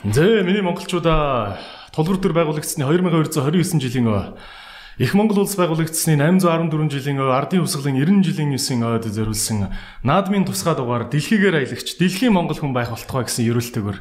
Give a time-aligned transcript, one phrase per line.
[0.00, 1.60] Зэ миний монголчуудаа.
[1.92, 4.32] Тулгуур төр байгуулагдсны 2229 жилийн
[4.96, 9.68] Их Монгол улс байгуулагдсны 814 жилийн ардын хувьсгалын 90 жилийн 9-ийн ойд зориулсан.
[10.00, 13.96] Наадмын тусгай дугаар дэлхийгээр аялагч дэлхийн монгол хүн байх болтугай гэсэн ерөөлтөөр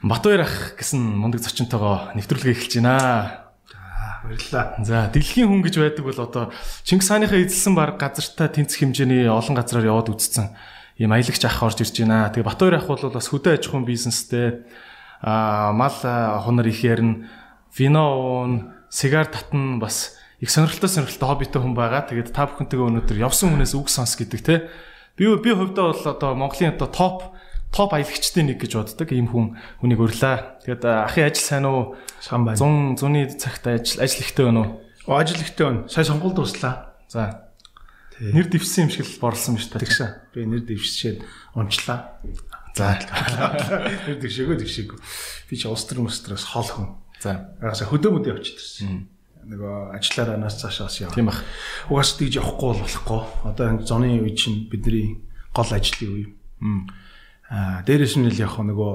[0.00, 3.52] Батбаяр ах гэсэн мундаг зочинтойгоо нэвтрүүлгээ эхэлж байна.
[4.24, 4.80] Баярлалаа.
[4.80, 6.44] За дэлхийн хүн гэж байдаг бол одоо
[6.88, 10.56] Чингис хааныхаа эзэлсэн баг газартаа тэнцэх хэмжээний олон газраар яваад үзсэн
[10.96, 12.32] ийм аялагч ах орж ирж байна.
[12.32, 14.64] Тэгээ Батбаяр ах бол бас хөдөө аж ахуйн бизнестэй
[15.22, 15.94] мал
[16.42, 17.28] хонор их ярина
[17.76, 22.02] вино уун сигар татна бас их сонирхолтой сонирхолтой хоббитой хүн байгаа.
[22.10, 24.66] Тэгээд та бүхэнтэйгээ өнөөдөр явсан хүнээс үг сонс гэдэг те.
[25.14, 27.16] Би би хувьдаа бол одоо Монголын одоо топ
[27.70, 29.08] топ аялагчдын нэг гэж боддог.
[29.14, 30.66] Ийм хүн хүнийг өрлөө.
[30.66, 31.94] Тэгээд ахын ажил сайн уу?
[32.20, 32.58] Сан байна.
[32.58, 34.60] 100 зуны цагт ажил ажил ихтэй байна
[35.06, 35.14] уу?
[35.14, 35.88] Ажил ихтэй байна.
[35.88, 36.98] Сая сонгуульд туслаа.
[37.08, 37.48] За.
[38.20, 39.82] Нэр дэвсэн юм шиг л борлсон шүү дээ.
[39.88, 40.10] Тэгсэн.
[40.36, 41.24] Би нэр дэвшчээд
[41.56, 42.20] унчлаа.
[42.74, 42.96] За.
[44.08, 44.98] Тэр дэвшээгөө дэвшээгөө.
[45.48, 46.88] Би ч улс төр мөстроос хол хүн.
[47.20, 47.52] За.
[47.60, 49.12] Агаас хөдөө мөдөө явчихсан.
[49.42, 51.12] Нөгөө ажиллаараа нас цаашаас яа.
[51.12, 51.44] Тийм бах.
[51.92, 53.20] Угаас тийж явахгүй бол болохгүй.
[53.44, 55.20] Одоо энэ зоны үе чинь бидний
[55.52, 56.26] гол ажлын үе.
[57.50, 58.92] Аа дээрээс нь л яг нөгөө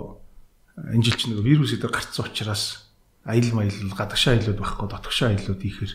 [0.97, 2.89] энэ жил чинь нөгөө вирус эдэр гарцсан учраас
[3.27, 5.93] аял маялал гадагшаа айлууд байхгүй дотгошоо айлууд ихээр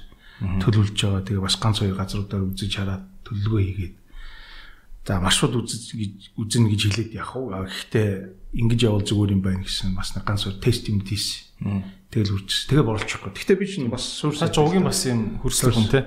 [0.61, 1.23] төлөвлөж байгаа.
[1.27, 3.95] Тэгээ бас ганц хоёр газруудаар үзэж хараад төлөвлөгөө хийгээд
[5.03, 7.51] За маршрут үзэж үзнэ гэж хэлээд явах уу.
[7.51, 11.83] Гэхдээ ингэж явал зүгээр юм байна гэсэн бас нэг ганц тест юм тийсэн.
[12.15, 12.71] Тэгэл үрчс.
[12.71, 13.35] Тэгээ борлчихгүй.
[13.35, 16.01] Гэхдээ би чинь бас суурсаа жуугийн бас юм хөрслөг хүн те.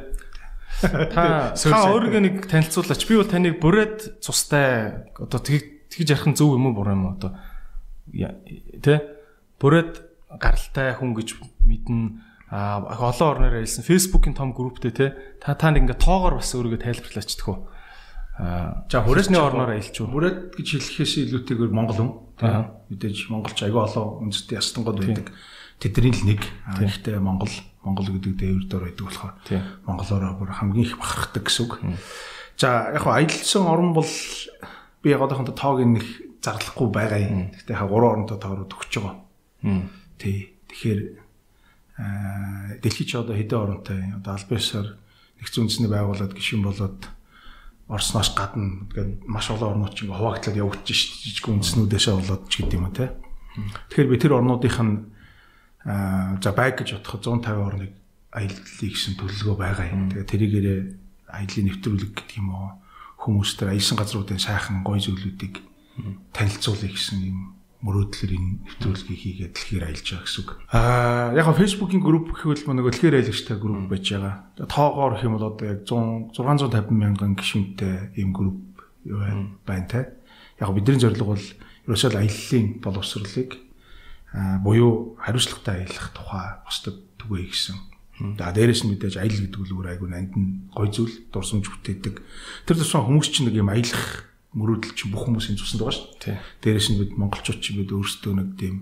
[1.12, 3.04] Та та өөрийгөө нэг танилцуулаач.
[3.04, 7.16] Би бол таныг бүрээд цустай одоо тэгж ярих нь зөв юм уу буруу юм уу
[7.20, 7.36] одоо
[8.16, 8.96] тэ
[9.60, 9.94] бүрээд
[10.40, 15.06] гаралтай хүн гэж мэднэ а олон орноор хэлсэн фэйсбүүкийн том групптэй те
[15.42, 17.75] та та нэг ингээ тоогоор бас өөрийгөө тайлбарлаач тэхүү
[18.36, 20.12] За хүрээсний орноор юу?
[20.12, 22.12] Хүрээд гэж хэлэхээс илүүтэйгээр Монгол хүн.
[22.92, 25.32] Мэдээж монголч аягүй олон үндэстэй ястангууд байдаг.
[25.80, 26.42] Тэдний л нэг.
[26.76, 27.52] Гэхдээ Монгол
[27.86, 29.34] Монгол гэдэг дээвэр дор байдаг болохоор
[29.88, 31.74] монголоор бүр хамгийн их бахархдаг гэсэн үг.
[32.60, 34.12] За яг хаа аялсан орн бол
[35.00, 36.06] би яг одоохондоо тоогийн нэг
[36.44, 37.56] зарлахгүй байгаа юм.
[37.56, 39.16] Гэхдээ яг гурван оронтой тоороо төгсөж байгаа.
[40.20, 40.52] Тий.
[40.68, 41.00] Тэгэхээр
[42.84, 44.88] дэлхийд ч одоо хэдэн оронтой одоо албан ёсоор
[45.40, 47.00] нэгдсэн үндэсний байгууллага гишүүн болоод
[47.86, 52.82] Орсноос гадна тэгээд маш олон орнууд чинь хуваагтлаад явагдаж шít жижиг үндэснүүдээсээ болоод ч гэдэм
[52.82, 53.14] юм те.
[53.94, 54.96] Тэгэхээр би тэр орнуудынх нь
[56.42, 57.92] за байг гэж бодоход 150 орныг
[58.34, 60.10] аяллаа гэсэн төлөвлөгөө байгаа юм.
[60.10, 60.80] Тэгээд тэрийгээрээ
[61.30, 62.70] аяллаа нэвтрүүлэг гэдэг юм уу
[63.22, 65.62] хүмүүстээ аялсан газруудын сайхан гоё зүйлүүдийг
[66.36, 67.55] танилцуулъя гэсэн юм
[67.86, 70.50] мөрөөдлөөр энэ нэвтрүүлгийг хийгээд дэлхийр аялж байгаа гэсэн үг.
[70.74, 74.34] Аа яг нь Facebook-ийн групп гэвэл нөгөө дэлхийр аялагчтай групп байж байгаа.
[74.66, 78.58] Тоогоор гэх юм бол одоо яг 100 650 мянган гишүүнтэй ийм групп
[79.06, 80.02] байна те.
[80.58, 81.46] Яг бидний зорилго бол
[81.86, 83.52] ерөөсөө л аяллаа боловсролыг
[84.34, 87.78] аа буюу хариуцлагатай аялах тухай бусдад түгээе гэсэн.
[88.40, 92.16] За дээрэс нь мэдээж аялал гэдэг үл өөр айгүй нанд нь гой зүйл дурсамж бүтээдэг.
[92.66, 96.38] Тэр тусмаа хүмүүс чинь нэг юм аялах мөрөөдөл чи бүх хүмүүсийн цуснд байгаа шүү дээ.
[96.64, 98.76] Дээрээс нь бид монголчууд чи бид өөрсдөө нэг тийм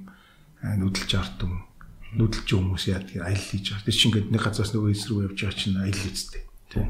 [0.61, 1.66] нүүдэлж артам
[2.13, 3.85] нүүдэлж хүмүүс яа тийм аялал хийж байгаа.
[3.89, 6.44] Тэр чинь ингээд нэг газраас нөгөө хэсэг рүү явж байгаа чинь аялал үсттэй.
[6.69, 6.88] Тийм.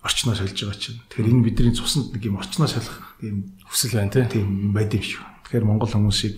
[0.00, 1.00] Орчноо сольж байгаа чинь.
[1.12, 3.36] Тэгэхээр энэ бидний цуснд нэг юм орчноо солих тийм
[3.68, 5.20] хүсэл байна тийм байд юм шиг.
[5.44, 6.36] Тэгэхээр монгол хүмүүсийг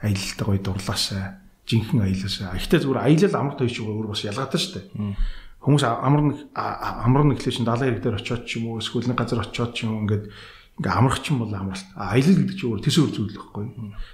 [0.00, 2.56] аялалтай гоё дурлаасаа жинхэнэ аялаасаа.
[2.56, 5.14] Ихтэй зүгээр аялал амар тоёч өөр бас ялгаатай шүү дээ.
[5.62, 9.06] Хүмүүс амар нэг амар нэг хэлээ чинь далайн хэрэг дээр очиод ч юм уу эсвэл
[9.06, 10.24] нэг газар очиод ч юм уу ингээд
[10.82, 11.86] ингээ амрах чинь бол амралт.
[11.94, 13.66] Аялал гэдэг чинь өөр төсөөр зүйл байхгүй.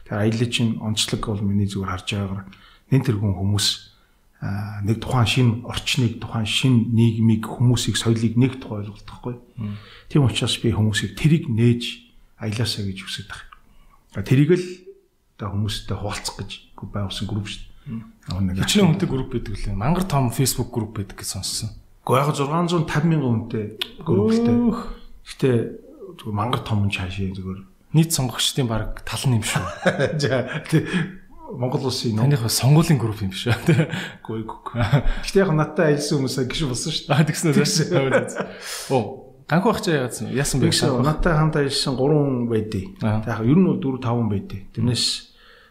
[0.05, 2.45] Тэгэхээр аялал чинь онцлог бол миний зүгээр харж байгаагаар
[2.93, 3.69] нэн тэргүүн хүмүүс
[4.85, 9.35] нэг тухайн шин орчныг тухайн шин нийгмийг хүмүүсийг соёлыг нэг тухай ойлголтохгүй.
[10.13, 12.07] Тийм учраас би хүмүүсийг тэрийг нээж
[12.39, 14.23] аялаасаа гэж хүсэж байгаа.
[14.23, 14.67] Тэрийг л
[15.41, 18.63] одоо хүмүүстэй хуваалцах гэж байгуулсан групп шүү дээ.
[18.63, 19.75] Хичнээн хүнтэй групп байдаг лээ.
[19.75, 21.75] Мангар том Facebook групп байдаг гэж сонссон.
[22.07, 23.65] Гэхдээ яг 650 мянган хүнтэй
[24.07, 24.55] групптэй.
[25.27, 25.51] Гэтэ
[26.19, 27.61] зүгээр мангар том чаашаа зүгээр
[27.95, 29.65] нийт сонгогчдын баг тал нь юм шүү.
[31.49, 32.29] Монгол улсын нөө.
[32.29, 33.57] Танийх сонгуулийн групп юм биш үү?
[34.21, 34.85] Гүй гүй.
[35.25, 37.25] Гэтэ яг надтай ажилласан хүмүүсээ гişү болсон шүү дээ.
[37.25, 37.49] Тэгсэн
[37.97, 38.93] үү?
[38.93, 39.33] Оо.
[39.49, 40.29] Ганхуу ах чаа яасан?
[40.29, 40.69] Яасан бэ?
[40.69, 42.85] Гişү надтай хамт ажилласан 3 байдий.
[43.01, 44.69] Яг ер нь 4 5 байдий.
[44.77, 45.05] Тэрнээс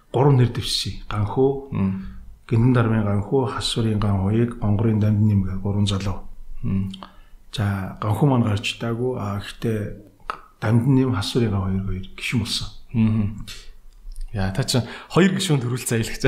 [0.09, 1.05] 3 нэр дэвшсэн.
[1.05, 1.69] Ганхуу,
[2.49, 6.25] Гиндэн дармын ганхуу, Хасурын ган хоёыг, Гонгорын дамд нэмгээ 3 залуу.
[7.53, 9.13] За ганхуу маань гарч таагүй.
[9.13, 10.06] А гэхдээ
[10.61, 12.67] Дамдны хасуурыгаа хоёр хоёр гişүн болсон.
[12.93, 13.31] Аа.
[14.33, 16.23] Яа та чинь хоёр гişүн төрүүл заялагч.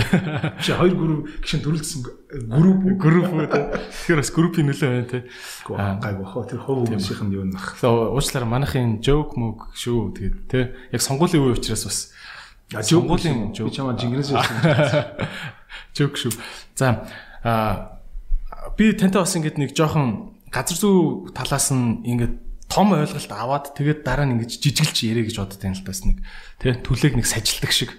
[0.64, 2.00] Чи хоёр групп гişүн төрүүлсэн
[2.48, 3.46] групп групп үү.
[3.50, 5.20] Тэгэхээр бас группийн нөлөө байна те.
[5.68, 7.46] Гайг бахаа тэр хов хүмүүсийнх нь юу.
[7.52, 10.60] Тэгээ уучлаарай манайхын joke мөг шүү тэгээд те.
[10.96, 12.00] Яг сонгуулийн үе учраас бас
[12.70, 14.58] Сонгуулийн би чамаа жингэрээс ярьсан.
[15.98, 16.34] Жок шүү.
[16.78, 17.04] За
[17.44, 18.00] а
[18.78, 24.06] би тантай бас ингэдэг нэг жоохон газар зүй талаас нь ингээд том ойлголт аваад тэгээд
[24.06, 26.22] дараа нь ингэж жижиглж ярэ гэж боддог юм л тас нэг.
[26.62, 27.98] Тий түлээг нэг сажилдаг шиг.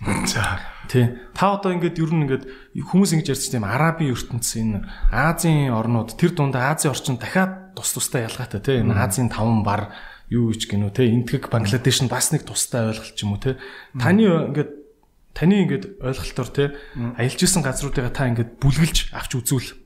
[0.00, 0.60] За.
[0.88, 2.44] Тий та одоо ингээд ер нь ингээд
[2.80, 7.92] хүмүүс ингэж ярьж тийм арабын ертөнцийн энэ Азийн орнууд тэр дундаа Азийн орчин дахиад тус
[7.92, 9.92] тустай ялгаатай тий энэ Азийн таван бар
[10.32, 13.56] юу гэж гинөө те энтгэг Бангладеш нь бас нэг тустай ойлголт ч юм уу те
[13.96, 14.70] таны ингээд
[15.36, 16.64] таны ингээд ойлголтоор те
[17.16, 19.85] аялж исэн газруудыгаа та ингээд бүлгэлж авч үзүүл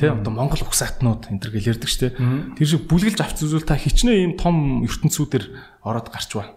[0.00, 3.68] те одоо Монгол угсаатнууд энэ төр гэл ярьдаг ч те тэр шиг бүлгэлж авч үзүүл
[3.68, 5.44] та хичнээн ийм том ертөнцүүдэр
[5.84, 6.56] ороод гарч ба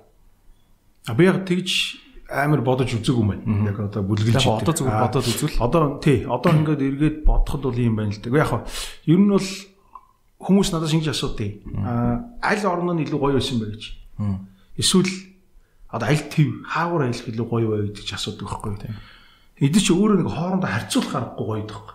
[1.08, 2.00] а би яг тэгж
[2.32, 3.70] амар бодож үзээгүй юм байна.
[3.70, 7.96] Яг одоо бүлгэлж одоо зүгээр бодоод үзвэл одоо тий одоо ингээд эргээд бодоход бол юм
[8.00, 8.32] байна л да.
[8.32, 8.66] Яг
[9.06, 9.50] ер нь бол
[10.40, 11.52] хүмүүс надаас ингэж асуудیں۔
[11.84, 13.84] Аа аль орн нь илүү гоё байсан бэ гэж.
[14.80, 15.12] Эсвэл
[15.92, 18.96] одоо аль төв хаагур аялах илүү гоё гэдэг ч асуудаг байхгүй юу?
[19.60, 21.92] Эдгээр чи өөрөө нэг хоорондоо харьцуулах аргагүй гоё даа.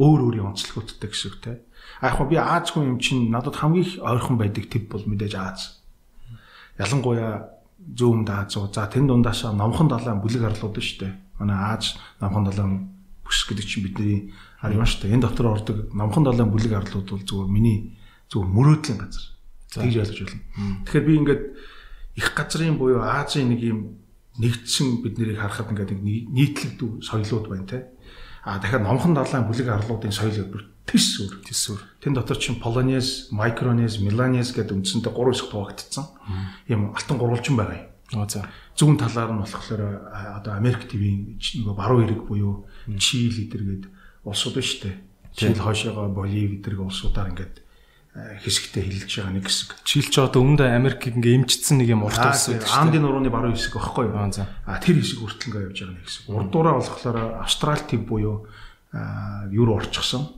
[0.00, 1.10] Өөр өөрийн онцлогуудтай
[1.44, 1.60] те.
[2.00, 5.34] А яг би Аз хүн юм чинь надад хамгийн их ойрхон байдаг төв бол мэдээж
[5.36, 5.84] Аз.
[6.80, 8.56] Ялангуяа зүүн Аз.
[8.72, 11.12] За тэн дундаашаа номхон далайн бүлэг арлууд нь дээ.
[11.38, 12.88] Манай Аз номхон далайн
[13.24, 14.32] бүс гэдэг чинь бидний
[14.64, 15.12] ар юм дээ.
[15.12, 17.96] Энэ дотор ордог номхон далайн бүлэг арлууд бол зүгээр миний
[18.32, 19.24] зүгээр мөрөөдлийн газар.
[19.70, 20.42] Тэгж ойлгож байна.
[20.88, 21.42] Тэгэхээр би ингээд
[22.16, 23.78] их газрын буюу Азийн нэг юм
[24.38, 27.78] нэгдсэн бид нарыг харахад ингээд нийтлэгдүү соёлууд байна те.
[28.44, 31.34] А дахиад номхон далайн бүлэг арлуудын соёл өөр тэс өөр.
[31.44, 31.82] Тэс өөр.
[32.00, 36.06] Тэн дотор чинь Полонез, Майкронез, Миланез гэдэг үндсэндээ гурван хэсэг хуваагдсан.
[36.66, 37.86] Ийм алтан гурвалжин байгаа юм.
[38.16, 38.48] Аа за.
[38.74, 39.82] Зүүн талаар нь болохоор
[40.40, 42.66] одоо Америк ТV-ийн нөгөө баруун эрэг буюу
[42.98, 43.86] Чил эдэргээд
[44.24, 44.98] улсууд ба штэ.
[45.36, 47.62] Чил хойшоогоо Боливи эдэрэг улсуудаар ингээд
[48.14, 49.70] хэсэгтээ хилж байгаа нэг хэсэг.
[49.86, 52.66] Чил ч одоо өмнөд Америкийг ингээ эмчилсэн нэг юм урт улс байдаг.
[52.74, 54.18] Андын нурууны баруун хэсэг байхгүй юу?
[54.18, 56.22] А тэр хэсэг хүртэл ингээ явж байгаа нэг хэсэг.
[56.26, 58.36] Урдуураа болохоор Австрали төв буюу
[59.54, 60.34] юуруу орчихсон.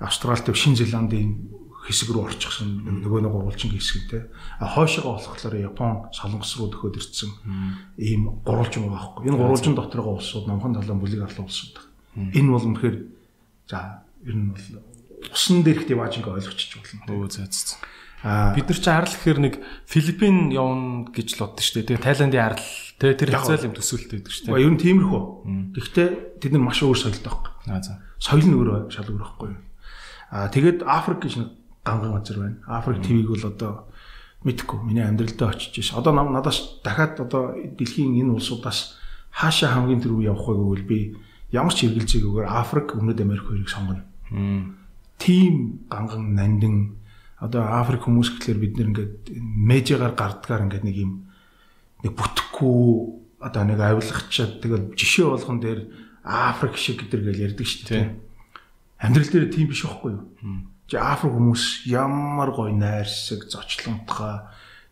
[0.00, 4.18] Австрали төв Шинэ Зеландын хэсэг рүү орчихсон нөгөө нэг гурвалжин хэсэг те.
[4.56, 7.30] А хойшоогоо болохоор Япон солонгос руу төхөөд ирсэн
[8.00, 9.28] ийм гурвалжин байгаа байхгүй.
[9.28, 11.76] Энэ гурвалжин доторгоо улсууд номхон талын бүлэг арлын улсууд.
[12.16, 12.96] Энэ бол үнэхээр
[13.68, 14.64] за ер нь бол
[15.28, 17.04] усан дээрх диваж ингээ ойлгочих болно.
[17.10, 17.78] Өө зөө зөө.
[18.22, 19.54] А бид нар чи арал гэхээр нэг
[19.88, 22.04] Филиппин явна гэж л боддоо шүү дээ.
[22.04, 22.68] Тайландын арал
[23.00, 24.60] тэ тэр хэзээ юм төсөөлт байдаг шүү дээ.
[24.60, 25.22] Ер нь тиймэрхүү.
[25.72, 27.52] Гэхдээ тэд нар маш өөр соёлтой байхгүй.
[27.72, 28.04] Аа за.
[28.20, 29.50] Соёл нь өөрөө шал өөр байхгүй.
[30.36, 31.48] А тэгээд Африк гэж нэг
[31.80, 32.56] ганган газар байна.
[32.68, 33.72] Африк ТV-г бол одоо
[34.44, 34.78] мэдхгүй.
[34.84, 35.96] Миний амьдралдаа очиж ш.
[35.96, 39.00] Одоо надаас дахиад одоо дэлхийн энэ улсуудаас
[39.32, 40.98] хаашаа хамгийн түрүү явах вэ гэвэл би
[41.52, 44.04] ямар ч хэрэгэлзээгүйгээр Африк, Өмнөд Америк хоёрыг сонгоно.
[45.20, 46.96] Тим ганган нандин
[47.36, 51.12] одоо Африк хүмүүс гэхэлэр бид нэр ингээд медиагаар гардгаар ингээд нэг юм
[52.00, 52.80] нэг бүтэхгүй
[53.40, 55.80] одоо нэг авилгачаад тэгэл жишээ болгон дээр
[56.24, 58.04] Африк шиг гэдэр гэл ярьдаг шүү дээ.
[59.00, 60.24] Амьдрал дээр тийм биш байхгүй юу?
[60.84, 64.44] Чи Африк хүмүүс ямар гоё найрсаг, зочлонтгой,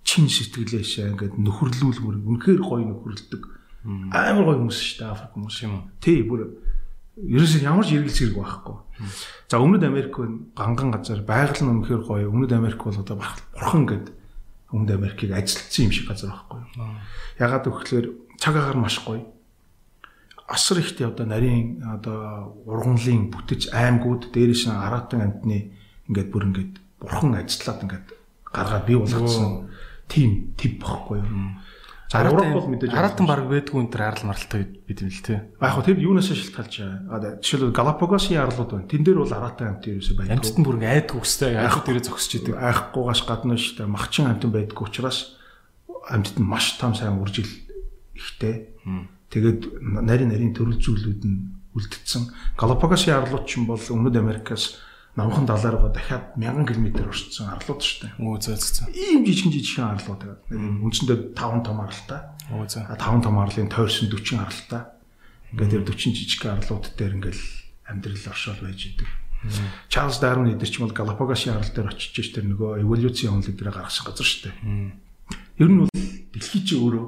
[0.05, 3.43] чин сэтгэлээшээ ингээд нөхөрлүүлмөр үнэхээр гоё нөхөрлөдөг.
[4.13, 5.93] Амар гоё хүмүүс шүү дээ Африк хүмүүс юм.
[6.01, 6.49] Тий бүр
[7.19, 8.77] ерөөсөө ямар ч эргэлз хэрэг байхгүй.
[9.51, 10.15] За Өмнөд Америк
[10.55, 12.31] ганган газар байгаль нь үнэхээр гоё.
[12.31, 14.15] Өмнөд Америк бол одоо бурхан гэдэг
[14.71, 16.61] Өмнөд Америкийг ажилтсан юм шиг газар байхгүй.
[17.43, 19.27] Ягаад гэвэл цаг агаар маш гоё.
[20.47, 25.75] Асар ихтэй одоо нарийн одоо ургамлын бүтэц аймагуд дээрээс нь аратан амтны
[26.09, 28.07] ингээд бүр ингээд бурхан ажиллаад ингээд
[28.49, 29.69] гаргаад бий болгоцсон
[30.09, 31.29] тийм тип бохгүй юу.
[32.09, 35.45] Европ бол мэдээж Аратан баг байдгүй энэ төр арал маралтай бид юм л тий.
[35.61, 36.75] Яг хөө тэр юунаас шилтгалж
[37.05, 37.37] байгаа.
[37.45, 38.89] Жишээлбэл Галапагосын арлууд байна.
[38.89, 40.33] Тэн дээр бол Аратан амт ерөөсөй байдаг.
[40.41, 42.57] Амтд нь бүр ингээ айдгүй өстэй айхуу дээрээ зогсож идэг.
[42.57, 43.93] Айхгүйгаас гадна шүү дээ.
[43.93, 45.37] Махчин амтан байдгүй учраас
[46.09, 47.53] амтд нь маш том сайн үржил
[48.17, 48.73] ихтэй.
[49.29, 52.33] Тэгээд нарийн нарийн төрөл зүйлүүд нь үлдсэн.
[52.57, 54.81] Галапагосын арлууд ч юм бол Өмнөд Америкаас
[55.17, 58.13] намхан далаараа дахиад 1000 км орчсон арлууд шүү дээ.
[58.19, 58.87] Өө зөө зөө.
[58.93, 60.83] Ийм жижигэн жижигхэн арлууд байгаа.
[60.85, 62.21] Үндсэндээ 5 том арлтай.
[62.53, 62.85] Өө зөө.
[62.99, 64.83] 5 том арлын тойрсон 40 арлтай.
[65.53, 67.45] Ингээд тэр 40 жижигхэн арлууд дээр ингээл
[67.89, 69.09] амьдрал оршоол байж идэг.
[69.89, 73.55] Чарлз Дарвин эдэр ч юм бол Галапагосын арал дээр очиж ш тэр нөгөө эволюцийн онолыг
[73.55, 74.57] дээр гаргасан газар шүү дээ.
[75.63, 75.91] Ер нь бол
[76.35, 77.07] дэлхий чи өөрөө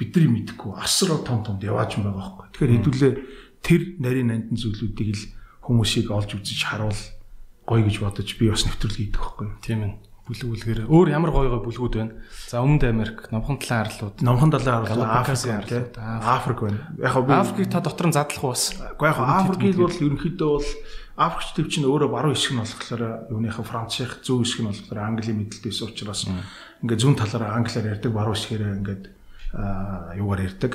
[0.00, 2.46] бидний мэдхгүй асар том том явааж байгаа байхгүй.
[2.56, 3.12] Тэгэхээр хэдүүлээ
[3.60, 5.24] тэр нарийн нандин зүйлүүдийг л
[5.68, 6.96] хүмүүсийг олж үзэж харуул
[7.70, 9.62] гоё гэж бодож би бас нэвтрүүлэг хийдэг байхгүй юу.
[9.62, 9.92] Тийм ээ.
[10.26, 12.14] Бүлэг бүлгээр өөр ямар гоё гоё бүлгүүд байна.
[12.50, 16.78] За Өмнөд Америк, Номхон талын арлууд, Номхон талын арлууд, Африкийн арлууд, Африк байна.
[17.02, 18.74] Яг би Африкийг та дотор нь задлах уу бас.
[18.78, 20.68] Уу яг Африкийг бол ерөнхийдөө бол
[21.18, 25.38] Африкч төв чинь өөрөө баруун хэсэг нь болохоор юуныхаа Францын зүүн хэсэг нь болохоор Английн
[25.42, 29.04] мэдлэлтэйс учраас ингээд зүүн талаараа англиар ярьдаг баруун хэсгээрээ ингээд
[30.16, 30.72] юугаар ярьдаг.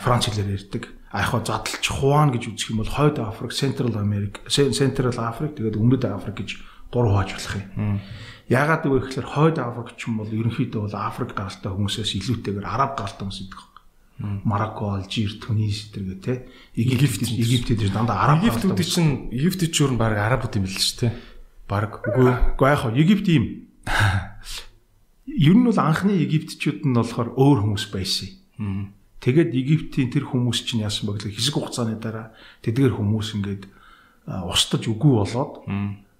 [0.00, 0.82] Франц хэлээр ярьдаг.
[1.12, 5.76] А яг задлж Хуан гэж үзэх юм бол Хойд Африк, Central America, Central Africa тэгээд
[5.76, 6.50] Өмнөд Африк гэж
[6.88, 8.00] гурав хааж болох юм.
[8.48, 12.96] Яагаад гэвэл ихлээр Хойд Африк ч юм бол ерөнхийдөө бол Африк гаралтай хүмүүсээс илүүтэйгээр Араб
[12.96, 13.62] гаралтай хүмүүс идэх
[14.22, 20.14] Марокко, Алжир, Тунис зэрэг те Египт Египтэд дандаа араб Египтүүд чинь Египтэд ч өөр баг
[20.14, 21.12] арабууд юм л шүү дээ.
[21.66, 23.66] Баг үгүй үгүй яг хаа Египт юм.
[25.26, 28.30] Ер нь бол анхны египтчүүд нь болохоор өөр хүмүүс байсан.
[29.22, 32.34] Тэгээд Египтийн тэр хүмүүс чинь яасан бэ гэхээр хэсэг хугацааны дараа
[32.66, 33.70] тэдгээр хүмүүс ингээд
[34.26, 35.62] устдаж үгүй болоод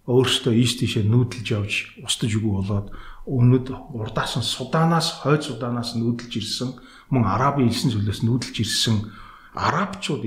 [0.07, 2.95] өөрөөсөө ийш тийшээ нүүдэлж явж устдаж үгүй болоод
[3.27, 6.79] өмнөд урдаас нь Суданаас хойд Суданаас нүүдэлж ирсэн
[7.11, 8.97] мөн арабын элсэн зүйлээс нүүдэлж ирсэн
[9.55, 10.23] арабчууд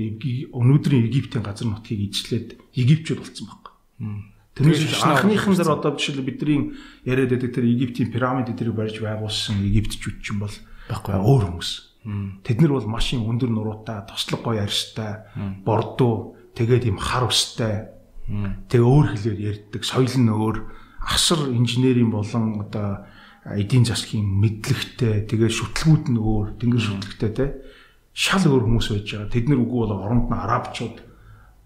[0.52, 3.64] өнөөдрийн Египтийн газар нутгийг ижлээд Египчүүд болсон баг.
[4.56, 6.72] Тэрнээс анхныхан дээр одоо жишээл бидний
[7.04, 10.56] яриад байдаг тэр Египтийн пирамид эдрийг барьж байгуулсан египтчүүд ч юм бол
[10.88, 11.95] байхгүй өөр хүмүүс.
[12.46, 15.26] Тэд нар бол машин өндөр нуруутай, тослог гоё арьстай,
[15.66, 17.90] бордуу, тэгээд юм хар устай.
[18.26, 20.56] Тэгээ өөр хэлээр ярьдаг, соёл нь өөр,
[21.02, 23.06] асар инженерийн болон одоо
[23.54, 27.46] эдийн засгийн мэдлэгтэй тэгээ шүтлгүүд нь өөр тэнгэр шүтлэгтэй те.
[28.10, 29.30] Шал өөр хүмүүс байж байгаа.
[29.30, 30.96] Тэд нар үгүй бол оронд нь арабчууд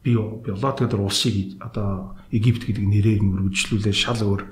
[0.05, 3.97] би болоо тэгээд улсыг одоо Египт гэдэг нэрээр нь үргэлжлүүлээ.
[3.97, 4.43] Шал өөр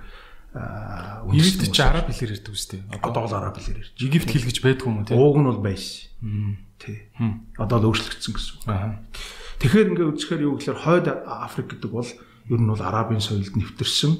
[0.54, 2.80] Египт ч араб хэлээр ярьдаг үстэй.
[2.88, 3.92] Одоо л араб хэлээр ярьж.
[4.00, 5.12] Египт хэл гэж байдгүй юм тий.
[5.12, 6.56] Ууг нь бол байсан.
[6.80, 7.12] Тий.
[7.60, 8.68] Одоо л өөрчлөгдсөн гэсэн үг.
[9.60, 14.12] Тэгэхээр ингээ үзэхээр юу гэхээр хойд Африк гэдэг бол ер нь бол арабын соёлд нэвтэрсэн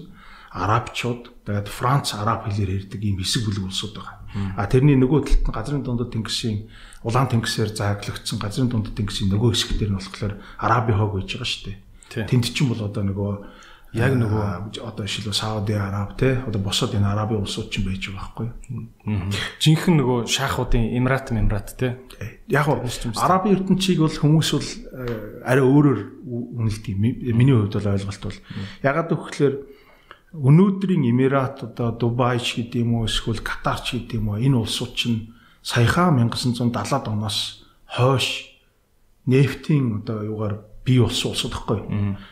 [0.52, 4.16] арабчууд тэгээд Франц араб хэлээр ярьдаг ийм хэсэг бүлэг улсууд байгаа.
[4.56, 6.68] А тэрний нөгөө талд нь газрын дундад тэнгисийн
[7.04, 11.48] улаан тэнгисээр зааглагдсан газрын дундад тэнгисийн нөгөө хэсэг дээр нь болохоор арабын хог байж байгаа
[11.48, 12.28] шүү дээ.
[12.28, 13.32] Тэнд чинь бол одоо нөгөө
[13.96, 18.20] яг нөгөө одоо шилүү Сауди Араб те одоо босоод энэ арабын улсууд ч байж байгаа
[18.36, 18.48] байхгүй.
[19.64, 21.96] Жинхэнэ нөгөө шахуудын Эмират Эмират те.
[22.52, 24.68] Яг нь арабын ертөнцийг бол хүмүүс бол
[25.40, 26.94] арай өөрөөр үнэлдэг.
[27.32, 28.38] Миний хувьд бол ойлголт бол
[28.84, 29.56] ягаад гэвэл
[30.36, 34.60] өнөөдрийн Эмират одоо Дубай ч гэдэг юм уу эсвэл Катар ч гэдэг юм уу энэ
[34.60, 35.32] улсууд чинь
[35.64, 38.52] саяхан 1970-ад оноос хойш
[39.24, 41.80] нефтийн одоо юугаар бий болсон улсууд гэхгүй.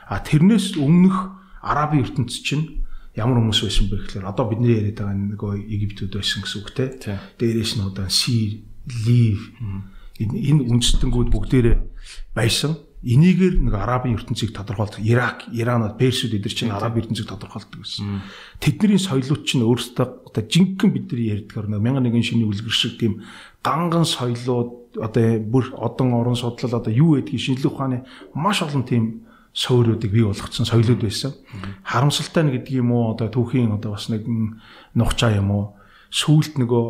[0.05, 2.87] А тэрнээс өмнөх арабын ертөнц чинь
[3.19, 6.87] ямар хүмүүс байсан бэ гэхээр одоо бидний яриад байгаа нөгөө Египтүүд байсан гэсэн үг те.
[7.41, 9.41] Дээрээс нь одоо Сир, Лив
[10.21, 11.77] энэ үндэстэнгүүд бүгдээрээ
[12.37, 12.79] байсан.
[13.07, 15.05] Энийгээр нэг арабын ертөнцийг тодорхойлдог.
[15.05, 18.25] Ирак, Иранад, Персүүд эдэр чинь арабын ертөнцийг тодорхойлдог гэсэн.
[18.59, 23.23] Тэдний соёлууд чинь өөрсдөө одоо жинхэнэ бидний ярьдгаар нэг мянган нэгэн шиний үлгэр шиг тийм
[23.63, 29.26] ганган соёлууд одоо бүр одон орон судлал одоо юу гэдгийг шинжлэх ухааны маш олон тийм
[29.57, 31.33] суурьуудыг бий болгоцсон соёлууд байсан.
[31.81, 33.17] Харамсалтай нь гэдэг юм уу?
[33.17, 34.29] Одоо түүхийн одоо бас нэг
[34.93, 35.65] нухчаа юм уу?
[36.13, 36.85] Сүүлд нөгөө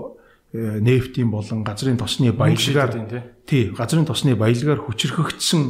[0.50, 3.70] э, нефтийн болон газрын тосны баялагаар тий.
[3.70, 5.62] Газрын тосны баялагаар хүчрхэгдсэн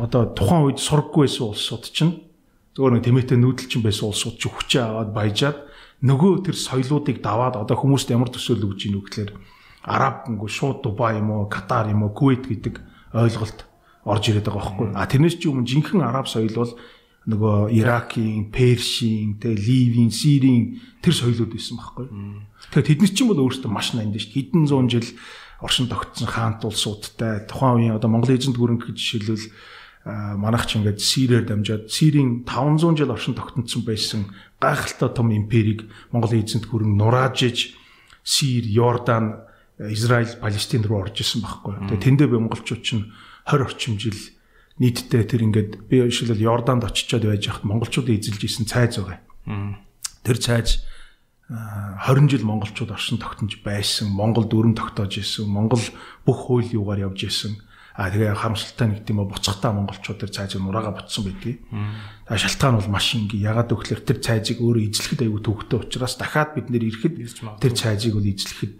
[0.00, 2.24] одоо тухайн үед сургаггүй байсан улсууд чинь
[2.72, 5.58] зөвөр нэг тэмээтэй нүүдэлчин байсан улсууд ч хүчээ аваад баяжаад
[6.00, 9.32] нөгөө тэр соёлоодыг даваад одоо хүмүүст ямар төсөөл өгч ийн үг гэхээр
[9.84, 12.80] араб гингүү шууд Дубай юм уу Катар юм уу Кувейт гэдэг
[13.12, 13.68] ойлголт
[14.04, 14.88] орж ирээд байгаа байхгүй.
[14.94, 16.72] А тэрнээс ч өмнө жинхэнэ араб соёл бол
[17.22, 22.06] нөгөө Иракийн, Першийн, тэгээ Ливийн, Сирийн тэр соёлууд байсан байхгүй.
[22.74, 24.34] Тэгээ тэд нар чинь бол өөрсдөө маш нанд шүү.
[24.34, 25.06] Хэдэн зуун жил
[25.62, 29.46] оршин тогтсон хаант улсуудтай тухайн үеийн одоо Монголын эзэнт гүрэн гэж жишээлбэл
[30.34, 36.42] манайх ч ингээд Сирээр дамжаад Сирийн 500 жил оршин тогтнодсон байсан гайхалтай том империйг Монголын
[36.42, 37.78] эзэнт гүрэн нураажиж
[38.26, 39.46] Сир, Йордан,
[39.78, 41.74] Израиль, Палестин руу орж исэн байхгүй.
[41.90, 43.14] Тэгээ тэндээ би монголчууд чинь
[43.46, 44.18] 20 орчим жил
[44.78, 49.20] нийтдээ тэр ингээд би жишээлбэл Йорданд очичоод байж хахад монголчуудын эзэлж исэн цайз байгаа.
[50.24, 50.86] Тэр цайз
[51.52, 54.08] 20 жил монголчууд оршин тогтнож байсан.
[54.08, 55.44] Монгол дүрм тогтоож исэн.
[55.46, 55.82] Монгол
[56.24, 57.60] бүх хууль юугаар явж исэн.
[57.92, 61.60] А тэгээ харамсалтай нэг тийм буцахтаа монголчууд тэр цайзыг нураага ботсон байдгийг.
[62.24, 66.56] А шалтгаан бол маш инgi ягаад гэвэл тэр цайзыг өөрөө эзлэхэд аягүй төвөгтэй учраас дахиад
[66.56, 67.14] бид нэр ирэхэд
[67.60, 68.76] тэр цайзыг бол эзлэхэд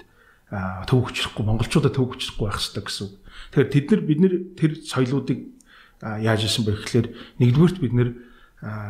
[0.89, 3.15] төвөгчлөхгүй монголчуудад төвөгчлөхгүй байх хэрэгтэй гэсэн үг.
[3.53, 5.39] Тэгэхээр тэд нар бид нэр тэр соёлоодыг
[6.01, 7.07] яаж исэн бэ гэхээр
[7.39, 8.11] нэгдүгürt бид нэр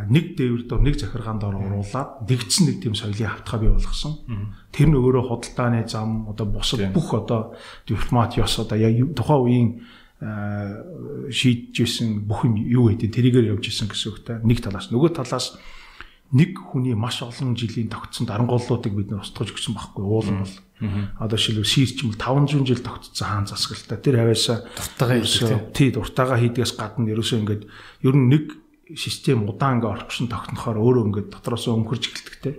[0.09, 4.14] нэг дээвэр дор нэг захиргаан дор оруулаад нэгдсэн нэг тийм соёлын хавтгай бий болгосон.
[4.71, 7.57] Тэр нь өөрөө худалдааны зам одоо бусад бүх одоо
[7.88, 9.71] дипломат ёс одоо яг тухайн үеийн
[11.33, 14.37] шийдчихсэн бүх юм юу гэдэг тэрийгээр явж исэн гэсэн үгтэй.
[14.47, 15.59] Нэг талаас нөгөө талаас
[16.32, 20.56] нэг хүний маш олон жилийн тогтсон дарангууллуудыг бид устгаж өгсөн байхгүй уулан бол.
[21.20, 24.00] Одоо шилүү сирч юм 500 жил тогтсон хаан засгалтай.
[24.00, 27.62] Тэр хавьяасаа дуртайгаа хийдэг тий дуртайгаа хийдгээс гадна ерөөсөө ингээд
[28.08, 28.44] ер нь нэг
[28.96, 32.50] систем удаан ингээ орчин тогтнохоор өөрөө ингээ дотроос өнгөрч эхэлдэг те.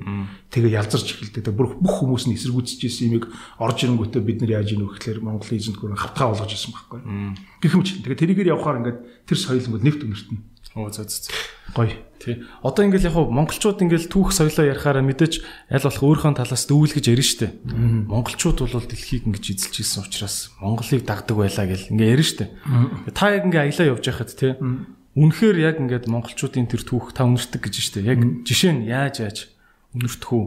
[0.49, 1.53] Тэгээ ялзарч эхэлдэг.
[1.53, 5.19] Бүх бүх хүмүүс нь эсэргүүцэж исэн юмыг орж ирэнгүүтээ бид нар яаж ийнө вэ гэхээр
[5.21, 7.01] Монголын эзэнт гүрэн хавтгаа болгож исэн байхгүй.
[7.61, 8.01] Гэх юм чинь.
[8.01, 8.95] Тэгээ тэрийгээр явхаар ингээ
[9.29, 10.39] тэр соёл ингээ нэвт өнөртнө.
[10.73, 11.33] Оо зөө зөө.
[11.77, 12.12] Гоё.
[12.23, 12.39] Тий.
[12.63, 17.27] Одоо ингээл яг монголчууд ингээл түүх соёлоо ярихаараа мэдээж аль болох өөрийнхөө талаас дүүлгэж ярина
[17.27, 17.47] штэ.
[18.07, 22.45] Монголчууд бол дэлхийг ингэж эзэлж исэн учраас Монголыг дагдаг байлаа гэл ингээ ярина штэ.
[23.11, 24.55] Та яг ингээ аялаа явж байхад тий.
[25.19, 28.07] Үнэхээр яг ингээд монголчуудын тэр түүх та үнэртэг гэж штэ.
[28.07, 29.37] Яг жишээ нь яаж яаж
[29.91, 30.45] үнэртэх үү?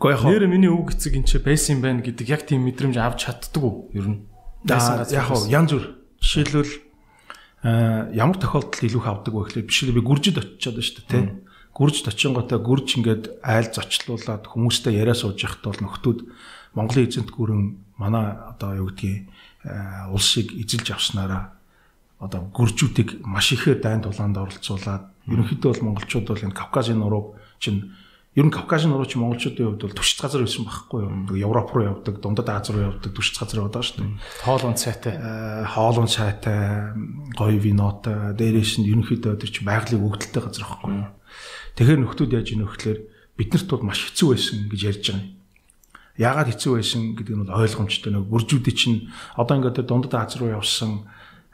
[0.00, 3.28] Яг нэр миний үг эцэг энэ ч байсан юм байна гэдэг яг тийм мэдрэмж авч
[3.28, 3.92] чаддаг уу?
[3.92, 4.18] Ер нь.
[5.12, 5.84] Яг янз бүр.
[6.24, 6.89] Жишээлбэл
[7.62, 11.28] ямар тохиолдолд илүү их авдаг вэ гэхлээр бишээ би гүржид очиод байна шүү дээ тий.
[11.76, 16.18] Гүржид очинготой гүрж ингээд айл зочлуулаад хүмүүстэй яриа сууж явахд бол нөхдүүд
[16.74, 17.62] Монголын эзэнт гүрэн
[18.00, 19.28] манай одоо юу гэдгийг
[20.08, 21.60] улсыг эзэлж авснараа
[22.20, 27.92] одоо гүржүүдийг маш ихээр дайн тулаанд оролцуулаад ерөнхийдөө бол монголчууд бол энэ Кавказын нурууг чинь
[28.40, 31.36] Ер нь Кавказын нурууч монголчуудын хувьд бол түшиж газар байсан байхгүй юу?
[31.44, 34.16] Европ руу явдаг, Дундад Аз руу явдаг түшиж газар байдаг шүү дээ.
[34.48, 35.14] Хоолуун цайтай.
[35.68, 36.96] Хоолуун цайтай,
[37.36, 41.12] гоё винотой, дээрээс нь ерөнхийдөө тэр чинь байгалийн өгдөлтэй газар байхгүй юу?
[41.76, 43.00] Тэгэхээр нөхдүүд яаж ийнө гэхлээр
[43.36, 45.28] биднэрт бол маш хэцүү байсан гэж ярьж байгаа юм.
[46.16, 48.98] Яагаад хэцүү байсан гэдэг нь бол ойлгомжтой нэг бүржүүдийн чинь
[49.36, 51.04] одоо ингээд тэр Дундад Аз руу явсан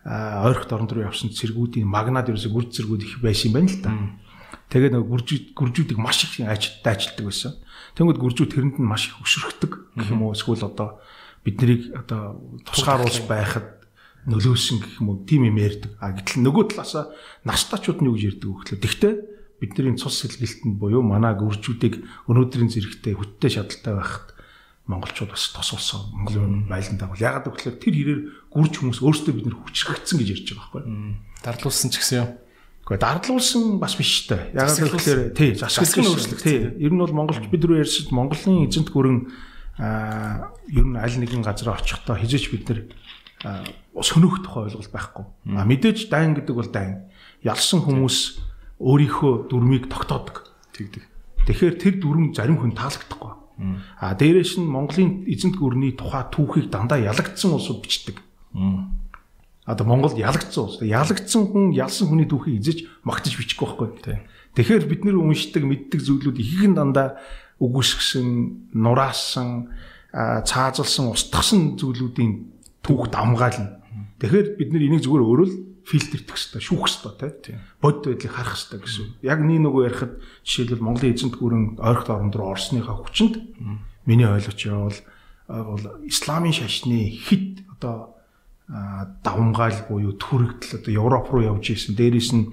[0.07, 3.90] ойрхот оронд руу явсан цэргүүдийн магнад ерөөсө гүрд цэргүүд их байсан юм байна л да.
[4.66, 7.52] Тэгээд гүржүүд гүржүүдийг маш их ажилттай ажилтдаг байсан.
[7.94, 10.99] Тэнгүүд гүржүүд тэрэнд нь маш их өшрөхдөг гэх юм уу эсвэл одоо
[11.46, 13.87] бид нарыг одоо тусгааруулж байхад
[14.26, 15.94] нөлөөсөн гэх юм уу тийм юм ярьдаг.
[16.02, 17.14] А гэтэл нөгөө талаасаа
[17.46, 19.14] настачууд нь юу гэж ярьдаг вэ гэхлээр тэгтээ
[19.62, 24.37] бидний цус сэлгэлтэнд буюу манай гүржүүдийг өнөөдрийн зэрэгтэй хүттэй шадалтай байхад
[24.90, 28.20] монголчууд бас тосолсон Монголын байлан дагвал ягаад гэвэл тэр хэрээр
[28.50, 30.82] гүрж хүмүүс өөрсдөө бид нар хүчрэгдсэн гэж ярьж байгаа байхгүй.
[31.42, 32.30] Дарлуулсан ч гэсэн юм.
[32.87, 34.47] Гэхдээ дардлуулсан бас биш та.
[34.55, 36.71] Яг гэхээр тий засаглалын өөрчлөлт тий.
[36.78, 39.26] Ер нь бол Монголч бид рүү ярьсад Монголын эзэнт гүрэн
[39.83, 42.80] аа ер нь аль нэгэн газар очихдоо хизээч бид нэр
[43.91, 45.26] сөнөөх тухай ойлголт байхгүй.
[45.58, 47.10] А мэдээж дайн гэдэг бол дайн.
[47.43, 48.39] Ялсан хүмүүс
[48.78, 50.47] өөрийнхөө дүрмийг тогтоодог.
[50.71, 51.02] Тэгдэг.
[51.43, 53.34] Тэгэхээр тэр дүрм зарим хүн таалагдахгүй.
[53.99, 58.23] А дээрээс нь Монголын эзэнт гүрний тухай түүхийг дандаа ялагдсан улсууд бичдэг
[59.67, 60.79] одоо Монголд ялагдсан улс.
[60.81, 64.23] Ялагдсан хүн ялсан хүний түүхийг эзэж магтаж бичихгүй байхгүй.
[64.55, 67.19] Тэгэхээр бид нэр уншдаг, мэддэг зүйлүүд ихэнх дандаа
[67.59, 69.75] үгүйсгсэн, нураасан,
[70.15, 72.33] цаазалсан, устгасан зүйлүүдийн
[72.87, 73.83] түүх дамгаална.
[74.23, 77.57] Тэгэхээр бид нэр энийг зүгээр өөрөө л фильтрдэх хэрэгтэй, шүүх хэрэгтэй тий.
[77.83, 79.07] Бод байдлыг харах хэрэгтэй гэсэн.
[79.23, 83.35] Яг нэг нөгөө ярихад жишээлбэл Монголын эзэнт гүрэн ойрхот оронд руу орсныхаа хүчинд
[84.02, 84.99] миний ойлгож явал
[85.47, 88.16] бол исламын шашны хит одоо
[88.67, 91.95] давмгаал буюу түрэгдэл одоо Европ руу явж исэн.
[91.95, 92.50] Дээрээс нь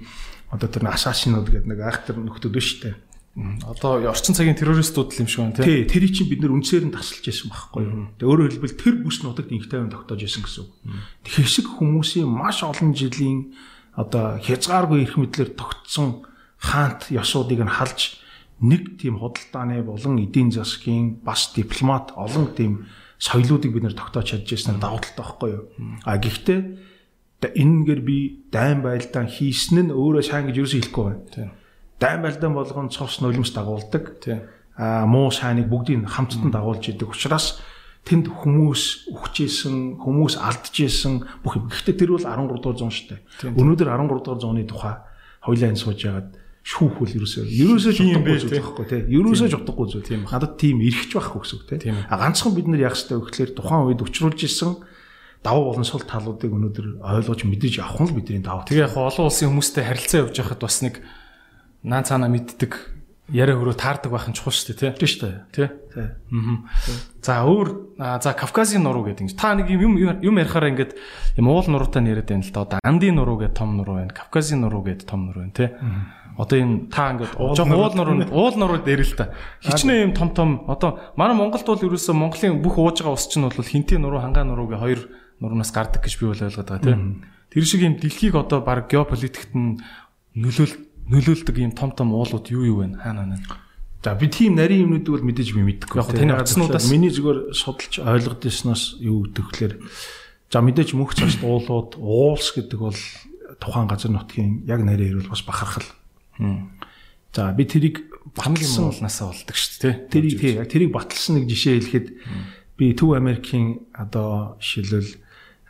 [0.54, 2.94] одоо тэр асасинууд гэдэг нэг айхтар нөхдүүд биш үү?
[3.66, 5.82] Одоо орчин цагийн террористууд л юм шиг байна тий.
[5.90, 8.14] Тэр чинь бид нэр үнсээр нь тасалж исэн байхгүй юу?
[8.14, 10.70] Тэгээ өөрөөр хэлбэл тэр бүс нутагт инх тайван тогтоож исэн гэсэн үг.
[11.26, 13.58] Хэсэг хүмүүсийн маш олон жилийн
[13.98, 16.22] одоо хязгааргүй эрх мэдлэр тогтсон
[16.62, 18.22] хаант ёсуудыг нь халж
[18.62, 22.86] нэг тийм худалдааны болон эдийн засгийн бас дипломат олон тийм
[23.18, 25.64] соёлоодыг бид нэр тогтоож чадж ирсэн давуу талтай байхгүй юу.
[26.04, 26.60] А гэхдээ
[27.44, 31.52] энэгээр би дайн байлдаан хийсэн нь өөрөө сайн гэж юусэн хэлэхгүй байна.
[32.00, 34.24] Дайн байлдаан болгон цовс нулимс дагуулдаг.
[34.76, 37.60] А муу сайныг бүгдийг хамтдан дагуулж идэг учраас
[38.04, 41.68] тэнд хүмүүс өгчээсэн, хүмүүс алдчихсэн бүх юм.
[41.70, 43.54] Гэхдээ тэр бол 13 дугаар зуун шүү дээ.
[43.54, 44.94] Өнөөдөр 13 дугаар зууны тухай
[45.40, 46.28] хоёлаа энэ сууж яагаад
[46.64, 49.02] шүүхвэл ерөөсөө ерөөсөө жутахгүй зүйл байхгүй тий.
[49.12, 50.06] Ерөөсөө жутахгүй зүйл.
[50.08, 50.24] Тийм.
[50.24, 51.92] Надад тийм эрхч байхгүй гэсэн үг тий.
[52.08, 54.72] А ганцхан бид нар яах хэрэгтэй вэ гэхээр тухайн үед өчрүүлж исэн
[55.44, 58.64] давуу болон сул талуудыг өнөөдөр ойлгож мэдээж авах нь бидний давуу.
[58.64, 60.94] Тэгээ яг олон улсын хүмүүстэй харилцаа явуулж байхад бас нэг
[61.84, 62.72] наа цаана мэддэг
[63.28, 65.04] яриа хөрөө таардаг байх нь чухал шүү дээ тий.
[65.04, 65.36] Тийм шүү дээ.
[65.52, 65.68] Тий.
[66.00, 66.08] Аа.
[67.24, 67.68] За өөр
[68.20, 69.36] за Кавказын нуруу гэдэг юм.
[69.36, 70.92] Та нэг юм юм ярихаараа ингээд
[71.40, 72.64] юм уул нуруутай нэрэд байна л да.
[72.64, 74.12] Одоо Андын нуруу гэдэг том нуруу байна.
[74.12, 75.72] Кавказын нуруу гэдэг том нуруу байна тий.
[76.34, 79.30] Одоо энэ та ингээд жоох уул нуруу уул нуруу дээр л та.
[79.62, 83.46] Хичнээн юм том том одоо манай Монголд бол ерөөсөө Монголын бүх ууж байгаа ус чинь
[83.46, 85.00] бол хинтээ нуруу хангаа нуруугийн хоёр
[85.38, 86.98] нуруунаас гардаг гэж би бол ойлгоод байгаа тий.
[87.54, 89.78] Тэр шиг юм дэлхийг одоо баг геополитикт нь
[90.34, 90.74] нөлөөл
[91.06, 92.98] нөлөөлдөг ийм том том уулууд юу юу вэ?
[92.98, 93.38] Хаана байна?
[94.02, 96.02] За би тийм нарийн юмнуудыг бол мэдээж би мэдэхгүй.
[96.02, 99.74] Яг таны гадснуудаас миний зүгээр судалж ойлгоод ирснээс юу гэдэг вэхээр
[100.50, 103.00] за мэдээж мөнх цааш уулууд уулс гэдэг бол
[103.62, 105.88] тухайн газар нутгийн яг нарийн ирүүл бас бахархал.
[107.34, 109.94] За би тэрийг батлсан болнасаа болдог шүү дээ.
[110.10, 112.06] Тэрийг тийм яг тэрийг батлсан нэг жишээ хэлэхэд
[112.78, 115.06] би Төв Америкийн одоо шилэл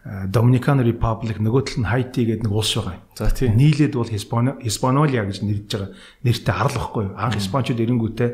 [0.04, 3.00] э, Dominican Republic нөгөө тал нь Haiti гэдэг нэг улс байгаа.
[3.16, 3.56] За тийм.
[3.56, 5.90] Нийлээд бол Hispaniola гэж нэрлэж байгаа.
[6.24, 7.06] Нэртэй арал واخгүй.
[7.16, 8.30] Анх Испанчууд эренгүүтээ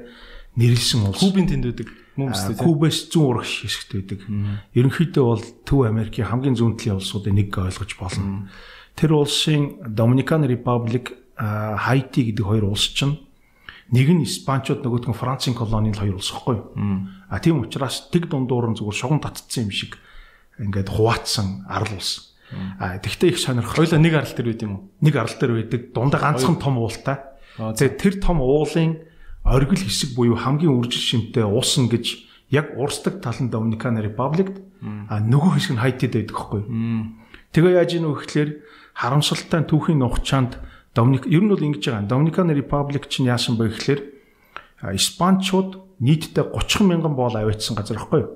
[0.58, 1.22] нэрлсэн улс.
[1.22, 1.88] Кубын тэнд үүдэг
[2.18, 2.54] мөн э, үстэй.
[2.58, 4.20] Кубээс зүүн урагш хэсэгт үүдэг.
[4.74, 8.50] Ерөнхийдөө бол Төв Америкийн хамгийн зүүн талын улсуудын нэг ойлгож болно.
[8.98, 13.16] Тэр улсын Dominican Republic Haiti гэдэг хоёр улс чинь
[13.90, 16.68] нэг нь Испанчууд нөгөөх нь Францын колонийн хоёр улс байхгүй юу?
[17.32, 19.96] А тийм учраас тэг дундуур нь зүгээр шугам татцсан юм шиг
[20.60, 22.36] ингээд хуваацсан арал улс.
[22.78, 23.86] А тэгтээ их сонирхол.
[23.86, 24.82] Хоёлаа нэг арал дээр байд юм уу?
[25.00, 25.80] Нэг арал дээр байдаг.
[25.94, 27.18] Дундаа ганцхан том уултай.
[27.56, 29.00] Тэгээ тэр том уулын
[29.44, 35.22] оргил хэсэг буюу хамгийн үржил шимтэй уусан гэж яг урсдаг тал нь Dominican Republic а
[35.22, 36.62] нөгөө хэсэг нь Haiti-д байдаг хгүй.
[37.54, 38.50] Тэгээ яаж ийнө гэхлээр
[38.94, 40.58] харамсалтай түүхийн нухчаанд
[40.94, 42.08] Доминик ер нь бол ингэж байгаа.
[42.10, 44.00] Dominican Republic чинь яасан бэ гэхлээр
[44.96, 48.32] Испанчууд нийтдээ 30 мянган боол аваачсан газар ахгүй юу?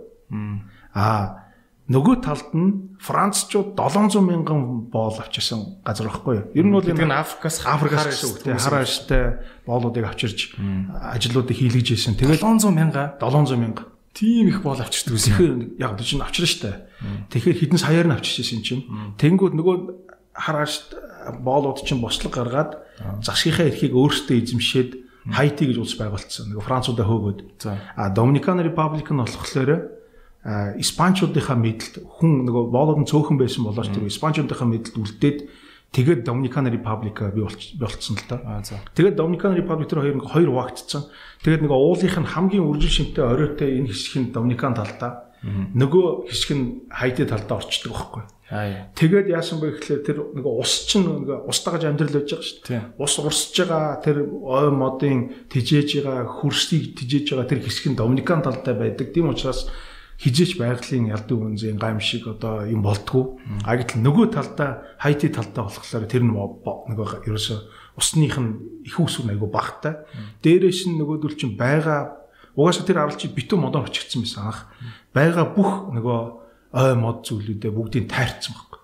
[0.95, 1.45] Аа
[1.89, 6.45] нөгөө талд нь Францчууд 700 мянган боол авчирсан газар байхгүй юу?
[6.57, 9.23] Ер нь бол энэ Африкаас Африкаас гэсэн үг тийм хар аштай
[9.69, 12.17] боолуудыг авчирж ажлуудыг хийлгэж ийсэн.
[12.17, 13.85] Тэгээд 700 мянга 700 мянга
[14.17, 15.33] тийм их боол авчирдаг гэсэн.
[15.37, 16.73] Тэгэхээр яг л чинь авчирна штэ.
[17.29, 18.89] Тэгэхээр хідэн саяар нь авчирсан чинь.
[19.21, 19.77] Тэнгүүд нөгөө
[20.33, 20.97] хар ашт
[21.41, 22.73] боолууд чинь бослог гаргаад
[23.25, 24.91] засгийнхаа эрхийг өөрсдөө эзэмшээд
[25.25, 26.53] Хайти гэж улс байгуулсан.
[26.53, 27.65] Нөгөө Француудаа хөөгөөд.
[27.97, 29.89] А Dominican Republic нь болохоор
[30.77, 35.39] Испанчуудынхаа мэдлэлд хүн нөгөө боолоод цөөхөн байсан болооч тэр Испанчуудынхаа мэдлэлд үлдээд
[35.97, 37.41] тэгээд Dominican Republic бий
[37.81, 38.61] болцсон л да.
[38.93, 41.09] Тэгээд Dominican Republic тэр хоёр хоёр хуваагдсан.
[41.41, 46.51] Тэгээд нөгөө уулынх нь хамгийн үржил шимтэй оройтой энэ хэсэг нь Dominican талдаа нөгөө хэсэг
[46.57, 48.25] нь Хайти талдаа орчдөг байхгүй.
[48.97, 52.83] Тэгээд яасан бэ гэхлээр тэр нөгөө ус чинь нөгөө устагаж амьдрал байж байгаа шүү дээ.
[53.01, 58.45] Ус урсж байгаа тэр ой модын тижээж байгаа хөрсийг тижээж байгаа тэр хэсэг нь Доминикан
[58.45, 59.13] талдаа байдаг.
[59.13, 59.69] Тийм учраас
[60.21, 63.41] хизээч байгалийн ялдуу үнзийн гамшиг одоо юм болтгоо.
[63.65, 67.57] А гэтэл нөгөө талдаа хайти талдаа болохоор тэр нөгөө ерөөсө
[67.99, 70.05] усных нь их усүр айгу багтай.
[70.45, 74.61] Дээрээс нь нөгөөдөл чинь байгаа угаасаа тэр арал чи битүү модоор очигдсан байсан анх.
[75.15, 76.19] Байгаа бүх нөгөө
[76.75, 78.81] ой мод зүйлүүдээ бүгдийг тайрцсан байхгүй.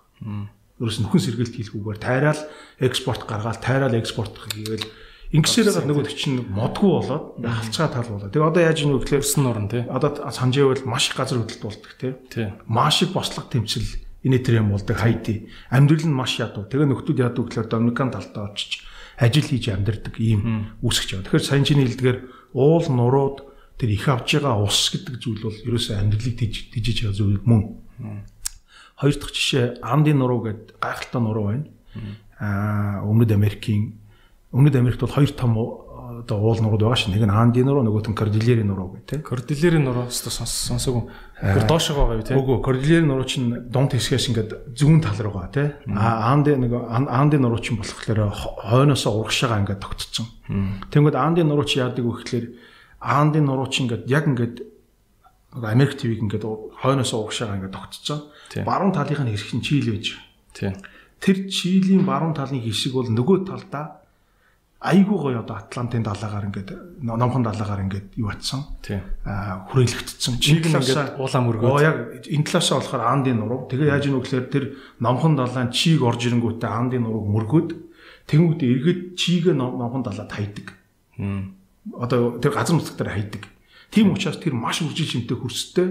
[0.81, 2.41] Ерөөс нөхөн сэргэлт хийлгүүгээр тайраал
[2.79, 4.87] экспорт гаргаал тайраал экспорт хийгээл
[5.31, 8.35] Ингэсээр байгаа нөгөө чинь модгүй болоод халцгаа тал болоод.
[8.35, 9.87] Тэгээ одоо яаж ийм вэ гэхээр өссөн орн тий.
[9.87, 11.91] Одоо санжээвэл маш их газар хөдлөлт болдог
[12.27, 12.51] тий.
[12.67, 13.87] Маш их бослог тэмцэл
[14.27, 15.47] энэ төр юм болдог хайти.
[15.71, 16.67] Амьдрал нь маш ядуу.
[16.67, 18.83] Тэгээ нөхдүүд ядуу гэхээр Доминикан талтаа очиж
[19.15, 21.23] ажил хийж амьдардаг ийм байгаа.
[21.23, 23.50] Тэгэхээр сайн чиний хэлдгээр уул нурууд
[23.81, 27.81] тэр их авж байгаа ус гэдэг зүйл бол ерөөсөө амьдралыг тижиж байгаа зүйл мөн.
[29.01, 31.65] Хоёр дахь жишээ Андын нуруу гэдэг гайхалтай нуруу байна.
[32.37, 33.97] Аа Өмнөд Америкийн
[34.53, 35.57] Өмнөд Америкт бол хоёр том
[36.21, 37.13] одоо уул нурууд байгаа шин.
[37.13, 39.21] Нэг нь Анди нуруу, нөгөөх нь Кордилери нуруу гэх тийм.
[39.23, 41.09] Кордилери нуруу сонсоогүй.
[41.39, 42.37] Тэр доошоо байгаа юу тийм.
[42.37, 45.97] Үгүй Кордилери нуруу чинь дунд хэсгээс ингээд зүүн тал руу байгаа тийм.
[45.97, 46.71] А Анди нэг
[47.09, 50.27] Анди нуруу чинь болохоор хойноос урагшаага ингээд тогтцсон.
[50.91, 52.45] Тэнгүүд Анди нуруу чи яадаг вэ гэхээр
[53.01, 54.55] Анди нуруу чи ингээд яг ингээд
[55.57, 56.45] Америк ТV-г ингээд
[56.79, 58.29] хойноос урагшаага ингээд тогтцсон.
[58.63, 60.21] Баруун талынх нь нь Чили байж.
[60.53, 60.77] Тийм.
[61.19, 64.01] Тэр Чилийн баруун талын хэсэг бол нөгөө талдаа
[64.81, 66.69] айгүй гоё одоо Атлантын далаагаар ингээд
[67.05, 68.65] номхон далаагаар ингээд юу атсан.
[69.25, 70.41] Аа хүрээлэгдсэн.
[70.41, 71.69] Чиг ингээд уулаа мөргөө.
[71.69, 73.69] Оо яг энэ талаасаа болохоор Андын нуруу.
[73.69, 74.65] Тэгээ яаж вэ гэхээр тэр
[74.97, 77.69] номхон далаан чиг орж ирэнгүүтээ Андын нурууг мөргөөд
[78.25, 80.73] тэнгууд эргээд чигээ номхон далаад хайдаг.
[81.89, 83.43] Одоо тэр газар нутаг дээр хайдаг.
[83.89, 85.89] Тийм учраас тэр маш үржил шимтэй хөрстэй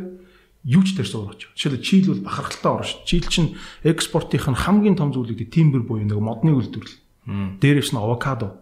[0.64, 1.50] юу ч тэр сууруулж.
[1.56, 3.04] Жишээлбэл Чил бол бахархалтай орно шүү.
[3.08, 7.58] Чил чинь экспортын хамгийн том зүйлүүд тиймбэр буюу нэг модны үйлдвэрлэл.
[7.60, 8.60] Дээрээс нь авокадо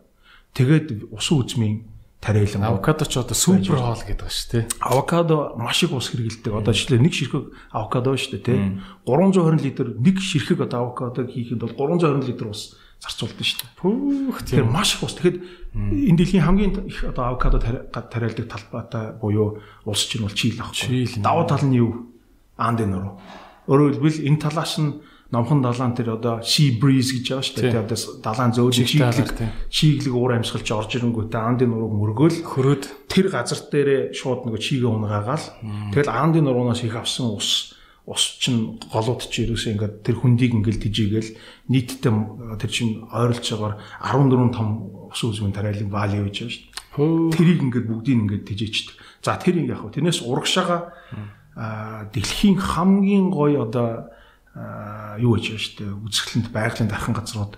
[0.59, 1.87] Тэгээд усан үзмийн
[2.19, 4.65] тариалан авокадо ч одоо супер хоол гэдэг ба шүү, тий.
[4.83, 6.51] Авокадо маш их ус хэрэгэлдэг.
[6.51, 8.83] Одоо жишээ нэг ширхэг авокадо шүү, тий.
[9.07, 13.75] 320 литр нэг ширхэг одоо авокадо хийхэд бол 320 литр ус зарцуулдаг шүү дээ.
[13.79, 15.15] Пүүх тийм маш их ус.
[15.15, 15.39] Тэгэхэд
[15.79, 21.23] энэ дэлхийн хамгийн их одоо авокадо тариалдаг талбайтай буюу улс чинь бол Чили аахгүй.
[21.23, 22.11] Давуу тал нь юу?
[22.59, 23.23] Андын нуруу.
[23.71, 24.99] Өөрөөр хэлбэл энэ талаас нь
[25.31, 27.85] номхон далаан тэр одоо sea breeze гэж байгаа шүү дээ.
[27.85, 29.31] Одоо далаан зөөлөн чиглэг
[29.69, 34.89] чиглэг уур амьсгалч орж ирэнгүүтээ андын нурууг мөргөөл хөрөөд тэр газар дээрээ шууд нөгөө чигээ
[34.89, 35.47] унгаагаал.
[35.93, 37.78] Тэгэл андын нуруунаас их авсан ус
[38.09, 41.37] ус чинь голууд чи ерөөсөө ингээд тэр хүндийг ингээд тижигээл
[41.69, 44.69] нийтдээ тэр чинь ойролж байгаагаар 14 том
[45.13, 46.65] ус үзмэн тариалын вали байж байгаа шүү
[46.97, 47.37] дээ.
[47.37, 48.97] Тэрийг ингээд бүгдийг ингээд тижээчдэг.
[49.21, 50.97] За тэр яг хөө тэрнээс урагшаага
[52.17, 54.09] дэлхийн хамгийн гоё одоо
[55.21, 57.55] юу гэж байна шүү дээ үзэсгэлэнт байгалийн дархан газрууд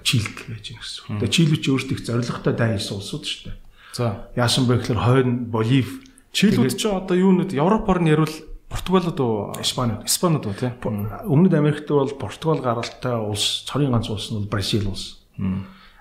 [0.00, 1.20] чийлд байж байна гэсэн.
[1.20, 3.56] Тэгээ чийлүүч өөрсдөө их зоригтой дайс улсууд шүү дээ.
[3.92, 8.34] За яасан бэ гэхээр хойно Болив чийлүүд ч одоо юу нүд Европоор нь ярил
[8.68, 9.52] Португалууд уу?
[9.60, 10.04] Испаниуд.
[10.04, 10.68] Испаниуд уу тий.
[10.84, 15.24] Өмнөд Америкт бол Португал гаралтай улс, цорын ганц улс нь бол Бразил улс.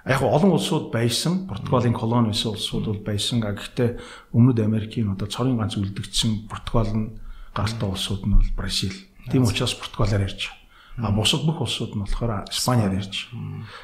[0.07, 1.47] Яг олон улсууд байсан.
[1.47, 3.39] Португалийн колони байсан улсууд бол байсан.
[3.39, 3.99] Гэхдээ
[4.35, 7.15] Өмнөд Америкийн одоо цорын ганц үлдэгдсэн Португал нь
[7.55, 8.95] гаралтай улсууд нь бол Бразил.
[9.31, 10.51] Тийм учраас Португалаар ярьж.
[10.97, 13.31] А бусад бүх улсууд нь болохоор Испаниар ярьж.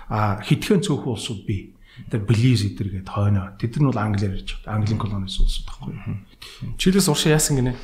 [0.09, 1.75] А хитгэн цөөхөн улсууд бий.
[2.09, 3.53] Тэр Белиз эдэр гээд хойноо.
[3.59, 4.57] Тэд нар бол англиар ярьж.
[4.65, 5.93] Английн колониас улсууд байхгүй.
[6.81, 7.77] Чилээс уршаа яасан гинэ?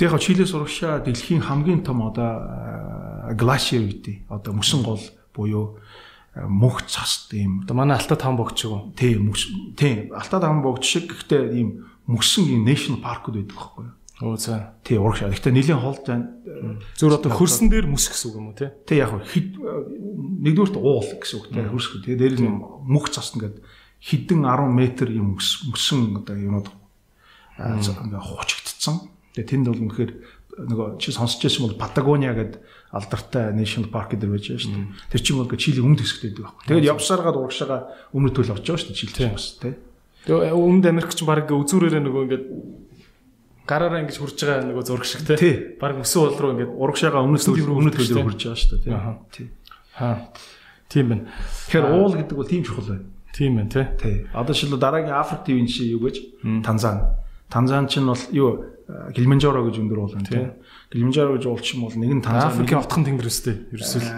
[0.00, 4.32] Тэгээ яг Чилээс урагшаа дэлхийн хамгийн том одоо глашиер гэдэг.
[4.32, 5.04] Одоо мөсөн гол
[5.36, 5.76] буюу
[6.32, 8.96] мөнх цаст ийм Одоо манай Алтаа таан богч юу?
[8.96, 9.44] тийм мөс
[9.76, 13.94] тийм Алтаа таан богд шиг гэхдээ ийм мөсөн ийм national park-уд байдаг байхгүй юу?
[14.24, 14.72] Оо за.
[14.88, 15.36] Тий урагшаа.
[15.36, 16.32] Гэхдээ нэлийн холд байна.
[16.96, 18.72] Зүр одоо хөрсөн дээр мүс гэсэн үг юм уу те?
[18.88, 22.08] Тэг яг хэд нэгдүгürt уул гэсэн үг те хөрсгөө.
[22.08, 22.56] Тэгээ дээр нь
[22.88, 23.60] мөх цас ингээд
[24.00, 24.80] хідэн 10 м
[25.12, 26.72] юм мөсөн одоо юмуд
[27.60, 29.19] ингээ хучигдсан.
[29.34, 30.12] Тэгээ тэнд бол үнэхээр
[30.60, 34.86] нөгөө чи сонсч байсан бол Патагониа гэдэг алдартай national park гэдэг байж байгаа шүү дээ.
[35.14, 36.66] Тэр чинь бол Чили өмнөд хэсэгт байдаг байхгүй.
[36.66, 37.78] Тэгээд явсараад урагшаага
[38.10, 39.70] өмнөд төл очиж байгаа шүү дээ Чили бас те.
[40.26, 42.44] Тэгээ өмнөд Америк ч баг үзүүрээрээ нөгөө ингээд
[43.70, 45.22] гараараа ингэж хурж байгаа нөгөө зураг шиг.
[45.38, 45.78] Тий.
[45.78, 48.90] Баг өсөн уул руу ингээд урагшаага өмнөд төл өмнөд төлөөр хурж байгаа шүү дээ.
[49.30, 49.46] Тий.
[49.94, 50.32] хаа.
[50.90, 51.24] Тийм байна.
[51.70, 53.06] Тэгэхээр уул гэдэг бол тийм чухал байна.
[53.30, 53.82] Тийм байна те.
[54.00, 54.16] Тий.
[54.34, 56.16] Одоо шил дараагийн Африк ТV-ийн жишээ юу гэж?
[56.66, 57.14] Танзан.
[57.46, 58.50] Танзан чинь бол юу
[59.14, 60.46] Килиманжаро гэж өндөр уул байна тий.
[60.90, 63.56] Килиманжаро гэж уул чинь бол нэг нь Танзан Африкийн отхон тэнгэр өстэй.
[63.70, 64.08] Ерөөсөл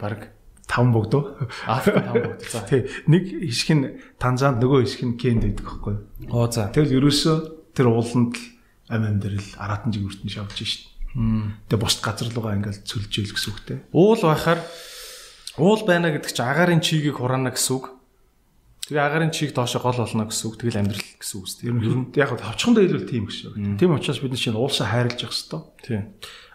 [0.00, 0.34] баг
[0.66, 1.38] таван богдоо.
[1.66, 2.42] Африк таан богд.
[2.50, 2.64] За.
[2.66, 2.88] Тий.
[3.06, 3.84] Нэг хэсэг нь
[4.18, 5.94] Танзанд нөгөө хэсэг нь Кенд байдаг байхгүй.
[6.32, 6.68] Оо за.
[6.72, 7.36] Тэгэл ерөөсөө
[7.76, 8.42] тэр ууланд л
[8.90, 10.90] ам амьдрал аратан жигүүрт нь шавж шít.
[11.14, 13.78] Тэгээ бусд газар руугаа ингээл цөлжээл гэсэн үгтэй.
[13.94, 14.60] Уул байхаар
[15.62, 17.94] уул байна гэдэг чинь агарын чигийг хураана гэсэн үг.
[18.90, 20.58] Тэгээ агарын чиг доошо гол болно гэсэн үг.
[20.58, 21.72] Тэгэл амьдрал гэсэн үстэй.
[21.72, 23.80] Ер нь яг хавчхандаа хэлбэл тийм гэсэн.
[23.80, 25.62] Тийм учраас бид нар чинь уулсаа хайрлаж явах хэрэгтэй.
[25.80, 26.02] Тийм.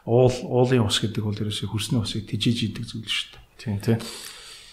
[0.05, 3.43] Уул уулын ус гэдэг бол ерөөсөө хөрсний усыг тижиж идэг зүйл шүү дээ.
[3.57, 3.97] Тийм тий.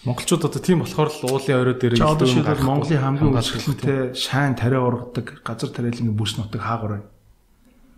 [0.05, 2.69] Монголчууд одоо тийм болохоор л уулын орой дээр одоо илүү шийдэл гаргахгүй.
[2.69, 7.09] Монголын хамгийн өсгөлтэй шайн тариа ургадаг газар тариалангийн бүс нутаг хаагур байна.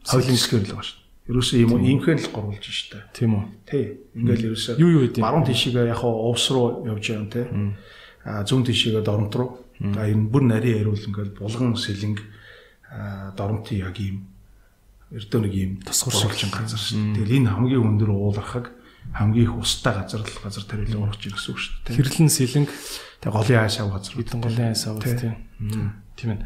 [0.08, 1.00] Хойлын хэсгээр л байгаа шүү.
[1.30, 3.04] Ерөөсөө юм инхэн л гурвалж шүү дээ.
[3.14, 3.44] Тийм үү.
[3.70, 3.86] Тий.
[4.18, 7.46] Ингээл ерөөсөө Юу юу гэдэг баруун тишээгээ яг хаа увс руу явж байгаа юм тий.
[8.26, 9.69] А зүүн тишээгээ доронт руу.
[9.80, 12.20] За энэ бүр нарийн яриул ингээл булган сэлэнг
[12.90, 14.28] а доронтын яг ийм
[15.16, 17.16] эрдөө нэг ийм Тусгар тусгурчин газар шүү дээ.
[17.26, 18.66] Тэгэхээр энэ хамгийн өндөр уулархаг
[19.16, 21.96] хамгийн их устай газар л газар тариалан ургаж ирэх гэсэн үг шүү дээ.
[21.98, 22.70] Хэрлэн сэлэнг
[23.20, 24.14] Тэгээ голын айсаа газар.
[24.16, 25.36] бидэн голын айсаа тийм.
[26.16, 26.40] Тийм ээ.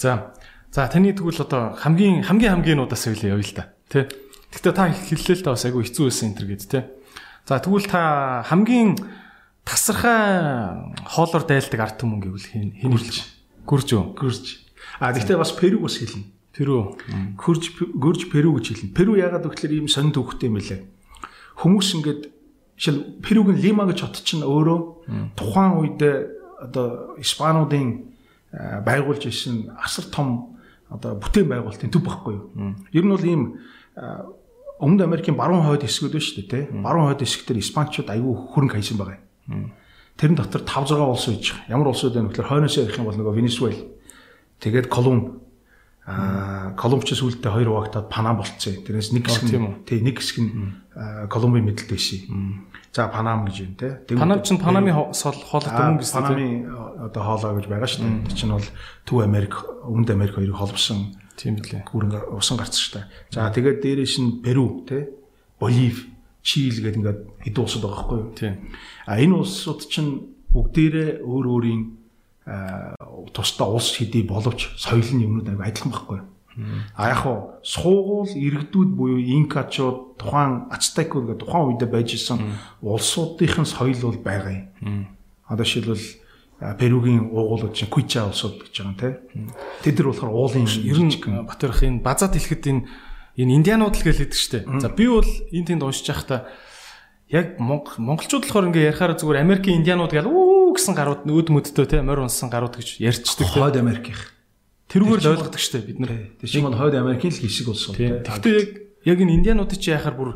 [0.00, 0.32] За.
[0.72, 3.64] За таны тэгвэл одоо хамгийн хамгийн хамгийнуудаас хэлээ явъя л да.
[3.88, 4.08] Тэ.
[4.52, 6.80] Гэхдээ та хэллээ л да бас айгүй хэцүү байсан энэ төр гэд тэ.
[7.48, 8.00] За тэгвэл та
[8.48, 8.96] хамгийн
[9.66, 13.26] тасархай хоолоор дайлдаг ард түмэн гэвэл хэн хэлж?
[13.66, 14.14] Гүрж үү?
[14.14, 14.46] гөрж.
[15.02, 16.30] А гэхдээ бас Перу бас хэлнэ.
[16.54, 16.84] Тэр үү?
[17.34, 17.64] Гөрж
[17.98, 18.94] гөрж Перу гэж хэлнэ.
[18.94, 20.86] Перу ягаад гэвэл ийм сонинд хөвгтэй юм лээ.
[21.58, 22.22] Хүмүүс ингээд
[22.78, 26.00] шил Перугийн Лима гэж хот чинь өөрөө тухайн үед
[26.62, 28.14] одоо Испануудын
[28.54, 30.56] байгуулж исэн асар том
[30.88, 32.46] одоо бүтээн байгуулалтын төв байхгүй юу.
[32.94, 33.42] Ер нь бол ийм
[34.76, 36.64] Өмнөд Америкийн баруун хойд хэсгүүд байна шүү дээ, тий.
[36.84, 39.24] Баруун хойд хэсгээр Испанчууд аюу хөрөнгө хайсан байгаа.
[40.16, 41.68] Тэрэн дотор 5 6 улс үйж байгаа.
[41.76, 43.80] Ямар улсууд вэ гэхээр хойноос ярих юм бол нөгөө Венесуэл.
[44.60, 45.44] Тэгээд Колумб.
[46.06, 48.78] Аа, Колумбч сүултээ хоёр хуваагдаад Панам болцсон.
[48.86, 49.74] Тэрнээс нэг хэсэг тийм үү?
[49.74, 50.50] нь тий, нэг хэсэг нь
[51.28, 52.64] Колумбын мэдлэлд байсан.
[52.94, 53.74] За Панам гэж юм.
[53.76, 56.70] Тэгвэл- Панам чинь Панамын хоолой дүн гэсэн тийм.
[56.70, 58.38] Панамын одоо хоолой гэж байгаа шүү дээ.
[58.38, 58.68] Чинь бол
[59.04, 59.54] Төв Америк,
[59.84, 61.84] Өмнөд Америк хоёрыг холбосон Тийм лээ.
[61.84, 63.04] гүрэн усан дээ.
[63.34, 65.10] За тэгээд дээрээс нь Перу тий,
[65.60, 66.15] Боливи,
[66.46, 68.30] Чили гэдэг ингээд хэдэн улсууд байгаа байхгүй юу?
[68.38, 68.54] Тийм.
[69.10, 71.82] А энэ улсууд чинь бүгдээрээ өөр өөрийн
[72.46, 72.94] аа,
[73.34, 76.28] тусдаа улс хэдий боловч соёл нь юмнууд аяг адилхан байхгүй юу?
[76.94, 83.68] А яг хуу суугуул иргэдүүд буюу инкачууд тухайн ацтекууд гэдэг тухайн үедээ байж исэн улсуудынхын
[83.68, 85.10] соёл бол байгаа юм.
[85.44, 86.06] Одоо жишээлбэл
[86.64, 89.08] а, Перугийн уугуулууд чинь Куича улсууд гэж байгаа юм те.
[89.84, 91.12] Тэд нар болохоор уулын Ер нь
[91.44, 92.82] Батөр ах энэ базаад хэлэхэд энэ
[93.36, 94.58] энэ индианууд л гэж хэлдэг штэ.
[94.80, 96.48] За би бол энэ тэнд уншиж байхдаа
[97.28, 101.86] яг Монгол монголчууд болохоор ингээ ярихаар зүгээр Америкийн индианууд гэл үү гэсэн гарууд өд мөдтэй
[101.86, 103.60] те морь унсан гарууд гэж ярьчдаг те.
[103.60, 104.32] хойд Америкийнх.
[104.88, 106.32] Тэрүүгээр л ойлгодог штэ бид нар.
[106.40, 108.22] Тэр чинь бол хойд Америкийн л хэсэг улс те.
[108.22, 108.70] Гэхдээ яг
[109.04, 110.30] яг энэ индиануудыг чи яхаар бүр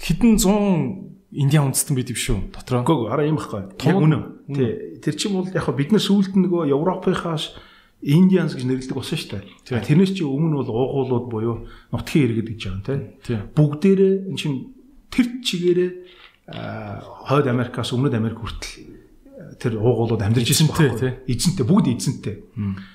[0.00, 2.82] хэдэн 100 индиан үндэстэн бид юм шүү дотроо.
[2.82, 3.62] Үгүй араа юм байхгүй.
[3.86, 4.22] Яг үнэн.
[4.50, 4.98] Тий.
[4.98, 7.54] Тэр чинь бол яг бид нар сүүлд нөгөө Европынхаас
[8.00, 9.30] Indians гэж нэрлэдэг болсон шүү
[9.68, 9.84] дээ.
[9.84, 11.56] Тэрнээс чи өмнө бол уугуулууд буюу
[11.92, 12.98] нутгийн иргэд гэж байгаа юм тий.
[13.20, 13.38] Тий.
[13.52, 14.52] Бүгдээрээ эн чин
[15.12, 15.90] тэр чигээрээ
[17.28, 19.00] хойд Америкаас өмнөд Америк хүртэл
[19.60, 21.28] тэр уугуулууд амьдарч ирсэн байхгүй.
[21.28, 22.36] Эзэнтэй бүгд эзэнтэй.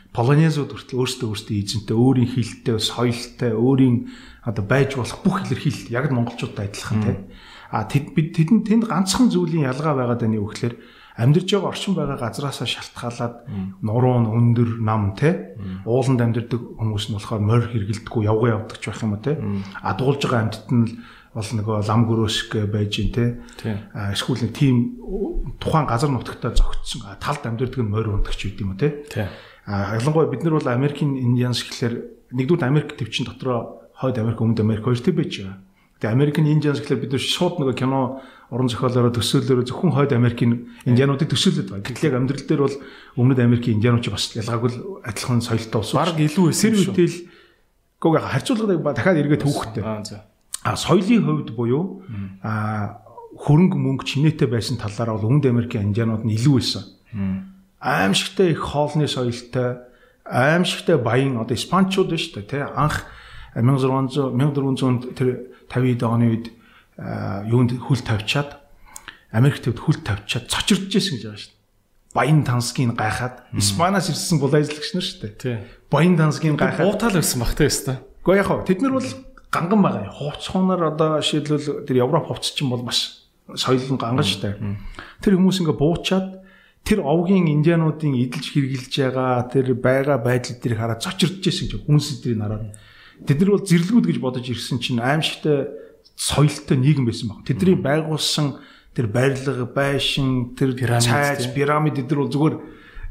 [0.09, 4.09] Полонезууд хүртэл өөрсдөө өөрсдөө эзэнтэй, өөрийн хилтэй, соёлтой, өөрийн
[4.47, 7.17] одоо байж болох бүх илэрхийлэл яг монголчуудтай адилхан тийм.
[7.69, 10.75] А тэд бид тэдэнд тэнд ганцхан зүйлийн ялгаа байгаад байна юу гэхээр
[11.17, 13.35] амьдарч байгаа орчин байгаа газраасаа шалтгаалаад
[13.81, 15.55] нуруу нь өндөр нам те
[15.87, 19.39] ууланд амьдардаг хүмүүс нь болохоор морь хэргэлдэггүй явгаа явдаг ч байх юм уу те
[19.79, 20.99] а дуулж байгаа амьтад нь
[21.35, 23.39] бол нөгөө лам гөрөөск байж ин те
[24.11, 24.75] эсвэл нэг тийм
[25.59, 29.03] тухайн газар нутагтаа зогтсон талд амьдардаг нь морь ундагч үед юм уу те
[29.67, 34.83] ялангуяа бид нар бол Америкийн Индианс гэхэлэр нэгдүгээр Америк төвчин дотроо хойд Америк, өмнөд Америк
[34.83, 35.57] хоёр төв байж байгаа.
[35.99, 38.19] Тэгээ American Indians гэхэлэр бид нар шууд нөгөө кино
[38.51, 41.85] уран зохиолоороо төсөөлөөрөө зөвхөн хойд Америкийн индиануудыг төсөөлөд байна.
[41.85, 42.77] Гэтэл яг амьдрал дээр бол
[43.17, 45.93] өмнөд Америкийн индианууд ч бас ялгаагүй адилхан соёлтой ус.
[45.97, 47.15] Бараг илүү эсэр үтэл
[47.97, 49.81] гоо харьцуулгыг дахиад эргээд төвхтэй.
[49.81, 52.05] А соёлын хувьд буюу
[52.45, 53.01] а
[53.33, 56.83] хөрөнгө мөнгө чинээтэй байсан талаараа бол өмнөд Америкийн индианууд нь илүү байсан
[57.85, 59.77] аимшигтай их хоолны соёлтой
[60.25, 63.05] аимшигтай баян одоо испанчууд ба шүү дээ тий анх
[63.55, 66.45] 1600 1400 тэр 50-д оны үед
[66.97, 68.59] юунд хүл тавьчаад
[69.35, 71.63] Америк төвд хүл тавьчаад цочирдж байсан гэж байгаа шүү дээ.
[72.15, 75.33] Баян тансгийн гайхаад Испаниас ирсэн булайзлагч нар шүү дээ.
[75.35, 75.55] Тий.
[75.91, 77.97] Баян тансгийн гайхаад уутаал байсан багтай өстой.
[78.23, 79.09] Гэхдээ яг хоо тэд нар бол
[79.51, 80.15] ганган байгаа.
[80.15, 84.55] Хувцхуунаар одоо шийдвэл тэр Европ хувцс чинь бол маш соёлон ганган шүү дээ.
[85.19, 86.27] Тэр хүмүүс ингээ буучаад
[86.85, 92.07] тэр овгийн индиануудын эдэлж хэрглэж байгаа тэр байгаа байдал дээр хараад цочирдж байсан гэж хүнс
[92.21, 92.77] эдрийг хараад
[93.25, 95.65] тэд нар бол зэрлгүүд гэж бодож ирсэн чинь аимшигтай
[96.15, 97.45] соёлтой нийгэм байсан баг.
[97.45, 98.59] Тэдний байгуулсан
[98.95, 102.55] тэр барилга, байшин, тэр цайз, пирамид эдэр бол зүгээр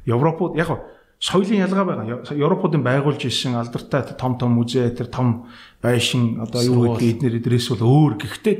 [0.08, 0.72] Европууд яг
[1.20, 2.32] соёлын ялгаа байгаа.
[2.32, 5.48] Европуудын байгуулж исэн алдартай том том музей, тэр том
[5.84, 8.12] байшин одоо юу гэдэг эднэр эдрээс бол өөр.
[8.20, 8.56] Гэхдээ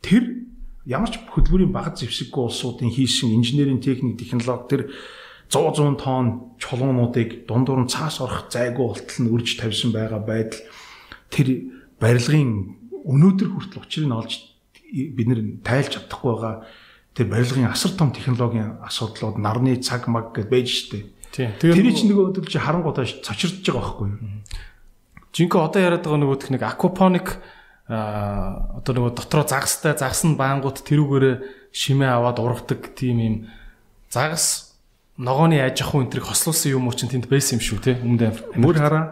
[0.00, 0.48] тэр
[0.88, 4.82] ямар ч хөдөлмөрийн баг зэвсэггүй улсуудын хийсэн инженерийн техник технологи тэр
[5.52, 10.62] 100 100 тонн чулуунуудыг дундуур нь цаас орох зайгүй болтол нь үрж тавьсан байгаа байдал
[11.28, 11.48] тэр
[12.00, 14.32] барилгын өнөөдөр хүртэл учрыг нь олж
[14.90, 16.54] бид нэр тайлж чадахгүй байгаа.
[17.14, 21.10] Тэр барилгын асар том технологийн асуудлууд нарны цаг маг гэж байж штэ.
[21.34, 24.18] Тэр чинь нөгөө өдөр чи харангуудаа цочирдж байгаа байхгүй юу?
[25.30, 27.28] Жинхэнэ одоо яриад байгаа нөгөө техник аквапоник
[27.90, 31.36] а одоо нөгөө дотроо загастай загас нь баангууд тэрүүгээрээ
[31.74, 33.36] шимээ аваад ургадаг тийм юм.
[34.10, 34.78] Загас
[35.18, 38.76] ногооны аж ахуй энтрийг хослуулсан юм уу чинь тэнд байсан юм шүү те өмнөд мөр
[38.78, 39.04] хараа.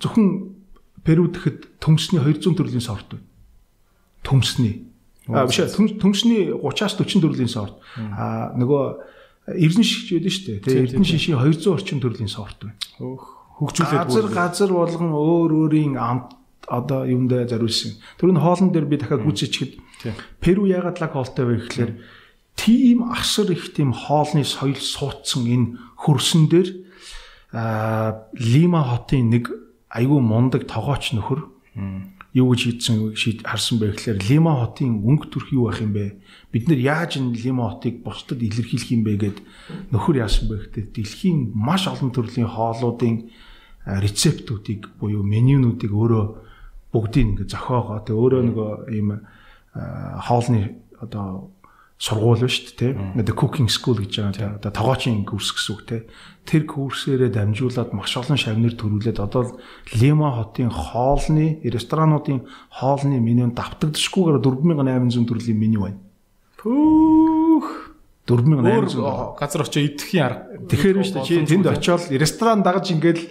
[0.00, 0.57] Зөвхөн
[1.08, 3.24] Перу гэхэд төмсний 200 төрлийн сорт байна.
[4.20, 4.84] Төмсний.
[5.32, 7.80] А биш төмсний 30-аас 40 төрлийн сорт.
[7.96, 10.60] А нөгөө эрдэн шиш байдаг шүү дээ.
[10.68, 12.76] Тэгээ эрдэн шишийн 200 орчим төрлийн сорт байна.
[13.56, 16.36] Хөгжүүлээд газар газар болгон өөр өөрийн амт
[16.68, 17.96] одоо юмдаа зориулсан.
[18.20, 19.80] Тэрний хоолн дээр би дахиад гүйцэчгэд
[20.44, 21.92] Перу ягаад лаг хоолтой вэ гэхлээр
[22.54, 26.68] тийм асар их тийм хоолны соёл суудсан энэ хөрсөн дээр
[28.36, 29.48] Лима хотын нэг
[29.88, 31.40] айгүй мундаг тогооч нөхөр
[32.36, 36.20] юу гэж хийдсэн харсан бэ гэхлээр Лима хотын өнгө төрх юу байх юм бэ?
[36.52, 39.38] Бид нэр яаж энэ Лима хотыг бусдад илэрхийлэх юм бэ гэд
[39.90, 43.32] нөхөр яасан бэ гэхдээ дэлхийн маш олон төрлийн хоолуудын
[43.88, 46.24] рецептүүдийг буюу менюнуудыг өөрөө
[46.92, 49.08] бүгдийг ингээ зохиогоо тэгээ өөрөө нөгөө ийм
[49.72, 51.48] хоолны одоо
[51.98, 56.02] сургууль дээ тийм одоо cooking school гэж байгаа одоо тогоочийн курс гэсэн үг тийм
[56.46, 59.58] тэр курсээрээ дамжуулаад маш олон шавнар төрүүлээд одоо
[59.98, 66.00] Лима хотын хоолны ресторануудын хоолны менюнд давтагдчихгүйгээр 4800 төрлийн меню байна.
[66.62, 67.98] Пүүх
[68.30, 70.42] 4800 газар очиж идэхийн арга.
[70.70, 73.26] Тэгэхээр биш чи тэнд очиод ресторан дагаж ингээл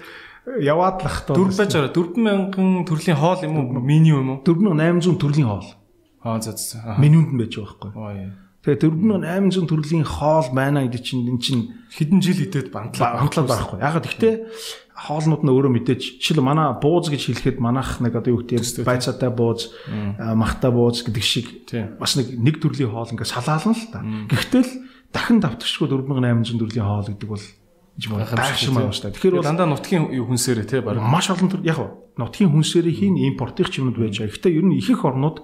[0.59, 3.79] яваад л байж байгаа 4000 төрлийн хоол юм уу?
[3.79, 4.39] Меню юм уу?
[4.43, 5.71] 4800 төрлийн хоол.
[6.21, 6.97] Аа за за.
[6.99, 7.91] Менюнд нь байж байгаа байхгүй.
[7.95, 8.46] Аа яа.
[8.65, 13.77] Тэгээ 4800 төрлийн хоол байна гэдэг чинь энэ чинь хэдэн жил идэд бантлаа бантлаад байхгүй.
[13.79, 14.35] Яг гэхдээ
[14.97, 19.29] хоолнууд нь өөрөө мэдээж жишээл манай бууз гэж хэлэхэд манайх нэг одоо юу гэдэг байцаатай
[19.29, 19.69] бууз,
[20.17, 21.69] махтай бууз гэдэг шиг.
[22.01, 24.01] Бас нэг нэг төрлийн хоол ингээд салаална л та.
[24.01, 24.73] Гэхдээ л
[25.13, 27.45] дахин давтагчгүй 4800 төрлийн хоол гэдэг бол
[27.97, 29.15] гэж гайхшмаа байна шүү дээ.
[29.17, 31.81] Тэгэхээр бол дандаа нутгийн хүнсээрээ тий баг маш олон төр яг
[32.13, 34.33] нутгийн хүнсээрээ хийн импортын юмнууд байж байгаа.
[34.37, 35.37] Гэхдээ ер нь их их орнууд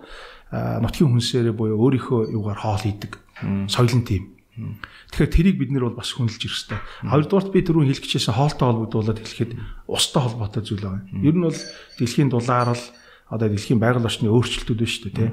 [0.53, 3.17] нутгийн хүнсээрээ буюу өөрийнхөө юугаар хоол хийдэг.
[3.65, 4.37] Соёлын тим.
[4.53, 7.09] Тэгэхээр тэрийг бид нэр бол бас хүндэлж ирэх хэрэгтэй.
[7.09, 9.51] Хоёрдугаарт би түрүүн хэлчихсэн хоолтой холбогдуулаад хэлэхэд
[9.89, 11.09] устай холбоотой зүйл байгаа.
[11.25, 11.57] Ер нь бол
[11.97, 12.85] дэлхийн дулаар л
[13.33, 15.29] одоо дэлхийн байгаль орчны өөрчлөлтүүд байна шүү дээ, тий.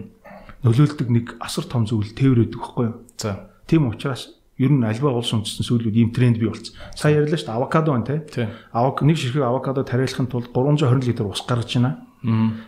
[0.64, 2.96] Нөлөөлдөг нэг асар том зүйл тээвэр өгдөг байхгүй юу?
[3.20, 3.52] За.
[3.68, 6.76] Тийм учраас ер нь альва улс үндэстэн сүүлүүд ийм тренд бий болсон.
[6.92, 8.52] Сая ярьлаа шүү дээ авокадо байна те.
[8.76, 12.04] Авок нэг ширхэг авокадо тариалахын тулд 320 литр ус гаргаж байна.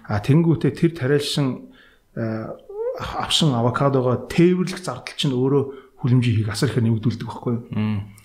[0.08, 1.68] А тэнгуүтээ тэр тариалсан
[2.96, 5.62] авсан авокадогоо тээвэрлэх зардал чинь өөрөө
[6.00, 7.64] хүлэмжийг асар их нэмэгдүүлдэг байхгүй юу?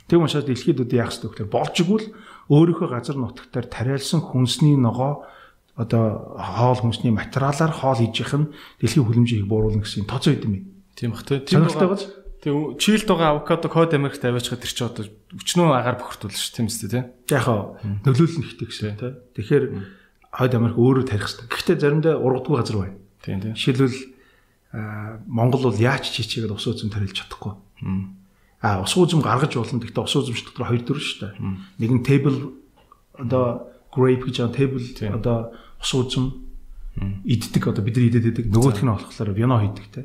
[0.08, 2.08] Тэг учраас дэлхийд үдэ яах ёстой гэхээр болж игэл
[2.48, 5.28] өөрийнхөө газар нутагтаар тариалсан хүнсний ногоо
[5.76, 8.52] одоо хоол хүнсний материалаар хоол хийж их нь
[8.82, 10.66] дэлхийн хүлэмжийг бууруулна гэсэн тооцоо идэм юм.
[10.98, 11.40] Тийм бах тий.
[11.44, 12.02] Тийм байгаа.
[12.38, 16.70] Тэг чийлд байгаа авокадо код Америкт аваачгаад тэр чи одоо өчнөө агаар бохирдуулна ш тийм
[16.70, 17.04] үстэй тий.
[17.34, 19.14] Яг хаа нөлөөлөл нь ихтэй гэсэн тий.
[19.34, 19.66] Тэгэхээр
[20.38, 21.50] хойд Америк өөрөө тарих хэрэгтэй.
[21.50, 22.98] Гэхдээ заримдаа ургадгүй газар байна.
[23.26, 23.54] Тийм тийм.
[23.58, 23.98] Жишээлбэл
[25.26, 27.58] Монгол бол яач чичээгээд ус үзэм тарилж чадахгүй.
[28.62, 29.82] А ус үзэм гаргаж болно.
[29.82, 31.34] Гэхдээ ус үзэмч дотор хоёр төр шүү дээ.
[31.82, 32.54] Нэг нь table
[33.18, 34.86] одоо grape гэж байгаа table
[35.18, 35.38] одоо
[35.82, 36.26] ус үзэм
[37.26, 38.46] иддэг одоо бид нар идэд идэг.
[38.54, 40.02] Нөгөөх нь болохоор вино хийдэг те.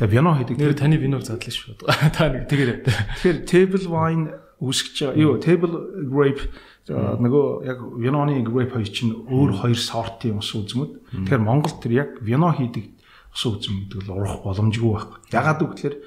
[0.00, 0.56] Тэгээ вино хийдэг.
[0.56, 1.76] Нэр таны виног задлаа шүү.
[2.16, 2.88] Та нэг тэгэр.
[3.20, 5.20] Тэгэхээр table wine үүсгэж байгаа.
[5.20, 5.76] Юу table
[6.08, 6.48] grape
[6.88, 11.20] нөгөө яг виноны grape хоёр чинь өөр хоёр сортын ус үзмүүд.
[11.28, 12.96] Тэгэхээр Монголд тэр яг вино хийдэг
[13.36, 15.18] ус үзм гэдэг л урах боломжгүй байхгүй.
[15.36, 16.00] Ягаад гэвэл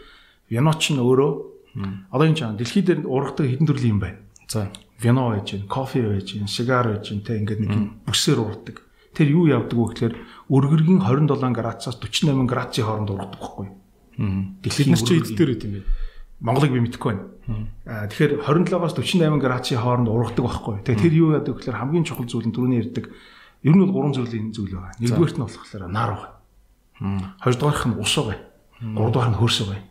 [0.50, 1.32] вино чинь өөрөө
[2.10, 4.20] одоо энэ чинь дэлхийд дээр ургадаг хэдэн төрлийн юм байна.
[4.50, 4.70] За
[5.00, 7.74] вино байж гин, кофе байж гин, сигар байж гин те ингээд нэг
[8.10, 8.82] бүсээр ургадаг.
[9.14, 10.16] Тэр юу явдаг вэ гэхээр
[10.50, 13.68] өргөргийн 27 градусаас 48 градусын хооронд ургадаг байхгүй.
[14.18, 15.84] Дэлхийд нар чи эд дээр үт юм?
[16.44, 17.26] Монголыг би мэдэхгүй байна.
[17.88, 20.76] Аа тэгэхээр 27-аас 48 градусын хооронд ургадаг байхгүй.
[20.84, 23.12] Тэгээ тэр юу яадаг гэхээр хамгийн чухал зүйл нь түрүүний ярьдаг.
[23.64, 24.96] Ер нь бол гурван зүйлийн зүйл байна.
[25.00, 26.12] Нэгдүгээрт нь болохоор нар
[27.00, 27.36] байна.
[27.40, 28.40] Хоёрдугаарх нь ус байгаа.
[28.84, 29.84] Гуравдугаар нь хөрс байгаа.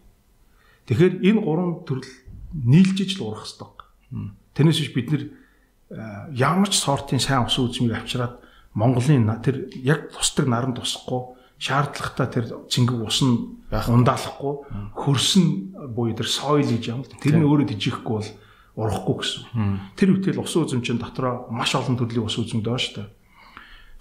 [0.88, 2.12] Тэгэхээр энэ гурван төрөл
[2.52, 3.68] нийлжиж л урах хэрэгтэй.
[4.52, 5.22] Тэрнээс биш бид нэр
[6.36, 8.40] ямар ч сортын сайн ус үзмийг авчираад
[8.76, 14.54] Монголын тэр яг тусдаг наранд тусахгүй шаардлагатай тэр цэнгэг ус нь ундаалахгүй
[14.98, 15.46] хөрсөн
[15.94, 17.06] буюу тэр сойл гэж юм.
[17.22, 18.30] Тэр нь өөрөө тижихгүй бол
[18.74, 19.94] урахгүй гэсэн.
[19.94, 23.08] Тэр үтэл ус үзэмчин дотроо маш олон төрлийн ус байгаа шүү дээ.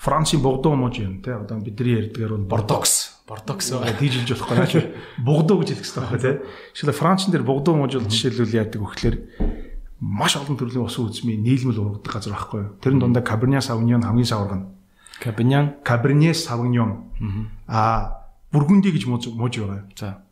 [0.01, 3.69] Францын Бордо мож юм те одоо бидний ярьдгаар бол Бордокс Бордокс
[4.01, 4.73] тийжилж болохгүй наач
[5.21, 6.31] Бордо гэж хэлэх хэрэгтэй байна те.
[6.73, 9.15] Жишээлбэл Францын дээр Бордо мож бол жишээлбэл яадаг вөхлөөр
[10.01, 12.81] маш олон төрлийн ус үзмийн нийлмэл ургадаг газар байхгүй.
[12.81, 14.80] Тэрэн дундаа Cabernet Sauvignon хамгийн саваргана.
[15.21, 17.13] Cabernet Cabernet Sauvignon
[17.67, 19.85] аа Бургунди гэж мууж байгаа.
[19.95, 20.25] За.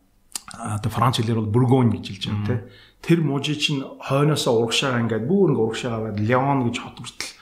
[0.52, 2.60] Одоо Франц хэлээр бол Бургонь гэж хэлж байгаа тийм.
[3.00, 7.32] Тэр мужи чинь хойноосоо урагшаага ингээд бүр ингээд урагшаага байд Леон гэж хот хүртэл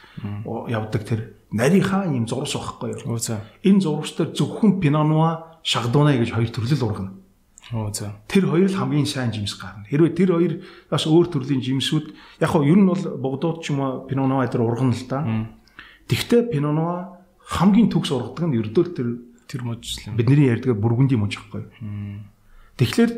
[0.71, 3.19] явдаг тэр нарийнхаа юм зурвас байхгүй юу.
[3.19, 7.13] Энэ зурвас дээр зөвхөн Пинонуа, Шагдуна гэж хоёр төрлөл ургана.
[7.73, 8.23] Оо за.
[8.29, 9.83] Тэр хоёр л хамгийн сайн жимс гарна.
[9.91, 13.83] Хэрвээ тэр хоёр бас өөр төрлийн жимсүүд яг хоо ер нь бол богдууд ч юм
[13.83, 15.27] уу Пинонуа дээр ургана л да.
[16.07, 17.18] Тэгвэл Пинонуа
[17.49, 19.09] хамгийн төгс ургадаг нь ердөө тэр
[19.49, 20.13] Тэр мужлын.
[20.13, 21.73] Бидний ярьдаг бүргүнди муж байхгүй.
[22.77, 23.11] Тэгэхээр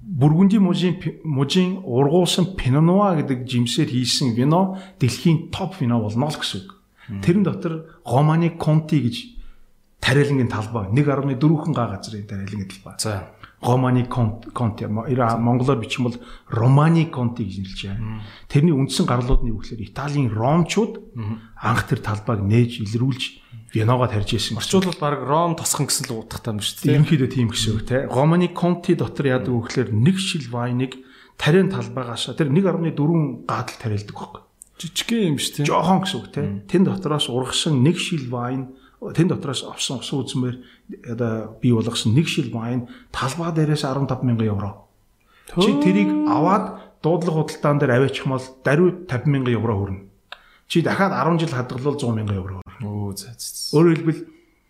[0.00, 0.96] бүргүнди мужийн
[1.28, 6.72] мужийн ургуулсан пинонуа гэдэг жимсээр хийсэн вино дэлхийн топ вино болно л гэсэн үг.
[7.20, 9.16] Тэрэн дотор Романи Конти гэж
[10.00, 11.36] тариалангийн талбай 1.4
[11.76, 12.96] га газрын тариалангийн талбай.
[12.96, 13.28] За.
[13.60, 16.16] Романи Конти монголоор бичих юм бол
[16.48, 18.22] Романи Конти гэж нэрлэж байна.
[18.48, 21.12] Тэрний үндсэн гарлууд нь юу гэхээр Италийн ромчууд
[21.60, 24.56] анх тэр талбайг нээж илрүүлж виногоо тарьж исэн.
[24.56, 26.94] Орчуулбал баг Ром тосхон гэсэн л утгатай юм шүү дээ.
[26.96, 28.08] Ерөнхийдөө тийм гэсэн үг те.
[28.08, 30.96] Романи Конти дотор яадаг вэ гэхээр нэг шил вайныг
[31.36, 32.96] тариан талбайгаашаа тэр 1.4
[33.44, 34.42] гадал тариалдаг байхгүй.
[34.78, 35.68] Жижигхэн юм шүү дээ.
[35.68, 36.42] Жохон гэсэн үг те.
[36.70, 40.56] Тэн дотроос ургасан нэг шил вайн тэн дотроос авсан ус үзмээр
[41.06, 44.90] одоо бий болгосон нэг шил вайн талбай дээрээс 15 мянган евро.
[45.54, 50.00] Чи тэрийг аваад дуудлага худалдаан дээр аваачих бол даруй 50 мянган евро хүрнэ.
[50.66, 52.62] Чи дахиад 10 жил хадгалвал 100 мянган евро.
[52.82, 53.74] Оо за за.
[53.74, 54.22] Өөрөөр хэлбэл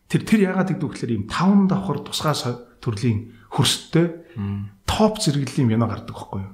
[0.08, 2.34] тэр тэр яагаад гэдэг вэ гэхээр ийм 5 давхар тусгай
[2.80, 4.06] төрлийн хөрстэй
[4.88, 6.52] топ зэрэглэлийн вино гардаг байхгүй юу?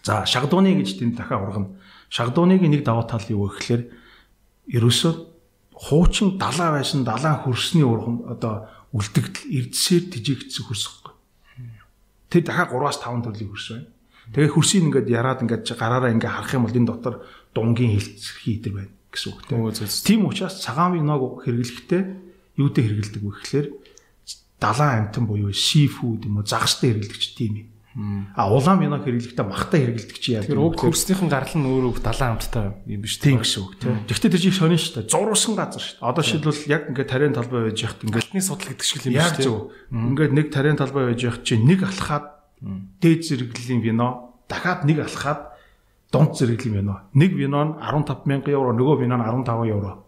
[0.00, 1.76] За шагдууны гэж тэнд дахиад ургана.
[2.08, 3.92] Шагдууныг нэг даваа тал юу гэхээр
[4.72, 5.12] ерөөсөө
[5.76, 11.14] хуучин далаа байсан далаа хөрсний ургам одоо үлдэгдэл эрдсээр тижигдсэн хөрс байхгүй.
[12.32, 13.88] Тэр дахиад 3-аас 5 төрлийн хөрс байна.
[14.32, 17.14] Тэгээ хөрсийг ингээд яраад ингээд гараараа ингээд харах юм бол энэ дотор
[17.52, 19.64] дунгийн хилцхий идэр байна гэсэн үг тийм.
[19.72, 22.02] Тийм учраас цагаан виног хэрэглэхдээ
[22.60, 23.66] юутэй хэрэглэдэг вэ гэхээр
[24.60, 27.68] далайн амтан буюу seafood юм уу загастай хэрэглэгч тийм юм.
[28.36, 30.44] А улаан виног хэрэглэхдээ махтай хэрэглэдэг чи яа.
[30.44, 34.04] Тэр уг хөрснийхэн гарал нь өөрөө далайн амттай юм биш тийм гэсэн үг тийм.
[34.04, 35.12] Гэхдээ тэр чинь сонин шүү дээ.
[35.16, 36.04] Зурсан газар шүү дээ.
[36.04, 39.40] Одоо шилбэл яг ингээд тариан талбай байж яхад ингээд алтны судал гэдэг шиг юм шүү
[39.40, 40.12] дээ.
[40.12, 42.26] Ингээд нэг тариан талбай байж яхад чи нэг алхаад
[43.00, 45.55] дээд зэрэглэлийн вино дахиад нэг алхаад
[46.12, 46.94] дунд зэрэглэм вино.
[47.14, 50.06] Нэг вино нь 15000 евро, нөгөө вино нь 15 евро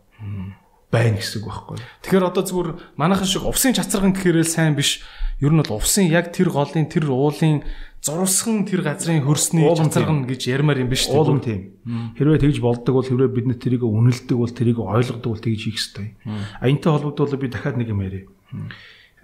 [0.91, 1.77] байна гэсэн үг байхгүй.
[2.01, 5.05] Тэгэхээр одоо зүгээр манайхан шиг увсын чацарган гэхээрээ сайн биш.
[5.37, 7.61] Ер нь бол увсын яг тэр голын тэр уулын
[8.01, 11.13] зурсхан тэр газрын хөрсний чацарган гэж ярмаар юм биш үү?
[11.13, 11.77] Уулын тийм.
[12.17, 15.77] Хэрвээ тэгж болдог бол хэрвээ бид нар тэрийг үнэлдэг бол тэрийг ойлгодог бол тэгж хийх
[15.77, 16.17] ёстой.
[16.65, 18.25] Аянтай холбогдвол би дахиад нэг юм яриа.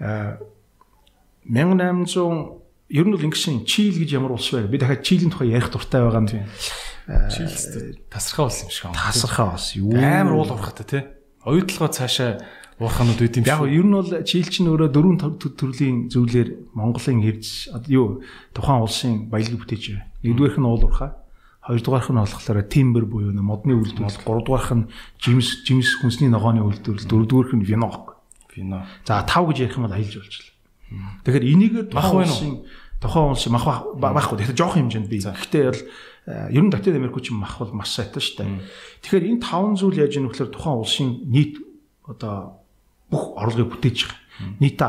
[0.05, 0.37] Аа
[1.49, 2.64] 1800
[2.95, 4.71] ер нь бол ингэсэн Чил гэж ямар улс вэ?
[4.71, 6.47] Би дахиад Чилийн тухай ярих дуртай байгаа юм.
[7.27, 7.51] Чил
[8.07, 9.03] тасархаа улс юм шиг байна.
[9.03, 9.91] Тасархаа улс юу?
[9.99, 11.03] Амар уул урхатай тий.
[11.43, 12.39] Оюутлогоо цаашаа
[12.79, 13.51] уурханууд үүд юм шиг.
[13.51, 18.23] Яг ер нь бол Чил чинь өөрөө дөрвөн төрлийн зөвлөөр Монголын ирж юу
[18.55, 20.07] тухайн улсын баялаг бүтээж байна.
[20.23, 21.19] Нэгдүгээрх нь уул урхаа.
[21.67, 24.87] Хоёрдугаарх нь болохоор timber буюу модны үйлдвэрлэл, гуравдугаарх нь
[25.19, 28.21] жимс жимс хүнсний ногооны үйлдвэрлэл, дөрөвдүгээрх нь вино.
[28.55, 28.85] Вино.
[29.03, 30.53] За тав гэж ярих юм бол аялж болчихлоо.
[31.25, 32.53] Тэгэхээр энийг тухайн улсын
[33.05, 33.69] тухайн улсын мах
[34.01, 34.41] байхгүй.
[34.41, 35.21] Тэгэхээр жоох хэмжээнд би.
[35.21, 35.83] Гэхдээ бол
[36.49, 38.65] ер нь Латин Америкч мах бол маш сайтай шүү дээ.
[39.05, 41.61] Тэгэхээр энэ таван зүйл яаж ийм вөхлөр тухайн улсын нийт
[42.09, 42.65] одоо
[43.13, 44.21] бүх орлогыг бүтээж байгаа.
[44.61, 44.89] Нийтдээ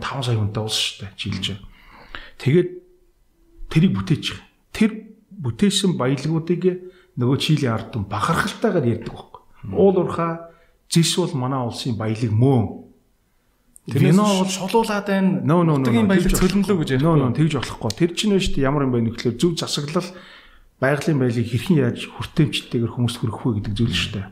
[0.00, 1.46] 17.5 сая хүнтэй улс шүү дээ жилж.
[2.40, 2.68] Тэгээд
[3.68, 4.48] тэрийг бүтээж байгаа.
[4.72, 4.90] Тэр
[5.30, 6.62] бүтээсэн баялагуудыг
[7.20, 9.42] нөгөө Чилийн ард түмэн бахархалтайгаар ярьдаг байхгүй.
[9.76, 10.50] Уул урхаа
[10.88, 12.89] зис бол манай улсын баялаг мөн
[13.88, 15.40] Тэрнээс бол шулуулаад байна.
[15.40, 15.62] Нөө.
[16.10, 17.04] баялаг цөлнөлөө гэж ярьж.
[17.04, 17.90] Нөө нөө тэгж болохгүй.
[17.96, 20.10] Тэр чинь нь шүү дээ ямар юм бэ нөхлөөр зөв засаглал
[20.80, 24.26] байгалийн баялаг хэрхэн яаж хүртээмжтэйгээр хүмүүст хүргэх вэ гэдэг зүйл шүү дээ.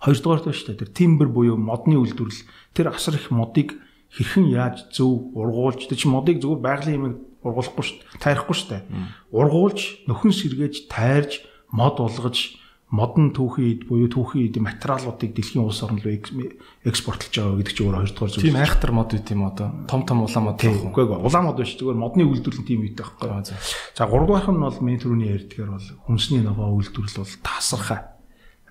[0.00, 3.78] Хоёрдугаар нь шүү дээ тэр timber буюу модны үйлдвэрлэл тэр асар их модыг
[4.14, 7.04] хэрхэн яаж зөв ургуулж тэр чинь модыг зөвхөн байгалийн юм
[7.46, 8.22] ургуулахгүй шүү дээ.
[8.22, 8.82] Тайрахгүй шүү дээ.
[9.30, 12.58] Ургуулж нөхөн сэргээж тайрж мод болгож
[12.90, 16.18] модон түүхийн эд буюу түүхийн эд материалуудыг дэлхийн улс орн руу
[16.82, 18.46] экспортлж байгаа гэдэг чинь өөр хоёрдугаар зүйл.
[18.50, 19.68] Тийм айхтар мод үт юм одоо.
[19.86, 20.58] Том том улаан мод.
[20.58, 21.22] Тийм үгүй ээ.
[21.22, 23.46] Улаан мод биш зүгээр модны үйлдвэрлэл тийм үйтэй байхгүй.
[23.94, 28.18] За гуравдугаарх нь бол миний түрүүний ярьдгаар бол хүнсний ногоо үйлдвэрлэл бол тасархаа.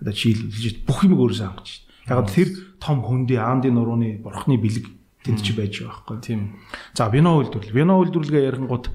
[0.04, 1.70] Одоо жишээлбэл бүх юм өөрөөсөө хангаж
[2.04, 2.20] байна.
[2.20, 2.50] Яг тэр
[2.84, 4.84] том хөндий аандын нурууны бурхны бэлэг
[5.24, 6.20] тэнд ч байж байгаа байхгүй.
[6.20, 6.60] Тийм.
[6.92, 7.72] За вино үйлдвэрлэл.
[7.72, 8.86] Вино үйлдвэрлэгээ ярихгууд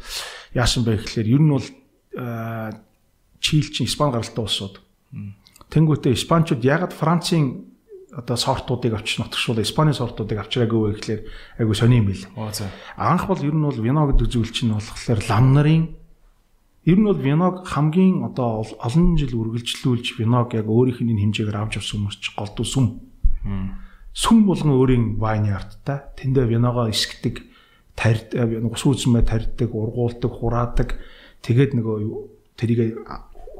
[0.52, 1.64] яасан бэ гэхлээр ер нь бол
[3.44, 4.83] Чил чинь Испани гаралтай улсууд
[5.70, 7.74] Тэнгүүтээ Испанчууд ягаад Францын
[8.14, 11.22] одоо сортуудыг авчиж нутгшуул Испаний сортуудыг авчираагүй вэ гэхлээр
[11.58, 12.22] айгу сони юм бил.
[12.96, 15.82] Анх бол ер нь бол вино гэдэг зүйл чинь болохоор лам нарын
[16.86, 21.82] ер нь бол виног хамгийн одоо олон жил үргэлжлүүлж виног яг өөрийнх нь хэмжээгээр авч
[21.82, 22.86] авсан хүмүүс ч голдуу сүм.
[24.14, 26.06] Сүм болгон өөрийн вайны арттай.
[26.14, 27.42] Тэндээ виногоо эсгдэг,
[27.98, 30.88] тарьд ус үзмээ тарьдаг, ургуулдаг, хураадаг.
[31.42, 31.96] Тэгээд нөгөө
[32.54, 33.00] тэрийг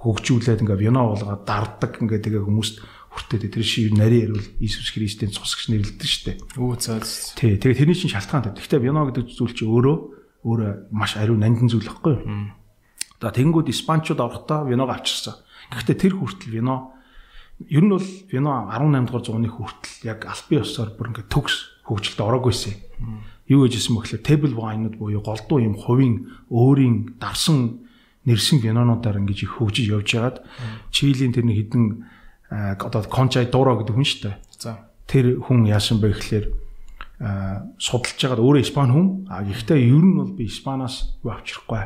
[0.05, 2.85] хөгжүүлээд ингээ вино болгоод дарддаг ингээ тэгээ хүмүүст
[3.15, 6.33] хүртээд тэр шив нарийн ярил Иесус Христийн цус гэж нэрлэдэг штэ.
[6.61, 7.01] Өө цаа.
[7.01, 8.59] Тий, тэгээ тэрний чинь шалтгаан тавь.
[8.59, 9.97] Гэхдээ вино гэдэг зүйл чинь өөрөө
[10.45, 12.53] өөрөө маш ариун нандин зүйл байхгүй юу?
[13.23, 15.41] За тэгэнгүүт Испанчууд орохдоо виног авчирсан.
[15.73, 16.93] Гэхдээ тэр хүртэл вино
[17.73, 21.57] ер нь бол вино 18 дугаар зууны хүртэл яг албан ёсоор бүр ингээ төгс
[21.89, 22.75] хөгжилд ороогүйсэн.
[23.49, 27.84] Юу гэжсэн мөхлөө table wine-ууд буюу голдуу юм хувийн өөрийн дарсан
[28.25, 30.37] нэрсэн винонуудаар ингэж их хөгжиж явж байгаад
[30.91, 32.09] Чилийн тэрний хідэн
[32.51, 34.37] одоо Кончай Дуро гэдэг хүн шүү дээ.
[34.59, 34.89] За.
[35.07, 36.47] Тэр хүн яасан бэ гэхлээр
[37.79, 39.09] судалж байгаад өөрөө Испани хүн.
[39.29, 41.85] А гэхдээ ер нь бол би Испаноос юу авчрахгүй.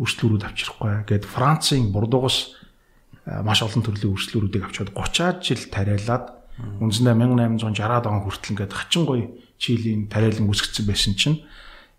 [0.00, 0.92] Үрслүүрүүд авчрахгүй.
[1.06, 2.56] Гэт Францын Бурдугас
[3.26, 6.26] маш олон төрлийн үрслүүрүүдийг авчаад 30-аад жил тариалаад
[6.82, 7.14] үнэндээ
[7.62, 9.30] 1860-аад он хүртэл ингээд хачин гоё
[9.62, 11.38] Чилийн тариалан үсгцэн байсан чинь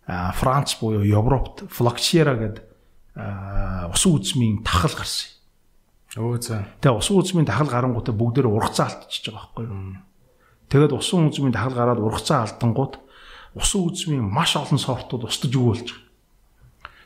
[0.04, 2.73] Франц буюу Европт Флоксиера гэдэг
[3.16, 5.30] усан үзмийн тахал гарсан.
[6.18, 6.66] Өө за.
[6.82, 10.02] Тэгээ усан үзмийн тахал гарангуудаа бүгдээр ургацаа алдчихж байгаа байхгүй юу?
[10.70, 12.98] Тэгээд усан үзмийн тахал гараад ургацаа алдангууд
[13.54, 16.02] усан үзмийн маш олон сортууд устж байгаа.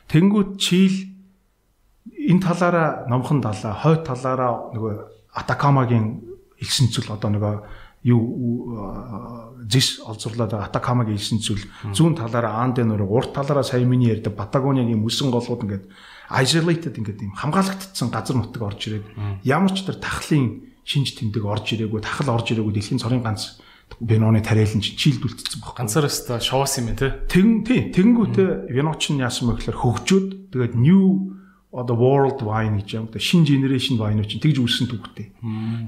[0.08, 1.12] Тэнгүүд чийл
[2.16, 4.92] энэ талаараа номхон далаа, хойд талаараа нөгөө
[5.36, 6.24] Атакамагийн
[6.56, 7.54] элсэн цэл одоо нөгөө
[8.08, 8.24] юу
[9.68, 11.60] зис олзурлаад Атакамагийн элсэн цэл
[11.92, 15.84] зүүн талаараа Анден нөр урт талаараа сая миний ярьдаг Патагониагийн мөсөн голууд ингээд
[16.32, 19.06] isolated ингээд юм хамгаалагдсан газар нутаг орж ирээд
[19.44, 23.60] ямар ч тэр тахлын шинж тэмдэг орж ирээгүй тахал орж ирээгүй дэлхийн цорын ганц
[24.00, 25.80] Веноны тариалан чийлдүүлчихсэн баг.
[25.80, 27.08] Ганцаараас та шовоос юм тий.
[27.08, 31.37] Тэгэн тий тэгэнгүүтээ Веноч нь яасан бэ гэхээр хөгжөөд тэгээд new
[31.68, 33.06] одоо world wine гэж юм.
[33.12, 35.26] Шинэ generation wine чинь тэгж үүссэн түүхтэй.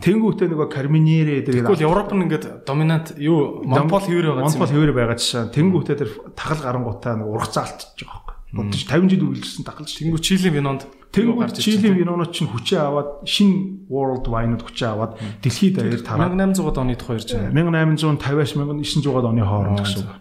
[0.05, 4.49] Тэнгүүтээ нөгөө Carmenere дээр Тэгвэл Европ нь ингээд доминант юу Монпол хэвээр байгаа юм.
[4.53, 5.57] Монпол хэвээр байгаа жишээ.
[5.57, 8.37] Тэнгүүтээ тэр тахал гарангуудаа нөгөө ургацаалтж байгаа байхгүй.
[8.51, 9.89] Бодож 50 жил үргэлжилсэн тахал.
[9.89, 10.83] Тэнгүү Чилийн винонд
[11.17, 16.77] Тэнгүү Чилийн винонууд чинь хүчээ аваад шинэ world wine-ууд хүчээ аваад дэлхийд даяар тараад 1800-аад
[16.77, 17.57] оны тухай ярьж байгаа.
[17.57, 20.13] 1850-аас 1900-аад оны хооронд гэсэн үг.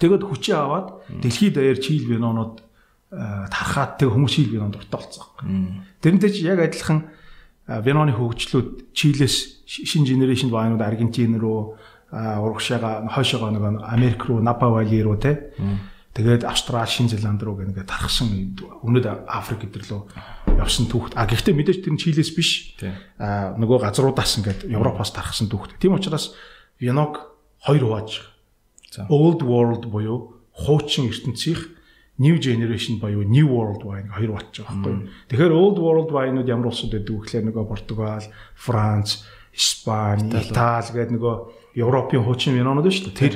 [0.00, 0.88] Тэгэд хүчээ аваад
[1.20, 2.64] дэлхийд даяар Чил винонууд
[3.50, 5.84] тархаад тэг хүмүүс шил винонд дуртай болсон.
[6.02, 7.06] Тэрнтэй чи яг адилхан
[7.66, 11.78] виноны хөгжлүүд Чилээс шинэ генерашн вайнууд Аргентин руу
[12.10, 15.54] урагшаага хойшоогоо нэг Америк руу Напа Вали руу те
[16.14, 20.02] тэгээд Австрали, Шинэ Зеланд руу гэнгээ тархсан өмнөд Африк гэдэр лөө
[20.62, 21.18] явсан түүхт.
[21.18, 22.78] А гэхдээ мэдээж тэр нь Чилээс биш.
[23.18, 25.74] А нөгөө газруудаас ингээд Европоос тархсан түүхт.
[25.82, 26.38] Тийм учраас
[26.78, 27.34] виног
[27.66, 28.30] хоёр хувааж.
[29.10, 31.66] Old world буюу хуучин ертөнцийнх
[32.18, 34.94] new generation буюу new world wine хоёр батж байгаа байхгүй.
[35.30, 41.14] Тэгэхээр old world wine-ууд ямар улсууд байдаг вэ гэхээр нөгөө Португал, Франц, Испани, Итали гэдэг
[41.18, 41.34] нөгөө
[41.74, 43.18] Европын хуучин винонууд шүү дээ.
[43.18, 43.34] Тэр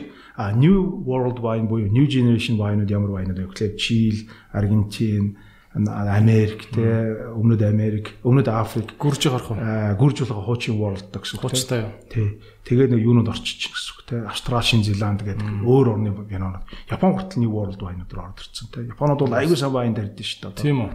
[0.54, 5.34] new world wine буюу new generation wine-ууд ямар вайнууд вэ гэхээр Чили, Аргентин,
[5.74, 9.60] Америк те өмнөд Америк, өмнөд Африк гүрж гарах уу?
[10.00, 11.38] гүрж болох хуучин world гэсэн.
[11.38, 11.92] Хуучтай юу?
[12.08, 12.40] Тий.
[12.64, 14.16] Тэгээд нэг юунууд орчиж гэсэн үг те.
[14.24, 16.64] Австрали, Шинэ Зеланд гэдэг өөр орны винонууд.
[16.88, 18.88] Япон хүртэл new world wine орж ирсэн те.
[18.88, 20.64] Японууд бол аягүй сайн вайн тарьдсан шүү дээ.
[20.64, 20.90] Тийм үү.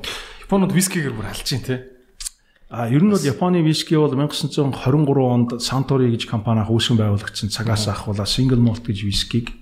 [0.49, 1.93] Японууд вискигээр бүр алж чинь те.
[2.74, 4.74] А ер нь бол Японы виски бол 1923
[5.21, 9.53] онд Suntory гэж компаниах үүсгэн байгуулагдсан цагаас ахвала single malt гэж вискиг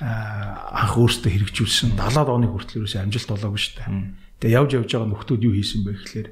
[0.00, 3.90] анх өөртөө хэрэгжүүлсэн 70-аад оны хүртэл ерөөсөө амжилт болоогүй шүү дээ.
[4.40, 6.28] Тэгээ явж явж байгаа нөхдүүд юу хийсэн бэ гэхээр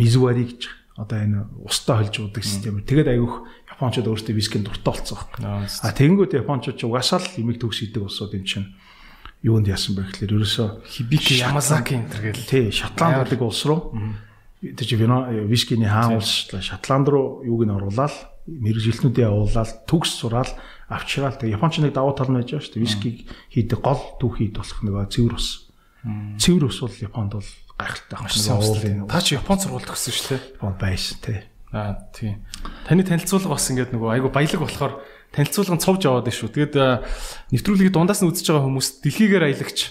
[0.00, 0.62] мизуари гэж
[0.96, 2.80] одоо энэ устаа холж уудаг систем.
[2.80, 3.34] Тэгээд айгүйх
[3.76, 5.68] японочдод өөртөө вискийн дуртай болсон байна.
[5.68, 8.72] А тэгэнгүүт японочдод ч угаасаа л имийг төгс идэг улсууд юм чинь
[9.44, 12.48] юунд яасан бэ гэхээр ерөөсөө Хибики Ямазаки энэ төр гэл.
[12.48, 13.92] Тий, Шотланд гэдэг улс руу
[14.62, 18.14] тэр чи вино вискиний хаан улс Шотланд руу юуг нь оруулаад
[18.48, 20.48] мэрэгжилтнүүдээ явуулаад төгс сураал
[20.88, 22.84] авчраал тэг Японч нэг давуу тал нь байж байгаа шүү дээ.
[22.84, 23.16] Вискиг
[23.52, 25.48] хийдэг гол түүхийд болох нөгөө цэвэр ус.
[26.40, 28.60] Цэвэр ус бол Японд бол гайхалтай байна.
[28.60, 29.08] Уулын.
[29.08, 30.42] Та чи Японд сургууль төгссөн шүү дээ.
[30.60, 31.38] Японд байсан тий.
[31.74, 32.44] Аа тийм.
[32.86, 34.94] Таны танилцуулга бас ингээд нөгөө айгу баялаг болохоор
[35.34, 36.54] танилцуулганд цовж аваад шүү.
[36.54, 36.74] Тэгээд
[37.50, 39.90] нэвтрүүлгийг дундаас нь үзэж байгаа хүмүүс дэлхийгээр аялагч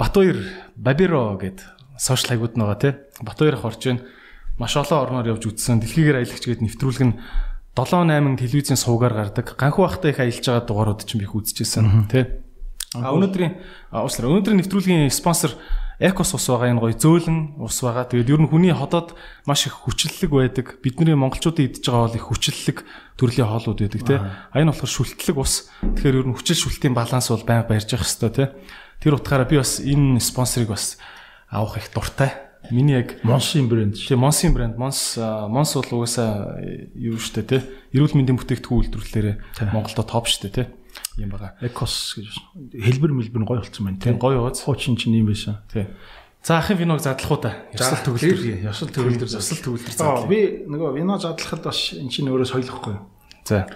[0.00, 0.40] Батбаяр
[0.72, 1.60] Бабиро гэд
[2.00, 2.92] сошиал хайгууд байгаа тий.
[3.20, 4.02] Батбаяр орж байна.
[4.56, 5.84] Маш олон орноор явж үзсэн.
[5.84, 7.20] Дэлхийгээр аялагч гэд нэвтрүүлэг нь
[7.72, 9.56] 7 8 телевизийн сувгаар гардаг.
[9.56, 12.28] Ганхуу ахтай их аялж байгаа дугаарууд ч би их үзчихсэн тий.
[12.92, 13.56] А өнөөдрийн
[13.96, 14.28] уучлаарай.
[14.28, 15.56] Өнөөдрийн нэвтрүүлгийн спонсор
[16.02, 18.10] Экос ус байгаа энэ гоё зөөлөн ус байгаа.
[18.10, 19.14] Тэгээд ер нь хүний ходоод
[19.46, 20.66] маш их хүчлэлэг байдаг.
[20.82, 22.78] Бидний монголчуудын идж байгаа бол их хүчлэлэг
[23.14, 24.18] төрлийн хоолууд байдаг тий.
[24.18, 25.70] А энэ болохоор шүлтлэг ус.
[25.78, 28.48] Тэгэхээр ер нь хүчил шүлтийн баланс бол байнга барьж явах хэрэгтэй тий.
[28.98, 30.98] Тэр утгаараа би бас энэ спонсорыг бас
[31.54, 32.41] авах их дуртай.
[32.70, 33.98] Миний яг Монсын брэнд.
[33.98, 34.78] Тийм Монсын брэнд.
[34.78, 36.62] Монс Монс бол угаасаа
[36.94, 37.60] юу штэ тий.
[37.90, 40.66] Эрүүл мэндийн бүтээгдэхүүн үйлдвэрлэлээр Монголдо топ штэ тий.
[41.18, 41.58] Юм байгаа.
[41.58, 42.30] Экос гэж
[42.70, 44.14] хэлбэр мэлбэр гоё болсон байна тий.
[44.14, 44.62] Гоё ууз.
[44.62, 45.66] Хуучин чинь юм байсан.
[45.72, 45.90] Тий.
[46.42, 47.66] За ахын виног задлах уу та.
[47.74, 48.66] Ясал төгөлдөр.
[48.66, 50.26] Ясал төгөлдөр, засал төгөлдөр задлаа.
[50.30, 52.96] Би нөгөө вино задлахад бас эн чинь өөрөө соёлохгүй.
[53.46, 53.66] За.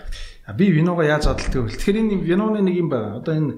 [0.54, 1.74] Би виногоо яаж задалдаг вэ?
[1.74, 3.22] Тэгэхээр энэ виноны нэг юм байна.
[3.22, 3.54] Одоо энэ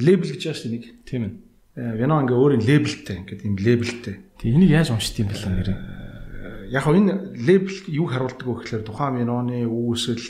[0.00, 1.04] лейбл гэж яаж нэг.
[1.08, 1.32] Тийм ээ
[1.76, 4.14] вино ингээ өөрийн лейблтэй ингээд юм лейблтэй.
[4.40, 5.70] Тэг энийг яаж уншд юм бэ нэр?
[6.72, 10.24] Яг хоо энэ лейбл юу харуулдаг вэ гэхээр тухайн виноны үүсэл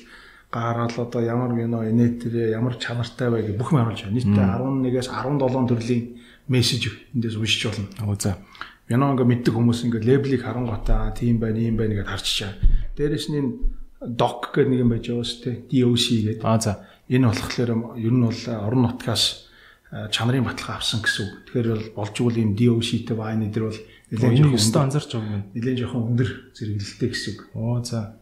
[0.51, 4.19] гараал одоо ямар вино инээтрээ ямар чанартай вэ гэх бүх юм харуулж байна.
[4.19, 6.05] Нийтдээ 11-ээс 17 төрлийн
[6.51, 6.83] мессеж
[7.15, 7.87] эндээс уншиж болно.
[8.03, 8.43] Оо за.
[8.91, 12.53] Вино ингээ мэддэг хүмүүс ингээ лейблийг харангуйтаа тийм байна, ийм байна гэдээ харчичаа.
[12.99, 13.55] Дээрээс нь
[14.03, 15.57] док гэдэг нэг юм байж байгаа шүү дээ.
[15.71, 16.43] DOC гэдэг.
[16.43, 16.73] Аа за.
[17.07, 19.46] Энэ болохоор ер нь бол орон нутгаас
[19.91, 21.35] чанарын баталгаа авсан гэсэн үг.
[21.47, 23.81] Тэгэхээр бол болж игэл ийм DOC-тэй вайн эдэр бол
[24.11, 25.45] нэлээд жоохон өстө анзарч байгаа юм.
[25.55, 27.41] Нэлээд жоохон өндөр зэрэглэлтэй гэсэн үг.
[27.55, 28.19] Оо за.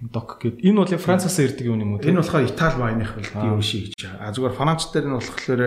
[0.00, 0.60] Док гэд.
[0.60, 2.04] Энэ бол Францаас ирдэг юм уу?
[2.04, 4.00] Энэ болохоор Итали вайных бол DOC гэж.
[4.20, 5.62] А зүгээр Франц дээр нь болохоор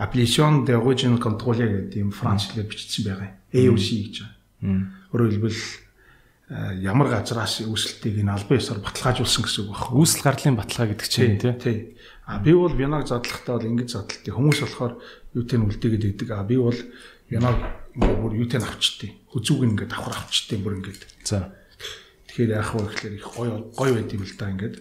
[0.00, 3.30] application de origine contrôle гэдэг ийм францлаар бичсэн байгаа.
[3.52, 4.16] AOC гэж.
[5.12, 5.60] Өөрөөр хэлбэл
[6.80, 9.92] ямар газраас үүсэлтийг энэ албан ёсоор баталгаажуулсан гэсэн үг байна.
[9.92, 11.76] Үүсэл гарлын баталгаа гэдэг чинь тий.
[12.30, 14.30] А би бол виног задлахтаа бол ингэж задлалтай.
[14.30, 14.94] Хүмүүс болохоор
[15.34, 16.30] юутэй нь үлдээгээд идэг.
[16.30, 16.78] А би бол
[17.26, 17.58] виног
[17.98, 19.10] ингээ бүр юутэй нь авчтыг.
[19.34, 21.02] Хүзүүг ингээд давхар авчтыг бүр ингээд.
[21.26, 21.50] За.
[22.30, 24.74] Тэгэхээр яах вэ гэхээр их гоё гоё байд юм л да ингээд.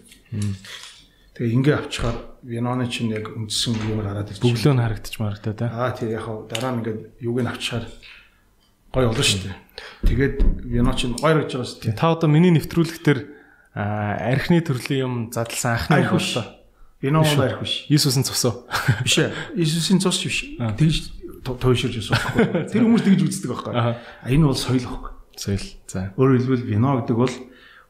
[1.34, 4.46] Тэгээ ингээ авчихаар виноны чинь яг үндсэн юм гараад ирчих.
[4.46, 5.74] Бөглөө нь харагдчих марагтаа та.
[5.74, 7.90] Аа тий яг дараа нь ингээд юуг нь авчихаар
[8.94, 9.58] гоё болно шүү дээ.
[10.06, 10.38] Тэгээд
[10.70, 11.98] вино чинь гоё гэж байгаа шүү дээ.
[11.98, 13.20] Та одоо миний нэвтрүүлэг дээр
[13.74, 16.59] архины төрлийн юм задлсан анхны боллоо
[17.02, 17.86] Вино бол арх биш.
[17.88, 18.68] Иесусийн цусоо.
[19.04, 19.32] Биш ээ.
[19.56, 20.44] Иесусийн цус биш.
[20.60, 22.20] Тэгж туйширж байсан.
[22.72, 23.72] Тэр хүмүүс тэгж үздэг байхгүй.
[23.72, 23.96] А
[24.28, 25.12] энэ бол соёл байхгүй.
[25.40, 25.64] Соёл.
[25.88, 26.12] За.
[26.20, 27.36] Өөрөөр хэлбэл вино гэдэг бол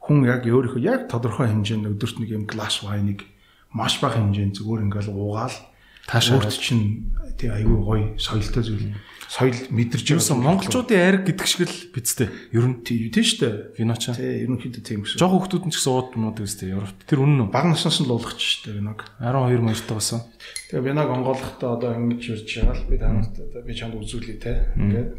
[0.06, 3.26] хүн яг өөрийнхөө яг тодорхой хэмжээнд өдөрт нэг юм глас вайныг
[3.74, 5.54] маш бага хэмжээнд зүгээр ингээл уугаал
[6.06, 8.92] таашаа чинь тий айгүй гоё соёлтой зүйл
[9.30, 10.42] соёл мэдэрч байсан.
[10.44, 12.28] Монголчуудын айр гэдэг шиг л бидтэй.
[12.52, 13.54] Ер нь тий шүү дээ.
[13.80, 14.12] Вино ч.
[14.12, 15.22] Тий ерөнхийдөө тийм гэсэн.
[15.22, 16.98] Жог хүмүүс ч гэсэн ууд мууд үстэй Европт.
[17.06, 17.54] Тэр үнэн үү?
[17.54, 19.00] Баг наснаас нь л уулгах шүү дээ виног.
[19.22, 20.20] 12 морьтой басан.
[20.68, 24.52] Тэгээ виног онгоолохдоо одоо ингэж үрж байгаа л би танарт одоо би чамд үзүүлээ те.
[24.74, 25.10] Ингээд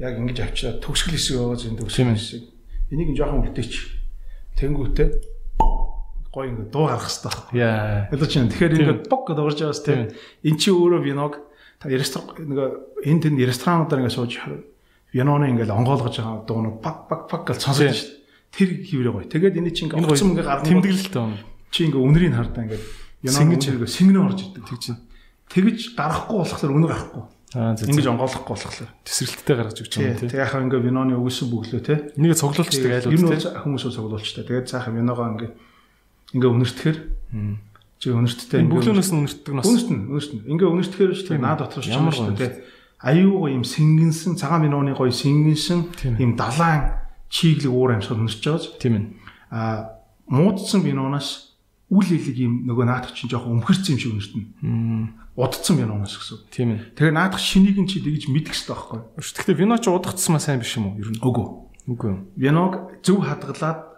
[0.00, 2.42] яг ингэж авчираа төгсгөл хэсэг байгаа зэн төгсгөл хэсэг.
[2.94, 3.74] Энийг жоохон үлдээч.
[4.54, 5.08] Тэнгүүтээ
[6.36, 7.56] гоё ингэ дуу гаргах хэрэгтэй.
[7.56, 8.12] Яа.
[8.12, 10.12] Одоо чинь тэгэхээр ингэ бог гэдээ урж байгаас тийм.
[10.44, 11.32] Эн чи өөрөө виног
[11.80, 12.60] та ресторан нэг
[13.08, 14.32] энэ тэнд ресторануудаар ингэ сууж
[15.16, 18.20] виноны ингээл онгоолгож байгаа дуунууд пак пак пак гэж сонсож шүү дээ.
[18.52, 19.24] Тэр хിവрээ гоё.
[19.32, 20.68] Тэгээд энэ чинь ингээ оцсон ингээ гарна.
[20.68, 21.40] Тэмдэглэлтэй байна.
[21.72, 22.80] Чи ингээ үнэрийг хардаа ингээ
[23.24, 24.64] виноны ингээ сэнгэнэ орж идэг.
[24.68, 25.00] Тэг чинь.
[25.48, 27.24] тэгж гарахгүй болохоор өнө гарахгүй.
[27.56, 28.90] Ингэж онгоолохгүй болохоор.
[29.06, 30.26] Тесрэлттэй гаргаж өгч юм Тий.
[30.26, 30.28] тий.
[30.34, 31.94] Тэг яхаа ингээ виноны өгсөн бүглөө те.
[32.18, 33.54] Энийг цуглуулчдаг Ер айлууд нь бол тий.
[33.62, 34.44] хүмүүс бол цуглуулчтай.
[34.44, 35.50] Тэгээд цаахан виногоо ингээ
[36.36, 36.96] ингээ өнөртөхөр
[37.96, 39.64] чи өнөрттэй Энэ бүглөөнөөс нь үнэртдэг нас.
[39.64, 40.40] Үнэртэн, үнэртэн.
[40.52, 41.40] Ингээ үнэртгэхээр шүү дээ.
[41.40, 42.52] Наад дотор шүү дээ.
[43.00, 46.96] Аюу гоё юм сэнгэнсэн, цагаан минууны гоё сэнгэнсэн юм далайн
[47.32, 48.66] чиглэг уур амьсгал үнэрч байгаа ч.
[48.80, 49.04] Тийм ээ.
[49.52, 49.96] А
[50.28, 51.56] муудсан минуунаас
[51.88, 54.44] үл элэг юм нөгөө наадах чинь жоохон өмхөрцөн юм шиг үнэртэн.
[55.36, 56.38] Удцсан минуунаас гэсэн.
[56.50, 56.96] Тийм ээ.
[56.96, 59.08] Тэгээ наадах шинийг нь чи тэгж мэдэх хэрэгтэй байхгүй юу?
[59.20, 60.98] Гэхдээ вино ч удагдсан маа сайн биш юм уу?
[60.98, 61.20] Ер нь.
[61.20, 61.46] Үгүй.
[61.86, 62.20] Үгүй юу.
[62.34, 63.95] Виног зөв хадгалаад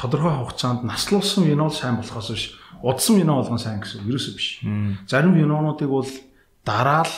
[0.00, 2.54] тодорхой хугацаанд наслуулсан вино сайн болохоос биш.
[2.82, 4.48] Удсан вино болгон сайн гэсэн ерөөсөө биш.
[5.10, 6.06] Зарим винонуудыг бол
[6.64, 7.10] дараал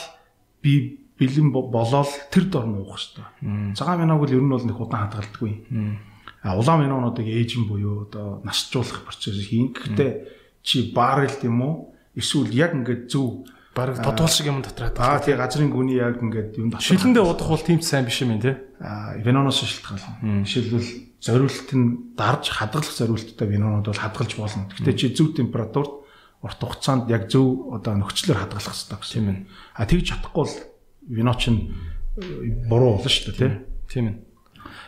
[0.61, 3.75] би бэлэн бо- болоод тэр дор нуух хэрэгтэй.
[3.77, 5.53] Цагаан виног бол ер нь бол нэг удаан хадгалдаггүй.
[6.41, 9.73] А улаан винонуудыг ээжин буюу одоо насжуулах процесс хийн.
[9.77, 10.11] Гэхдээ
[10.63, 11.93] чи баррел юм уу?
[12.17, 13.45] Эсвэл яг ингээд зөв
[13.75, 14.99] Бараг тодуул шиг юм дотраад.
[14.99, 18.19] аа тий газрын гүний яг ингээд юм дотор Шилэндээ удах бол тийм ч сайн биш
[18.19, 18.59] юм тий.
[18.83, 20.43] а виноноос шилтгаална.
[20.43, 20.89] Жишээлбэл
[21.23, 24.67] зориулт нь дарж хадгалах зориулттай винонууд бол хадгалж болно.
[24.75, 26.03] Гэхдээ чи зөв температурт
[26.41, 29.29] урт хугацаанд яг зөв одоо нөхцлөөр хадгалах хэрэгтэй гэсэн.
[29.29, 29.39] Ээ.
[29.77, 30.55] А тэгж чадахгүй бол
[31.07, 31.71] вино чинь
[32.17, 33.51] э, буруу болно шүү дээ тий.
[33.87, 34.15] Тийм ээ.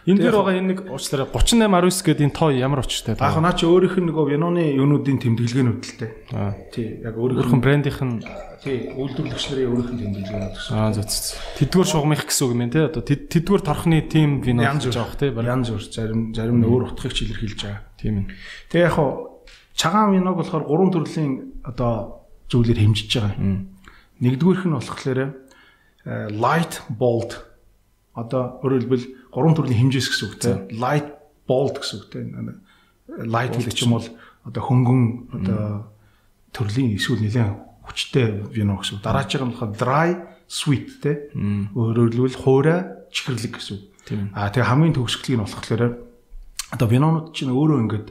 [0.03, 3.55] Энэ дээр байгаа энэ нэг уучлаарай 38 19 гэдэг энэ тоо ямар учиртай Яг наа
[3.55, 6.03] чи өөрийнх нь нөгөө виноны юунуудын тэмдэглэгээнүүд л.
[6.35, 6.51] Аа.
[6.75, 8.19] Тий яг өөрийнх нь брендийнх нь
[8.59, 10.75] тий үйлдвэрлэгч нарын өөрийнх нь тэмдэглээнүүд гэсэн.
[10.75, 11.39] аа зөв зөв.
[11.55, 12.83] Тэдгээр шугамынх гэсэн үг юм тий.
[12.83, 15.31] Одоо тэд- тэдгээр торхны тим вино гэж авах тий.
[15.31, 17.81] Янз бүр зарим зарим нь өөр утгыг илэрхийлж байгаа.
[17.95, 18.27] Тийм ээ.
[18.75, 19.39] Тэгээ яг хуу
[19.71, 23.39] цагаан виног болохоор гурван төрлийн одоо зүйлээр хэмжиж байгаа.
[24.19, 25.19] Нэгдүгüүрх нь болохоор
[26.03, 27.39] э, light bold
[28.13, 31.09] одоо өөрөөр хэлбэл гурван төрлийн хэмжээс гэсэн үг тийм light
[31.49, 32.27] bold гэсэн үг тийм
[33.25, 34.07] light гэдэг ч юм бол
[34.45, 35.01] одоо хөнгөн
[35.41, 35.61] одоо
[36.53, 39.03] төрлийн эсвэл нэлээд хүчтэй вино гэсэн.
[39.03, 40.09] Дараачих нь болохоор dry
[40.47, 42.79] sweet тийм өөрөөр хэлбэл хуурай
[43.11, 43.83] чихэрлэг гэсэн үг.
[44.07, 44.31] Тийм.
[44.31, 45.83] А тэгээ хамгийн төгсгөлийг нь болохоор
[46.71, 48.07] одоо винонууд чинь өөрөө ингээд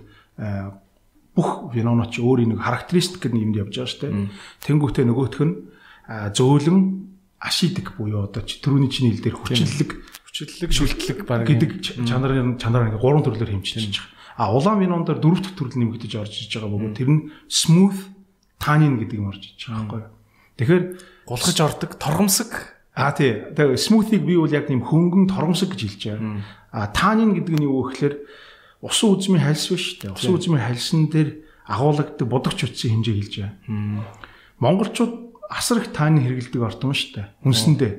[1.32, 4.12] бүх винонууд чинь өөрийн нэг характеристик гэдэг юмд явж байгаа шүү дээ.
[4.68, 5.54] Тэнгүүтээ нөгөөх нь
[6.36, 6.80] зөөлөн
[7.40, 9.90] ашидик буюу одоо чи түрүүний чиний хэл дээр хүчлэлэг
[10.32, 14.40] Хүчлэлэг шүлтлэг бараг гэдэг ч- чанарын чанараа ингээ гурван төрлөөр хэмжиж байгаа.
[14.40, 17.20] А улаан винон дээр дөрөв дэх төрөл нэмэгдэж орж иж байгаа бөгөөд тэр нь
[17.52, 18.00] smooth
[18.56, 20.02] tannin гэдэг юм орж иж байгаа байхгүй.
[20.56, 20.84] Тэгэхээр
[21.28, 22.50] гулгаж ордог торгомсог
[22.92, 23.40] А тий.
[23.56, 26.44] Тэгээ смуутиг би бол яг тийм хөнгөн тормсог гэж хэлж байгаа.
[26.72, 28.14] А таанин гэдэг нь юу вэ гэхээр
[28.84, 30.12] усан үзмийн хальс биш үү?
[30.12, 31.40] Усан үзмийн хальсан дээр
[31.72, 33.56] агуулгадаг бодогч утсын хэмжээ хэлж байгаа.
[34.60, 35.12] Монголчууд
[35.48, 37.26] асар их таанин хэрэгэлдэг ортон шүү дээ.
[37.48, 37.92] Үндсэндээ.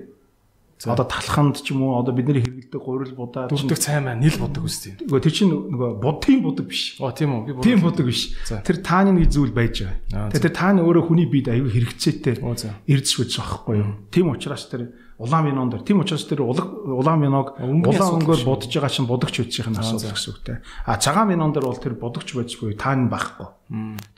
[0.92, 4.68] Одоо талханд ч юм уу одоо бидний хэрэгэлдэг гурил будаа дүрдэг цай маань нил бодог
[4.68, 5.00] үстэй.
[5.00, 7.00] Нөгөө тэр чинь нөгөө будын будаг биш.
[7.00, 7.64] Оо тийм үү.
[7.64, 8.36] Тийм будаг биш.
[8.44, 10.36] Тэр таанин гэж зүйл байж Аа, байгаа.
[10.36, 12.76] Тэр таанин өөрөө хүний биед аюу хэрэгцээтэй за.
[12.84, 13.92] эрдэс үз байхгүй юу.
[14.12, 18.92] Тийм учраас тэр улаан винон дээр тийм учраас тэр улаан виног улаан өнгөөр бодож байгаа
[18.92, 20.58] чинь бодогч үдсийн асуудал гэсэн үгтэй.
[20.84, 23.48] А цагаан винон дээр бол тэр бодогч байж буюу таанин байхгүй.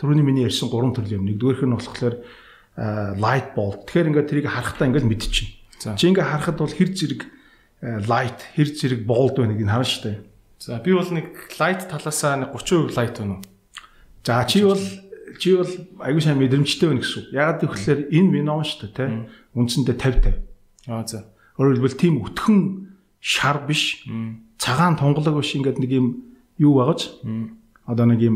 [0.02, 1.30] Төрөний миний ярьсан гурван төрлийн юм.
[1.30, 2.16] Нэгдүгээрх нь болохоор
[2.80, 3.86] а, light bulb.
[3.86, 5.65] Тэгэхээр ингээд тэрийг харахтаа ингээд мэдчихнэ.
[5.94, 7.22] Чи ингээд харахад бол хэр зэрэг
[7.86, 10.18] а, light, хэр зэрэг bold байна гэдгийг харна шүү дээ.
[10.58, 11.28] За би бол нэг
[11.62, 13.46] лайт талаасаа нэг 30% лайт байна уу?
[14.26, 14.82] За чи бол
[15.38, 15.70] чи бол
[16.02, 17.28] аягүй сайн мэдрэмжтэй байна гэсэн үг.
[17.30, 19.10] Ягаад гэвэл энэ вино шүү дээ, тий.
[19.54, 20.42] Үндсэндээ 50
[20.90, 20.90] 50.
[20.90, 21.30] Аа за.
[21.60, 22.60] Өөрөөр хэлбэл тийм өтгөн
[23.22, 24.06] шар биш.
[24.58, 26.08] Цагаан тунгалаг биш ингээд нэг юм
[26.58, 27.20] юу байгаж.
[27.86, 28.36] Одоо нэг юм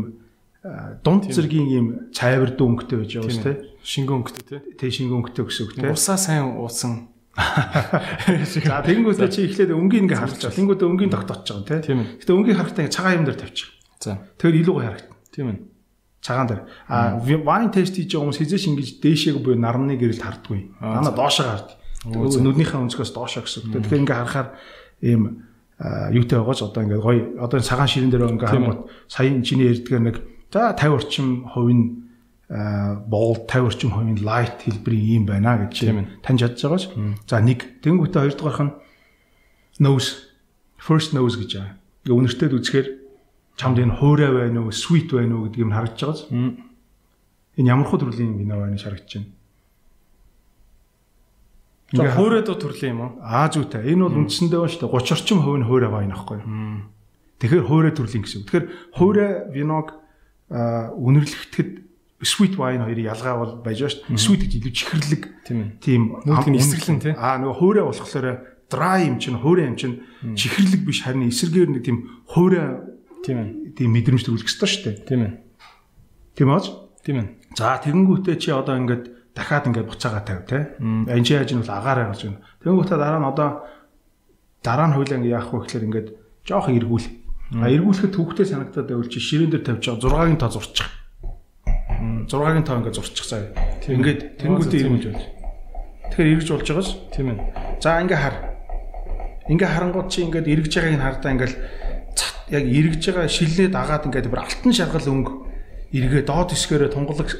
[0.62, 3.58] а, дунд зэргийн юм цайвар дүү өнгөтэй байж байгаа шүү дээ.
[3.80, 4.60] Шингэн өнгөтэй тий.
[4.76, 5.90] Тэ шингэн өнгөтэй гэсэн үг тий.
[5.90, 7.08] Усаа сайн уусан.
[7.36, 10.58] За тэгэнгүүтээ чи эхлээд өнгийн ингээ харж байгаа.
[10.58, 11.94] Тэнгүүтээ өнгийн тогтоож байгаа тий.
[11.94, 12.00] Тийм.
[12.18, 13.68] Гэтэ өнгийн харахтаа ингээ цагаан юм дээр тавьчих.
[14.02, 14.18] За.
[14.38, 15.18] Тэгэхээр илүү гоё харагдана.
[15.30, 15.58] Тийм ээ.
[16.20, 16.62] цагаан дээр.
[16.90, 20.60] А вайн тест хийж байгаа хүмүүс хизээш ингэж дээшээг буюу нарны гэрэлд харддаггүй.
[20.80, 21.70] Дана доошоо.
[22.04, 23.84] Тэгээ нүднийхээ өнцгөөс доошоо гэсэн үг.
[23.88, 24.48] Тэгэхээр ингээ харахаар
[25.00, 25.48] ийм
[26.12, 30.16] юутай байгааж одоо ингээ гоё одоо цагаан ширэн дээр ингээ харангуут саяын чиний ярьдгаар нэг
[30.52, 32.09] за 50 орчим хувийн
[32.50, 35.86] бол 50 орчим хувийн light хэлбэрийн юм байна гэж
[36.18, 36.84] таньж чадж байгаач.
[37.30, 38.74] За нэг тэнгуүтээ хоёр дахь нь
[39.78, 40.34] nose
[40.82, 41.74] first nose гэж байгаа.
[42.02, 42.88] Ингээ үнэртэд үзэхээр
[43.54, 46.20] чамд энэ хуурай байна уу, sweet байна уу гэдгийг нь харагдаж байгааз.
[47.54, 49.30] Энэ ямар хөө төрлийн вино байна харагдаж байна.
[51.94, 53.10] За Ингээ хуурайдуу төрлийн юм уу?
[53.22, 53.94] Аа зүйтэй.
[53.94, 54.94] Энэ бол үндсэндээ байна шүү дээ.
[54.94, 56.50] 30 орчим хувь нь хуурай вайн аахгүй юу?
[57.42, 58.42] Тэгэхээр хуурай төрлийн гэсэн.
[58.46, 59.86] Тэгэхээр хуурай виног
[60.50, 61.89] аа үнэрлэхэд
[62.22, 64.16] sweet wine хоёрын ялгаа бол байж дээ.
[64.16, 65.70] Sweet гэж илүү чихэрлэг Тийм ээ.
[65.80, 67.14] тийм Нүүдг нь ам- эсрэглэн, тий?
[67.16, 68.26] Аа нөгөө хуурай болохоор
[68.70, 70.04] dry юм чинь хуурай юм чинь
[70.36, 71.98] чихэрлэг биш харин эсрэгээр нэг тийм
[72.28, 72.90] хуурай
[73.24, 74.96] Тийм тийм мэдрэмж төрүүлэх ёстой шүү дээ.
[75.04, 75.32] Тийм ээ.
[76.36, 76.64] Тийм ааж?
[77.04, 77.28] Тийм ээ.
[77.56, 79.04] За тэгэнгүүтээ чи одоо ингээд
[79.36, 80.76] дахиад ингээд буцаага тавь те.
[80.80, 82.40] Энд чи яаж нь бол агаараа гарч байна.
[82.64, 83.48] Тэнгүүтээ дараа нь одоо
[84.64, 86.08] дараа нь хойлоо яах вэ гэхээр ингээд
[86.48, 87.06] жоох эргүүл.
[87.60, 90.88] А эргүүлэхэд төвхтэй санагдаад байвал чи ширээн дээр байгаа 6-гийн тоо зурчих.
[92.00, 93.44] 6-гийн тоо ингээд зурчих цаа.
[93.84, 95.24] Ингээд тэнгүүтээ эргүүлж байна.
[96.10, 97.38] Тэгэхээр эргэж болж байгаас Тийм ээ.
[97.84, 98.36] За ингээ хар.
[99.52, 101.56] Ингээ харангууд чи ингээд эргэж байгааг нь хардаа ингээл
[102.16, 105.32] цат яг эргэж байгаа шилнээ дагаад ингээд бүр алтан шаргал өнгө
[105.92, 107.30] эргээ доод хэсгээрээ тунгалаг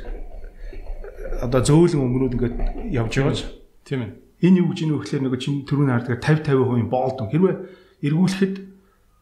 [1.41, 2.57] одоо зөөлөн өнгөнүүд ингээд
[2.93, 3.41] явж байгааж.
[3.89, 4.11] Тийм ээ.
[4.45, 7.57] Энэ юу гэж энэ өгөхлээр нөгөө чин түрүүний хардгаар 50 50% боолд хэрвээ
[8.05, 8.55] эргүүлэхэд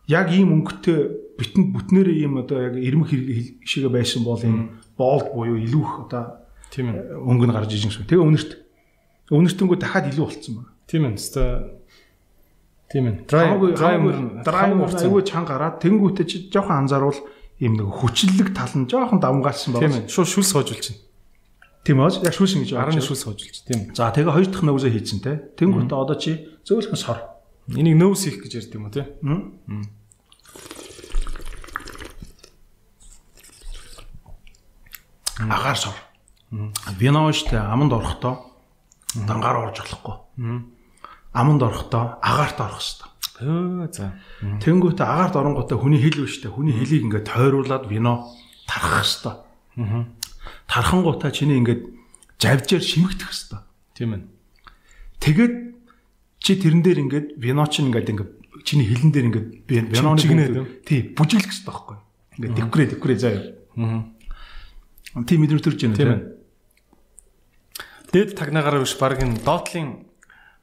[0.09, 0.99] яг ийм өнгөтэй
[1.39, 3.11] битэн бүтнээрээ ийм одоо яг ирмэг
[3.63, 4.67] хишээгээ байсан бол энэ
[4.99, 6.25] боолд буюу илүү их одоо
[6.75, 7.17] Тийм ээ.
[7.17, 8.05] өнгө нь гарч ижин гэсэн.
[8.11, 8.51] Тэгээ өнөрт
[9.33, 10.71] өнөртөнгөө дахиад илүү болцсон байна.
[10.91, 11.15] Тийм ээ.
[11.17, 11.49] Өстой
[12.89, 13.15] Тийм ээ.
[13.29, 13.47] Dry
[14.75, 17.21] мөр аюу чан гараад тэнгуүтэ чи жоохон анзааруул
[17.61, 20.05] ийм нэг хүчлэг тал нь жоохон давмгаалсан Тийм байна.
[20.05, 20.09] ээ.
[20.09, 21.01] Шууд шүлс хоожулж чинь.
[21.85, 22.25] Тийм үү?
[22.25, 23.05] Яг шүүсэн гэж Арны байна.
[23.05, 23.57] шүлс хоожулж.
[23.69, 23.93] Тийм.
[23.93, 25.33] За тэгээ хоёр дахь нөөсөө хийцэн те.
[25.61, 27.19] Тэнгуүтэ одоо чи зөөлхөн сор.
[27.69, 29.05] Энийг нөөс хийх гэж ярьд юм уу те?
[29.21, 29.61] М?
[35.39, 35.95] Агаар сор.
[36.99, 38.35] Вино штэ аманд орохдоо
[39.15, 40.17] дангаар орж болохгүй.
[41.33, 43.09] Аманд орохдоо агаарт орох хэрэгтэй.
[43.39, 44.19] Өө за.
[44.43, 48.27] Тэнгүүтээ агаарт оронготой хүний хил биш та хүний хилийг ингээд тойруулаад вино
[48.67, 50.11] тархах хэвээр.
[50.67, 51.87] Тархангуудаа чиний ингээд
[52.43, 53.63] завжаар шимэгдэх хэвээр.
[53.95, 54.23] Тийм ээ.
[55.23, 55.55] Тэгээд
[56.43, 58.33] чи тэрэн дээр ингээд вино чинь ингээд ингээд
[58.67, 61.97] чиний хилэн дээр ингээд виноны тий бүжиглэх хэвээр байхгүй.
[62.43, 63.43] Ингээд декорэ декорэ заяа.
[63.79, 64.03] Аа.
[65.15, 66.21] Тийм мэдрэмж байна Тийм ээ.
[68.13, 70.09] Дээд тагнаагаараа биш баг энэ доотлын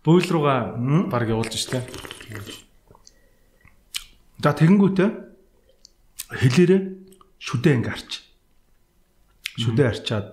[0.05, 0.77] буйл руугаа
[1.09, 1.81] баг явуулж штэ.
[4.41, 5.09] За тэгэнгүүтээ
[6.29, 6.81] хэлээрээ
[7.41, 8.11] шүдээ ингээ арч.
[9.57, 10.27] Шүдээ арчаад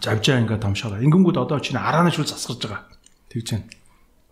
[0.00, 1.04] завжаа ингээ томшоороо.
[1.04, 2.88] Ингэнгүүт одоо чинь арааны шүл засгарч байгаа.
[3.28, 3.68] Тэгж байна.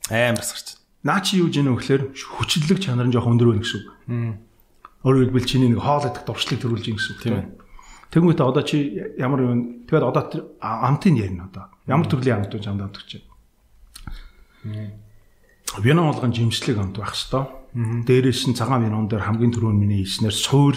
[0.09, 0.81] Амар сарч.
[1.03, 3.89] Наа чи юу гэнэ вөхлөөр хүчлэг чанар нь жоох өндөр байна гэсэн үг.
[5.05, 7.23] Өөрөөр хэлбэл чиний нэг хоол идэх дуршлыг төрүүлж ийн гэсэн үг.
[7.23, 7.47] Тийм ээ.
[8.09, 10.23] Тэнгүүтээ одоо чи ямар юм тэгээд одоо
[10.61, 11.69] амтын ярина одоо.
[11.85, 13.21] Ямар төрлийн амт вэ чамд амт гэж.
[15.79, 18.05] Вино болгон жимслэг амт байх хэвээр.
[18.09, 20.77] Дээрээс нь цагаан винон дээр хамгийн түрүүн миний хэлснээр суур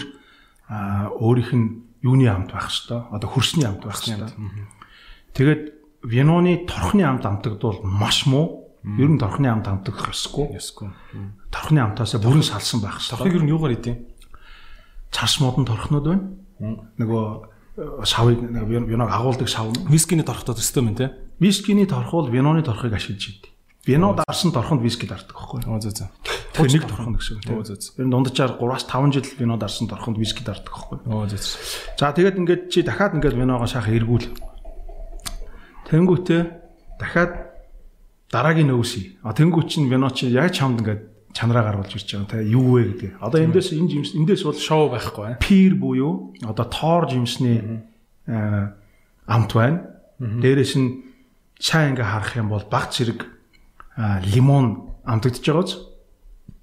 [0.68, 1.66] өөрийнх нь
[2.04, 3.16] юуны амт байх хэвээр.
[3.16, 4.36] Одоо хөрсний амт байх хэвээр.
[5.32, 5.62] Тэгээд
[6.04, 8.68] виноны торхны амт амтагдвал маш муу.
[8.84, 10.52] Ер нь торхны амт амтагдах ёсгүй.
[10.52, 10.92] Ясгүй.
[11.48, 13.40] Торхны амтаасаа бүрэн салсан байх Торхыг хэвээр.
[13.40, 13.96] ер нь юугаар идэв?
[15.14, 16.24] Царс модон торхнууд байна.
[16.62, 17.24] Нөгөө
[17.76, 19.74] э, шавыг нэг виног агуулдаг шав.
[19.90, 21.12] Вискиний торхтой төстэй мэн те.
[21.42, 23.52] Вискиний торхол виноны торхыг ашиглаж идэв.
[23.84, 25.80] Вино дарсан торхонд виски дардаг байхгүй юу?
[25.82, 26.08] Зөө зөө.
[26.54, 27.98] Тэгэхээр нэг торхон гэсэн үг зөө зөө.
[27.98, 31.26] Ер нь дунджаар 3-аас 5 жил вино дарсан торхонд виски дардаг байхгүй юу?
[31.26, 31.98] Зөө зөө.
[31.98, 34.30] За тэгээд ингээд чи дахиад ингээд виногоо шахах эргүүл.
[35.90, 36.42] Тэнгүүтээ
[37.02, 37.32] дахиад
[38.30, 39.18] дараагийн нөөсий.
[39.26, 42.82] А тэнгүүт чинь вино чи яг чамд ингээд чанараа гаргуулж ирж байгаа те юу вэ
[42.92, 43.10] гэдэг.
[43.20, 45.40] Одоо эндээс энэ жимс эндээс бол Шоу байхгүй.
[45.40, 47.88] пир буюу одоо тоор жимсний
[48.28, 49.88] амт байна.
[50.20, 50.88] Дээрээс нь
[51.58, 53.26] чаа ингээ харах юм бол баг зэрэг
[54.28, 55.72] лимон амтагдж байгааз.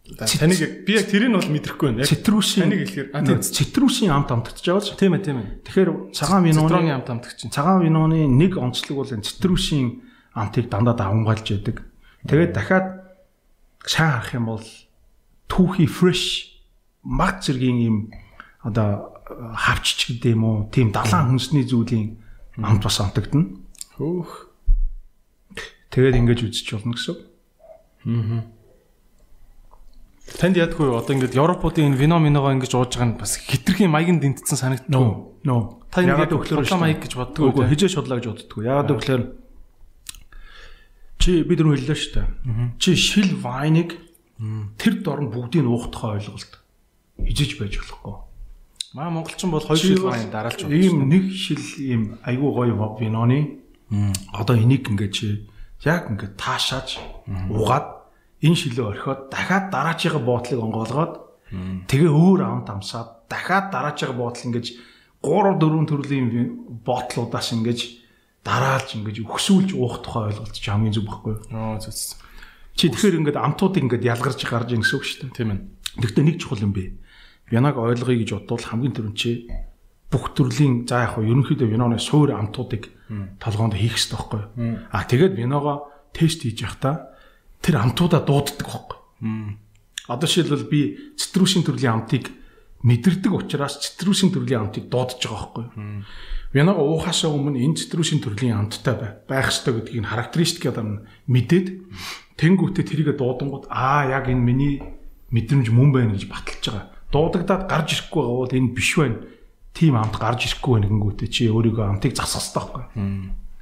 [0.09, 2.05] Таныг яг би яг тэрийг нь бол мэдрэхгүй байна.
[2.05, 4.93] Цитрусийн таныг хэлэхээр а тийм цитрусийн амт амтагдж байгааз.
[4.97, 5.49] тийм ээ тийм ээ.
[5.65, 7.53] Тэгэхээр цагаан виноны амт амтгч чинь.
[7.53, 10.01] цагаан виноны нэг онцлог бол энэ цитрусийн
[10.33, 11.85] амтыг дандаа давмгаалж яадаг.
[12.25, 12.98] Тэгээд дахиад
[13.85, 14.65] шаа харах юм бол
[15.47, 16.59] түүхий fresh
[17.03, 17.97] маг зэргийн юм
[18.63, 19.15] одоо
[19.55, 22.17] хавчч гэдэг юм уу тийм далайн хүнсний зүйлийн
[22.59, 23.55] амт бас амтагдана.
[23.95, 24.51] Хөөх.
[25.89, 27.15] Тэгээд ингэж үзэж болно гэсэн.
[27.15, 28.43] үг.
[30.37, 30.93] Танд ядгүй?
[30.93, 34.93] Одоо ингээд Европуудын энэ вино миногоо ингэж ууж байгаа нь бас хитрхийн маягийн дэнтсэн санагддаг.
[35.41, 35.81] No.
[35.89, 38.61] Та энэ Ягаад яг өгөхлөөр худлаа маяг гэж боддог Үгүй хижээ шудлаа гэж боддгоо.
[38.61, 39.23] Ягаад өгөхлөөр
[41.19, 42.27] чи бид нар хэллээ шүү дээ.
[42.79, 43.99] Чи шил вайныг
[44.79, 46.63] тэр дор нь бүгдийг нь уухдахаа ойлголт
[47.19, 48.15] хижиж байж болохгүй.
[48.95, 50.79] Маа монголчин бол хоёр шил вайн дараалж байна.
[50.79, 53.59] Ийм нэг шил ийм айгүй гоё виноны
[54.31, 55.49] одоо энийг ингээд чи
[55.83, 57.03] яг ингээд таашааж
[57.51, 57.99] угаад
[58.39, 61.13] энэ шилээ орхиод дахиад дараачийн буудлыг онгоолгоод
[61.91, 64.67] тэгээ өөр амт амсаад дахиад дараачийн буудлыг ингээд
[65.19, 66.27] 3 4 төрлийн
[66.87, 67.98] буудлуудаас ингээд
[68.49, 71.41] дараалж ингээд өгсүүлж уух тухай ойлголт чи хамгийн зүг байхгүй юу?
[71.53, 71.93] Оо зүг.
[72.73, 75.37] Чи тэгэхээр ингээд амтуудыг ингээд ялгарч гарч ийн гэсэн үг шүү дээ.
[75.37, 75.59] Тийм ээ.
[76.01, 76.97] Гэхдээ нэг чухал юм бэ.
[77.53, 79.45] Винаг ойлгоё гэж бодвол хамгийн түрүүнд чи
[80.09, 82.89] бүх төрлийн за яг хөө ерөнхийдөө виноны суур амтуудыг
[83.37, 84.77] толгоонд хийх хэрэгтэй байхгүй юу?
[84.89, 87.13] А тэгээд виногоо тест хийж явахдаа
[87.61, 89.57] тэр амтуудаа дууддаг байхгүй юу?
[90.09, 90.81] Одоо жишээлбэл би
[91.13, 92.33] цитрусийн төрлийн амтыг
[92.81, 96.05] мэдэрдэг учраас цитрусийн төрлийн амтыг дуудаж байгаа байхгүй юу.
[96.53, 99.11] Виног уухаасаа өмнө энэ цитрусийн төрлийн амттай бай.
[99.29, 101.67] байх ёстой гэдгийг характеристик гэдэг нь мэдээд
[102.41, 104.75] тэнгуүтээ тэрийгэ дуудангууд аа яг энэ миний
[105.29, 106.89] мэдрэмж мөн байна гэж баталж байгаа.
[107.13, 109.21] Дуудагдаад гарч ирэхгүй бол энэ биш байна.
[109.77, 112.83] Тим амт гарч ирэхгүй байна гингүүтээ чи өөрийгөө амтыг засах хэрэгтэй байхгүй.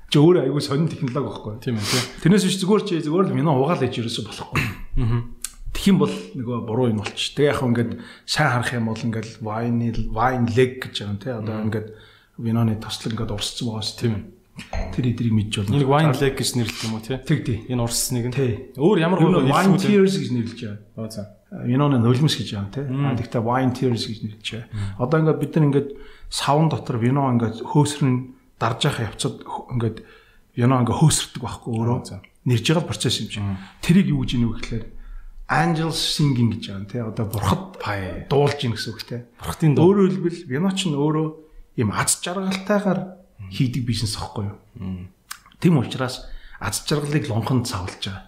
[0.08, 1.54] Чи өөрөө аягүй сонин технологи байхгүй.
[1.60, 2.24] Тийм ээ.
[2.24, 4.64] Тэрнээс биш зүгээр чи зүгээр л минь угаал ээж ерөөсө болохгүй.
[5.04, 5.38] Аа
[5.88, 7.36] юм бол нөгөө буруу юм болчих.
[7.36, 7.92] Тэгээ яг ингээд
[8.28, 11.32] сайн харах юм бол ингээд wine wine leg гэж байгаа юм тий.
[11.32, 11.88] Одоо ингээд
[12.38, 14.24] виноны тослог ингээд урсцсан байгаа шүү тийм ээ.
[14.94, 15.76] Тэр эдрийг мэдж болно.
[15.78, 17.18] Энийг wine leg гэж нэрлэдэг юм уу тий?
[17.22, 17.58] Тэг тий.
[17.70, 18.38] Энэ урссныг нь.
[18.78, 20.82] Өөр ямар өөр wine tears гэж нэрлэж байгаа.
[20.98, 21.24] Аа за.
[21.66, 22.86] Виноны нулимс гэж байгаа тий.
[22.90, 24.98] Аа тэгтээ wine tears гэж нэрлэж байгаа.
[24.98, 25.90] Одоо ингээд бид нар ингээд
[26.34, 28.16] савн дотор вино ингээд хөөсрөн
[28.58, 29.98] дарж явах явцад ингээд
[30.58, 31.98] вино ингээд хөөсрдөг байхгүй өөрөө.
[32.50, 33.62] Нэрж байгаа процесс юм чинь.
[33.86, 34.86] Тэрийг юу гэж нэ гэхээр
[35.48, 37.80] angels singing гэж байгаа тий одоо бурхад
[38.28, 41.28] дуулж ийн гэсэн үг тий бурхтын дуу өөрөөр хэлбэл виноч нь өөрөө
[41.78, 43.22] юм аз жаргалтайгаар
[43.54, 44.58] хийдэг бизнес аахгүй юу?
[45.62, 46.28] Тийм учраас
[46.60, 48.26] аз жаргалыг лонхонд цавлж байгаа.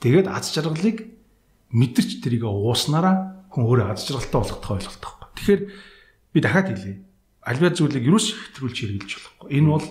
[0.00, 1.10] Тэгээд аз жаргалыг
[1.74, 5.62] мэдэрч тэрийг ууснараа хүн өөрөө аз жаргалтай болгох ойлголт байхгүй тэгэхээр
[6.32, 7.02] би дахиад хэлье.
[7.42, 9.48] Альва зүйлийг юус хэвтрүүлж хэрэгжилж болохгүй.
[9.58, 9.86] Энэ бол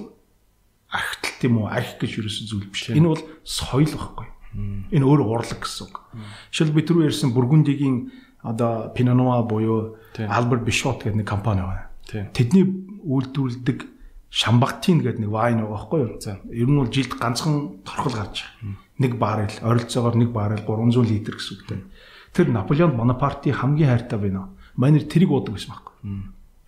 [0.90, 2.90] архитал тийм үү архи гэж юусэн зүйл биш.
[2.96, 4.28] Энэ бол соёл байхгүй
[4.58, 5.96] Энэ өөр урлаг гэсэн үг.
[6.50, 8.10] Жишээл би түрүү ярьсан Бургундигийн
[8.42, 11.87] одоо Pinot буюу Albert Bichot гэдэг нэг компани байна.
[12.08, 12.64] Тэдний
[13.04, 13.98] үйлдвэрлэдэг
[14.28, 16.20] Шамбагтин гэдэг нэг вайн байгаа байхгүй юу?
[16.52, 18.76] Ер нь бол жилд ганцхан торхол гарч байгаа.
[19.00, 21.88] Нэг баррел, ойролцоогоор нэг баррел 300 литр гэсэн үг.
[22.36, 24.52] Тэр Наполеон Бонапарти хамгийн хайртай байна.
[24.76, 25.96] Манер тэрийг уудаг байсан байхгүй.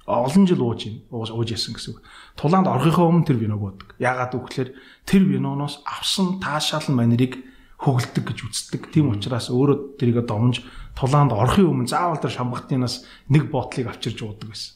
[0.07, 2.01] Олон жил ууж ийн, ууж яасан гэсэн үг.
[2.39, 3.93] Тулаанд орохынхоо өмнө тэр виног уудаг.
[3.99, 4.73] Яагаад гэвэл
[5.05, 7.37] тэр виноноос авсан таашаал манерыг
[7.77, 8.81] хөглөдөг гэж үздэг.
[8.91, 10.65] Тийм учраас өөрөө тэрийг домж
[10.97, 14.75] тулаанд орохын өмнө заавал тэр шамбагтынаас нэг ботлыг авчирж уудаг байсан.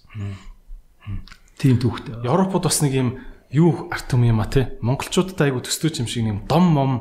[1.58, 2.24] Тийм түүхтэй.
[2.24, 3.10] Европод бас нэг юм
[3.54, 4.78] юу арт юм юм а те.
[4.82, 6.92] Монголчуудад айгу төстөөч юм шиг юм дом мом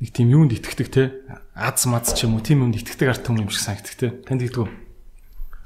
[0.00, 1.12] нэг тийм юунд итгэдэг те.
[1.54, 4.08] Аз маз ч юм уу тийм юмд итгэдэг арт юм шиг санагддаг те.
[4.26, 4.72] Танд итгэв үү?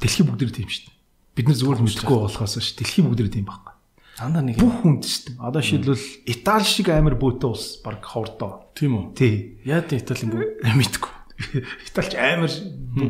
[0.02, 0.96] Дэлхий бүгдээр тийм шүү дээ.
[1.34, 2.76] Бид нар зүгээр мэдхгүй болохоос ш.
[2.76, 3.74] Дэлхий бүгдээр тийм байхгүй.
[4.20, 5.42] Дандаа нэг бүх хүнд шүү дээ.
[5.42, 8.70] Одоо шийдвэл Итали шиг амар бөөтөө ус баг ховрдоо.
[8.76, 9.04] Тийм үү?
[9.18, 9.34] Тий.
[9.66, 11.10] Яа тийм Италийн бөө мэдгүй.
[11.34, 12.52] Италич амар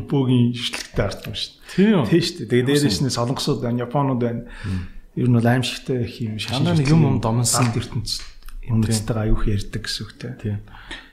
[0.09, 1.69] бөөгийн шүтлэгтэй ард юм шүү дээ.
[1.77, 2.09] Тийм үү?
[2.09, 2.49] Тий шүү дээ.
[2.49, 4.41] Тэгээ дээрээс нь солонгосууд байна, японууд байна.
[5.13, 6.65] Ер нь бол аимшигтай их юм шашин.
[6.65, 8.25] Дандаа нэг юм юм домонсон ертөнцид
[8.65, 10.33] юм дэстэйгээ аюух ярьдаг гэсэн үгтэй.
[10.41, 10.59] Тийм.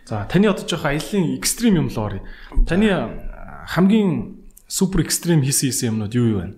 [0.09, 2.25] За таны одоо жоох аялын экстрим юм л орё.
[2.65, 2.89] Таны
[3.69, 6.49] хамгийн супер экстрим хийсэн хийсэн юмнууд юу юу вэ?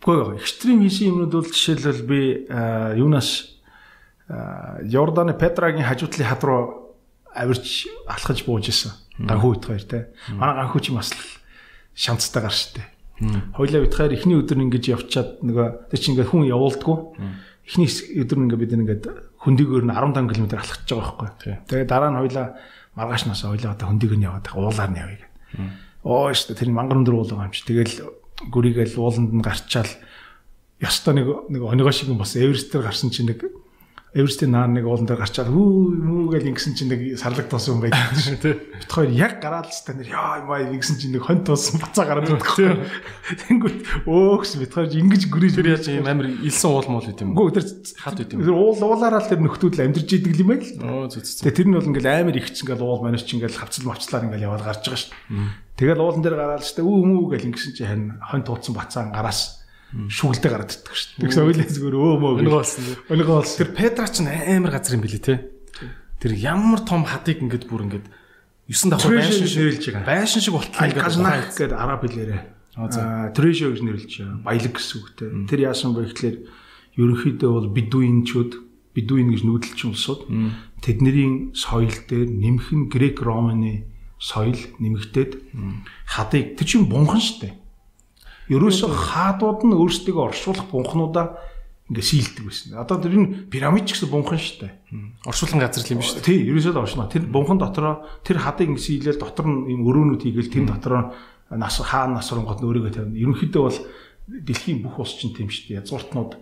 [0.00, 2.20] Гэхдээ экстрим хийсэн юмнууд бол жишээлбэл би
[2.96, 3.60] юунаас
[4.82, 6.81] Йорданы Петрагийн хажуутлын хад руу
[7.34, 8.92] авирч алхаж бууж исэн.
[9.18, 9.98] Ганхүү бит хоёр те.
[10.32, 11.12] Манай ганхүү ч юм бас
[11.94, 12.82] шанцтай гар штэ.
[13.54, 16.98] Хойлоо бит хоёр эхний өдөр ингэж явчаад нөгөө тэр чинь ингээд хүн явуулдггүй.
[17.68, 19.04] Эхний өдөр ингээд бид ингээд
[19.42, 21.52] хөндөгөөр нь 15 км алхаж байгаа байхгүй.
[21.70, 22.46] Тэгээ дараа нь хойлоо
[22.98, 25.30] маргааш нас хойлоо одоо хөндөгөр нь яваад уулаар нь явъя гэдэг.
[26.02, 27.62] Оо штэ тэр мангар өндөр уул байгаа юм чи.
[27.62, 27.94] Тэгэл
[28.50, 29.92] гүрийгээл ууланд нь гарчаал
[30.82, 33.46] ёстой нэг нэг оногоо шиг бас Эверестээр гарсан чинь нэг
[34.12, 35.72] Эверестийн наар нэг уулан дээр гарчаад хүү
[36.04, 38.60] мүү гэж ингэсэн чинь нэг сарлаг тоосон юм байдаг шүү тий.
[38.60, 42.04] Бит хоёр яг гараад л та нэр яа маа ингэсэн чинь нэг хонь тоосон бацаа
[42.04, 42.92] гараад байдаг.
[43.48, 47.32] Тэнгүүт өөхс бит хоёр ингэж гүрэж тэр яаж юм амир илсэн уул муул гэдэг юм.
[47.32, 47.64] Үгүй тэр
[48.04, 48.44] хад гэдэг юм.
[48.44, 50.68] Тэр уул уулаараа л тэр нөхдүүд л амьдэрж идэг юм байл.
[50.84, 51.48] Оо зү зү.
[51.48, 54.28] Тэгээ тэр нь бол ингээл амир их чинь ингээл уул манайч чинь ингээл хавцал мавцлаар
[54.28, 55.16] ингээл яваад гарч байгаа шүү.
[55.80, 59.08] Тэгэл уулан дээр гараад л шүү үү мүү гэж ингэсэн чинь харин хонь тууцсан бацаа
[59.08, 59.61] гараас
[59.92, 61.24] шүглдэ гараад ирдэг шүү дээ.
[61.28, 62.32] Тэгсэн ойлээ зүгээр өө мөө.
[62.40, 62.82] Өнгө болсон.
[63.12, 63.58] Өнгө болсон.
[63.60, 65.34] Тэр Петра ч амар газар юм билий те.
[66.16, 68.06] Тэр ямар том хадыг ингээд бүр ингээд
[68.72, 70.08] 9 давхар байшин шиг нэрлж байгаа.
[70.08, 72.42] Байшин шиг болтлоо ингээд газнах гэдэг араб хэлээрээ.
[72.80, 74.40] Аа трэшо гэж нэрлэж байгаа.
[74.48, 75.28] Баялаг гэсэн үгтэй.
[75.44, 76.36] Тэр яасан бэ гэхлээр
[76.96, 78.52] ерөнхийдөө бол бидуинчууд
[78.96, 80.22] бидуин гэж нүүдэлчин улсууд
[80.84, 83.88] тэдний соёл дээр нэмэх нь грек романы
[84.20, 85.32] соёл нэмэгдээд
[86.04, 87.61] хадыг тэр чинь бунхан штэ
[88.52, 91.40] Ерөөсө хаадууд нь өөрсдөө оршуулах бунхнуудаа
[91.92, 92.78] ингээ síлдэг байсан.
[92.78, 94.72] Одоо тэр энэ пирамид ч гэсэн бунхан шүү дээ.
[95.28, 96.28] Оршуулган газар л юм шүү дээ.
[96.28, 97.08] Тий, ерөөсөө л оршно.
[97.08, 101.12] Тэр бунхан дотроо тэр хадыг ингээ síлээл дотор нь юм өрөөнүүд хийгээл тэр дотроо
[101.52, 103.20] нас хаан насрангууд нь өөрийгөө тавина.
[103.20, 103.78] Ерөнхийдөө бол
[104.28, 105.78] дэлхийн бүх улс чинь тийм шүү дээ.
[105.84, 106.32] Язгууртнууд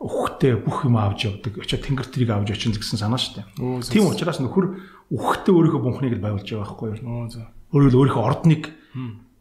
[0.00, 1.52] үхтэй бүх юм авч явдаг.
[1.60, 3.92] Очоо тэнгэр тэрийг авч очин гэсэн санаа шүү дээ.
[3.92, 4.80] Тийм учраас нөхөр
[5.12, 7.28] үхтэй өөрийнхөө бунхныг л байвалж байгаа байхгүй юу?
[7.74, 8.62] Өөрөөр өөрийнхөө ордныг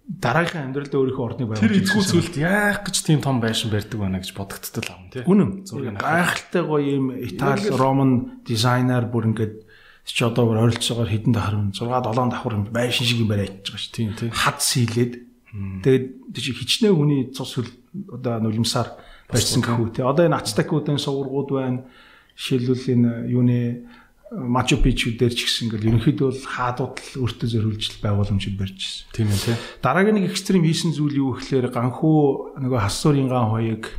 [0.04, 4.20] дараагийн амьдралдаа өөрийнхөө орныг байгуулж тэр эзгүй зүйлд яах гэж тийм том байшин барьдаг байна
[4.20, 5.24] гэж бодогдтол ам тий.
[5.24, 5.64] Үнэн.
[5.96, 9.64] Гайхалтай гоё юм Итали Роман дизайнер бүр ингээд
[10.04, 12.04] чи одоо ойролцоогоор хэдэн давхар 6 7
[12.36, 13.96] давхар байшин шиг юм бариад байгаа шүү.
[13.96, 14.28] Тийм тий.
[14.28, 15.24] Хад сийлээд
[15.54, 17.70] Тэгээд тийч хичнээн хүний цус хөл
[18.10, 18.98] одоо нулимсаар
[19.30, 20.02] байсан гэхүү те.
[20.02, 21.86] Одоо энэ ацтекуудын сувргууд байна.
[22.34, 23.86] Жишээлбэл энэ юуны
[24.34, 29.06] Мачу Пичу дээр ч гэсэн ингээл ерөнхийдөө бол хаадууд л өөртөө зориулж байгууламжид барьж ирсэн.
[29.14, 29.56] Тийм ээ тий.
[29.86, 33.94] Дараагийн нэг экстрим хийсэн зүйл юу гэхээр ганхуу нөгөө хассуурын ган хоёыг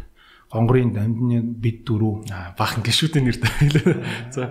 [0.51, 2.27] гонгорын дамдны бид дөрөв
[2.59, 3.97] бахан гişүүдийн нэртэй хэлээ.
[4.35, 4.51] За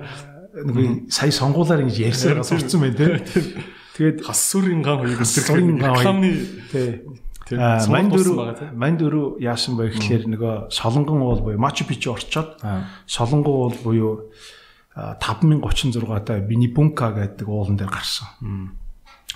[0.56, 3.44] нөгөө сая сонгуулаар ингэж ярьсаар сурцсан байна тий.
[4.00, 6.32] Тэгээд хассуурын ган хоёыг ган рекламны
[6.72, 7.04] тий.
[7.52, 12.64] Мань дөрөв мань дөрөв яасан бэ гэхээр нөгөө солонгон уул буюу Мачу Пичу орчоод
[13.04, 14.32] солонгон уул буюу
[14.96, 18.78] 5036 та Бинибунка гэдэг уулан дээр гарсан.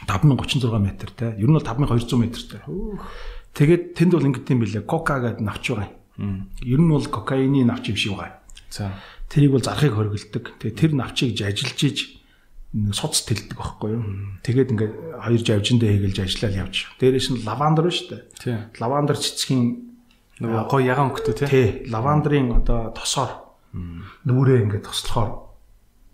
[0.05, 0.86] 5036 м
[1.18, 1.34] те.
[1.38, 2.62] Ер нь бол 5200 м-тэй.
[3.58, 4.86] Тэгээд тэнд бол ингэдэм билээ.
[4.86, 5.89] Кока гэдэг навч байгаа
[6.22, 6.45] юм.
[6.62, 8.38] Ер нь бол кокаины навч юм шиг байгаа.
[8.70, 8.93] За.
[9.30, 10.62] Тэрийг бол зархыг хоригддаг.
[10.62, 11.97] Тэгээ тэр навчийг ажиллаж иж
[12.93, 14.05] суц тэлдэг байхгүй юу.
[14.45, 14.93] Тэгээд ингээд
[15.26, 16.76] хоёр жавжиндээ хийгэлж ажиллаад явж.
[17.01, 18.22] Дээрээс нь лавандер шүү дээ.
[18.38, 18.58] Тий.
[18.78, 19.97] Лавандер цэцгийн
[20.38, 21.49] нөгөө гой ягаан өнгөтэй.
[21.49, 21.68] Тий.
[21.89, 25.47] Лавандрын одоо тосоор нүрээ ингээд тослохоор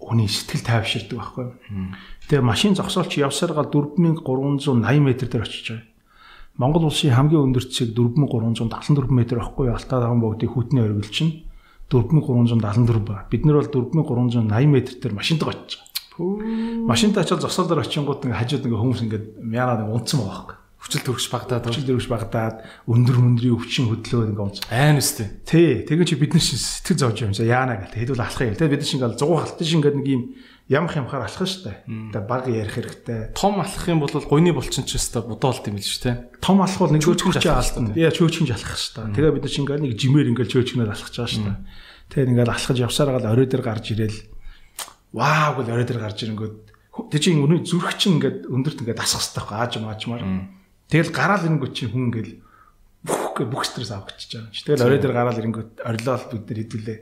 [0.09, 1.47] хүний сэтгэл тайвширдаг байхгүй.
[2.27, 5.87] Тэгээ машин зогсоолч явсаар гал 4380 м дээр очиж байгаа.
[6.59, 11.45] Монгол улсын хамгийн өндөр цэг 4374 м байхгүй алтаа даван богдын хүүтний оргил чинь
[11.89, 13.25] 4374 ба.
[13.31, 16.87] Бид нар бол 4380 м дээр машинтаа очиж байгаа.
[16.87, 21.03] Машинтаа очил зогсоолоор очингууд ингээ хажууд ингээ хүмүүс ингээ мяараа нэг унтсан байгаа байхгүй хүчил
[21.07, 22.55] төрөгч багтаад хүчил төрөгч багтаад
[22.91, 24.59] өндөр өндрийн өвчин хөдлөө ингээ унц.
[24.67, 25.39] Айн үстэй.
[25.47, 27.95] Тий, тэгэн чи бид нар шин сэтгэл зовж юм за яана гэл.
[27.95, 28.59] Хэдүүл алах юм.
[28.59, 30.23] Тэгээ бид нар шин ингээл 100 халтын шин гэдэг нэг юм
[30.67, 31.87] ямх ямхаар алах штэ.
[31.87, 33.19] Тэгээ баг ярих хэрэгтэй.
[33.31, 36.15] Том алах юм бол гойны булчин ч өстой будоолт юм л шүү дээ.
[36.43, 37.95] Том алах бол нэг чөөчгөж алдна.
[37.95, 39.07] Яа чөөчгөж алах штэ.
[39.15, 41.51] Тэгээ бид нар шин ингээл нэг жимээр ингээл чөөчгнээр алхаж байгаа штэ.
[42.11, 44.19] Тэгээ ингээл алхаж явсаар гал орой дээр гарч ирээл
[45.13, 46.55] вау гэл орой дээр гарч ирэнгүүт
[47.13, 50.23] тэг чи өнөө зүрх чинь ингээд өндөрт ингээд асах хэрэгтэй байхгүй ааж маажмаар.
[50.89, 52.33] Тэгэл гараал ирэнгүүт чинь хүн ингээл
[53.03, 54.63] бүх бүх стресс авчихж байгаа юм чи.
[54.63, 56.97] Тэгэл орой дээр гараал ирэнгүүт орилол бид нар хэдүүлээ.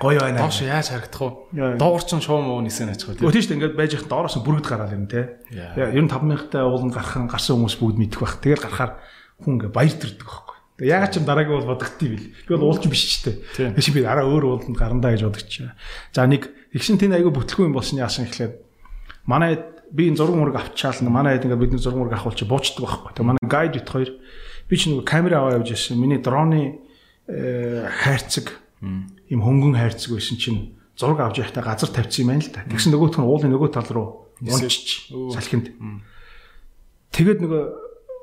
[0.00, 0.40] Гоё байна.
[0.40, 1.76] Доош яаж харагдах вэ?
[1.76, 3.20] Доор чинь шуум уу нисэн ачих вэ?
[3.20, 3.56] Тийм шүү дээ.
[3.60, 5.42] Ингээд байж их доороос бүргэд гараал ирнэ те.
[5.52, 8.40] Ер нь 5000-тай ууланд гархан гарсан хүмүүс бүгд мэдэх байх.
[8.40, 8.92] Тэгэл гарахаар
[9.44, 10.56] хүн ингээд баяр төрдөг байхгүй.
[10.80, 12.26] Тэгээ ягаад ч дараагийн бол бодогдтiin бил.
[12.32, 13.30] Би бол уулч биш ч те.
[13.52, 15.52] Тэгш би араа өөр ууланд гарандаа гэж бодогч.
[16.16, 18.56] За нэг ихшин тэн айгүй бүтлгүй юм болсон яасан ихлээр
[19.28, 19.60] манай
[19.92, 23.12] би энэ зураг мураг авчаал манай хэд ингээд бидний зураг мураг авахул чи буучдаг байхгүй.
[23.12, 24.10] Тэгээ манай гайд бит хоёр
[24.68, 26.00] би ч нэг камера аваа явж ирсэн.
[26.00, 26.80] Миний дроны
[27.28, 32.64] хайрцаг юм хөнгөн хайрцаг байсан чинь зураг авч явахдаа газар тавьчихсан юм байна л да.
[32.72, 34.08] Тэгсэн нөгөөх нь уулын нөгөө тал руу
[34.40, 35.76] унчиж салхинд.
[37.12, 37.62] Тэгээд нөгөө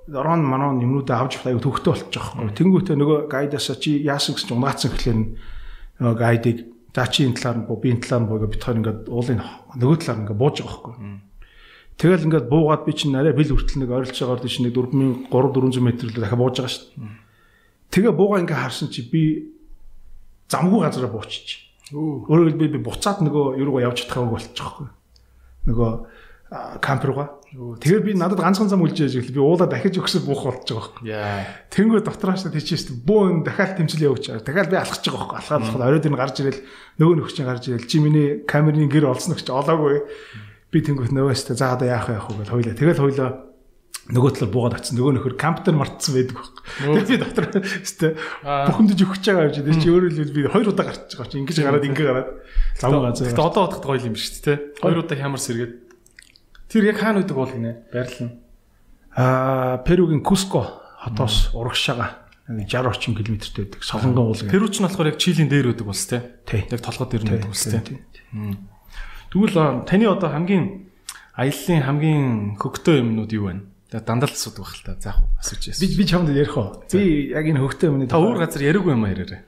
[0.10, 2.50] дрон манон юмнуудаа авч явах аюу төвхтэй болчих жоохгүй.
[2.58, 5.20] Тэнгүүтээ нөгөө гайдасаа чи яасан гэсэн чинь унаацсан гэхлээр
[6.02, 6.58] нөгөө гайдыг
[6.96, 9.40] за чи энэ талаар нь буу би энэ талаар нь буугаа бит хоёр ингээд уулын
[9.78, 11.29] нөгөө талаар ингээд бууж байгаа байхгүй.
[12.00, 15.84] Тэгэл ингээд буугаад би чинь арай бил хүртэл нэг ойролцоо орд чинь нэг 4300 400
[15.84, 17.12] м л дахиад бууж байгаа шүү дээ.
[17.92, 19.52] Тэгээ буугаа ингээд харсан чи би
[20.48, 21.60] замгүй газараа буучиж.
[21.92, 24.88] Өөрөөр хэлбэл би буцаад нөгөө юу руу явж чадах байхгүй болчихгүй.
[25.68, 25.92] Нөгөө
[26.80, 27.30] кампер руугаа.
[27.84, 31.14] Тэгэхээр би надад ганцхан зам үлж яж би уулаа дахиж өгсөн буух болж байгаа байхгүй.
[31.68, 34.40] Тэнгүү дотроос тийчээс бөөн дахиад тэмцэл явууч.
[34.46, 35.38] Дахиад би алхаж байгаа байхгүй.
[35.44, 36.62] Алхаад алхаад оройд нь гарч ирэл
[37.02, 40.06] нөгөө нөхчин гарч ирэл чи миний камерын гэр олсон гэж олоогүй
[40.70, 42.76] би тэнгуут нөгөөстэй за одоо яах яах вэ гэж хойлоо.
[42.78, 43.30] Тэгэл хойлоо
[44.10, 44.98] нөгөө талаар буугаад очсон.
[44.98, 46.64] Нөгөө нөхөр камптер мартсан байдаг байхгүй.
[46.82, 48.12] Тэгээд би дотор өстэй
[48.42, 49.62] бухимдаж өгч байгаа юм чи.
[49.66, 51.38] Тэр чи өөрөөр хэлбэл би хоёр удаа гарч байгаа чи.
[51.42, 52.30] Ингэж гараад ингэ гараад
[52.82, 53.26] лав газар.
[53.30, 54.54] Тэгтээ одоо бодоход гоё юм биш үү те.
[54.82, 55.74] Хоёр удаа хямар сэргээд.
[56.74, 57.72] Тэр яг хаана үүдэг бол гинэ?
[57.94, 58.34] Байрлал нь.
[59.14, 63.82] Аа, Перугийн Куско хотоос урагшаага 60 орчим километртэй байдаг.
[63.86, 64.42] Солонгон уул.
[64.50, 66.42] Перу ч нь болохоор яг Чилийн дээр үүдэг улс те.
[66.50, 67.82] Яг толгой дээр нь үүдэг улс те.
[69.30, 70.90] Тэгвэл таны одоо хамгийн
[71.38, 73.62] аяллаа хамгийн хөгтөө юмнууд юу вэ?
[73.94, 74.94] Тэгээ дандаа л асуудаг байх л та.
[74.98, 75.82] За яг асууж яасан.
[75.86, 76.82] Би би чамд ярих уу?
[76.90, 79.42] Би яг энэ хөгтөө юмны та өөр газар яриаггүй юм яриараа.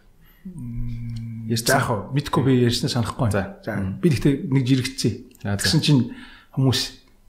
[1.49, 3.29] Яс за яг мэдгүй би ярьснаа санахгүй.
[3.33, 3.57] За.
[4.01, 5.13] Би гэхдээ нэг жирэгцээ.
[5.49, 6.13] Тэгсэн чинь
[6.53, 6.81] хүмүүс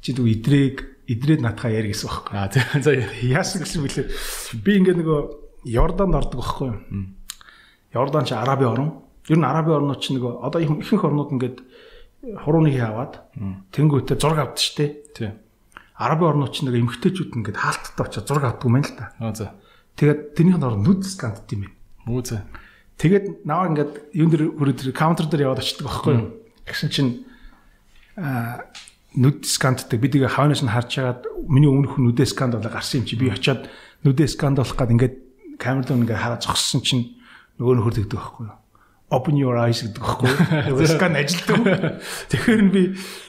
[0.04, 0.76] чи дүү идрэг
[1.08, 2.36] идрээд натхаа яар гэсэн байхгүй.
[2.36, 2.52] Аа
[2.84, 2.92] за
[3.28, 4.06] яасан гэсэн бэлээ.
[4.60, 5.20] Би ингээд нөгөө
[5.72, 6.78] Йорданд ордог байхгүй юу?
[7.94, 9.04] Йордан чи Араби орн.
[9.28, 11.56] Ер нь Араби орнууд чи нөгөө одоо ихэнх орнууд ингээд
[12.22, 13.26] хурууны хий аваад
[13.74, 14.86] тэнгуүтээ зураг авдаг штэ.
[15.10, 15.30] Тий.
[15.98, 19.06] Араби орнууд ч нэг эмгтээчүүд ингээд хаалттай очиж зураг авдаг юм байна л та.
[19.18, 19.46] Аа за.
[19.98, 21.74] Тэгээд тэрнийх нь нүд скандд юм байна.
[22.06, 22.46] Мүү за.
[23.02, 26.30] Тэгээд наваа ингээд юун дээр хүрээ тэр каунтер дээр яваад очдөг байхгүй юу?
[26.62, 27.10] Тэгсэн чинь
[28.14, 28.70] аа
[29.18, 31.20] нүд сканддаг би тэгээ хавнаас нь харж хагаад
[31.50, 33.68] миний өмнөх нүдээ сканд болоо гарсан юм чи би очиад
[34.06, 35.14] нүдээ сканд болох гээд ингээд
[35.60, 37.18] камер дээр ингээд хараа зогссон чинь
[37.58, 38.61] нөгөө нөхөр тэгдэг байхгүй юу?
[39.12, 40.32] Open your eyes гэдэг байхгүй.
[40.88, 42.00] Скан ажилтдаг.
[42.32, 42.82] Тэгэхээр нь би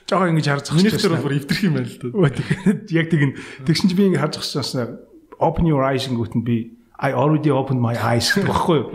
[0.08, 1.20] жоохон ингэж харж зогсож байна.
[1.20, 2.08] Миний бүр өвдөрх юм байна л да.
[2.40, 3.32] Тэгэхээр яг тэгин
[3.68, 5.04] тэгшин чи би ингэ харж зогсоосоо
[5.44, 8.90] open your eyes гүтэн би I already opened my eyes гэдэг багхгүй юу.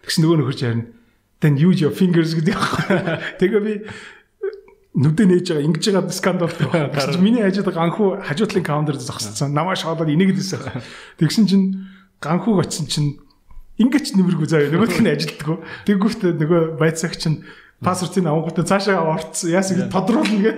[0.00, 0.82] Тэгсэн нөгөө нөхөр чинь
[1.44, 2.96] then use your fingers гэдэг багхгүй.
[3.36, 3.74] Тэгээ би
[4.96, 6.88] нүдэ нээж байгаа ингэж байгаа скандал байна.
[7.20, 9.52] Миний хажууд ганхуу хажуутлын каунтер зогссон.
[9.52, 10.80] Намаа шоолоод инээдсэн.
[11.20, 11.66] Тэгсэн чинь
[12.22, 13.20] ганхууг очсон чинь
[13.80, 15.64] ингэж нэмэргүй заяа нөгөөх нь ажилтдаг.
[15.88, 17.42] Тэгвүүт нөгөө байцаагч нь
[17.80, 19.50] пассвортыг авангуудаа цаашаа орцсон.
[19.56, 20.52] Яасан гэж тодруулна гэ.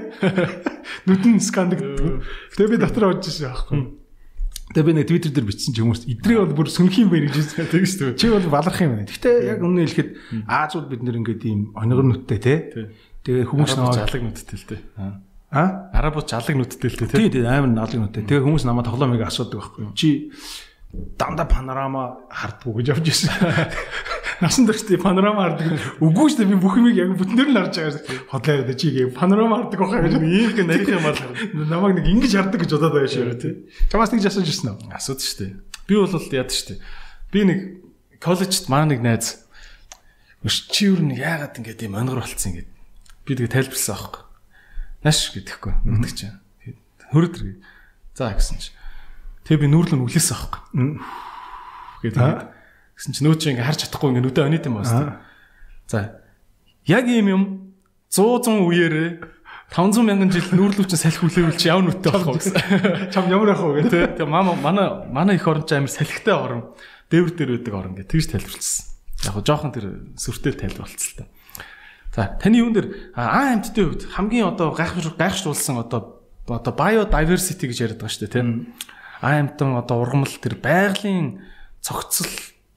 [1.07, 2.27] Нүдэн скандагддаг.
[2.59, 4.03] Тэгээ би дотор орж ирсэн байхгүй.
[4.75, 7.47] Тэгээ би нэг твиттер дээр бичсэн ч хүмүүс идрээ бол бүр сүнх юм байна гэж
[7.47, 8.11] хэлсэн тийм шүү.
[8.19, 9.07] Чи бол баларх юм байна.
[9.07, 10.11] Гэхдээ яг өмнө хэлэхэд
[10.49, 12.55] Аазууд бид нэр ингээд ийм онигор нүдтэй те.
[13.23, 14.77] Тэгээ хүмүүс намайг жалаг нүдтэй л те.
[15.53, 15.93] А?
[15.93, 17.07] Арабууд жалаг нүдтэй л те.
[17.07, 18.25] Тийм тийм амар налаг нүдтэй.
[18.25, 19.93] Тэгээ хүмүүс намайг тоглоомыг асуудаг байхгүй.
[19.93, 20.33] Чи
[20.93, 23.33] дандаа панорама хардггүй гэж явж ирсэн.
[24.45, 25.81] Насан туршдаа панорама хардаг.
[26.05, 28.29] Үгүй шүү дээ би бүх юмыг яг бүтнээр нь харж байгаа.
[28.29, 31.17] Хотлоо яриад чи гээ панорама хардаг байхаа гэж ийм их нарийн юмар
[31.57, 33.55] намайг нэг ингэж хардаг гэж бодоод байгаа шүү тий.
[33.89, 34.93] Чамаас нэг асууж ирсэн үү?
[34.93, 35.53] Асууд шүү дээ.
[35.89, 36.79] Би бол яд шүү дээ.
[37.33, 37.59] Би нэг
[38.21, 39.49] коллежт маа нэг найз
[40.45, 42.69] чи юу нэг яагаад ингэж ийм онгор болцсон ингэж
[43.25, 44.23] би тэгээ тайлбарласан аахгүй.
[45.07, 46.37] Наш гэдэхгүй нүгдэг чинь.
[47.15, 47.63] Хөрөдөр.
[48.19, 48.82] За гэсэн чинь
[49.47, 50.61] Тэгээ би нүүрлэн үлээсэн аахгүй.
[52.03, 52.49] гэдэг.
[52.99, 55.23] Гэсэн чинь нөө чи ингээ харж чадахгүй ингээ нүдэ онит юм байна.
[55.87, 56.23] За.
[56.87, 57.43] Яг ийм юм
[58.11, 59.11] 100 100 үеэрээ
[59.73, 63.09] 500 мянган жил нүүрлүүч салхи хүлээвэл чи яв нүдтэй болох вэ гэсэн.
[63.09, 64.21] Чам ямар яах вэ гэдэг.
[64.21, 66.77] Тэгээ мама манай манай их орон ч амар салхитай орон
[67.09, 68.85] дээвэр дээр байдаг орон гэж тэгж тайлбарлсан.
[69.25, 69.87] Яг гоо жоохон тэр
[70.21, 71.25] сүртэй тайлбарлалцсан л та.
[72.13, 76.21] За таны юун дээр аа амьтдын хувьд хамгийн одоо гайхшруулсан гайхшруулсан одоо
[76.53, 78.49] одоо biodiversity гэж яриад байгаа шүү дээ тийм
[79.23, 81.47] аймтан одоо ургамал тэр байгалийн
[81.79, 82.27] цогцол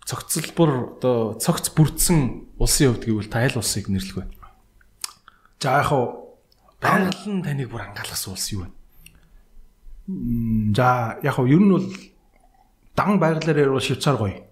[0.06, 4.26] цогцлбор одоо цогц бүрдсэн улсын хувьд гэвэл та аль улсыг нэрлэх вэ?
[5.58, 6.30] За яг хав
[6.78, 8.70] байгаль нь таныг бүр ангаалгасан улс юу вэ?
[10.78, 11.90] За яг хав ер нь бол
[12.94, 14.46] дан байгалаар ярил Швейцар гоё.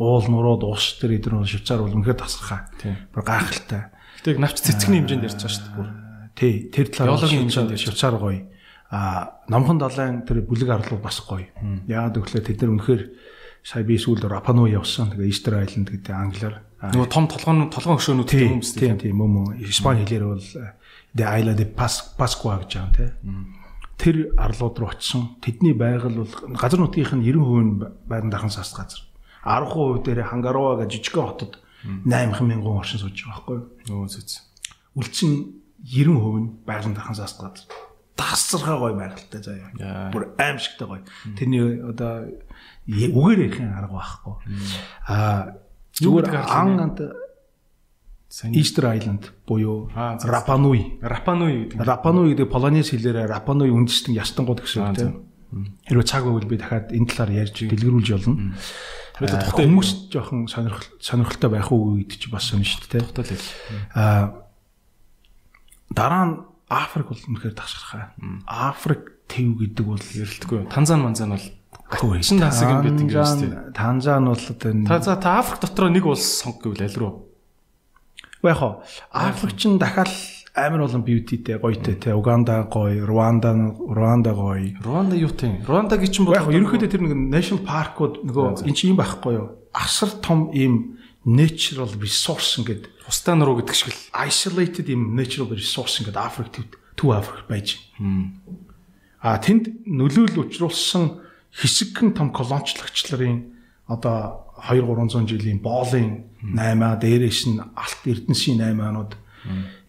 [0.00, 2.72] Уул нурууд ус тэр эдгээр бол Швейцар бол үнэхээр тасархаа.
[3.12, 3.92] Бүр гайхалтай.
[4.24, 6.32] Гэтэ навч цэцгний хэмжээнд ярьж байгаа шүү дээ.
[6.40, 8.49] Тий, тэр талаар Швейцар гоё
[8.90, 11.46] а номхон далайн тэр бүлэг арлууд бас гоё.
[11.86, 13.02] Яагаад гэвэл тэд нар үнэхээр
[13.62, 15.14] сая би сүүлд Рапану явсан.
[15.14, 16.54] Тэгээ Easter Island гэдэг англиар.
[16.90, 19.62] Нөгөө том толгойн толгойн хөшөөнүүд юм тийм тийм мөн мөн.
[19.62, 20.42] Испани хэлээр бол
[21.14, 23.54] The Isla de Pascua гэж байгаа тийм.
[23.94, 25.38] Тэр арлууд руу очсон.
[25.38, 29.06] Тэдний байгаль бол газар нутгийнх нь 90% байран дахан сас газар.
[29.46, 33.56] 10% дээр Хангаруа гэж жижигхэн хотод 8000 мянган оршин сууж байгаа байхгүй
[33.86, 34.02] юу?
[34.02, 34.40] Өө зүз.
[34.96, 37.68] Үлчин 90% нь байран дахан сас газар
[38.16, 40.10] тасархаа гоё байгальтай заяа.
[40.12, 41.02] Бүр аимшигтай гоё.
[41.38, 42.26] Тэрний одоо
[42.88, 44.34] үгээр ярихын арга байхгүй.
[45.08, 45.56] Аа
[45.98, 46.70] зүгээр ан
[48.54, 50.98] Easter Island буюу Рапануй.
[51.02, 51.82] Рапануй гэдэг.
[51.82, 55.14] Рапануй гэдэг Полонез хэлээр Рапануй үндэстэн ястангууд гэсэн үг тийм.
[55.90, 58.54] Хэрвээ цаг байвал би дахиад энэ талаар ярьж дэлгэрүүлж болно.
[59.18, 63.34] Хүмүүс жоохон сонирхол сонирхолтой байх уу гэдэг чи бас сонь шүү дээ.
[63.98, 64.46] Аа
[65.90, 66.34] дараа нь
[66.70, 68.14] Африк бол үнэхээр ташгархаа.
[68.46, 70.70] Африк төв гэдэг бол ярилтгүй.
[70.70, 73.74] Танзан манзан бол чин тасаг юм бид ингэ шүү дээ.
[73.74, 77.26] Танзан бол одоо Та за та Африк дотор нэг улс сонг гэвэл аль руу?
[78.46, 80.14] Яг хоо Африк чин дахиад
[80.54, 84.78] амар олон бьютитэй гоётэй те Уганда гоё, Руанда Руанда гоё.
[84.82, 85.66] Руанда юу тийм?
[85.66, 89.58] Руанда гэж чинь яг ерөнхийдөө тэр нэг national park-ууд нөгөө эн чинь юм байхгүй юу?
[89.74, 95.98] Асар том ийм natural resource ингээд Устаа нуруу гэдэг шиг л isolated юм natural resource
[95.98, 96.54] ингээд Африк
[96.94, 97.82] төв Африк байж.
[99.18, 101.18] А тэнд нөлөөлөл учруулсан
[101.50, 103.50] хэсэгхэн том колоничлогчларын
[103.90, 109.18] одоо 2 300 жилийн боолын 8 дээрээс нь алт эрдэнсийн 8-анууд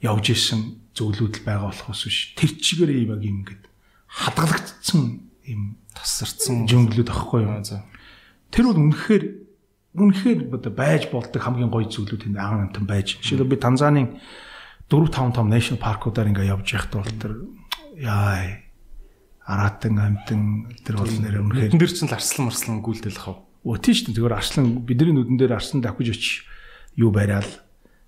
[0.01, 2.33] явж исэн зөвлөдөл байгаа болохоос биш.
[2.33, 3.63] Тэр чигээр юм яг юм ингээд
[4.09, 5.01] хадгалагдсан
[5.45, 7.61] юм тасарсан жөнгөлөд ахгүй юу.
[8.49, 9.23] Тэр бол үнэхээр
[9.91, 13.19] үнэхээр одоо байж болдог хамгийн гоё зүйлүүд энэ аан амтан байж.
[13.19, 14.09] Жишээлбэл би Танзанийн
[14.87, 17.33] 4 5 том national park-уудаар ингээ явж байхад бол тэр
[17.99, 18.63] яа
[19.43, 23.43] аратан амтан тэр бол нэр үнэхээр нэр чинь л арслан марслан гүйлдэл хав.
[23.67, 26.47] Өө тийш тийм зүгээр арслан бидний нүдэн дээр арслан давхиж очиж
[26.95, 27.51] юу барайл?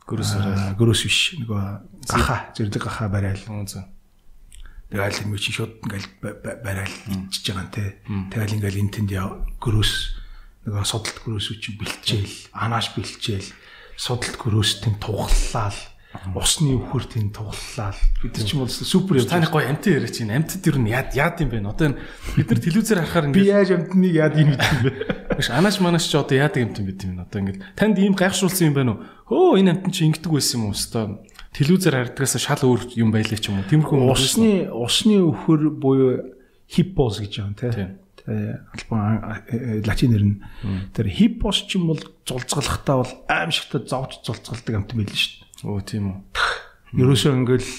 [0.08, 1.36] Гөрөөс гөрөөс биш.
[1.44, 1.64] Нөгөө
[2.08, 3.44] гаха зэрэг гаха барайл.
[3.44, 6.08] Тэгэл юм чи шууд ингээл
[6.64, 6.96] барайл
[7.28, 8.32] ичж байгаа нэ.
[8.32, 9.12] Тэгэл ингээл энэ тэнд
[9.60, 10.23] гөрөөс
[10.64, 13.50] нөгөө судалт гөрөөсөч бэлчээл, анааш бэлчээл,
[14.00, 15.76] судалт гөрөөстийн туглалал,
[16.38, 18.00] усны өвхөр тийм туглалал.
[18.22, 19.28] Бид чинь бол супер юм.
[19.28, 21.68] Таны гоё амтын яриач чинь амтд ер нь яад яад юм бэ?
[21.68, 21.98] Одоо
[22.38, 24.92] бид нар телевизээр харахаар би яаж амтныг яад юм гэдэг юм бэ?
[25.36, 28.72] Биш анааш манаш ч одоо яад юм юм бид юм одоо ингээд танд ийм гайхшруулсан
[28.72, 29.04] юм байна уу?
[29.28, 30.78] Хөө энэ амтан чи ингэдэг байсан юм уу?
[30.78, 31.04] Өстой
[31.52, 33.68] телевизээр хардгаас шал өөр юм байлаа ч юм уу?
[33.74, 36.38] Тиймэрхүү усны усны өвхөр буюу
[36.70, 37.74] хиппоз гэж юм тий
[38.28, 39.20] албан
[39.84, 40.40] латинэр нь
[40.96, 45.68] тэр хиппос ч юм бол зулцгалахтаа бол аимшигтай зовж зулцгалдаг амт байл шүү дээ.
[45.68, 46.18] Оо тийм үү.
[47.04, 47.72] Ерөөсөө ингээл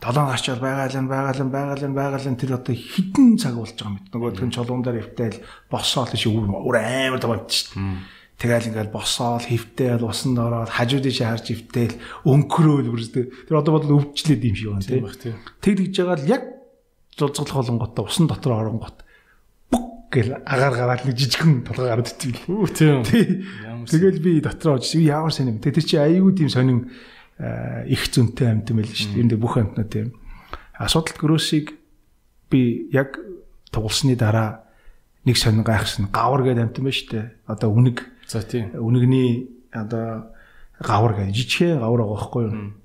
[0.00, 4.08] долоон гарчаал байгаалan байгаалan байгаалan байгаалan тэр одоо хідэн цаг болж байгаа мэт.
[4.08, 5.38] Нөгөө тэр чулуун дээр хөвтэйл
[5.68, 8.22] босоол тийш өвөр өр амар даваад шүү дээ.
[8.40, 13.24] Тэгэл ингээл босоол хөвтэйл усанд ороод хажууд тийш харж хөвтэйл өнгөрөөл бүрсдэг.
[13.46, 15.38] Тэр одоо бодол өвчлээд юм шиг байна тийм.
[15.60, 16.42] Тэг тэгж байгаа л яг
[17.14, 19.04] зулцгалах болонготой усан дотор оронгот
[20.12, 22.44] гэл агаар гараад нэг жижигхэн толгой гараад итгэв.
[22.52, 23.00] Үу тийм.
[23.88, 25.58] Тэгэл би дотор очиж ямар сонирм.
[25.64, 26.92] Тэр чи аюу тийм сонин
[27.88, 29.22] их зөнтэй амьд юм байл шүү дээ.
[29.24, 30.12] Энд бүх амьтнууд тийм.
[30.76, 31.72] Асуудалт гөрөөсийг
[32.52, 33.16] би яг
[33.72, 34.68] тугалсны дараа
[35.24, 37.26] нэг сонин гайхсан гавар гэдэг амьд юм байна шүү дээ.
[37.48, 37.98] Одоо үнэг.
[38.28, 38.76] За тийм.
[38.76, 40.36] Үнэгний одоо
[40.76, 42.76] гавар гэдэг жижигхэн гавар байгаа байхгүй юу?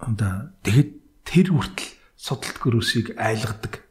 [0.00, 0.32] Одоо
[0.64, 0.90] тэгэхэд
[1.28, 3.84] тэр хүртэл судалт гөрөөсийг айлгадаг.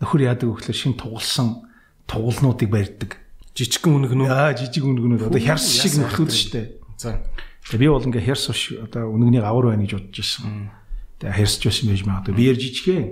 [0.00, 1.66] Нөхөр яадаг вөхлөр шин тугалсан
[2.10, 3.22] тугалнуудыг барьдаг.
[3.54, 4.30] Жижигхэн үнэгнүүд.
[4.30, 6.66] Аа жижиг үнэгнүүд одоо хярс шиг нөхлөд шүү дээ.
[6.98, 7.22] За.
[7.70, 10.74] Тэгээ би бол ингээ херс ш одоо үнэгний гавар байна гэж бодож ирсэн.
[11.22, 12.34] Тэгээ херсч байсан байж магадгүй.
[12.34, 13.02] Би ярьж ичгээ.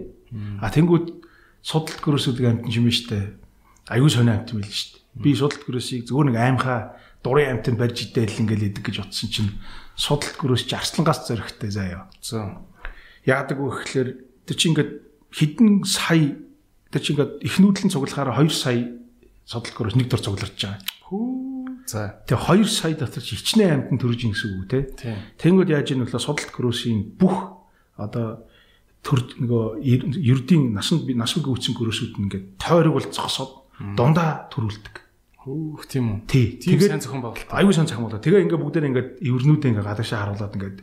[0.59, 1.07] А тэнгууд
[1.63, 3.39] судалт гөрөөсүүд амтэн юм штэ.
[3.87, 4.99] Аюу сонио амт байл штэ.
[5.15, 9.53] Би судалт гөрөөсийг зөвхөн нэг аймхаа дурын амтэн барьж идэл ингээл идэг гэж утсан чинь
[9.95, 12.11] судалт гөрөөс чи арслангаас зөрөхтэй заяа.
[12.25, 12.63] За.
[13.27, 14.09] Яадаг вэ гэхээр
[14.49, 14.91] тэр чи ингээд
[15.35, 16.39] хідэн сая
[16.93, 18.97] тэр чи ингээд их нүүдлийн цуглахаараа 2 сая
[19.45, 20.81] судалт гөрөөс нэг дор цугларч байгаа.
[21.09, 21.49] Хүү
[21.89, 22.21] За.
[22.29, 24.93] Тэгээ 2 сая дотор ч хичнээн амтан төрж ин гэсэн үг те.
[25.41, 27.65] Тэнгүүд яаж нөхлөө судалт гөрөөсийн бүх
[27.97, 28.45] одоо
[29.01, 29.65] төр нөгөө
[30.21, 34.97] ердийн насанд би насвэг үүссэн гөрөөсүүд нь ингээд тойрог бол зогсоод дундаа төрүүлдэг.
[35.49, 36.29] Хөөх тийм үү.
[36.29, 36.61] Тий.
[36.61, 37.57] Тэгээд сайн зохион байгуулалт.
[37.57, 38.27] Аюу сайн зохион байгуулалт.
[38.29, 40.79] Тэгээ ингээд бүгдээр ингээд эвэрнүүдээ ингээд гадаашаа харуулад ингээд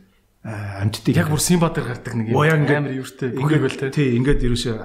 [0.46, 3.90] амьдтыг яг бүр Симбатер гардаг нэг юм амар юуртэй бүгд байл те.
[3.90, 4.76] Тий, ингээд ерөөсөө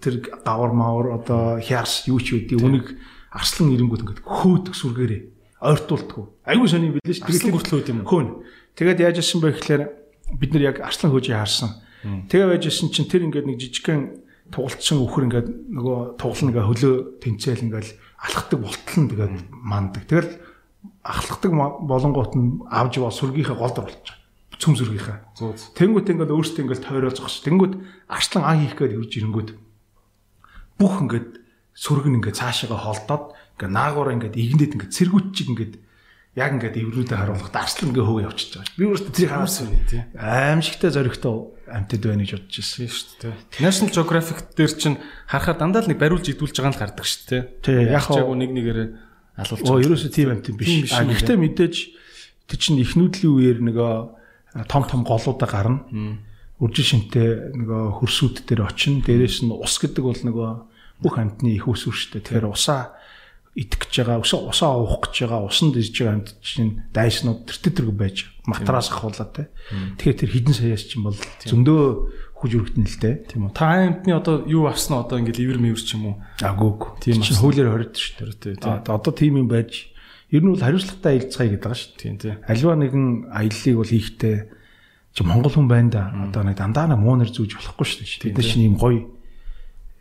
[0.00, 2.86] тэр гавар мавар одоо хярс юу ч байдгийг үнийг
[3.28, 5.22] арслан ирэнгүүд ингээд хөөдөг сүргээрээ
[5.60, 6.24] ойртуулдаггүй.
[6.48, 7.20] Айгүй сони билээ ш.
[7.20, 8.00] Тэгээд хүртлүүд юм.
[8.08, 8.28] Хөөн.
[8.80, 9.82] Тэгээд яаж исэн бэ гэхээр
[10.40, 11.70] бид нар яг арслан хөөжийг харсан.
[12.00, 16.94] Тэгээ байж исэн чинь тэр ингээд нэг жижигхэн тугалцсан өхөр ингээд нөгөө тугална ингээ хөлөө
[17.20, 17.92] тэнцээл ингээл
[18.24, 20.04] алхдаг болтол нь тэгээд манддаг.
[20.08, 20.32] Тэгэл
[21.04, 21.52] ахлагдаг
[21.84, 24.19] болонгоот нь авж бол сүргийнхээ голдор болчих.
[24.60, 25.18] Цөм сүргийнхээ.
[25.72, 27.40] Тэнгүүт ингээд өөртөө ингээд тойроо зогсож.
[27.48, 27.74] Тэнгүүт
[28.12, 29.50] арслан ан хийх гээд хурж ирэнгүүт
[30.76, 31.28] бүх ингээд
[31.72, 33.24] сүрг нь ингээд цаашаага холдоод
[33.60, 35.74] Ингээ наагуур ингээд игнэд ингээд цэргүүт чиг ингээд
[36.32, 38.72] яг ингээд эврүүдээ харуулах дарслан ингээ хөөгөө явчихж байгаа.
[38.80, 40.02] Би өөртөө тэрийг харсан үе тий.
[40.16, 41.36] Аимшигтай зоригтой
[41.68, 43.60] амьтад байна гэж бодож ирсэн шүү дээ.
[43.60, 44.96] National Geographic дээр чинь
[45.28, 47.42] харахаар дандаа л нэг бариулж идүүлж байгаа нь гардаг шүү дээ.
[47.60, 47.76] Тий.
[47.92, 48.88] Яг яг нэг нэгээрээ
[49.44, 49.68] алуулж.
[49.68, 50.88] Оо ерөөсөө тийм амьт юм биш.
[50.96, 51.76] А гэхдээ мэдээж
[52.48, 53.92] тэр чинь их нүүдлийн үеэр нөгөө
[54.68, 55.84] том том голуудаа гарна.
[56.60, 59.00] Үржин шинтэй нөгөө хөрсүүд дээр очино.
[59.00, 60.50] Дээрээс нь ус гэдэг бол нөгөө
[61.00, 62.44] бүх амьтны их усүр шүү дээ.
[62.44, 63.00] Тэгэхээр усаа
[63.56, 67.72] идэх гэж байгаа усаа усаа уух гэж байгаа усанд ирж байгаа амьд чинь дайснууд тэр
[67.74, 68.16] тэрг байж
[68.46, 69.48] матраас ахуулаад те.
[69.98, 71.18] Тэгэхээр тэр хідэн саяас чинь бол
[71.48, 71.82] зөндөө
[72.40, 73.10] хүж өргөдөн л те.
[73.26, 73.52] Тийм үү.
[73.52, 76.16] Та амьдны одоо юу авсан одоо ингээл ивэр мэвэр ч юм уу?
[76.40, 77.02] Агууг.
[77.02, 78.86] Тийм чинь хуулиар хоригд шүү дээ.
[78.86, 79.89] Одоо тийм юм байж
[80.30, 81.98] ер нь бол хариуцлагатай аялцгаая гэдэг байгаа шүү.
[81.98, 82.38] Тийм тийм.
[82.46, 84.36] Альва нэгэн аяллыг бол хийхдээ
[85.14, 86.02] чи монгол хүн байна да.
[86.30, 88.30] Одоо нэг дандаа нэг муунер зүүж болохгүй шүү.
[88.30, 89.10] Бид чинь юм гоё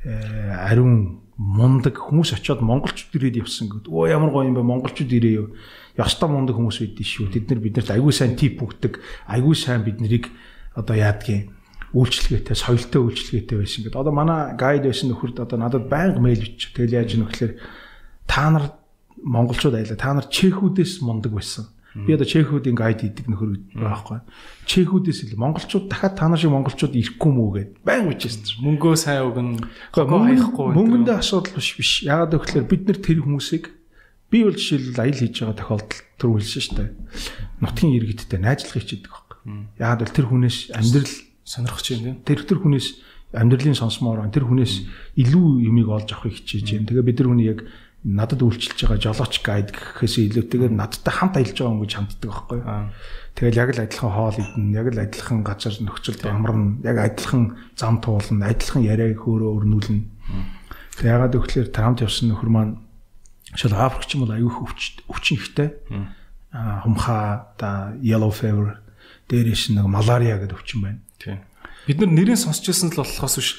[0.06, 3.90] э, ариун мундаг хүмүүс очиод монголчууд ирээд явсан гэдэг.
[3.90, 5.48] Оо ямар гоё юм бэ монголчууд ирээ юу.
[5.96, 7.32] Ёстой мундаг хүмүүс байдгийн шүү.
[7.32, 9.00] Тэд нар биднэрт аягүй сайн тип өгдөг.
[9.26, 10.28] Аягүй сайн бид нарыг
[10.76, 11.56] одоо яадгийн
[11.96, 13.98] үйлчлэгээтэй, соёлтой үйлчлэгээтэй байсан гэдэг.
[13.98, 16.76] Одоо манай гайд байсан нөхөрд одоо надад байнга мэйл бичиж.
[16.76, 17.54] Тэгэл яаж нөхлөөр
[18.30, 18.79] та нар
[19.24, 19.98] монголчууд айлаа.
[20.00, 24.22] Та нар чехүүдээс мундаг байсан Би одоо чехүүдийн гайд хийдэг нөхөр байхгүй.
[24.70, 28.62] Чехүүдээс ил монголчууд дахиад та нар шиг монголчууд ирэхгүй мүү гэд байн үчээсэн.
[28.62, 29.66] Мөнгөө сайн өгнө.
[29.98, 30.70] Хаяхгүй.
[30.78, 31.92] Мөнгөндөө асуудал биш биш.
[32.06, 33.74] Яагаад гэвэл бид нар тэр хүмүүсийг
[34.30, 36.90] би бол жишээлбэл аял хийж байгаа тохиолдолд түр хэлсэн шүү дээ.
[37.58, 39.38] Нутгийн иргэдтэй найзлах хичээдэг байхгүй.
[39.82, 42.22] Яагаад бол тэр хүнээс амьдрал сонирхож байна.
[42.22, 42.88] Тэр тэр хүнээс
[43.34, 44.74] амьдралын сонсмоор тэр хүнээс
[45.18, 46.88] илүү юмыг олж авахыг хичээж байна.
[46.94, 47.60] Тэгээ бид нар хүний яг
[48.04, 52.60] надад үйлчилж байгаа жолооч гайд гэхээс илүүтэйгээр надтай хамт аялж байгаа гэж ханддаг байхгүй.
[53.36, 57.44] Тэгэл яг л адилхан хоол идэн, яг л адилхан газар нөхцөлд амарна, яг адилхан
[57.76, 60.04] зам туулна, адилхан яриаг хөөрөө өрнүүлнэ.
[60.96, 62.74] Тэг ягаад гэвэл Трамп явсан нөхөр маань
[63.56, 65.76] шил Африк ч юм бол аюух өвч өвчин ихтэй.
[66.52, 68.80] Аа хумхаа да yellow fever
[69.30, 71.00] дээрээс нэг малария гэдэг өвчин байна.
[71.20, 71.40] Тийм.
[71.88, 73.50] Бид нар нэрийг сонсч байсан л болохоос биш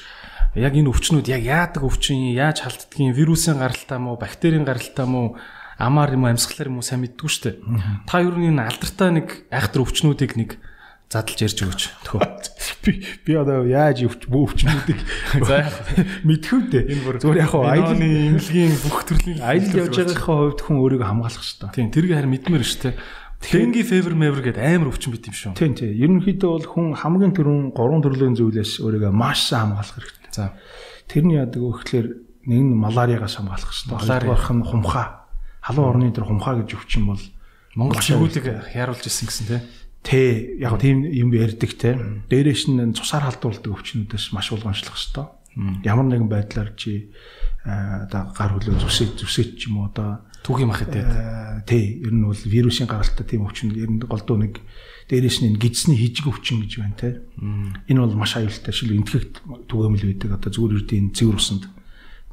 [0.55, 5.39] яг энэ өвчнүүд яг яадаг өвчин яаж халддгийг вирусын гаралтай мó бактерийн гаралтай мó
[5.79, 7.55] амаар юм амьсгалаар юм уу сайн мэддгүй шүү дээ.
[8.03, 10.59] Та ер нь энэ алдартай нэг айхтар өвчнүүдийг нэг
[11.11, 11.83] задлж ярьж өгөөч.
[12.83, 12.91] би
[13.27, 14.99] би одоо яаж өвч өвчнүүдийг
[15.47, 15.67] За
[16.23, 16.83] мэдхүү дээ.
[16.87, 21.43] энэ бүр Зүгээр яг аялалны имлэгийн бүх төрлийн аялал явж байгаахийн хувьд хүн өөрийгөө хамгаалах
[21.43, 21.69] хэрэгтэй.
[21.75, 22.95] Тийм тэрийг харин мэдмээр шүү дээ.
[23.41, 25.57] Денги февер мевер гэдэг амар өвчин бит юм шүү.
[25.57, 25.97] Тийм тийм.
[25.97, 30.20] Ерөнхийдөө бол хүн хамгийн түрүүн гурван төрлийн зүйлээс өөрийгөө маш сайн хамгаалах хэрэгтэй.
[30.31, 30.53] За.
[31.07, 32.07] Тэрний яадаг вэ гэхээр
[32.47, 33.71] нэг нь малариагаас хамгаалах.
[33.91, 34.27] Малари.
[34.27, 35.07] Хоёрдугаарх нь хумхаа.
[35.61, 37.23] Халуун орны дээр хумхаа гэж өвчин бол
[37.75, 39.61] Монгол чигүүлэг яруулж ирсэн гэсэн тий.
[40.01, 40.19] Тэ
[40.59, 41.95] яг тийм юм ярьдаг те.
[42.27, 45.85] Дээрээс нь цусаар халдуулдаг өвчнүүдээс маш улгаанчлах хэвээр.
[45.85, 47.13] Ямар нэгэн байдлаар чи
[47.61, 51.05] одоо гар хөлөө зүсэж зүсэж ч юм уу одоо Түүхийн мах идээд.
[51.05, 54.57] аа, тий ер нь бол вирусын гаралтай тийм өвчин ер нь голдуу нэг
[55.11, 57.19] дээрээс нь гидсний хижиг өвчин гэж байна те.
[57.91, 61.67] Энэ бол маш аюултай шил энтгэгт түгээмэл байдаг одоо зүгээр үрдийн цэвэр усанд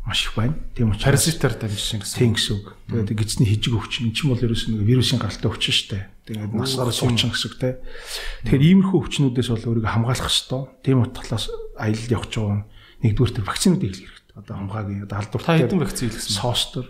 [0.06, 0.54] маш их байна.
[0.78, 2.18] Тийм учраас Паразитаар дамжсан гэсэн.
[2.22, 2.66] Тийм гэсэн үг.
[2.86, 6.04] Тэгээд гидсний хижиг өвчин энэ ч юм бол ерөөс нэг вирусын гаралтай өвчин шүү дээ.
[6.30, 7.70] Тэгээд насаараа суучин гэсэн үг те.
[8.46, 10.62] Тэгэхээр иймэрхүү өвчнүүдээс бол өөрийгөө хамгаалах хэрэгтэй.
[10.86, 11.44] Тийм утгаас
[11.76, 12.62] аялал явж байгаа
[13.02, 14.36] нэгдүгээр төр вакцинууд хийх хэрэгтэй.
[14.38, 16.86] Одоо хамгаагийн одоо Та халдвартай хэдэн вакцин хийлгэсэн соостор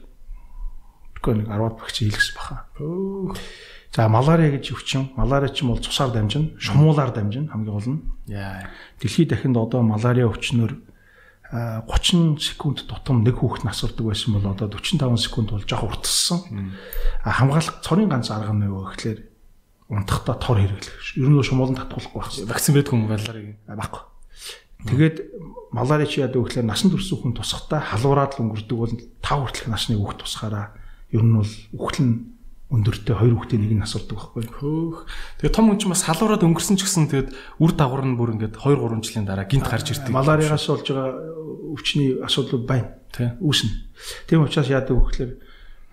[1.19, 2.57] Тэгэхгүй нэг 10 вакцин хийлгэсэн баха.
[3.95, 5.09] За малария гэж өвчин.
[5.17, 8.01] Малария ч юм бол цусаар дамжина, шумуулаар дамжина хамгийн гол нь.
[8.29, 8.69] Яа.
[9.01, 10.77] Дэлхийд дахинд одоо малария өвчнөр
[11.51, 16.77] а, 30 секунд тутам нэг хүүхэд насурдаг байсан бол одоо 45 секунд бол жоох уртассан.
[17.25, 19.25] А хамгаалах цорын ганц арга нь юу гэхээр
[19.89, 21.17] унтахта тор хэрэглэх.
[21.17, 22.29] Ер нь шумуулан татуулахгүй байх.
[22.45, 23.57] Вакцин байдаг юм баларыг.
[23.65, 24.03] Баггүй.
[24.85, 25.17] Тэгээд
[25.73, 29.97] малари чи вэ гэхээр насан турш хүн тусахтаа халуураад л өнгөрдөг бол 5 хүртэлх насны
[29.97, 30.77] хүүхд тусахаараа
[31.11, 32.38] ер нь бол үхэл нь
[32.69, 34.45] өндөртэй хоёр хүүхдээ нэг нь насурдаг байхгүй.
[34.61, 35.09] Хөөх.
[35.41, 37.29] Тэгээ том хүн ч бас халуураад өнгөрсөн ч гэсэн тэгээд
[37.65, 40.13] үр дагавар нь бүр ингээд 2 3 жилийн дараа гинт гарч ирдэг.
[40.13, 41.17] Малариагаас болж байгаа
[41.73, 42.93] өвчний асуудлууд байна.
[43.09, 43.33] Тий.
[43.41, 43.73] үүснэ.
[44.29, 45.33] Тийм учраас яадаг вэ гэхээр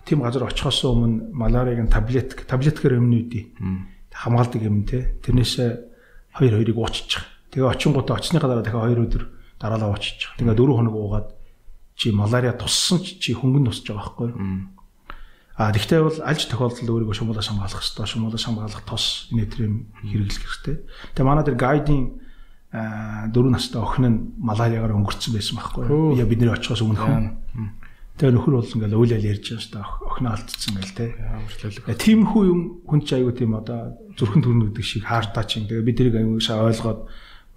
[0.04, 3.56] тийм газар очихоос өмнө малариагийн таблет таблеткээр өмнө үдий.
[4.12, 5.16] Хамгаалдаг юм те.
[5.24, 5.70] Тэрнээсээ
[6.36, 7.24] хоёр хоёрыг ууччих.
[7.56, 9.24] Тэгээ очингуудаа очсныхаа дараа дахиад хоёр өдөр
[9.56, 10.36] дараалал ууччих.
[10.36, 11.28] Тэгээ дөрөв хоног уугаад
[11.96, 14.28] чи малариа туссан ч чи хөнгөн тусч байгаа байхгүй?
[15.56, 18.04] А тэгвэл бол альж тохиолдолд өөрийгөө шумуулаас хамгаалах хэрэгтэй.
[18.04, 20.76] Шумуулаас хамгаалах тос нэтрийн хэрэглэх хэрэгтэй.
[21.16, 22.02] Тэгээ манай дээр гайдын
[23.32, 26.12] дөрөв настай охин нь малариагаар өнгөрцөн байсан байхгүй юу?
[26.12, 27.24] Яа бидний очихоос өмнө хүн.
[28.20, 29.88] Тэгээ нөхөр бол ингээл уйлал ярьж байгаа шүү дээ.
[30.12, 31.06] Охиноо алдчихсан гэл те.
[31.56, 31.80] Ч.
[31.80, 35.96] Тэгээ тиймэрхүү юм хүн ч аягүй тийм одоо зүрхэн төрнөдөг шиг хаартаа чинь тэгээ бид
[35.96, 37.00] тэрийг аягүй сайн ойлгоод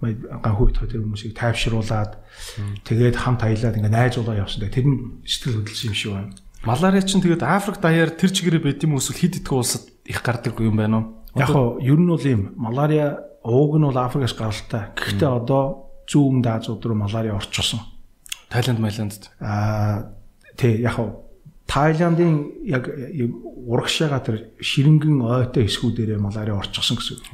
[0.00, 2.12] ганхүү бит тэр хүмүүсийг тайвшруулад
[2.88, 4.68] тэгээд хамт аялаад ингээ найзуулаа явсан.
[4.68, 6.32] Тэр нь сэтгэл хөдлөсөн юм шиг байна.
[6.64, 10.60] Малария чинь тэгээд Африк даяар тэр чигээрээ байд юм эсвэл хид идэх улсад их гардаг
[10.60, 11.06] юм байна уу?
[11.32, 14.92] Яг хоо ер нь бол ийм малария ууг нь бол Африкаас гаралтай.
[14.92, 17.80] Гэхдээ одоо зүүн Азууд руу малария орчихсон.
[18.52, 19.30] Тайланд, Майландд.
[19.40, 20.12] Аа
[20.60, 21.24] тий яг хав
[21.70, 27.24] Тайландын яг урагшаага тэр ширэнгэн ойтой хэсгүүдээрээ малари орчихсон гэсэн үг.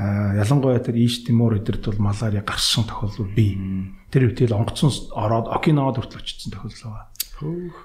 [0.00, 3.60] Аа ялангуяа тэр Ийш Тимур эдэрт бол малари гарсан тохиолдол бий.
[4.08, 7.11] Тэр үетэл онгоцон ороод Окинавад хүртэл очсон тохиолдол байгаа.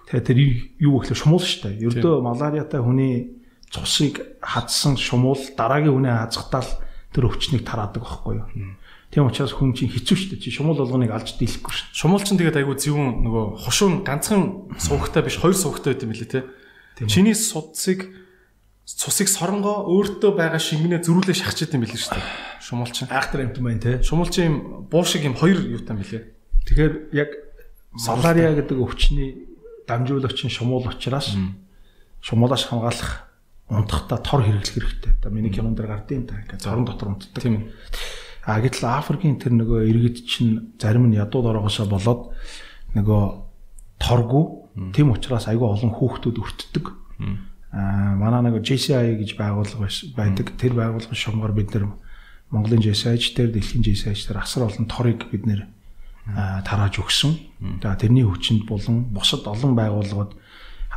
[0.08, 0.40] Тэгээ тэр
[0.82, 1.84] юу гэхэлээ шумуул шүү дээ.
[1.88, 3.38] Ердөө малариатай хүний
[3.72, 6.72] цусыг хадсан шумуул дараагийн үнэ хазахтаа л
[7.12, 8.78] тэр өвчнийг тараадаг байхгүй юу?
[9.12, 10.44] Тийм учраас хүн чинь хэцүү шүү дээ.
[10.44, 11.88] Чи шумуул болгоныг алж дийлэхгүй шүү.
[11.96, 16.28] Шумуул чинь тэгээд айгүй зөвүүн нөгөө хушуун ганцхан суугтай биш хоёр суугтай байт юм лээ
[16.28, 16.44] те.
[17.08, 18.12] Чиний судсыг
[18.84, 22.28] цусыг соронгоо өөртөө байгаа шингэнэ зөрүүлээ шахчихд юм билээ шүү дээ.
[22.60, 23.08] Шумуул чинь.
[23.08, 24.04] Айхтар амт байна те.
[24.04, 24.56] Шумуул чинь юм
[24.92, 26.24] буу шиг юм хоёр юутай юм билээ.
[26.68, 27.30] Тэгэхээр яг
[27.96, 29.47] малария гэдэг өвчний
[29.88, 31.34] дамжуулагч нь шумуул учраас
[32.22, 33.28] шумуулаас хамгаалах
[33.70, 35.12] унтахта тор хэрэглэх хэрэгтэй.
[35.20, 37.44] Одоо миний кинон дээр гардыг та ингээд зорон дотор унтдаг.
[37.44, 37.72] Тийм ээ.
[38.48, 42.32] А гэтэл Африкийн тэр нөгөө иргэд чинь зарим нь ядууд ороогоосоо болоод
[42.96, 43.24] нөгөө
[44.00, 46.86] торгу тийм учраас айгүй олон хүүхдүүд өртдөг.
[47.76, 50.56] А манай нөгөө JCI гэж байгууллага байдаг.
[50.56, 51.92] Тэр байгууллагын шугамар бид нэр
[52.56, 55.68] Монголын JCI ч тэр дэлхийн JCI ч тэр асар олон торыг бид нэр
[56.36, 57.38] тарааж өгсөн.
[57.82, 60.36] За тэрний хүчинд болон бусад олон байгууллагууд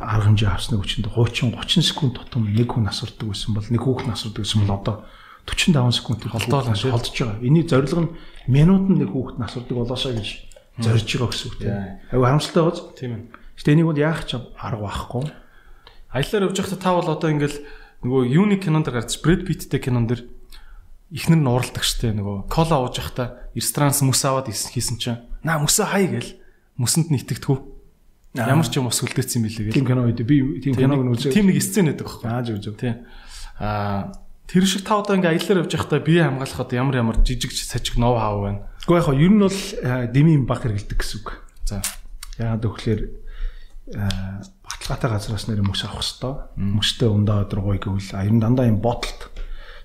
[0.01, 4.11] арга хэмжээ авсны хүчинд 30 30 секунд тутам нэг хүн асурдаг байсан бол нэг хүүхэд
[4.11, 4.95] асурдаг байсан бол одоо
[5.45, 6.91] 45 секунд тэр Холдоо л шүү.
[6.91, 7.41] холдож байгаа.
[7.41, 8.13] Эний зорилго нь
[8.49, 10.27] минутанд нэг хүүхэд асурдаг болоосоо гэж
[10.81, 11.75] зорж байгаа гэсэн үг тийм.
[12.11, 12.77] Аюу харамсалтай гоц.
[12.97, 13.21] Тийм ээ.
[13.57, 15.23] Гэтэ энийг бол яах ч арга байхгүй.
[16.11, 17.57] Аяллаар явж байхдаа та бол одоо ингээл
[18.01, 20.25] нөгөө юуны кинонд гарч Брэд Питтэй кинон дэр
[21.11, 25.85] ихнэр нь уралдаг штэ нөгөө кола ууж байхдаа ресторанс мөс аваад хийсэн чинь наа мөсөө
[25.91, 26.39] хай гэл
[26.79, 27.59] мөсөнд нийтгдэггүй.
[28.39, 29.91] Ямар ч юм ус хөлдөөцсөн юм билээ Тийм гэл.
[29.91, 31.35] кино үед би тийм киног үзээ.
[31.35, 32.27] Тийм нэг сцен байдаг байхгүй.
[32.31, 32.75] Аа зөв зөв.
[32.79, 33.03] Тийм.
[33.59, 34.15] Аа
[34.47, 37.99] тэр шиг та одоо ингээ аяллаар явж байхдаа бие хамгаалах одоо ямар ямар жижиг сажиг
[37.99, 38.63] ноу хав байна.
[38.87, 39.59] Гэхдээ яг хоо ер нь бол
[40.15, 41.27] дэмийн баг хэрэгэлдэг гэсэн үг.
[41.67, 41.83] За.
[42.39, 43.05] Яагаад гэвэл
[44.63, 46.55] баталгаатай газраас нэр мөс авах хэвээр.
[46.55, 49.30] Мөстэй ундаа өдр гоё гэвэл а ер нь дандаа юм бодолт.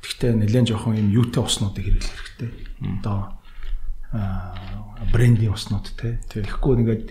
[0.07, 2.51] Гэхдээ нэлээд жоохон юм юутай уснуудыг хэрэглэх хэрэгтэй.
[3.03, 3.35] Одоо
[5.11, 6.23] брендинг уснууд те.
[6.31, 7.07] Тэгэхгүй ингээд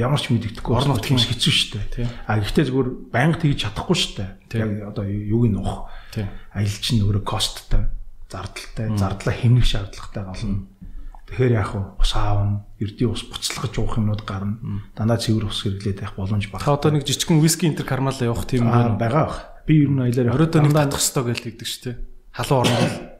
[0.00, 2.08] ямар ч мэддэхгүй орон нутгийн хэцүү шүү дээ.
[2.24, 4.62] А гэхдээ зүгээр байнга тэгж чадахгүй шүү дээ.
[4.62, 5.90] Яг одоо юуг нь нух.
[6.54, 7.90] Аялал чинь өөрөө косттой,
[8.30, 10.66] зардалтай, зардлаа хэмнэх шаардлагатай болно.
[11.28, 11.70] Тэгэхээр яг
[12.00, 14.56] ус аавн, эрдийн ус буцалгаж уух юмнууд гарна.
[14.96, 16.64] Дандаа цэвэр ус хэрэглээд байх боломж баг.
[16.64, 18.96] Та одоо нэг жижигхэн виски интер кармал явах тийм байна.
[18.96, 19.40] Байгаа бах.
[19.68, 21.96] Би ер нь аялаар оройдоо нэг татах хэрэгтэй гэж хэлдэг шүү дээ.
[22.38, 23.10] Халуун орно.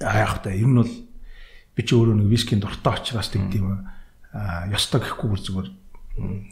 [0.00, 3.86] А яг та ер нь бол би ч өөрөө нэг вискийн дуртай учраас юм
[4.34, 5.68] а ёстой гэхгүй зүгээр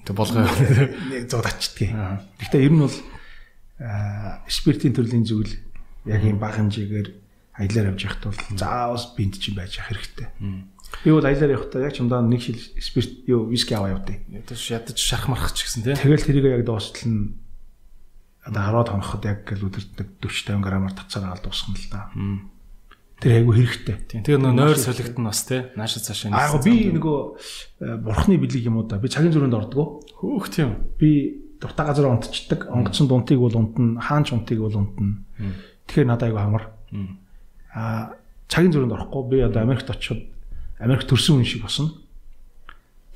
[0.07, 1.91] тэг болгоо нэг зууд ачдгийг.
[2.39, 2.97] Гэхдээ ер нь бол
[4.47, 5.59] спиртийн төрлийн зүйл
[6.07, 7.09] яг юм бага хэмжээгээр
[7.59, 10.31] аялаар явж байхад бол заавал бинт чинь байж ах хэрэгтэй.
[11.03, 14.61] Би бол аялаар явахдаа яг ч умдаа нэг шил спирт юу виски аваа явдیں۔ Ядаж
[14.71, 15.99] ядаж шарах марах ч гэсэн тийм.
[15.99, 17.35] Тэгэл тэрийг яг дуустал нь
[18.47, 22.03] одоо 10-аад хоноход яг гэл өдөрт нэг 40 50 грамаар татсаар аваад дуусгана л да.
[23.19, 23.97] Тэр айгу хэрэгтэй.
[24.07, 24.23] Тийм.
[24.23, 25.65] Тэгээ нөө нойр солигдсон бас тий.
[25.75, 26.37] Наашаа цаашаа.
[26.37, 27.19] Аа би нөгөө
[27.81, 29.01] э, бурхны бэлэг юм уу да.
[29.01, 30.05] Би цагийн зүрхэнд ордгоо.
[30.21, 30.93] Хөөх тийм.
[31.01, 32.69] Би дуртай газар унтчихдаг.
[32.69, 35.25] Онгоцсон дунтыг бол унтна, хаанч унтыг бол унтна.
[35.89, 36.65] Тэгэхээр надад айгу амар
[37.73, 38.13] а
[38.53, 40.29] цагийн зүрхэнд орохгүй би одоо Америкт очиод
[40.79, 41.97] Америк төрсөн хүн шиг босно.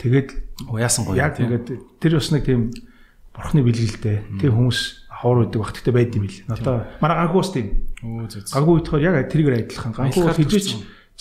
[0.01, 0.33] Тэгээд
[0.65, 1.21] уяасан гоё.
[1.21, 2.73] Яг ингээд тэр бас нэг тийм
[3.37, 4.41] бурхны бэлгэлтэй.
[4.41, 6.41] Тэр хүмүүс хавар байдаг бах гэхдээ байд юм бил.
[6.49, 6.75] Одоо
[7.05, 7.93] манай ганхуус тийм.
[8.01, 9.93] Ганхуу идэхээр яг тэрийгээр адилхан.
[9.93, 10.69] Ганхуу хизээч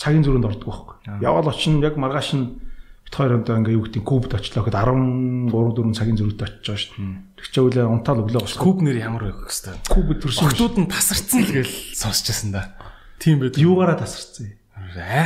[0.00, 0.96] цагийн зүрхэнд ордог байхгүй.
[1.20, 2.56] Яваал очино яг маргааш нь
[3.04, 6.80] бит хоёр одоо ингээ юу гэдэг кубд очлоо гэхэд 13 4 цагийн зүрхт очиж байгаа
[6.80, 7.52] шүү дээ.
[7.52, 8.56] Чинь үлээ унтаал өглөө бос.
[8.56, 9.84] Куб нэр ямар байх хэвээр.
[9.84, 10.48] Куб төрсөн.
[10.48, 12.72] Хотууд нь тасарцсан л гээл сонсчихсан да.
[13.20, 13.60] Тийм байд.
[13.60, 14.56] Юугаараа тасарсан юм?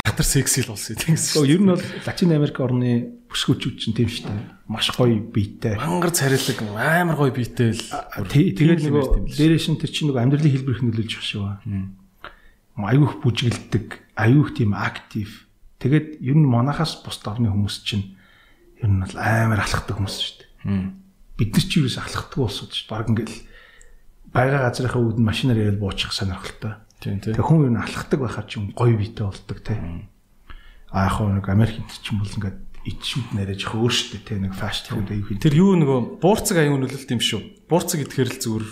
[0.02, 1.46] Айхтар секси л болсон тийм гэсэн.
[1.46, 4.53] Ер нь бол Латин Америк орны бүсгүүчүүд чинь тийм шүү дээ.
[4.64, 5.76] Маш гоё биетэй.
[5.76, 7.84] Мангар царилэг амар гоё биетэй л.
[8.32, 12.80] Тэгээд нөгөө дээрээс нь тэр чинь нөгөө амьдралын хэлбэрх нөлөөлж байгаа шүү.
[12.80, 15.44] Аюух бүжгэлдэг, аюух тийм актив.
[15.84, 18.16] Тэгээд ер нь манахаас бус орны хүмүүс чинь
[18.80, 20.96] ер нь бол амар алхахдаг хүмүүс шүү дээ.
[21.36, 22.88] Бид нар ч юу ч алхахдаг болсод шүү.
[22.88, 23.36] Бараг ингээл
[24.32, 26.80] байга газрынхаа үүдэн машинаар яриад буучих сонирхолтой.
[27.04, 27.36] Тийм тийм.
[27.36, 30.08] Тэг хүн юу алхахдаг байхад ч гоё биетэй болдог тийм.
[30.88, 34.52] А яг нэг Америкт ч юм бол ингээд ичүүд нэрэж их өөр штэ те нэг
[34.52, 35.40] фаст фуд аюу хин.
[35.40, 37.40] Тэр юу нөгөө буурцаг аюу нөлөөлт юм шүү.
[37.68, 38.66] Буурцаг гэхээр л зүгээр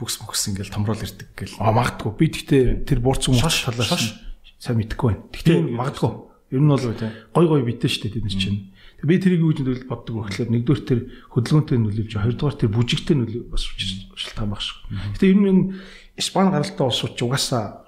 [0.00, 1.60] бүкс бүкс ингээл томрол ирдэг гэл.
[1.60, 2.12] А магадгүй.
[2.16, 4.16] Би тэгтээ тэр буурцаг мууш талаас
[4.56, 5.28] сайн мэдэхгүй байна.
[5.36, 6.12] Тэгтээ магадгүй.
[6.48, 8.72] Ер нь бол гой гой битэй штэ тэд нар чинь.
[9.04, 11.00] Би тэрийг юу гэж боддог вэ гэхээр нэгдүгээр тэр
[11.30, 14.78] хөдөлгөөнтэй нөлөөлж, хоёрдугаар тэр бүжигтэй нөлөө бас шалтгаан баг шүү.
[15.14, 15.78] Гэтэ ер нь
[16.18, 17.86] Испани гаралтай улсууд ч угаасаа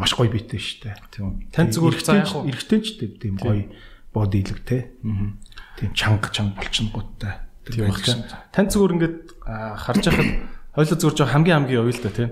[0.00, 0.96] маш гоё биетэй шүү дээ.
[1.12, 1.44] Тийм.
[1.52, 3.68] Тань зүгээр цаа яг эргэтэй ч тийм гоё
[4.14, 4.94] бодилэг те.
[5.02, 7.42] Тийм чанга чанга болчихнгуудтай.
[7.66, 8.38] Тийм байна.
[8.54, 10.30] Тань зүгээр ингээд харж байхад
[10.78, 12.30] хойлоо зүгээр жоо хамгийн хамгийн ойл та тийм.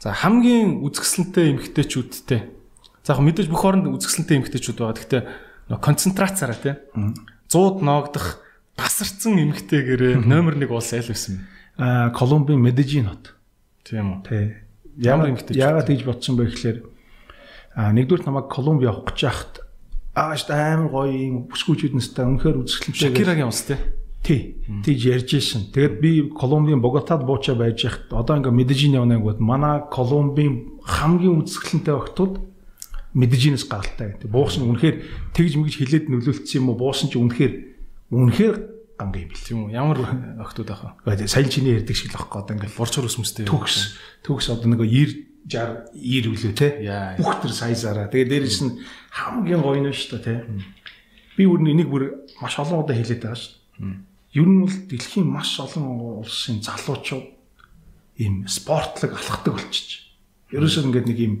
[0.00, 2.40] За хамгийн үзэсгэлэнтэй эмгтээчүүдтэй.
[3.04, 4.96] За яг мэдээж бүх оронд үзэсгэлэнтэй эмгтээчүүд байгаа.
[4.96, 5.22] Гэхдээ
[5.76, 7.14] концентрацаараа тийм.
[7.52, 8.40] 100-д ноогдох
[8.78, 11.82] тасарсан эмгтээгээрээ номер 1 улс аль байсан бэ?
[11.82, 13.34] Аа Колумбийн Медежин хот.
[13.84, 14.28] Тийм үү.
[14.28, 14.44] Тий.
[14.98, 15.58] Ямар эмхтэй.
[15.58, 16.78] Яагаад тэгж бодсон бэ гэхээр
[17.74, 19.52] а нэгдүгээр намайг Колумби явах гэж яхад
[20.14, 23.02] ааш амар гоё юм бүсгүүчүүд нэстэй үнэхээр үзэсгэлэнтэй.
[23.08, 23.78] Шакирагийн ус тий.
[24.22, 24.40] Тий.
[24.84, 25.70] Тийж ярьж исэн.
[25.72, 31.44] Тэгэд би Колумбийн Боготад буучаа байж яхад одоо ингээ Медежин явна гэвэл манай Колумбийн хамгийн
[31.46, 32.34] үзэсгэлэнтэй охтууд
[33.14, 34.18] Медежинээс гаралтай.
[34.28, 36.76] Буусан үнэхээр тэгж мэгж хилээд нөлөөлсөн юм уу?
[36.76, 37.54] Буусан чи үнэхээр
[38.12, 38.56] үнэхээр
[38.98, 39.40] ганга юм бил.
[39.40, 39.72] Тийм үү.
[39.72, 39.98] Ямар
[40.42, 41.24] охтууд ах вэ?
[41.24, 43.48] Саяны чиний ярьдаг шиг л ахгүй одоо ингээл борчор өсмөстэй.
[43.48, 43.96] Төгс.
[44.26, 46.68] Төгс одоо нэг 90 60 90 үлээ те.
[47.16, 48.12] Бүх төр сайзаараа.
[48.12, 48.78] Тэгээ дээрээс нь
[49.10, 50.46] хамгийн гоё нь шүү дээ те.
[51.34, 52.04] Би бүр энийг бүр
[52.38, 53.56] маш олон удаа хэлээд байгаа шүү.
[54.36, 57.26] Ер нь бол дэлхийн маш олон улсын залуучууд
[58.20, 60.04] ийм спортлог алхдаг болчих.
[60.52, 61.34] Ерөөсөө ингээд нэг ийм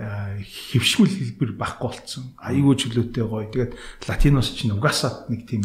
[0.00, 2.32] хөвшмөл хэлбэр байхгүй болцсон.
[2.40, 3.46] Аюул чөлөөтэй гоё.
[3.52, 3.72] Тэгээд
[4.08, 5.62] латиноос чинь угаасаа нэг тийм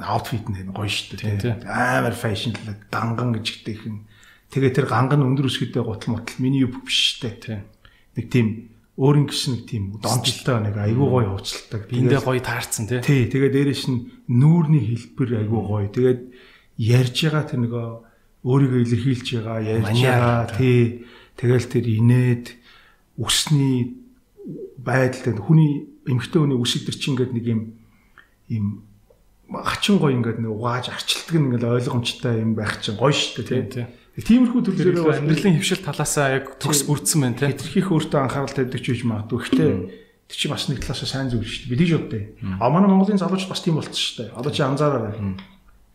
[0.00, 1.68] аутфит нь гоё шүү дээ.
[1.68, 3.96] Амар фэшнлэг, ганган гэжтэйхэн.
[4.48, 7.64] Тэгээ тэр ганган өндөр өсгөдөө гутал мутал миний юу биш дээ.
[8.16, 11.86] Нэг тийм өөрийн гис нэг тийм донжлтой нэг айгуу гоё ууцалдаг.
[11.86, 12.98] Биндээ гоё таарсан тий.
[12.98, 15.86] Тий, тэгээ дээрэс нь нүүрний хэлбэр айгуу гоё.
[15.92, 16.20] Тэгээд
[16.82, 17.86] ярьж байгаа тэр нөгөө
[18.42, 21.06] өөрийгөө илэрхийлж байгаа, ярьж байгаа тий.
[21.38, 22.46] Тэгэл тэр инээд
[23.20, 24.02] үсний
[24.78, 27.60] байдал хүний эмгтэй хүний үс идэр чинь ингээд нэг юм
[28.48, 28.66] ийм
[29.52, 33.62] хачин гоё ингээд нэг угааж арчилдаг нь ингээд ойлгомжтой юм байх чинь гоё шүү дээ
[33.68, 33.86] тийм.
[34.18, 37.54] Тиймэрхүү төрлөөрөө амьдралын хөвшил талаасаа яг төгс бүрдсэн байна тийм.
[37.54, 39.38] Хитрхийх өөртөө анхаарал тавьдаг ч гэж магадгүй.
[39.46, 39.70] Гэхдээ
[40.26, 41.70] тэр чинь бас нэг талаасаа сайн зүйл шүү дээ.
[41.70, 42.22] Бид тийж боддоо.
[42.58, 44.34] А манай Монголын залуучууд бас тийм болчихсон шүү дээ.
[44.34, 45.14] Одоо чи анзаараарай.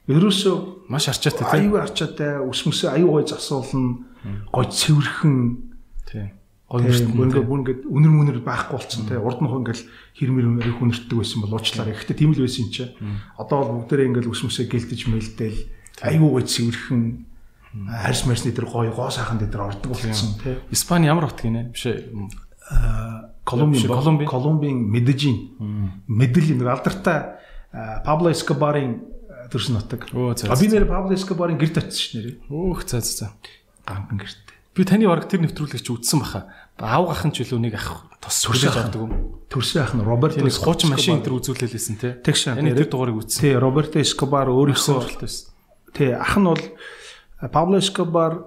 [0.07, 0.55] Ерөөсөө
[0.87, 1.75] маш арчаатай тийм.
[1.75, 4.07] Аюу арчаатай, өсмөсөө аюу гоё засуулна.
[4.51, 5.35] гой цэвэрхэн
[6.07, 6.31] Тийм.
[6.71, 9.81] гоё ингээд бүр ингээд үнэр мүнэр байхгүй болцсон те урд нь ингээд
[10.15, 11.93] хэрмэр их үнэртдэг байсан бол уучлаарай.
[11.93, 12.83] Гэхдээ тийм л байсан юм чи.
[13.35, 15.59] Одоо бол бүгдээрээ ингээд ус мөсөө гэлдэж мэлдээл
[16.07, 17.03] айгүй гоё цэвэрхэн
[17.73, 20.61] харс марсны дээр гоё гоо сайхан дээр ордог болсон те.
[20.69, 21.73] Испани ямар хот гинэ?
[21.73, 22.13] Биш ээ.
[23.43, 24.29] Колумбийн Колумбийн.
[24.29, 25.57] Колумбийн Медежин.
[26.07, 27.41] Медельин нэг алдартай
[28.05, 29.01] Пабло Эскобарын
[29.49, 30.05] төрсөн нутаг.
[30.13, 32.35] А би нэр Пабло Эскобарын гэрд очсон нэрээ.
[32.53, 33.33] Өөх за за.
[33.85, 34.53] Ганхан гэрт.
[34.73, 36.53] Би таны бараг тэр нэвтрүүлэгч үзсэн баха.
[36.77, 39.41] Аав гахын ч илүү нэг ах тус сүлж авдаг юм.
[39.49, 42.17] Төрсөн ах нь Роберто нэг хуучин машин төр үзүүлэлээсэн те.
[42.17, 42.57] Тэгш.
[42.57, 43.41] Таны тэр дугаарыг үзсэн.
[43.45, 45.13] Тий, Роберто Эскобар өөрийнхөө
[45.93, 46.57] тий ах нь бол
[47.51, 48.45] Пабло Эскобар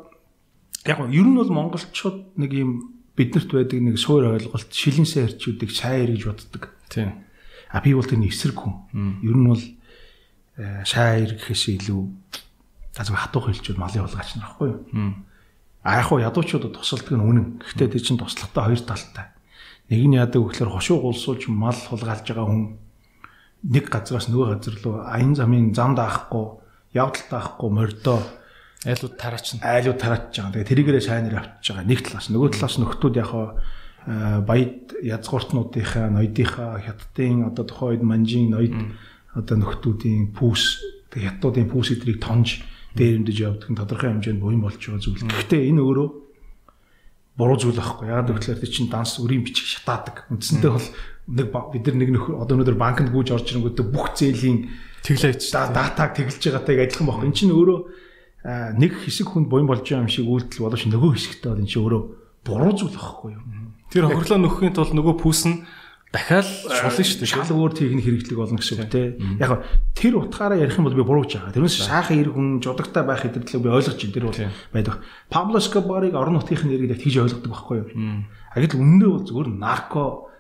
[0.87, 5.71] яг нь ер нь бол монголчууд нэг юм биднэрт байдаг нэг суур ойлголт шилэн сэрчүүдийг
[5.73, 6.73] шааяр гэж боддог.
[6.89, 7.27] Тийм.
[7.73, 9.21] А би бол тэрний эсрэг хүн.
[9.25, 9.65] Ер нь бол
[10.57, 12.01] э, шааяр гэхээс илүү
[12.97, 14.81] зөв хатуух хэлчүүд малын болгаач нар байхгүй юу?
[15.85, 17.47] А яг хуу ядуучуудад тусалдаг нь үнэн.
[17.61, 19.27] Гэхдээ тэр чинь туслахтай хоёр талтай.
[19.93, 22.81] Нэг нь яадаг вэ гэхээр хошуу гулсуулж мал хулгайлж байгаа хүн
[23.67, 26.59] нэг газраас нөгөө газар руу аян замын зам даахгүй,
[26.95, 28.19] явдал даахгүй мордоо
[28.87, 29.61] Айлууд тараач нь.
[29.67, 30.53] айлуу тарааж байгаа.
[30.55, 31.91] Тэгээ тэрийгээрээ сайнаар авчиж байгаа.
[31.91, 33.49] Нэг талаас нөгөө талаас нөхдүүд яг хаа
[34.47, 38.75] баяд язгууртнуудынхаа ноёдынхаа хятадын одоо тухайн үед манжин ноёд
[39.35, 40.63] одоо нөхдүүдийн пүүс
[41.11, 42.63] тэгээ хятадуудын пүүс эдрийг тонж
[42.95, 45.27] дээрэмдэж явдаг нь тодорхой хэмжээнд буян болж байгаа зүйл.
[45.27, 46.09] Гэхдээ энэ өөрөө
[47.37, 48.07] буруу зүйл байхгүй.
[48.09, 50.25] Яг гэвэл тэр чинь данс өрийн бичиг шатаадаг.
[50.33, 50.89] Үндсэндээ бол
[51.27, 54.71] нэг бид нар нэг нөхөр одоо өнөөдөр банкнд гүйж орж ирэнгүүтээ бүх зээлийн
[55.05, 55.51] Тэглээч.
[55.53, 57.27] да- датаг тэглэж байгаатай адилхан байхгүй.
[57.29, 57.79] Энд чинь өөрөө
[58.47, 61.83] нэг хэсэг хүнд буян болж байгаа юм шиг үйлдэл боловч нөгөө хэсэгтээ бол энэ чинь
[61.83, 62.03] өөрөө
[62.47, 63.43] буруу зүйл байхгүй юу?
[63.91, 65.57] Тэр хохирлоо нөхөхийн тулд нөгөө пүүс нь
[66.15, 67.33] дахиад шулна шүү дээ.
[67.35, 69.19] Шал өөр техник хэрэглэг болно гэсэн үг те.
[69.43, 69.67] Яг
[69.99, 71.55] тэр утгаараа ярих юм бол би бурууж байгаа.
[71.59, 74.15] Тэрнээс шаахан ирэх хүн жудагтай байх хэдэрдлээ би ойлгож байна.
[74.15, 74.41] Тэр бол
[74.71, 74.95] байдаг.
[75.27, 77.89] Пабло Скобарыг орон нутгийн нэрийг яг тэгж ойлгодог байхгүй юу?
[78.31, 80.31] А гэтэл үнэндээ бол зөвхөн нарко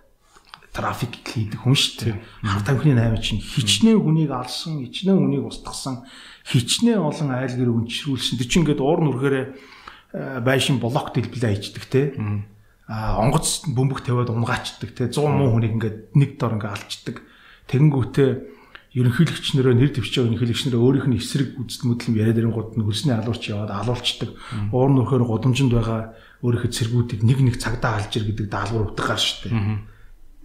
[0.76, 2.14] трафик хийдэг хүн шүү дээ.
[2.44, 6.04] Хар тамхины 8 чинь хичнээн хүнийг алсан, хичнээн хүнийг устгасан,
[6.46, 8.38] хичнээн олон айл гэр өнчрүүлсэн.
[8.38, 9.46] Тэр чинь ингээд уур нүргээрээ
[10.14, 12.02] э, байшин блок дэлбэлээ хийдэг те.
[12.86, 17.16] А онгоц бөмбөг тавиад унгаачдаг те 100 муу хүнийг ингээд нэг дор ингээд алчдаг.
[17.66, 18.30] Тэгэнгүүтээ
[18.94, 23.12] ерөнхийлөгч нөрөө нэр дэвчээ ерөнхийлөгч нөрөө өөрийнх нь эсрэг үздэл мэдлэм яриад ирэнгууд нь хөлсний
[23.12, 24.30] алуурч яваад алуулцдаг.
[24.70, 26.14] Уур нүрхээр гудамжинд байгаа
[26.46, 29.52] өөрийнхөө цэргүүдийг нэг нэг цагдаа алж ир гэдэг даалгавар утгаар шүү дээ.
[29.52, 29.95] Тэр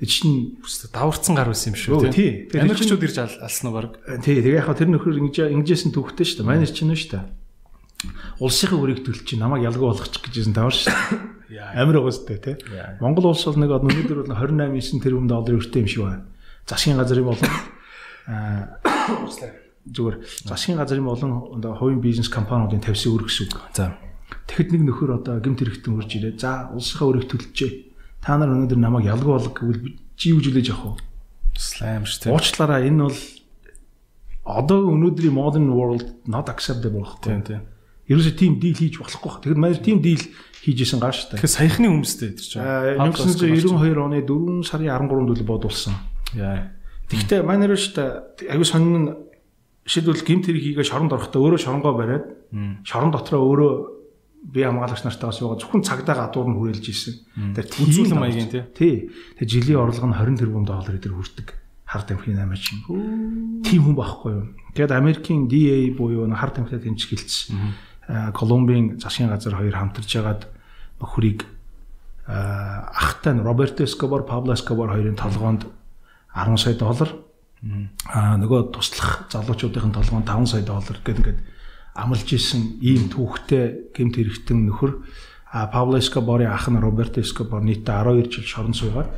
[0.10, 0.57] чинь
[0.94, 2.49] даварцсан гар байсан юм шүү тий.
[2.53, 3.98] Америкчууд ирж ал- алсан уу баг.
[4.26, 6.49] тий тэгээ яхаа тэр нөхөр ингэж ингэжсэн түүхтэй шүү дээ.
[6.49, 7.26] Манай чинь нь шүү дээ.
[8.41, 11.78] Улсынхаа өрийг төлч чи намайг ялгуу болгочих гэжсэн тавар шүү дээ.
[11.78, 12.56] Амир уустай тий.
[12.98, 16.26] Монгол улс бол нэг өнөөдөр бол 28 9 тэрбум долларын өртөө юм шиг байна.
[16.65, 17.45] Засгийн газрын болон
[18.32, 18.82] аа
[19.86, 20.15] зүгээр
[20.45, 21.32] засгийн газрын болон
[21.78, 23.61] хувийн бизнес компаниудын тавьсан үр гэсэн үг.
[23.73, 23.98] За.
[24.48, 26.38] Тэгэхэд нэг нөхөр одоо гэмт хэрэгтэн урж ирээ.
[26.40, 27.90] За улсынхаа өрийг төлчээ.
[28.22, 31.03] Та нар өнөөдөр намайг ялгуу болго гэвэл чи юу жилэж явах вэ?
[31.57, 32.34] Слайм шүү дээ.
[32.38, 33.19] Уучлаарай энэ бол
[34.45, 37.49] одоо өнөөдрийн modern world not acceptable Тийм гэхгүй.
[37.49, 37.61] тийм.
[38.10, 39.31] Ерөөсөө тийм дийл хийж болохгүй.
[39.41, 40.22] Тэгэхээр манай тийм дийл
[40.61, 41.38] хийж исэн гаш та.
[41.41, 42.61] Тэгэхээр саяхны хүмүүстэй тэр чинь.
[42.61, 45.95] 1992 оны 4 сарын 13-нд үл бодулсан.
[46.38, 46.73] Яа.
[47.10, 49.18] Тэгэхдээ манай руу шүү дээ аюу сонин
[49.85, 52.26] шийдвэл гимт хэрэг хийгээ шоронд орохдоо өөрөө шоронгоо бариад
[52.85, 53.72] шорон дотроо өөрөө
[54.41, 57.13] би хамгаалагч нартайгаа суугаад зөвхөн цагдаа гадуур нь хүрээлж исэн.
[57.53, 59.13] Тэр Үзүүлэн маягийн тий.
[59.38, 61.47] Тэр жилийн орлого нь 20 тэрбум доллар дээр хүрдэг.
[61.85, 62.81] Хар тамхины 8 чинь.
[63.61, 64.45] Тийм хүн байхгүй юу?
[64.73, 66.89] Тэгэд Америкийн DA буюу хар тамхитай.
[68.09, 70.49] Аа Колумбийн засгийн газар хоёр хамтарч ягаад
[70.99, 71.45] нөхрийг
[72.27, 75.68] ахтай нь Роберто Эскобар, Пабло Эскобар хоёрын толгоонд
[76.34, 77.09] 10 сая доллар
[78.09, 81.39] аа нөгөө туслах залуучуудын толгоонд 5 сая доллар гэдэг ингээд
[82.02, 85.06] амлж исэн ийм түүхтэй гэмт хэрэгтэн нөхөр.
[85.52, 89.11] Пабло Эскобарын ах нь Роберто Эскобар нийтдээ 12 жил шорон суугаад.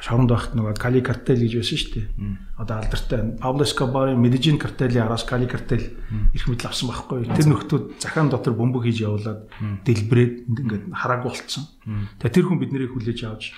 [0.00, 2.06] Шоронд байхад нөгөө Кали картел гэж байсан шүү дээ.
[2.56, 5.84] Одоо алдартай Пабло Эскобарын Медежин картелийн араас Кали картел
[6.32, 7.28] их мэдл авсан байхгүй.
[7.28, 9.44] Тэр нөхдүүд захаан дотор бөмбөг хийж явуулаад
[9.84, 11.68] дэлбрээд ингээд харааг болцсон.
[12.18, 13.52] Тэгээ тэр хүн биднийг хүлээж авч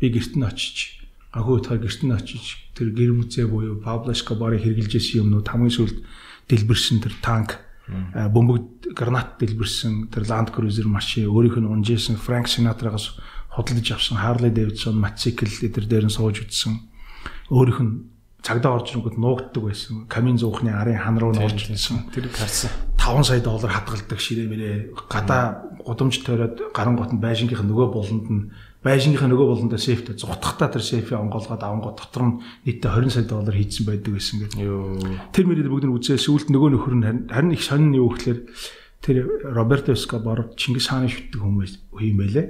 [0.00, 4.64] би гэрт нь очиж гахуу утгаар гэрт нь очиж тэр гэр мүзээ буюу Пабло Эскобарын
[4.64, 5.98] хэрглэж исэн юмнууд хамгийн сүүлд
[6.48, 7.60] дэлбэрсэн тэр танк
[8.14, 13.18] бөмбөг гранат дэлбэрсэн тэр Land Cruiser машин өөрийнх нь унжсэн Frank Sinatra-гаас
[13.50, 16.86] худалдаж авсан Harley Davidson мотоцикл эдэр дээр нь сууж үтсэн.
[17.50, 17.92] Өөрийнх нь
[18.42, 20.06] цагдаа орж ирэнгүүт нуугддаг байсан.
[20.08, 22.70] Камин зуухны арын хан руу нь орж ирсэн Тэр харсан.
[22.96, 24.76] 5 сая доллар хадгалдаг ширээ мэрээ.
[25.08, 28.42] Гадаа гудамж тойроод гарын гот нь байшингийнх нөгөө буланд нь
[28.80, 32.34] байшингийнх нөгөө буландаа сейфтэй зутгахтаа тэр сейфийг онгоолгоод авангууд дотор нь
[32.64, 34.56] нийтдээ 20 сая доллар хийцэн байдаг байсан гэдэг.
[35.36, 38.38] Тэр мөрөд бүгд нь үзээ сүулт нөгөө нөхөр нь харин- их сонин юу гэхээр
[39.04, 39.16] тэр
[39.52, 42.46] Роберто Эскобар Чингис хааны шүтдэг хүмүүс юм байлээ.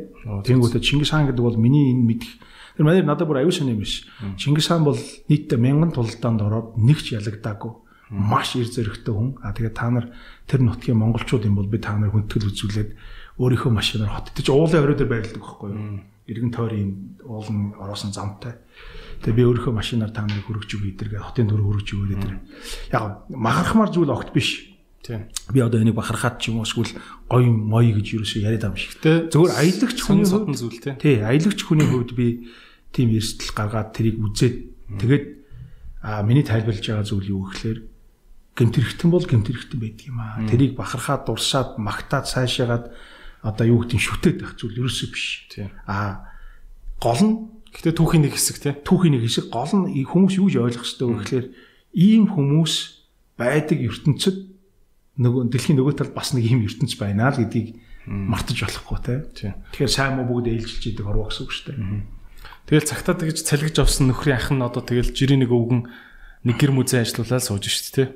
[0.46, 2.30] Тэнгүүтээ Чингис хаан гэдэг бол миний энэ мэдих
[2.78, 4.06] тэр манайд надад бүр аюул санаа юм биш.
[4.38, 4.98] Чингис хаан бол
[5.30, 7.74] нийтдээ мянган тулдаанд ороод нэг ч ялагдаагүй
[8.10, 9.38] маш ир зөрөгтэй хүн.
[9.42, 10.10] А тэгээд та нар
[10.46, 12.90] тэр нутгийн монголчууд юм бол би та нар хүндэтгэл үзүүлээд
[13.38, 14.34] өөрийнхөө машинаар хот.
[14.34, 16.02] Тэг чи уулын орой дээр байрладаг байхгүй юу?
[16.30, 18.54] Иргэн тойрын уулын ороосон замтай.
[19.20, 22.34] Тэгээ би өөрийнхөө машинаар та нарыг хөргөж өгье эдэргээ хотын дүр хөргөж өгöd эдэр.
[22.94, 24.70] Яг махархмар зүйл огт биш.
[25.02, 25.26] Тийм.
[25.52, 26.94] Би одоо энийг бахархаад ч юм уу эсвэл
[27.26, 28.94] гоё мой гэж юусэн яриад байгаа юм шиг.
[29.02, 30.94] Зөвхөн аялагч хүний содон зүйл тий.
[30.96, 32.46] Тий, аялагч хүний хувьд би
[32.92, 34.56] тийм эрсдэл гаргаад тэрийг үзээд
[35.00, 35.24] тэгээд
[36.04, 37.78] а миний тайлбарлаж байгаа зүйл юу гэхээр
[38.56, 40.44] гэмтэрхтэн бол гэмтэрхтэн байдаг юм аа.
[40.44, 42.92] Тэрийг бахархаад дурсаад магтаад сайшаагаад
[43.40, 45.26] одоо юу гэдэг нь шүтээд байх зүйл ерөөсөө биш.
[45.48, 45.72] Тийм.
[45.88, 46.28] А
[47.00, 47.34] гол нь
[47.72, 48.74] гэхдээ түүхийн нэг хэсэг тий.
[48.76, 51.46] Түүхийн нэг хэсэг гол нь хүмүүс юу гэж ойлгох хэрэгтэй вэ гэхээр
[51.96, 52.74] ийм хүмүүс
[53.40, 54.36] байдаг ертөнцид
[55.20, 59.14] нөгөө дэлхийн нөгөө талд бас нэг юм ертөнц байна л гэдгийг мартаж болохгүй те.
[59.72, 62.20] Тэгэхээр сайн муу бүгд ээлжилж идэг орвоо гэсэн үг шүү дээ.
[62.68, 65.88] Тэгэл цагтаа тэгж цалгиж авсан нөхрийн ах нь одоо тэгэл жирийн нэг өвгөн
[66.46, 68.12] нэг гэр мүзэн ажиллуулаад сууж шүү дээ те.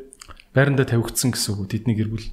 [0.57, 2.27] Байрандаа тавигдсан гэсэн үг тэдний гэр бүл.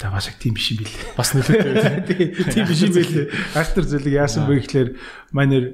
[0.00, 1.16] За бас яг тийм биш юм билээ.
[1.16, 2.26] Бас нөлөөтэй.
[2.52, 3.26] Тийм биш юм билээ.
[3.54, 4.90] Альтер зүйлийг яасан бэ гэхлээр
[5.36, 5.64] манер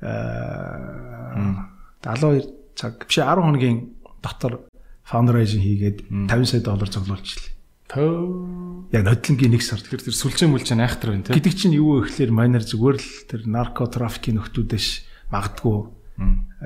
[0.00, 3.78] 72 цаг биш 10 хоногийн
[4.22, 4.60] дотор
[5.04, 7.52] fundraising хийгээд 50 сая доллар цуглуулчихлаа.
[7.88, 8.92] Төө.
[8.92, 9.80] Яг нодлонгийн нэг сар.
[9.80, 11.40] Тэгэхээр тэр сүлжээ мүлжээ айхтар байна тийм.
[11.40, 14.88] Гэдэг чинь юу вэ гэхээр манер зүгээр л тэр наркотрафикийн нөхдүүдээс
[15.32, 15.88] магадгүй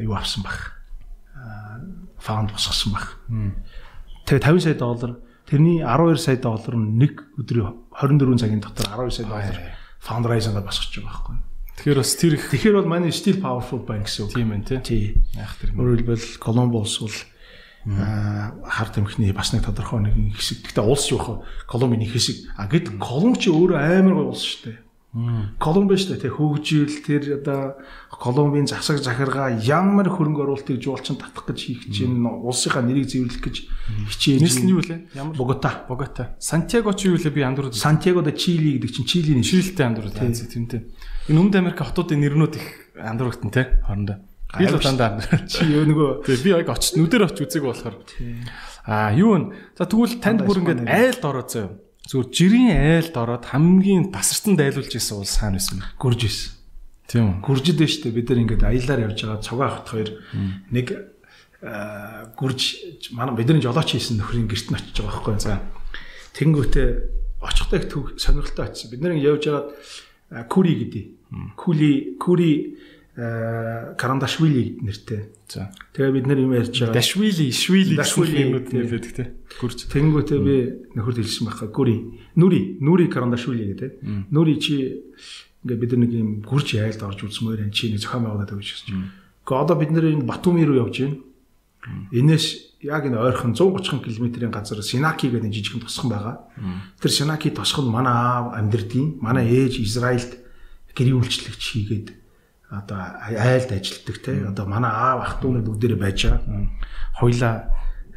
[0.03, 0.83] юу авсан бах.
[2.19, 3.19] фаунд босгосон бах.
[4.27, 5.23] Тэгээ 50 сая доллар
[5.53, 9.59] тэрний 12 сая доллар нь нэг өдрийн 24 цагийн дотор 12 сая доллар
[10.01, 11.37] фандрайзингаар босгож байгаа байхгүй.
[11.77, 14.33] Тэгэхээр бас тэр их Тэгэхээр бол манай still powerful bank гэсэн үг.
[14.33, 14.81] Тийм байна тий.
[14.81, 15.05] Тий.
[15.37, 15.77] Айхтар.
[15.77, 17.17] Өөрөөр хэлбэл Columbus бол
[17.85, 20.63] хар тамхины бас нэг тодорхой нэг хэсэг.
[20.63, 22.49] Гэхдээ улс жоох Колумбийн нэг хэсэг.
[22.57, 24.79] А гэд Колумб ч өөрөө амар гой улс шүү дээ.
[25.13, 26.25] Колумб шүү дээ.
[26.25, 27.77] Тэг хөгжил тэр одоо
[28.09, 33.57] Колумбийн засаг захиргаа ямар хөрөнгө оруулалтыг жуулчин татах гэж хийх чинь улсынхаа нэрийг зэвэрлэх гэж
[34.09, 34.41] хичээж.
[34.41, 35.13] Нийслэл нь юу вэ?
[35.13, 35.85] Ямар Богота.
[35.85, 36.33] Богота.
[36.41, 37.77] Сантьяго ч юу вэ би андуурд.
[37.77, 40.17] Сантьяго де Чили гэдэг чинь Чилийн Чилтэй андуурд.
[40.17, 40.81] Тэмтэй.
[41.29, 42.67] Энэ Өмнөд Америк хотуудын нэрнүүд их
[42.97, 44.17] андуургтэн те хоорондоо.
[44.57, 48.01] Би л дандаа чи нөгөө би яг очиж нүдэр очиж үзег болохоор.
[48.89, 49.77] Аа юу вэ?
[49.77, 51.92] За тэгвэл танд бүр ингээд айлд ороо зөө.
[52.09, 55.87] Зүгээр жирийн айлд ороод хамгийн тасартан дайлуулж исэн улс хаана байсан бэ?
[56.03, 56.51] Гүрж исэн.
[57.07, 57.35] Тийм үү.
[57.47, 58.17] Гүржид шүү дээ.
[58.17, 60.11] Бид нар ингээд аяллаар явж байгаа цугаа хот хоёр
[60.73, 60.87] нэг
[61.63, 62.61] гүрж
[63.15, 65.39] манай бидний жолооч хийсэн нөхрийн гэрт нь очиж байгаа байхгүй.
[65.39, 65.63] За.
[66.35, 66.89] Тэнгүүтээ
[67.39, 68.91] очихдоо их төв сонирхолтой очив.
[68.91, 69.69] Бид нар явж байгаад
[70.49, 71.05] Кури гэдэг.
[71.55, 72.81] Кули Кури
[73.15, 75.37] Карандашвили нэртэй.
[75.45, 75.69] За.
[75.93, 76.97] Тэгээ бид нэр юм ярьж байгаа.
[76.97, 77.93] Дашвили, Швили
[78.49, 79.37] юмуд нэлээд те.
[79.61, 79.85] Гүрж.
[79.93, 80.57] Тэнгүүтээ би
[80.97, 81.69] нөхөрд хэлсэн байхаа.
[81.69, 81.97] Гүри,
[82.41, 84.01] Нүри, Нүри Карандашвили гэдэг.
[84.33, 85.05] Нүри чи
[85.61, 88.97] ингээ бид нэг юм гүрж айлд орж үзмээр энэ чи нэг зохион байгуулаад өгч гэсэн.
[89.45, 91.21] Гэхдээ одоо бид нэр энэ Батуми руу явж байна.
[92.17, 96.49] Энэш яг энэ ойрхон 130 км-ийн газар Синаки гэдэг жижигхэн тосхон байгаа.
[96.97, 100.41] Тэр Синаки тосхон манай аав амьдрдیں۔ Манай ээж Израильд
[100.97, 102.22] гэрийн үйлчлэгч хийгээд
[102.73, 106.73] одоо айлд ажилтдаг те одоо манай аав ах дүүнээ бүгдээрээ байж байгаа.
[107.21, 107.55] Хойлоо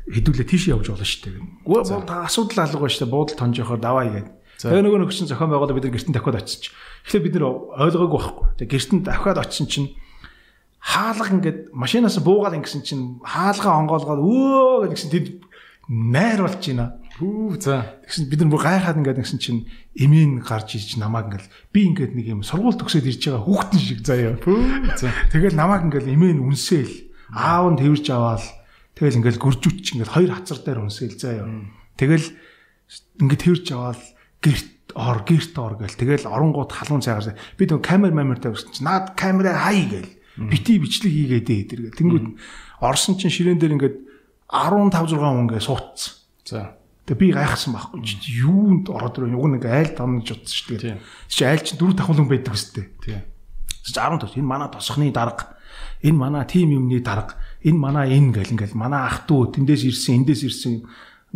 [0.08, 1.44] хэдүүлээ тийш явж болно шүү дээ.
[1.68, 3.12] Бол та асуудал алга байна шүү дээ.
[3.12, 4.30] Буудал тонж явахаар даваа игээд.
[4.64, 6.64] Тэгээ нөгөө нэг чинь зохион байгуулалт бид нар гэртэн дахиад очиж.
[7.04, 7.46] Тэгэхээр бид нар
[7.84, 8.46] ойлгоогүй байхгүй.
[8.64, 9.90] Тэгээ гэртэн дахиад очисон чинь
[10.80, 15.28] хаалга ингээд машинаас буугаад ингэсэн чинь хаалгаа онгоолгоод өө гэдгсэн тэд
[15.92, 17.04] найр болж байна.
[17.16, 17.96] Хүү за.
[18.04, 19.62] Тэгсэн бид нар бүр гайхаад ингээд нэгсэн чинь
[19.96, 24.00] эмийн гарч ирж намайг ингээд би ингээд нэг юм сургууль төгсөөд ирж байгаа хүүхдэн шиг
[24.04, 24.36] заяа.
[24.44, 25.16] Хүү за.
[25.32, 26.92] Тэгэл намайг ингээд эмийн үнсээл
[27.32, 28.44] аав нь тэрж аваал
[29.00, 31.48] тэгэл ингээд гөржүүч ингээд хоёр хацар дээр үнсээл заяа.
[31.96, 32.28] Тэгэл
[33.24, 34.04] ингээд тэрж аваал
[34.44, 38.88] гэрт ор гэрт ор гэл тэгэл оронгууд халуун цайгаар би тэг камер мамер тавьсан чинь
[38.88, 40.12] наад камераа хай гээл
[40.52, 42.28] бити бичлэг хийгээд дээ тэр гэл тэнгүүд
[42.84, 43.98] орсон чинь ширээн дээр ингээд
[44.52, 46.12] 15 6 хүн ингээд суудсан.
[46.46, 46.78] За.
[47.06, 48.02] Тэгээ би гайхсан байхгүй.
[48.02, 50.98] Чи юунд ороод ирв уг нэг айл тамнаж утсан шүү дээ.
[51.30, 52.90] Чи айл чинь дөрөв тавхан хүн байдаг үстэй.
[52.98, 53.22] Тийм.
[53.86, 55.54] 10 төгс энэ манай тосхны дарга.
[56.02, 57.38] Энэ манай тим юмны дарга.
[57.62, 60.74] Энэ манай энэ гэл ингээл манай ах トゥ тэндээс ирсэн эндээс ирсэн.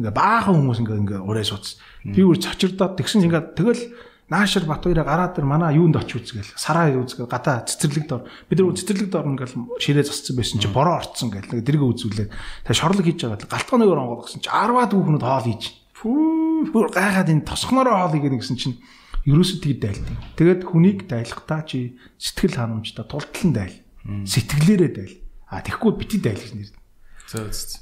[0.02, 1.78] Ингээ баахан хүмүүс ингээ ингээ ураа сууц.
[2.02, 3.82] Би үр цочирдоод тэгсэн ингээ тэгэл
[4.30, 8.78] Наашир Батбаяра гараад тэр манай юунд очи үзгээл сараа үзгээл гадаа цэцэрлэгд ор бид нар
[8.78, 13.06] цэцэрлэгд орно ингээл ширээ засцсан байсан чи бороо орцсон гэл нэг дэрэг үзүүлээд тэгээ шорлог
[13.10, 15.64] хийж байгаа галтгооны өөр онгоолгосон чи 10-аад хүүхнүүд хоол хийж
[15.98, 18.78] фүү бүр гайхаад энэ тосхноороо хоол хийгээд гэсэн чинь
[19.26, 20.18] ерөөсөө тгий дайлдаг.
[20.40, 23.76] Тэгээд хүнийг дайлахтаа чи сэтгэл ханамжтай тултлан дайл.
[24.06, 25.16] Сэтгэлээрээ дайл.
[25.50, 26.72] А тэгэхгүй бити дайл гэж нэр.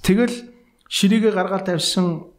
[0.02, 0.36] Тэгэл
[0.90, 2.32] ширээгээ гаргаад тавьсан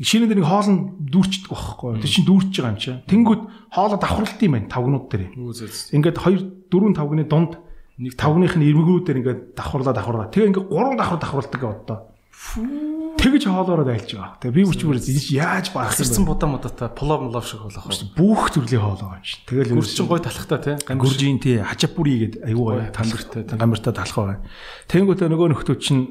[0.00, 2.00] шинэ нэг хоолн дүүрчдэг байхгүй.
[2.00, 3.02] Тэр чинь дүүрч байгаа юм чинь.
[3.04, 5.36] Тэнгүүд хоолоо давхарлт юм байна тавгнууд дээр.
[5.92, 7.60] Ингээд 2 4 тавгны дунд
[8.00, 10.32] нэг тавгных нь эрмэгүүдээр ингээд давхарлаа давхарлаа.
[10.32, 11.98] Тэгээ ингээд 3 давхар давхарладаг одоо.
[12.32, 14.40] Тэгэж хоолоороо дайлж байгаа.
[14.40, 16.00] Тэгээ би өчмөр яаж баах юм бэ?
[16.00, 18.16] Сэрсэн будаа мудаатай плов молов шиг болох байна.
[18.16, 19.44] Бүх төрлийн хоол байгаа юм чинь.
[19.46, 20.76] Тэгэл гүрчин гой талахтай тий.
[20.96, 24.38] Гүржийн тий хачапури гэдэг аюу гой талхтай гамбартай талах байгаа.
[24.90, 26.02] Тэнгүүтээ нөгөө нөхдөө чинь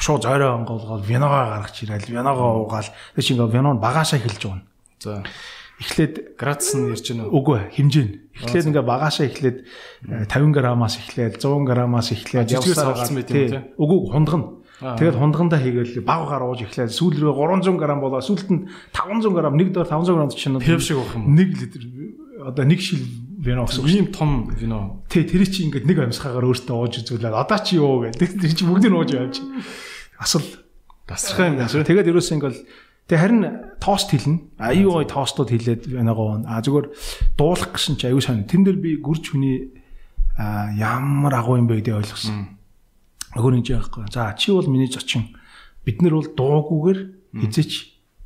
[0.00, 4.64] шууд зойроо онгоолгоод виногоо гаргаж ирэл виногоо уугаал тэг чи ингээ вино багаашаа хэлж байгаа.
[4.98, 5.22] За
[5.80, 7.40] эхлээд градус нь ярьж байна уу?
[7.40, 8.12] Үгүй хэмжээ нь.
[8.36, 9.58] Эхлээд ингээ багаашаа эхлээд
[10.28, 13.60] 50 граммаас эхлээд 100 граммаас эхлээд явсаар болсон байт юм тий.
[13.80, 14.60] Үгүй хундгана.
[14.80, 18.60] Тэгээд хундгандаа хийгээл баг гар ууж эхлээд сүүл рүү 300 г болоо сүүлд нь
[18.96, 21.36] 500 г нэг дор 500 г чинь пив шиг байх юм.
[21.36, 21.80] 1 литр
[22.44, 23.04] одоо нэг шил
[23.40, 23.84] вино гэсэн.
[23.88, 25.04] Ийм том вино.
[25.08, 28.40] Тий, тэр чи ингээд нэг амьсгаагаар өөртөө ууж үзүүлээд одоо чи юу гэдэг.
[28.40, 29.36] Тэр чи бүгдийг ууж явж.
[30.20, 30.44] Асал
[31.08, 31.72] тасархай юм байна.
[31.72, 32.58] Тэгээд ерөөсөө ингээд
[33.08, 33.42] тэг харин
[33.80, 34.60] тост хэлнэ.
[34.60, 36.44] Аюу гой тостууд хэлээд виногоо.
[36.44, 36.86] А зүгээр
[37.40, 38.44] дуулах гэсэн чи аюу сайн.
[38.44, 39.72] Тэн дээр би гүрж хүний
[40.36, 42.60] ямар агуу юм бэ гэдэг ойлгосон
[43.30, 44.10] Нөгөө нэг яахгүй.
[44.10, 45.30] За чи бол миний зочин.
[45.86, 47.00] Бид нар бол дуугүйгээр
[47.38, 47.72] хизээч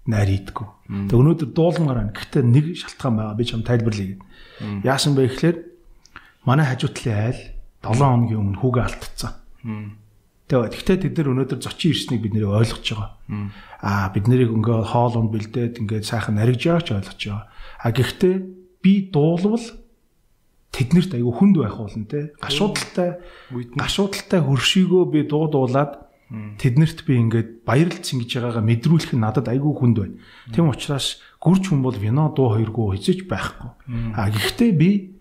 [0.08, 0.68] найр идэггүй.
[1.12, 2.16] Тэг өнөөдөр дуулмаар байна.
[2.16, 3.36] Гэхдээ нэг шалтгаан байгаа.
[3.36, 4.16] Би чам тайлбарлая.
[4.80, 5.56] Яасан бэ гэхээр
[6.48, 7.40] манай хажуутлын айл
[7.84, 9.32] 7 хоногийн өмнө хүүгээ алдчихсан.
[10.44, 13.10] Тэгээ гэхдээ тэд нар өнөөдөр зочин ирснийг бид нэр ойлгож байгаа.
[13.80, 17.48] Аа бид нарыг ингээ хоол унд бэлдээд ингээ сайхан наригж байгаач ойлгож байгаа.
[17.80, 18.34] А гэхдээ
[18.84, 19.64] би дуулвал
[20.74, 23.24] тэднэрт айгүй хүнд байх болно те гашуудалтай
[23.78, 26.04] гашуудалтай хөршийгөө би дуудуулаад
[26.58, 30.16] тэднэрт би ингээд баярлцсан гэж байгаагаа мэдрүүлэх нь надад айгүй хүнд байна.
[30.50, 33.70] Тийм учраас гүрч хүн бол вино дуу хоёргүй хэзэж байхгүй.
[34.18, 35.13] А гэхдээ би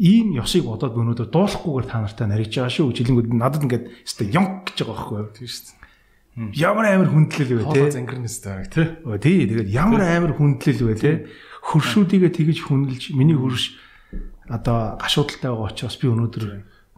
[0.00, 2.96] ийм ёсыг бодоод өнөөдөр дуулахгүйгээр та нартай наригж байгаа шүү.
[2.96, 5.28] Жилэнгүүд надад ингээд өстө ёнк гэж байгаа байхгүй юу?
[5.36, 5.80] Тийм шүү дээ.
[6.56, 7.82] Ямар амар хүндлэл вэ те?
[7.92, 8.86] Зангирнэстэй тий.
[9.20, 11.12] Тий, тэгээд ямар амар хүндлэл вэ те?
[11.68, 13.76] Хөршүүдийгээ тэгэж хүндэлж миний хөрш
[14.48, 16.44] одоо гашуудалтай байгаа учраас би өнөөдөр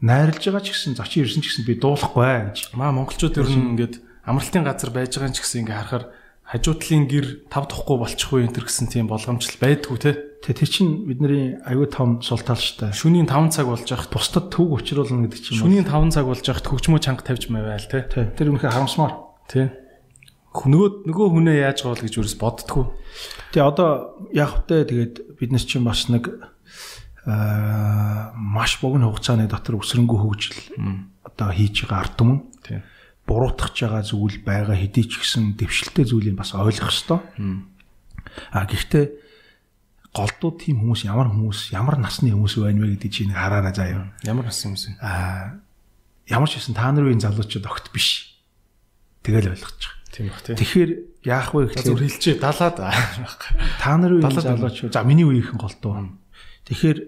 [0.07, 2.79] найрлж байгаа ч гэсэн зочин ирсэн ч гэсэн би дуулахгүй гэж.
[2.79, 6.05] Маа монголчууд ер нь ингээд амралтын газар байж байгаа ч гэсэн ингээ харахаар
[6.53, 10.13] хажуутлын гэр тав тухгүй болчихгүй энэ төр гэсэн тийм болгоомжл байдгүй те.
[10.45, 12.93] Тэгээ тэр чинь бидний аюу том сул тал штэ.
[12.93, 15.57] Шүнийн 5 цаг болж явах бусдад төв учруулна гэдэг чинь.
[15.57, 18.05] Шүнийн 5 цаг болж явах хөгжмөө чанга тавьж мавайл те.
[18.05, 19.17] Тэр үнэхээр харамсмаар.
[19.49, 19.73] Тэ.
[20.53, 22.85] Нөгөө нөгөө хүнээ яаж гоол гэж юурээс боддггүй.
[23.57, 26.29] Тэгээ одоо яг хөтэ тэгээд бид нар чинь бас нэг
[27.25, 30.59] маш богино хугацааны дотор өсрөнгөө хөгжил
[31.25, 32.39] одоо хийж байгаа ард түмэн
[33.33, 37.25] буруутгах байгаа зүйл байгаа хэдий ч гэсэн дэвшилтэй зүйлийг бас ойлгох ёстой.
[38.53, 39.05] А гэхдээ
[40.13, 44.13] голдуу тийм хүмүүс ямар хүмүүс ямар насны хүмүүс байна вэ гэдэг чинь хараараа заяа.
[44.29, 44.95] Ямар насны хүмүүс вэ?
[45.01, 45.57] А
[46.29, 48.37] ямар ч гэсэн та нарын залуучууд огт биш.
[49.25, 50.03] Тэгэл ойлгож байгаа.
[50.13, 50.57] Тийм бах тий.
[50.61, 50.91] Тэгэхээр
[51.25, 56.21] яах вэ гэхээр зүр хэлчээ далаад та нарын залуучууд за миний үеийнхэн голдуу.
[56.69, 56.99] Тэгэхээр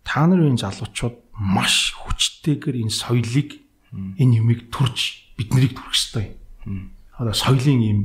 [0.00, 3.60] та нарын залуучууд маш хүчтэйгээр энэ соёлыг
[3.92, 6.92] энэ юмыг төрж биднийг төрөх ёстой юм.
[7.16, 8.00] Одоо соёлын ийм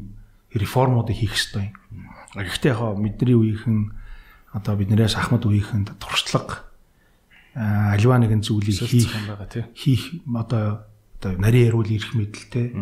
[0.54, 2.12] реформуудыг хийх ёстой юм.
[2.36, 3.80] Гэхдээ яг бидний үеийнхэн
[4.54, 6.68] одоо биднээс ахмад үеийнхэнд туршлага
[7.56, 9.66] аливаа нэгэн зүйлийг хийх байгаа тий.
[9.76, 10.88] Хийх одоо
[11.20, 12.76] одоо нарийн яруул ирэх мэдлэлтэй.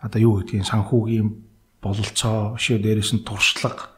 [0.00, 1.28] Одоо юу гэдгийг санхүүгийн
[1.80, 3.96] бололцоо шээ дээрээс нь туршлага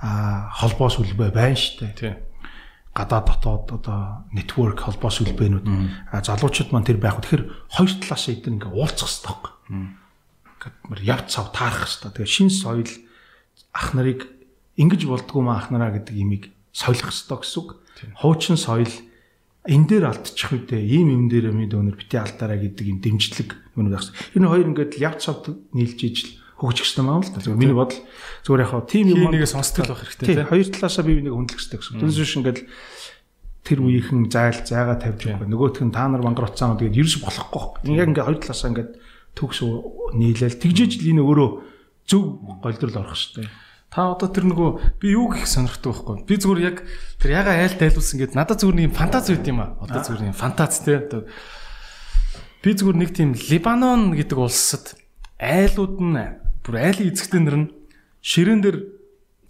[0.00, 1.94] а холбоо сүлбэ байна штэ.
[1.94, 2.14] Тий
[2.90, 5.66] гадаад дотоод одоо network холбоо сүлбээнүүд
[6.10, 7.22] залуучууд маань тэр байх.
[7.22, 9.50] Тэгэхээр хоёр талаас нь эдгээр ингээ уулзах хэрэгтэй.
[10.90, 12.10] Ингээд яв цав таарах хэрэгтэй.
[12.10, 12.90] Тэгээ шин соёл
[13.70, 14.26] ах нарыг
[14.74, 17.68] ингэж болдгоо маа ах нараа гэдэг имийг солих хэрэгтэй гэсэн үг.
[18.18, 18.90] Хуучин соёл
[19.70, 23.92] энэ дээр алдчих үедээ ийм юм дээр минь өнөр бити алдаараа гэдэг юм дэмжлэг юм
[23.92, 24.10] байх.
[24.34, 25.46] Энэ хоёр ингээд яв цав
[25.76, 27.40] нийлж ижил хөгжих хэрэгтэй маа л да.
[27.40, 28.00] Зүгээр миний бодол
[28.44, 30.48] зүгээр яг тийм юм нэгэ сонсдог байх хэрэгтэй тийм.
[30.52, 32.00] Хоёр талаасаа бие бинийг хөндлөх хэрэгтэй гэсэн.
[32.04, 32.62] Түнс биш ингээл
[33.64, 35.48] тэр үеийнхэн зайл зайгаа тавьж байгаа.
[35.48, 37.96] Нөгөөх нь та нар банкротцаанаа тэгээд ерөөс болохгүй.
[37.96, 38.90] Яг ингээд хоёр талаасаа ингээд
[39.36, 39.58] төгс
[40.16, 41.50] нийлээл тэгжээж л энэ өөрөө
[42.04, 42.22] зөв
[42.60, 43.48] голдрол орох хэрэгтэй.
[43.90, 46.22] Та одоо тэр нөгөө би юу гэх сонирхдаг байхгүй.
[46.22, 46.76] Би зүгээр яг
[47.18, 49.74] тэр яга айл тайлуулсан гэд надад зүгээр нэг фантази үт юм а.
[49.82, 51.26] Одоо зүгээр нэг фантази те.
[52.62, 54.94] Би зүгээр нэг тийм Либанон гэдэг улсад
[55.42, 56.39] айлууд нь
[56.70, 57.70] бүр айлын эзэгтэн нар нь
[58.22, 58.78] ширээн дээр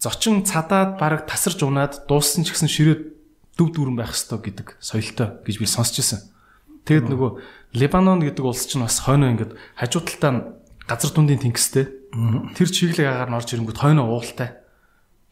[0.01, 2.97] зочин цадаад бараг тасарч унаад дууссан ч гэсэн ширээ
[3.61, 6.25] дүв дүүрэн байх ёстой гэдэг соёлтой гэж би сонсч ирсэн.
[6.89, 7.31] Тэгэд нөгөө
[7.77, 10.57] Лебанон гэдэг улс чинь бас хойноо ингээд хажуу талдаа
[10.89, 11.93] газар дундын тэнгистэй.
[12.57, 14.57] Тэр чиглэг агаар норж ирэнгүүт хойноо уултай.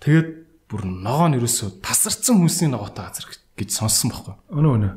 [0.05, 0.29] Тэгээд
[0.69, 4.35] бүр ногоо нь ерөөсөө тасарсан хүнсний ногоотой газар гэж сонссон байхгүй.
[4.55, 4.93] Өнөө өнөө.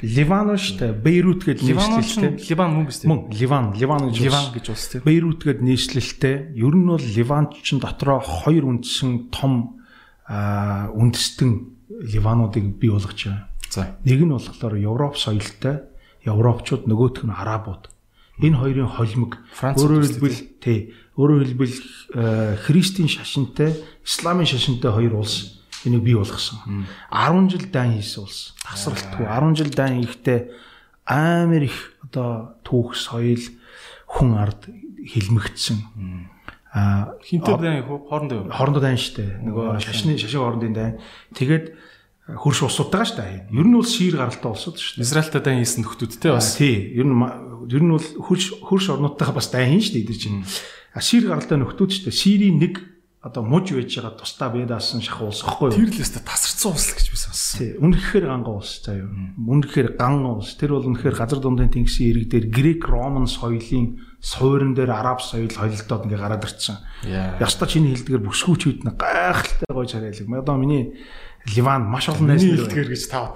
[0.00, 0.92] Ливан дээ.
[0.96, 2.40] Бейрут гэдэг нэршлэлтэй.
[2.48, 3.10] Ливан мөн биз дээ.
[3.12, 5.04] Мөн Ливан, Ливан гэж Ливан гэж улс тийм.
[5.04, 6.36] Бейрут гэдэг нэршлэлтэй.
[6.56, 9.76] Ер нь бол Ливанчин дотроо хоёр үндсэн том
[10.30, 11.50] үндэстэн
[12.00, 13.52] Ливануудыг бий болгож байгаа.
[13.68, 13.98] За.
[14.08, 15.84] Нэг нь болохоор Европ соёлтой,
[16.24, 17.92] Европчууд нөгөөх нь Арабууд.
[18.40, 21.76] Энэ хоёрын холимог өөрөөр хэлбэл тий, өөрөөр хэлбэл
[22.64, 26.86] христийн шашинтай, исламын шашинтай хоёр улс энийг бий болгосон.
[27.10, 28.54] 10 жил дан хийсэн улс.
[28.64, 30.50] Тасралтгүй 10 жил дан хийхдээ
[31.06, 33.42] амар их одоо түүх соёл
[34.06, 34.68] хүн ард
[35.06, 35.78] хилмигдсэн.
[36.74, 39.42] Аа хинтээ дан хоорондоо хоорондоо дан штэ.
[39.42, 40.92] Нөгөө шашны шашин хоорондын дан.
[41.34, 41.74] Тэгээд
[42.38, 43.50] хөрш усуудтайгаа штэ.
[43.50, 45.02] Ер нь бол шир гаралтай улсууд штэ.
[45.02, 46.54] Израильтай дан хийсэн нөхдүүдтэй бас.
[46.54, 46.94] Тий.
[46.94, 47.18] Ер нь
[47.70, 50.46] ер нь бол хөрш хөрш орнуудтайгаа бас дан хийн штэ эдэр чинь.
[50.94, 52.14] А шир гаралтай нөхдүүд штэ.
[52.14, 52.78] Сирийн нэг
[53.20, 55.76] одоо муж байж байгаа тусдаа бэдаасан шахуу улс гэхгүй юу?
[55.76, 57.58] Тэр л өстө тасарсан улс гэж би сонссон.
[57.60, 59.12] Тий, үнэхээр ганган улс заа юу.
[59.36, 60.56] Үнэхээр ганган улс.
[60.56, 65.52] Тэр бол үнэхээр газар дундын тэнгисийн ирэг дээр грек роман соёлын суурин дээр араб соёл
[65.52, 66.80] холилдоод ингээ гараад ирчихсэн.
[67.36, 70.40] Яста чиний хэлдгээр бүсгүүчүүд нь гайхалтай гоё царайлаг.
[70.40, 70.96] Одоо миний
[71.44, 73.28] Ливан маш олон найз нар хэлдгээр гэж та.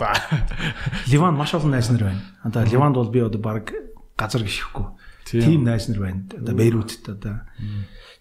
[1.12, 2.24] Ливан маш олон найз нар байна.
[2.40, 3.68] Одоо Ливанд бол би одоо баг
[4.16, 4.96] газар гიშхгүй.
[5.28, 6.24] Тийм найз нар байна.
[6.32, 7.44] Одоо Бейрутт одоо.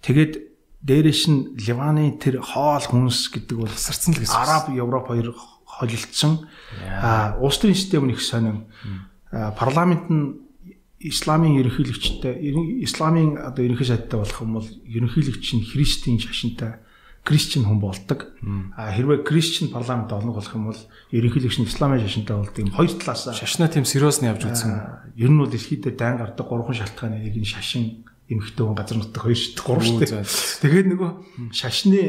[0.04, 0.53] Тэгээд
[0.84, 4.36] дээрээс нь Ливаны тэр хоол хүнс гэдэг бол сарцсан л гэсэн.
[4.36, 5.32] Араб, Европ хоёр
[5.64, 6.44] холилдсон.
[6.84, 8.68] Аа, улс төрийн систем нь их сонин.
[9.32, 10.44] Парламент нь
[11.00, 12.36] исламын ерөнхийлөгчтэй,
[12.84, 16.84] исламын одоо ерөнхий сайдтай болох юм бол ерөнхийлөгч нь христийн шашинтай
[17.24, 18.36] кристиан хүн болдог.
[18.76, 20.82] А хэрвээ кристиан парламент олно болох юм бол
[21.12, 22.72] ерөнхийлөгч нь исламын шашинтай болдог юм.
[22.76, 25.16] Хоёр талаас шашнаа тийм сериосны явж үзсэн.
[25.16, 28.04] Ер нь бол дэлхийд дан гардаг гурван шалтгааны нэг нь шашин
[28.34, 29.66] эмхтэй хүн газар нутаг хоёр шүү дээ.
[29.66, 30.26] Гурав шүү дээ.
[30.66, 31.12] Тэгээд нөгөө
[31.54, 32.02] шашны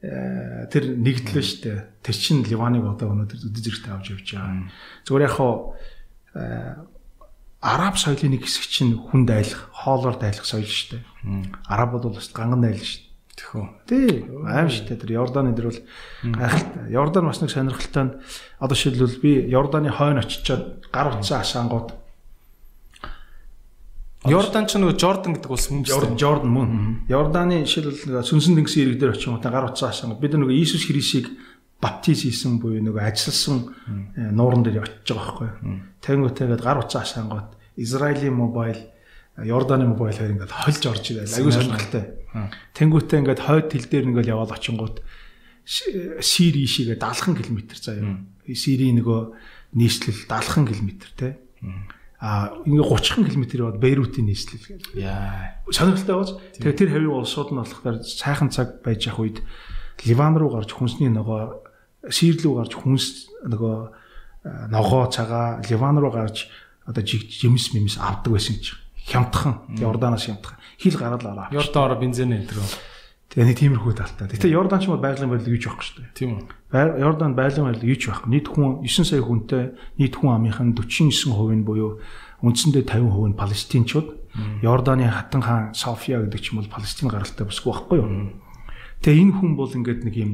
[0.00, 1.78] э, тэр нэгдлээ шүү дээ.
[2.02, 4.70] Тэр чин Ливаныг одоо өнөөдөр үдэ зэрэгтэй авч явж байгаа.
[5.04, 5.54] Зүгээр яг хаа
[6.38, 6.74] э,
[7.60, 11.02] араб соёлын нэг хэсэг чинь хүн дайлах, хоолоор дайлах соёл шүү дээ.
[11.66, 13.06] Арабууд бол бас ганган дайлах шүү дээ.
[13.36, 13.64] Тэхүү.
[13.84, 15.00] Тий, аим шүү дээ.
[15.02, 15.80] Тэр Йорданы дээр бол
[16.40, 16.84] гайхалтай.
[16.88, 18.16] Йордан бас нэг сонирхолтой нь
[18.56, 21.92] одоо шилбэл би Йорданы хойно очичоод гар утсан ашаангууд
[24.30, 26.18] Йордан ч нөгөө Жордан гэдэг улс мөн дээ.
[26.18, 26.70] Жордан мөн.
[27.08, 30.14] Йорданы жишээлбэл сүнсэн тэнгисийн ирэг дээр очих юм та гар утсаа асаа.
[30.18, 31.30] Бид нөгөө Иесус Христийг
[31.80, 33.58] баптиз хийсэн буюу нөгөө ажилласан
[34.16, 35.50] э, нууран дээр очиж байгаа байхгүй.
[36.02, 38.80] Тэнгүүтэйгээд гар утсаа асаангууд Израилийн мобайл
[39.36, 41.28] Йорданы мобайл хоёр ингээд хольж орж ирэл.
[41.36, 42.04] Аюу сонирхолтой.
[42.72, 45.04] Тэнгүүтээ ингээд хойд хил дээр ингээд яваад очингууд
[45.66, 48.22] Сири ишигээ 70 км заяа.
[48.46, 49.20] Сирийн нөгөө
[49.76, 51.36] нийслэл 70 км те
[52.20, 54.96] а ингээ 30 км яваад Бейрутын нийслэл гэдэг.
[54.96, 55.60] Яа.
[55.68, 56.30] Сонирхолтой байж.
[56.56, 59.38] Тэгээ тэр хавийн улсууд нь болохоор сайхан цаг байж явах үед
[60.04, 61.60] Ливан руу гарч хүнсний ногоо
[62.08, 63.04] Сирл рүү гарч хүнс
[63.44, 63.76] нөгөө
[64.72, 66.48] ногоо цагаа Ливан руу гарч
[66.88, 68.80] одоо жимс мимс авдаг байсан гэж.
[69.06, 70.56] Хямдхан Йорданаас хямдхан.
[70.80, 71.48] Хил гараад аваа.
[71.52, 72.64] Йордан ороо бензин энэ төр.
[73.28, 74.28] Тэгээ нэг тиймэрхүү талтай.
[74.32, 76.14] Гэтэ Йордан ч юм байгалийн байдлыг юуч байхгүй шүү дээ.
[76.14, 76.48] Тийм үү.
[76.72, 78.30] Йордан байгалийн байдлыг юуч байхгүй.
[78.30, 79.64] Нийт хүн 9 сая хүнтэй
[80.02, 82.02] нийт хүн амынхан 49% нь буюу
[82.42, 84.08] үндсэндээ 50% нь палестинчууд.
[84.66, 88.10] Йорданы хатан хаан София гэдэг ч юм бол Палестин гаралтай бүсгүй байхгүй юу.
[89.00, 90.32] Тэгээ энэ хүн бол ингээд нэг юм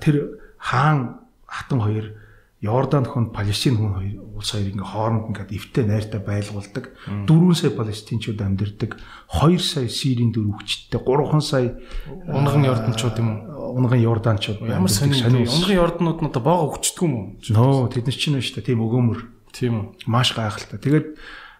[0.00, 2.16] тэр хаан хатан хоёр
[2.60, 6.92] Йордан хүн Палестин хүн хоёр улс хоёр ингээ хооронд ингээд эвтэй найртай байлгуулдаг.
[7.24, 9.00] 4 сая палестинчууд амьдардаг.
[9.32, 11.80] 2 сая Сирийн дөрвөгчтэй, 3 сая
[12.28, 13.80] унган Йорданчууд юм уу?
[13.80, 14.60] Унган Йорданчууд.
[14.60, 15.24] Ямар сонир.
[15.24, 17.26] Унган Йорданууд нь одоо боогоо өгчдөг юм уу?
[17.48, 18.68] Нөө тэд нар чинь шүү дээ.
[18.76, 19.20] Тийм өгөөмөр.
[19.56, 19.84] Тийм үү.
[20.04, 20.76] Маш гайхалтай.
[20.84, 21.06] Тэгээд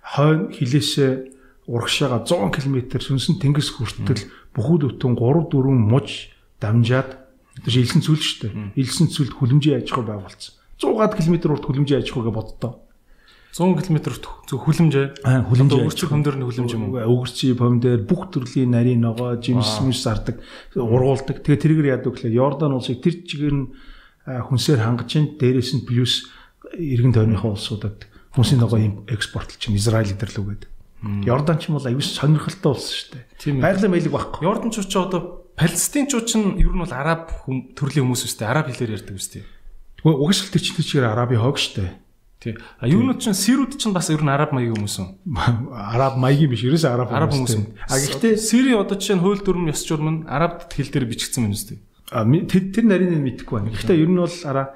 [0.05, 1.11] хойно хилээсээ
[1.65, 6.29] урагшаага 100 км сүнсэн тэнгис хүртэл бүхүүд өтөн 3 4 муж
[6.61, 7.17] дамжаад
[7.65, 8.53] тэр илсэн зүйл шүү дээ.
[8.77, 10.60] Илсэн зүйлд хүлэмжийн аж ахуй байгуулсан.
[10.81, 12.73] 100-аад км урт хүлэмжийн аж ахуйгээ боддоо.
[13.53, 13.99] 100 км
[14.47, 15.07] зөв хүлэмжээ.
[15.27, 15.83] Аа хүлэмжээ.
[15.85, 17.03] Өгөрчиг хөмдөр нь хүлэмж юм уу?
[17.03, 20.39] Өгөрчий помдэр бүх төрлийн нарийн ногоо, жимс мис зардаг,
[20.79, 21.43] ургуулдаг.
[21.43, 23.67] Тэгээ тэргээр яадаг гэхлээр Йордан улсыг тэр чигээр нь
[24.25, 26.31] хүнсээр хангаж ин дээрээс нь плюс
[26.79, 28.07] эргэн тойрныхоо улсуудад
[28.39, 28.79] хүнсийн ногоо
[29.11, 30.65] экспортлж чинь Израиль дээр л үгээд.
[31.27, 33.59] Йордан ч юм бол аюул сонирхолтой улс шүү дээ.
[33.59, 34.47] Байгалийн маялаг байхгүй.
[34.47, 35.21] Йорданчууд ч одоо
[35.59, 37.35] Палестинчууд ч ер нь бол араб
[37.75, 39.43] төрлийн хүмүүс үстэй араб хэлээр ярьдаг үстэй.
[40.01, 42.01] Тэгвэл угсрал төчнөд чигээр арабын хог штэ.
[42.41, 42.57] Тий.
[42.81, 45.09] А юунууд чинь сирүүд чинь бас ер нь араб маягийн хүмүүс үү?
[45.93, 47.85] Араб маягийн биш, ерөөсөө араб араб хүмүүс.
[47.85, 51.45] А гэхдээ сири одоо жишээ нь хууль дүрм ёс журам нь араб хэл дээр бичигдсэн
[51.45, 51.85] юм үстэй.
[52.09, 53.77] А тэр тэр нарийн нь мэдэхгүй байна.
[53.77, 54.73] Гэхдээ ер нь бол араа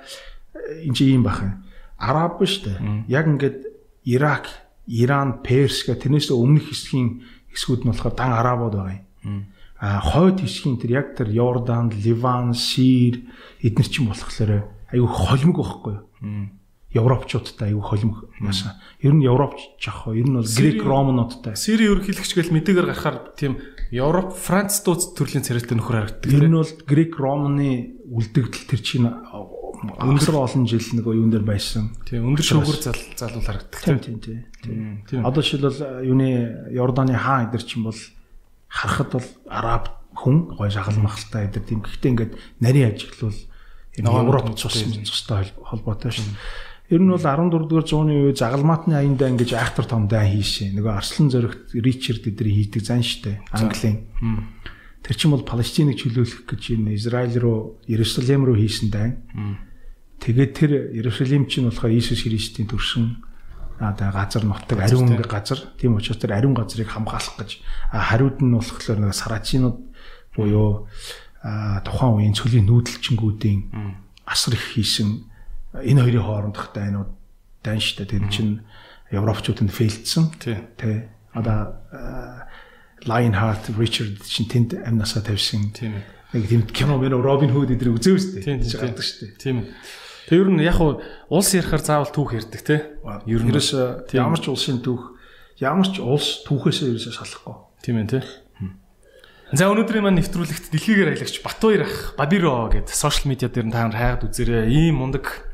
[0.84, 1.64] энэ чинь юм бахан.
[1.96, 3.08] Араб штэ.
[3.08, 3.64] Яг ингээд
[4.04, 4.44] Ирак,
[4.84, 9.48] Иран, Перс гэх тэрнээс өмнөх хэсгийн хэсгүүд нь болохоор дан арабууд байгаа юм.
[9.80, 13.24] А хойд хэсгийн тэр яг тэр Йордан, Ливан, Сир
[13.64, 16.48] эднэр чинь болохоор айгүй холимог байхгүй юу?
[16.94, 18.78] Европчуудтай айгүй холимог яасан.
[19.02, 21.58] Ер нь Европч жахаа, ер нь бол грек ромнуудтай.
[21.58, 23.58] Сири ерөнхийлөгч гэл мэдээгээр гарахаар тийм
[23.90, 26.30] Европ, Франц дууц төрлийн царайтай нөхөр харагддаг.
[26.30, 31.90] Ер нь бол грек ромны үлдэгдэл тэр чинь өндөр олон жил нөгөө юун дээр байсан.
[32.06, 33.80] Тийм өндөр шүүгэр зал залуул харагддаг.
[33.82, 35.26] Тийм тийм тийм.
[35.26, 36.30] Одоо жишээлбэл юуны
[36.72, 37.98] Йорданы хаан эдэр чинь бол
[38.70, 39.84] харахад бол араб
[40.14, 41.82] хүн гой шахал махалтай эдэр тийм.
[41.82, 43.34] Гэхдээ ингээд нарийн ажиглал
[43.98, 46.24] Европ цустай холбоотой шүү.
[46.90, 50.74] Ер нь бол 14 дугаар зууны үе загалмаатны аяндаа ингэж айхтар том дай хийшээ.
[50.76, 53.40] Нөгөө Арслан зөрөгт Ричард эдний хийдэг зан штэ.
[53.54, 54.04] Английн.
[55.00, 59.16] Тэр чинь бол Палестиныг чөлөөлөх гэж энэ Израиль руу Иерусалим руу хийсэн дай.
[60.20, 63.24] Тэгээд тэр Иерусалим чинь болохоор Иесус Христийн төрсөн
[63.80, 65.58] одоо газар нутаг ариун газар.
[65.80, 67.60] Тийм учраас тэр ариун газрыг хамгаалах гэж
[67.92, 69.76] хариуд нь болохоор нэг сарачинууд
[70.36, 70.88] буюу
[71.84, 73.60] тухайн үеийн цөлийн нүүдэлчингүүдийн
[74.24, 75.28] асар их хийсэн
[75.76, 77.10] энэ хоёрын хоорондох дайнууд
[77.60, 78.64] дайн штэ тэр чинь
[79.12, 80.56] европчуудад фейлдсэн тий.
[81.36, 81.76] одоо
[83.04, 85.76] Lionheart Richard чинь тэнд амнасаа тавьсан.
[85.76, 86.00] Тийм
[86.32, 89.68] нэг тийм кино мэн Робин Худ эдрийг үзээв штэ тийм гардаг штэ тийм
[90.24, 92.76] Тэг ер нь яг улс ярихаар заавал түүх ярддаг те.
[93.28, 93.52] Ер нь.
[94.16, 95.12] ямар ч улсын түүх
[95.60, 97.56] ямар ч улс түүхээсээ ерөөсөө салахгүй.
[97.84, 98.20] Тийм ээ те.
[99.54, 103.94] За өнөөдрийн маань нэвтрүүлэгт дэлхийгээр аялагч Батбаяр ах Бадиро гэдэг сошиал медиа дээр та нар
[103.94, 104.66] хайгаад үзээрэй.
[104.66, 105.46] Ийм мундаг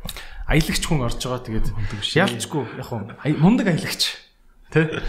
[0.49, 1.45] аялагч хүн орж байгаа.
[1.45, 1.69] Тэгээд
[2.17, 3.13] ялчгүй яг хөө
[3.45, 4.17] мундаг аялагч.
[4.73, 5.05] Тэ?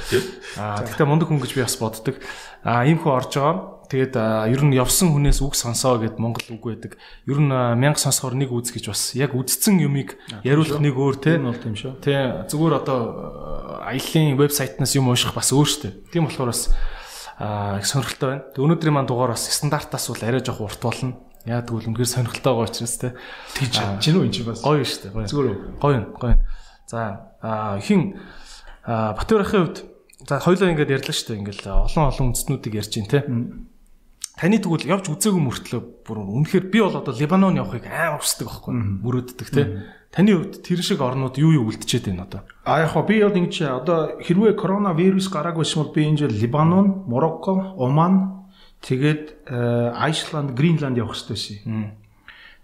[0.60, 2.20] Аа тэгтээ мундаг хүн гэж би бас боддог.
[2.68, 3.80] Аа ийм хүн орж байгаа.
[3.88, 4.16] Тэгээд
[4.52, 7.00] ер нь явсан хүнээс үг сонсоо гэд Монгол үг байдаг.
[7.32, 11.40] Ер нь мянга сонсохоор нэг үз гэж бас яг үдцсэн юмыг яриулах нэг өөр те.
[11.40, 11.96] Энэ бол тийм шүү.
[12.04, 13.00] Тэ зүгээр одоо
[13.88, 15.96] аяллаа вебсайтнаас юм ууших бас өөр штэ.
[16.12, 16.72] Тийм болохоор бас
[17.42, 18.44] их сонирхолтой байна.
[18.54, 21.18] Өнөөдрийн маань дугаар бас стандартаас бол арай жоох урт болно.
[21.50, 23.18] Яа тэгвэл үнэхээр сонирхолтой байгаа учраас те.
[23.58, 25.26] Тэгж чинь үү энэ бас гоё шүү дээ.
[25.26, 26.36] Зүгээр гоё гоё.
[26.86, 27.26] За
[27.82, 28.22] хин
[28.86, 29.78] Батөр ахын хувьд
[30.26, 31.42] за хоёлоо ингээд ярьлаа шүү дээ.
[31.46, 33.22] Ингээл олон олон үндэстнүүдийг ярьж байна те.
[34.42, 38.74] Таны тэгвэл явж үзээгүй мөртлөө бүр үнэхээр би бол одоо Либанон явахыг амар хүсдэг байхгүй
[39.06, 39.62] мөрөөддөг те.
[40.12, 42.42] Таны хувьд тэр шиг орнууд юу юу үлдчихэд байна одоо?
[42.68, 47.08] А яг хоо би бол ингэж одоо хэрвээ коронавирус гараагүйсэн бол би энэ жил Либанон,
[47.08, 48.44] Морокко, Оман
[48.84, 49.48] тэгээд
[49.96, 51.96] Айсланд, Гринланд явах хэрэгтэй байсан.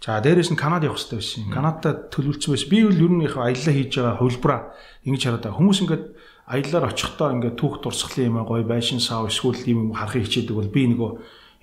[0.04, 1.48] За дээрэс нь Канада явах хэрэгтэй байсан.
[1.48, 2.68] Канадад төлөвлөсөн байсан.
[2.68, 4.62] Би бол ер нь яг аяллаа хийж байгаа хувилбараа
[5.08, 5.60] ингэж хараад байгаа.
[5.64, 6.06] Хүмүүс ингээд
[6.52, 10.84] аяллаар очихдоо ингээд түүх дурсгалын юм гоё байшин сав эсвэл юм харахыг хичээдэг бол би
[10.92, 11.12] нөгөө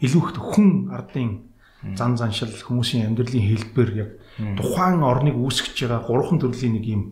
[0.00, 1.53] илүү их хүн ардын
[1.92, 4.10] зан заншил хүмүүсийн амьдралын хэлбэр яг
[4.56, 7.02] тухайн орныг үүсгэж байгаа гурван төрлийн нэг юм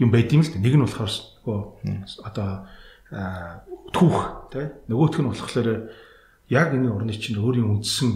[0.00, 0.58] юм байд юм л да.
[0.58, 1.12] Нэг нь болохоор
[1.46, 1.60] нөгөө
[2.26, 2.48] одоо
[3.94, 4.18] түүх
[4.50, 5.68] тий нөгөөх нь болохоор
[6.50, 8.10] яг энэ орны чинь өөрийн үндсэн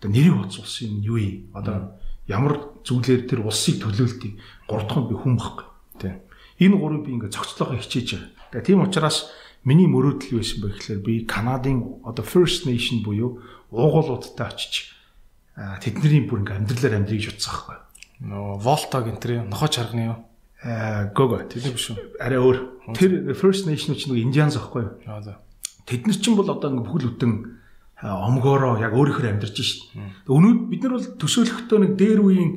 [0.00, 1.36] одоо нэрийг хоцолсон юм юу юм?
[1.52, 5.66] Одоо ямар зүйлээр тэр улсыг төлөөлтийг гурав дахь нь би хүн баггүй
[6.00, 6.14] тий
[6.64, 8.30] энэ гурыг би ингээд зохицлохоо хичээж байгаа.
[8.52, 9.30] Тэгээ тийм учраас
[9.64, 14.97] миний мөрөөдөл юу байсан бэ гэхээр би Канадын одоо First Nation буюу уугуулуудтай очиж
[15.82, 17.78] тэдний бүр ингээм амьдралаар амьдрыг утсах байхгүй.
[18.30, 20.18] Нөө Volta гэнтэр нохоо чарганы юу?
[20.62, 22.18] Аа гого тэр биш үү?
[22.22, 22.58] Арай өөр.
[22.94, 24.92] Тэр First Nation ч нэг Индианс байхгүй юу?
[25.06, 25.38] Аа за.
[25.86, 27.32] Тэд нар чинь бол одоо ингээ бүхэл бүтэн
[28.02, 29.90] омгоороо яг өөрөөр амьдарч шít.
[30.30, 32.50] Өнөөдөр бид нар бол төсөөлөхдөө нэг дээр үеийн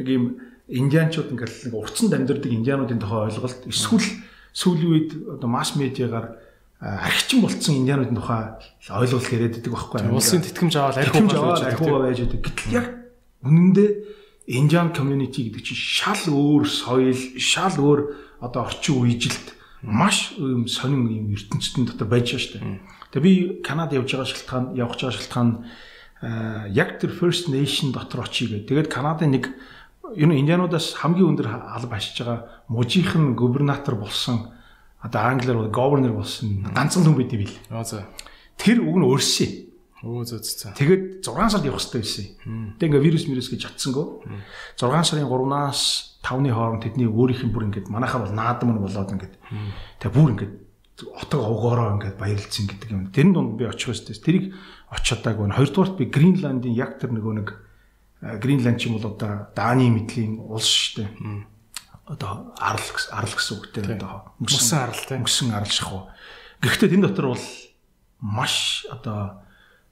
[0.00, 0.24] нэг юм
[0.68, 4.08] индианчууд ингээл нэг урцанд амьдардаг индиануудын тухай ойлголт эсвэл
[4.56, 6.40] сүүлийн үед одоо масс медиагаар
[6.80, 10.20] архичин болцсон индиануудын тухай ойлголт яриад байдаг байхгүй юу?
[10.20, 12.40] Улсын тэтгэмж аваад архиугаа байж байдаг.
[12.44, 12.86] Гэтэл яг
[13.40, 13.90] үнэндээ
[14.46, 21.02] Индиан community гэдэг чинь шал өөр соёл, шал өөр одоо орчин үежилт маш юм сонин
[21.10, 22.78] юм ертөнцийн дотор байж байгаа шүү дээ.
[23.10, 23.34] Тэгээ би
[23.66, 25.50] Канада явж байгаа шалтгаан, явж байгаа шалтгаан
[26.70, 28.70] яг тэр First Nation дотор очие гэдэг.
[28.70, 29.50] Тэгээд Канадын нэг
[30.14, 34.54] ер нь индиануудаас хамгийн өндөр алба ашиж байгаа мужийнхан губернатор болсон
[35.06, 37.56] одоо англиар governor болсон ганцхан хүн байд юм бил.
[37.70, 38.06] Аа за.
[38.58, 39.50] Тэр үг нь өөрсөө.
[40.02, 40.74] Өө зөө зөө.
[40.76, 42.26] Тэгээд 6 сард явах хэрэгтэй байсан.
[42.76, 44.06] Тэг ингээ вирус вирус гэж чадсангүй.
[44.76, 49.14] 6 сарын 3-наас 5-ны хооронд тэдний өөрийнх нь бүр ингээд манайхаа бол наадам нь болоод
[49.14, 49.34] ингээд
[50.02, 50.54] тэг бүр ингээд
[51.16, 53.08] отог овгоороо ингээд баярлцсан гэдэг юм.
[53.14, 54.18] Тэрэн донд би очих өстэй.
[54.18, 54.54] Тэрийг
[54.90, 55.54] очиадаагүй.
[55.54, 57.48] Хоёрдугаарт би Гринландын яг тэр нөгөө нэг
[58.42, 61.55] Гринланд ч юм бол одоо Даны мэдлийн улс шүү дээ
[62.06, 66.02] одоо арал арал гэсэн үгтэй одоо мөсөн арал тийм мөсөн арал шахуу.
[66.62, 67.46] Гэхдээ тэн дотор бол
[68.22, 69.42] маш одоо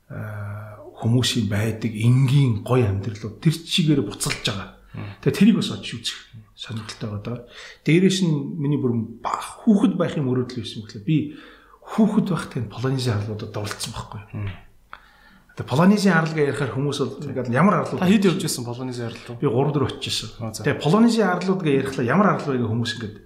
[0.08, 4.78] хүмүүсийн байдаг энгийн гоё амьдралууд тэр чигээр буцалж байгаа.
[5.20, 6.18] Тэгээ тэрийг бас очиж үзэх
[6.54, 7.38] сонирхолтой байгаа.
[7.82, 11.16] Дээрээс нь миний бүр хүүхэд байхын мөрөөдөл байсан гэхлээр би
[11.82, 14.22] хүүхэд байхдаа Полонезийн харлуудад дурлцсан байхгүй.
[15.54, 19.22] Тэгээ Полонезийн арлыг ярихаар хүмүүс бол ингээд ямар арлууд Та хэд явж исэн Полонезийн арал
[19.22, 19.38] руу?
[19.38, 20.30] би 3 4 очижсэн.
[20.42, 20.66] Аа, за.
[20.66, 23.16] Тэгээ Полонезийн арлууд гэж ярихлаа ямар вэ гэх хүмүүс ингээд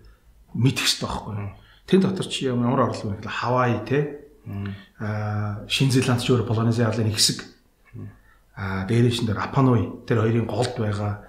[0.53, 1.53] мэдэх хэрэгтэй байхгүй юу?
[1.89, 3.99] Тэн дотор чи ямар вэ гэхэл Хавай те.
[5.01, 7.49] Аа Шинэ Зеланд ч өөр Полонезийн арлын хэсэг.
[8.61, 11.25] Аа дээрээс нь Рапануй тэр хоёрын голд байгаа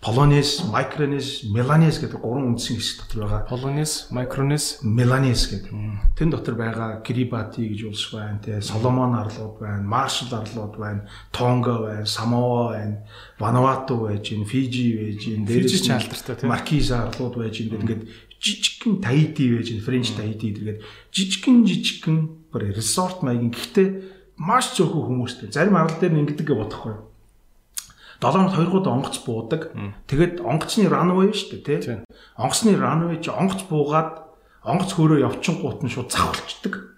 [0.00, 3.48] Полонез, Микронез, Меланез гэдэг гурван үндсэн хэсэг дотор байгаа.
[3.48, 5.72] Полонез, Микронез, Меланез гэдэг.
[6.14, 11.88] Тэн дотор байгаа Кирибати гэж улс байна, тэ Соломон арлууд байна, Маршал арлууд байна, Тонго
[11.88, 13.02] байна, Самоа байна,
[13.40, 16.50] Вануату байж Фижи байж Фижи ч алдартай, тийм.
[16.54, 18.02] Маркиз арлууд байж гэдэг ингээд
[18.38, 20.76] жижигхэн Таити байж Френч Таити гэдэг
[21.10, 22.18] жижигхэн жижигхэн
[22.52, 23.88] бүр resort маягийн гэхдээ
[24.36, 25.50] маш цөөхөн хүмүүстэй.
[25.50, 26.94] Зарим арал дээр нь ингэдэг гэж бодохгүй.
[28.20, 29.72] 7 хоногт 2 удаа онгоц буудаг.
[30.08, 31.98] Тэгээд онгоцны runway шүү дээ, тий.
[32.36, 34.26] Онгоцны runway чи онгоц буугаад
[34.64, 36.96] онгоц хөөрөө явчихгууд нь шууд завхалчдаг.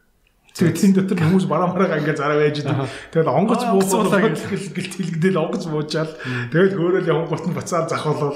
[0.59, 2.83] Тэгээд тийм дотор хүмүүс бараа мараагаа ингээ зараа байж идэг.
[3.15, 6.13] Тэгээд онгоц буугуулаа гэл гэл тэлгдэл онгоц буужаал.
[6.51, 8.35] Тэгээд хөөрөө явгууд нь бацаар захвалвал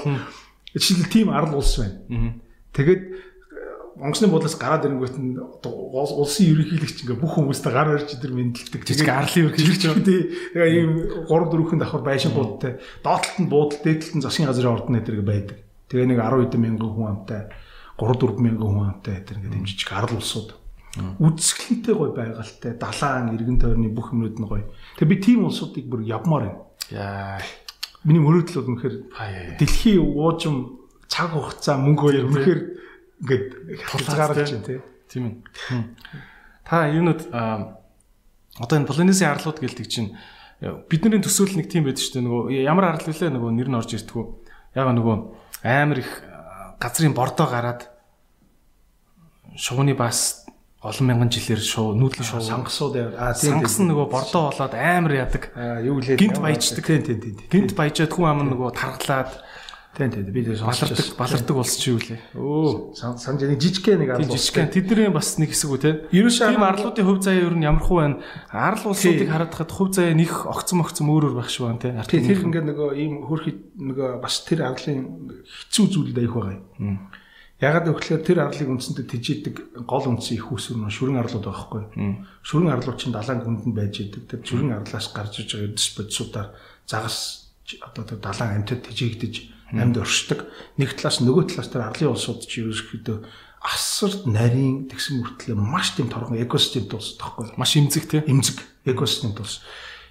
[0.71, 2.39] жишээл тийм арал улс байна.
[2.71, 3.01] Тэгээд
[3.99, 8.81] онгоцны буудлаас гараад ирэнгүүт нь улсын ерөнхийлөгч ингээ бүх хүмүүстэй гар барьж идэр мэдлдэг.
[8.81, 9.83] жижиг арлын ерөнхийлөгч.
[10.53, 10.91] Тэгээ ийм
[11.29, 15.57] 3 4 давхар байшингуудтай доотлолт нь буудал дээдлэлт нь засгийн газрын ордон эдэр байдаг.
[15.93, 17.41] Тэгээ нэг 10 хэдэн мянган хүн амтай
[18.01, 20.49] 3 4 мянган хүн амтай эдэр ингээ дэмжиж арал улсууд.
[20.93, 24.65] Үдсгэлэнтэй гой байгальтай далаан иргэн тойрны бүх юмнууд нь гой.
[24.97, 26.61] Тэгээ би тийм улсуудыг бүр явмаар байна.
[26.89, 27.41] Яа.
[28.05, 28.95] Миний мөрөөдөл бол үнэхээр
[29.57, 32.61] дэлхийн уужим цаг хугацаа мөнгө хоёр үнэхээр
[33.21, 33.45] ингээд
[33.85, 34.79] хязгаарч байна тий.
[35.11, 35.83] Тийм ээ.
[36.65, 40.15] Та юунууд одоо энэ Полонезийн арлууд гэлдэг чинь
[40.89, 42.25] бидний төсөөл нэг тийм байдаг шүү дээ.
[42.25, 44.23] Нөгөө ямар арал вүлээ нөгөө нэр нь орж ирдгүү.
[44.79, 45.15] Яг нөгөө
[45.63, 46.11] амар их
[46.79, 47.89] газрын бордоо гараад
[49.55, 50.43] шувууны бас
[50.83, 55.13] олон мянган жилээр шуу нүүдлийн шуу Сангасууд аа тийм сангас нь нөгөө бордоо болоод амар
[55.15, 55.43] ядаг.
[55.83, 56.83] юу лээ Гинт баяждаг.
[56.83, 57.35] тийм тийм тийм.
[57.47, 59.31] Гинт баяжаад хүн ам нөгөө тархлаад
[59.93, 62.17] Тийм тийм би тэр балардаг балардаг улс чи юу лээ.
[62.33, 62.97] Өө.
[62.97, 65.91] санаж нэг жижигхэн нэг Тийм арал жижигхэн тэдний бас нэг хэсэг үү те.
[66.09, 68.17] Ерөөсөө Тийм арлуудын хөв заяа ер нь ямар хуу байна?
[68.49, 71.93] Арал улсуудыг харахад хөв заяа нэг огцом огцом өөр өөр байх шүү байна те.
[71.93, 76.97] Ард Тэр ингээд нөгөө ийм хөрхи нөгөө бас тэр арлын хэцүү зүйлд аих байгаа юм.
[77.61, 79.55] Ягаад гэвэл тэр арлыг үндсэндээ тижээдэг
[79.85, 81.83] гол үндсэн их усүр нь шүрэн арлууд байхгүй.
[82.41, 84.25] Шүрэн арлууд чинь далайн гүнд нь байж идэг.
[84.25, 86.49] Тэр шүрэн арлаас гарч иж байгаа эдс бодисуудаар
[86.89, 90.45] загас одоо тэр далайн амьтад тижээгдэж амьд оршдог.
[90.77, 93.17] Нэг талаас нөгөө талаас тэр арлын улсууд чи ерөөсөхдөө
[93.63, 98.19] асар нарийн тэгсэн мөртлөө маш тийм торгон экосистемд тусдаг байхгүй маш имзэг те.
[98.27, 99.63] эмзэг экосистемд тус.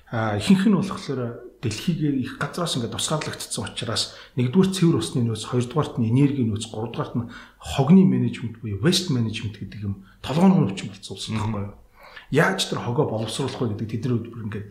[0.08, 6.00] А ихэнх нь болохоор дэлхийгээр их газраас ингээд тусгаарлагдсан учраас нэгдүгээр цэвэр усны нөөц, хоёрдугаарт
[6.00, 7.28] нь энергийн нөөц, гуравдугаарт нь
[7.60, 11.76] хогны менежмент буюу waste management гэдэг юм толгооны өвчин болцсон байхгүй юу?
[12.32, 14.70] Яаж тэр хогоо боловсруулах вэ гэдэг тэдний хөдөлбөр ингээд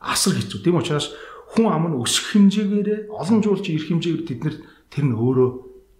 [0.00, 0.62] асар хэцүү.
[0.62, 1.12] Тийм учраас
[1.52, 4.56] хүн ам нь өсөх хэмжээгээр олон жуул чи ирэх хэмжээгээр тэд нар
[4.88, 5.50] тэр нь өөрөө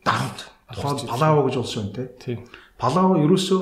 [0.00, 0.40] дарамт.
[0.72, 2.40] Тухайн палаво гэж улс байна те.
[2.80, 3.60] Палаво ерөөсөө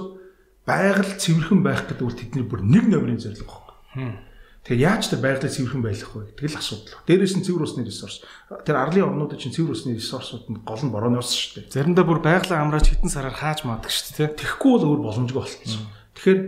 [0.62, 4.22] байгаль цэвэрхэн байх гэдэг бол тэдний бүр нэг номерын зорилго байна.
[4.62, 7.02] Тэгэхээр яаж тэр байгаль цэвэрхэн байх вэ гэдэг л асуудал.
[7.10, 8.22] Дээрээс нь цэвэр усны ресурс.
[8.62, 11.74] Тэр арлын орнуудад чинь цэвэр усны ресурсууд нь гол нь борооны ус шүү дээ.
[11.74, 14.36] Заримдаа бүр байгалаа амрааж хитэн сараар хааж маадаг шүү дээ.
[14.36, 15.88] Тэгэхгүй бол өөр боломжгүй болчихсон.
[16.14, 16.40] Тэгэхээр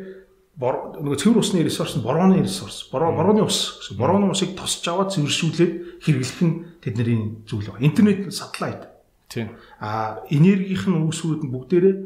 [0.59, 2.89] нөгөө цэвэр усны ресурс нь борооны ресурс.
[2.93, 3.89] Бороо борооны ус.
[3.97, 6.55] Борооны усыг тосч аваад цэвэршүүлээд хэрэглэх нь
[6.85, 7.05] тэдний
[7.49, 7.87] зүйл байна.
[7.89, 8.93] Интернет сателлайт
[9.33, 9.57] Тийм.
[9.81, 11.97] а энергийнх нь үүсвэрүүд нь бүгдээрээ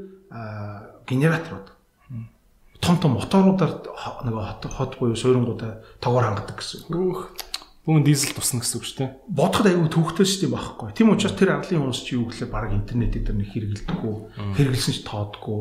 [1.10, 1.74] генераторууд
[2.78, 3.82] том том моторуудаар
[4.22, 6.86] нөгөө хот хот буюу суйрангуудаа тоогоор хангадаг гэсэн.
[6.92, 7.34] Өөх.
[7.82, 9.10] Бүгд дизель тусна гэсэн үг шүү дээ.
[9.26, 10.90] Бодоход аюу төвхтэй дээ байхгүй.
[10.94, 14.14] Тийм учраас тэр арлын хүмүүс чи юу гэхлээр баг интернет дээр нэг хэрэгэлдэггүй,
[14.58, 15.60] хэрэгэлсэн ч тоодгүй.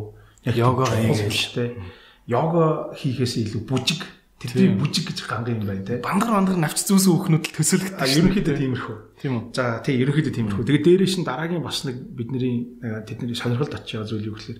[0.50, 1.34] Яг Йога хийгээл.
[1.34, 1.72] шүү дээ.
[2.26, 4.02] Йога хийхээс илүү бүжиг
[4.42, 6.02] тэдний бүжиг гэж гангийн юм байна те.
[6.02, 8.02] Бангар бангар навч зүүсэн өөхнүүд л төсөөлөгдөг.
[8.02, 8.98] А ерөнхийдөө тиймэрхүү.
[9.22, 9.44] Тийм үү.
[9.54, 10.66] За тий ерөнхийдөө тиймэрхүү.
[10.66, 14.60] Тэгээд дээрээс нь дараагийн бас нэг бидний э, тэдний сонирхолд очиж байгаа зүйл юу гэхээр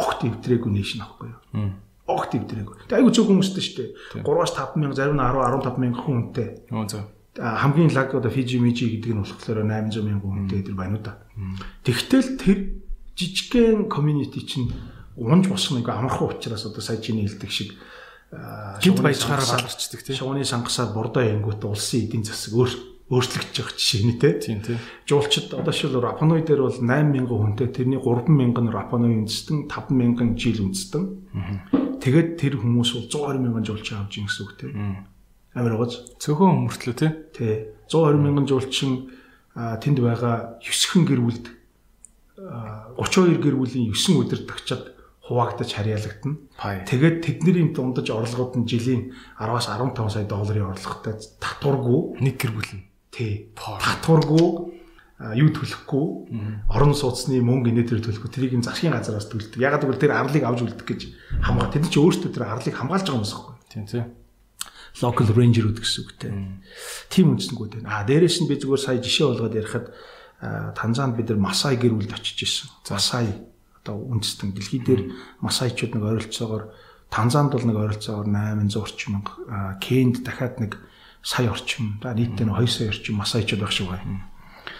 [0.00, 1.70] огт эвдрээгүй нэшн аахгүй юу?
[2.08, 2.74] Огт эвдрээгүй.
[2.88, 4.24] Тэгээд айгүй зөв хүмүүстэй шүү дээ.
[4.24, 6.48] 3-аас 5 мянга зарим нь 10 15 мянга хүнтэй.
[6.72, 7.04] Оо зөө.
[7.38, 11.04] А, хамгийн лаг одоо Фижи Мижи гэдэг нь болохоор 800 мянган хүнтэй тэр байна уу
[11.04, 11.16] да.
[11.80, 12.58] Тэгтэл тэр
[13.16, 14.68] жижигхэн community чинь
[15.16, 17.74] унж босох нэг амархан учраас одоо сая чиний хэлдэг шиг
[18.80, 20.16] Гинт сангасаар- баларчдаг тийм.
[20.16, 22.72] Шувууны сангасаар бордоо янгууд улсын эдийн засаг өөр
[23.12, 24.30] өөрчлөгдөж байгаа жишээ те.
[24.40, 24.78] Тийм тийм.
[25.04, 30.64] Жуулчид одоо шил Рапаной дээр бол 8000 хүнтэй тэрний 3000 нь Рапаной үндэстэн 5000 жил
[30.64, 31.04] үндэстэн.
[32.00, 34.66] Тэгээд тэр хүмүүс бол 120 мянган жуулчин авч ийн гэсэн үг те.
[35.52, 36.00] Амар гоц.
[36.16, 37.08] Цөөхөн өмөртлөө те.
[37.36, 39.12] Тэ 120 мянган жуулчин
[39.52, 41.44] тэнд байгаа 9хэн гэр бүлд
[42.40, 44.91] а, 32 гэр бүлийн 9 өдөр тагчаад
[45.32, 46.36] хуваагдаж харьяалагдана.
[46.84, 52.70] Тэгээд тэдний дундаж орлогууд нь жилийн 10-аас 15 сая долларын орлоготой татваргүй Нэг гэр бүл
[52.76, 52.84] нь.
[53.08, 54.72] тий татваргүй
[55.38, 56.06] юу төлөхгүй
[56.66, 59.60] орон сууцны мөнгө инээ төр төлөхгүй тэрийг нь засгийн газараас төлдөг.
[59.60, 61.00] Ягаад гэвэл тэр арлыг авч үлдэх гэж
[61.46, 63.70] хамгаа тэд чинь өөрсдөө тэр арлыг хамгаалж байгаа юм байна.
[63.70, 64.06] Тийм тийм.
[65.00, 66.30] Local ranger-ууд гэсэн үгтэй.
[67.08, 68.02] Тим үндсэнгүүд байна.
[68.02, 69.86] А дээрэс нь би зүгээр сая жишээ болгоод ярихад
[70.74, 72.68] Танзанд бид нар Масай гэр бүлд очиж исэн.
[72.90, 73.30] Масай
[73.82, 75.10] одоо үндэстэн дэлхий дээр
[75.42, 76.70] масайчууд нэг ойролцоогоор
[77.10, 80.78] Танзанд бол нэг ойролцоогоор 800 орчим мянга, Кенд дахиад нэг
[81.20, 84.30] сая орчим, за нийтдээ 2 сая орчим масайчууд байх шиг байна.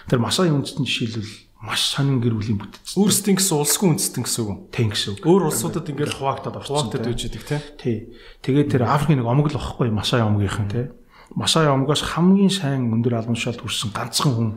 [0.07, 2.95] Тэр масай үндэстэн жишээлбэл маш сонин гэр бүлийн бүтц.
[2.95, 4.71] Өөрсдийн гэсэн улсгүй үндэстэн гэсэн үг.
[4.71, 5.23] Тийм гэсэн үг.
[5.23, 6.91] Өөр улсуудад ингээд хуваагдаад орсон.
[6.91, 7.59] Хуваагдаад үж идэг тий.
[7.79, 7.97] Тий.
[8.43, 10.91] Тэгээд тэр Африкийн нэг омог л багхгүй Масай омгийнхан тий.
[11.31, 14.49] Масай омгоос хамгийн сайн өндөр албан тушаалд хүрсэн ганцхан хүн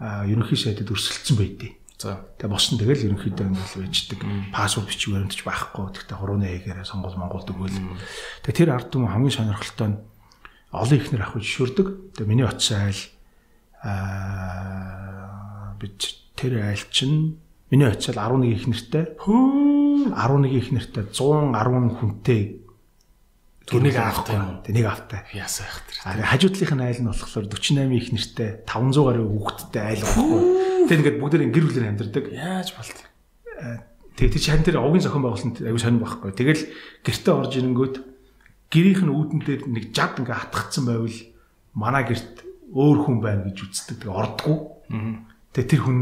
[0.00, 2.28] ерөнхий сайдад өрсөлдсөн байдгийг За.
[2.36, 4.20] Тэгээ босон тэгэл ерөнхийдөө ингээл байждаг.
[4.52, 5.96] Пассворд бичиг баримтч байхгүй.
[5.96, 7.72] Тэгтээ хурууны хээгээрээ сонгол Монголд өгөөл.
[8.44, 10.00] Тэгээ тэр ард түмэн хамгийн сонирхолтой нь
[10.76, 12.20] олон ихнэр ах зөвшөөрдөг.
[12.20, 13.00] Тэгээ миний очисан айл
[13.80, 17.40] аа бид тэр айл чинь
[17.72, 19.16] миний очиад 11 их нэртэй.
[19.16, 22.65] Хөө 11 их нэртэй 110 хүнтэй
[23.66, 24.62] Тэрнийг авах юм?
[24.62, 25.26] Тэнийг автай.
[25.34, 25.98] Яасаа их тэр.
[26.06, 30.40] А хажуудлынх нь айл нь болохоор 48 их нэртэй 500 гаруй хүүхэдтэй айл байхгүй.
[30.86, 32.24] Тэгээд ингээд бүгд гэр бүлээр амьдардаг.
[32.30, 32.98] Яаж болт?
[34.14, 36.30] Тэгээд тэр шан тэр овгийн зохион байгуулалтанд аюу сонир байхгүй.
[36.30, 36.62] Тэгэл
[37.02, 37.96] гэртээ орж ирэнгүүт
[38.70, 41.18] гэрийнх нь үүдэн дээр нэг жад ингээ хатгацсан байвал
[41.74, 44.06] манай гэрт өөр хүн байна гэж үздэг.
[44.06, 44.58] Тэгээ ордгоо.
[45.52, 45.98] Тэгээ тэр хүн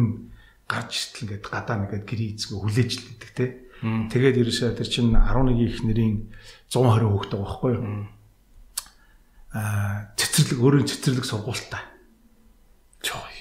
[0.69, 3.47] гарч иртэл ингээд гадаа нэгээд гэрээ эзгээ хүлээж л идэг те.
[3.85, 6.33] Тэгээд ерөөсөө тэр чинь 11 их нэрийн
[6.75, 7.85] 120 хүүхдтэй байхгүй юу?
[9.55, 11.83] Аа цэцэрлэг өөрөө цэцэрлэг сургуультай.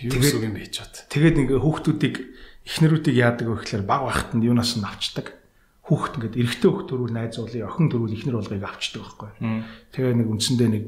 [0.06, 0.94] Юу Тэгээд- юм бэ чад.
[1.10, 2.16] Тэгээд ингээ хүүхдүүдийг
[2.68, 5.34] эхнэрүүдийг яадаг вэ гэхээр баг байхад нь юунаас нь авчдаг.
[5.88, 9.30] Хүүхд ингээд эрэгтэй хүүхд төрүүл найз уулын охин төрүүл эхнэр болгыг авчдаг байхгүй.
[9.92, 10.86] Тэгээ нэг үндсэндээ нэг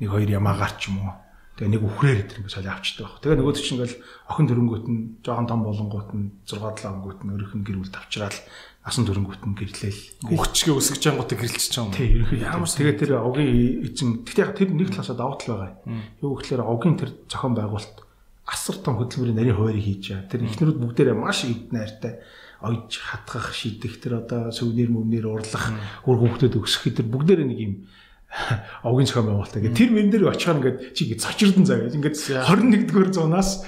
[0.00, 1.12] нэг хоёр ямаагаар ч юм уу.
[1.56, 3.20] Тэгээ нэг үхрээр тэр ингээд солио авчдаг байхгүй.
[3.24, 3.96] Тэгээ нөгөө чинь ингээл
[4.28, 7.92] охин төрөнгөт нь жоохон том болонгууд нь 6 7 өнгөт нь өөрийнх нь гэр бүл
[7.96, 8.38] тавчраал
[8.86, 10.02] насан төрөнгөт нь гэрлээл.
[10.30, 11.98] Хүүхчгээ өсгөж ангуудыг гэрэлчихэж байгаа юм.
[11.98, 13.50] Тий, ерөнхийдөө ямар тэгээ тэр огийн
[13.82, 15.74] эзэн тэгтээ яг тэр нэг талаасаа давуу тал байгаа.
[16.22, 17.98] Юу гэхээр огийн тэр зохион байгуулалт
[18.46, 20.30] асар том хөдөлмөрийн нарийн хуваарийг хийж байгаа.
[20.30, 22.22] Тэр ихнэрүүд бүгдээрээ маш эд найртай
[22.62, 25.66] ойж хатгах, шидэх тэр одоо сүвнэр мөвнөр урлах,
[26.06, 27.74] үр хүүхдэд өсгөх тэр бүгдээрээ нэг юм
[28.86, 29.56] огийн зохион байгуулалт.
[29.58, 33.66] Ингээд тэр мэн дээр очихоор ингээд чи ингээд цочирдон заа гэж ингээд 21-р зуунаас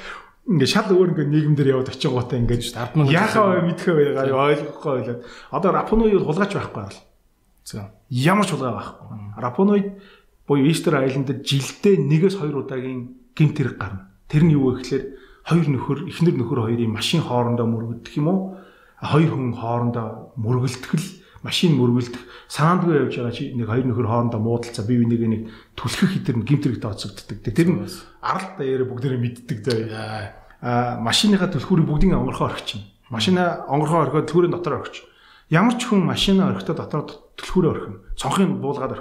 [0.49, 4.93] ингээд шал өөр ингээд нийгэмдэр яваад очин гоотой ингээд ард мөн яахаа мэдхээ байгаа ойлгохгүй
[4.97, 5.19] байлаа.
[5.53, 6.97] Одоо Рапоны үед хулгайч байхгүй бол
[8.09, 9.07] ямар ч хулгай байхгүй.
[9.37, 9.89] Рапоноид
[10.49, 14.09] буюу Easter Island-д жилдээ нэгээс хоёр удаагийн гимт хэрэг гарна.
[14.29, 15.05] Тэр нь юу вэ гэхээр
[15.45, 18.41] хоёр нөхөр, эхнэр нөхөр хоёрын машин хоорондоо мөргөлдөх юм уу?
[19.05, 21.09] Хоёр хүн хоорондоо мөргөлдөх л
[21.43, 25.43] машин мөргөлдөх санаандгүй явж байгаа чи нэг хоёр нөхөр хоорондоо муудалцаа бие биенийгээ нэг
[25.79, 27.39] түлхэх хитэр нь гимт хэрэг тооцогддог.
[27.47, 27.81] Тэр нь
[28.23, 30.35] арал даяараа бүгдээрээ мэддэг заа.
[30.59, 32.89] А машиныхаа түлхүүрийг бүгдийн онгорхоо орхичихна.
[33.15, 35.07] Машина онгорхоо орхиод түлхүүрийн дотор орхич.
[35.49, 37.07] Ямар ч хүн машина орхитой дотор
[37.39, 37.99] түлхүүрээ орхино.
[38.19, 38.99] Цонхыг буулгаад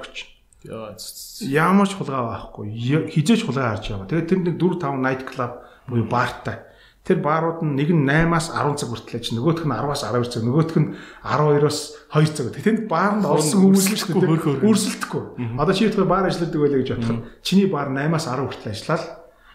[1.02, 3.10] ц- Ямар ч хулгай байхгүй.
[3.12, 4.08] Хизээч хулгай харж байгаа.
[4.08, 5.52] Тэгээд тэр нэг 4 5 night club
[5.90, 6.62] буюу баартай.
[7.08, 10.44] Тэр баарууд нь нэг нь 8-аас 10 цаг хүртэл аж, нөгөөх нь 10-аас 12 цаг,
[10.44, 10.90] нөгөөх нь
[11.24, 11.80] 12-оос
[12.12, 12.46] 2 цаг.
[12.52, 15.24] Тэнд баарнд орсон хүмүүс л Өрсөлдөхгүй.
[15.56, 19.04] Одоо чи ихтэй баар ажилладаг байлаа гэж бодоход чиний баар 8-аас 10 хүртэл ажиллаад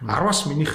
[0.01, 0.73] 10-аас минийх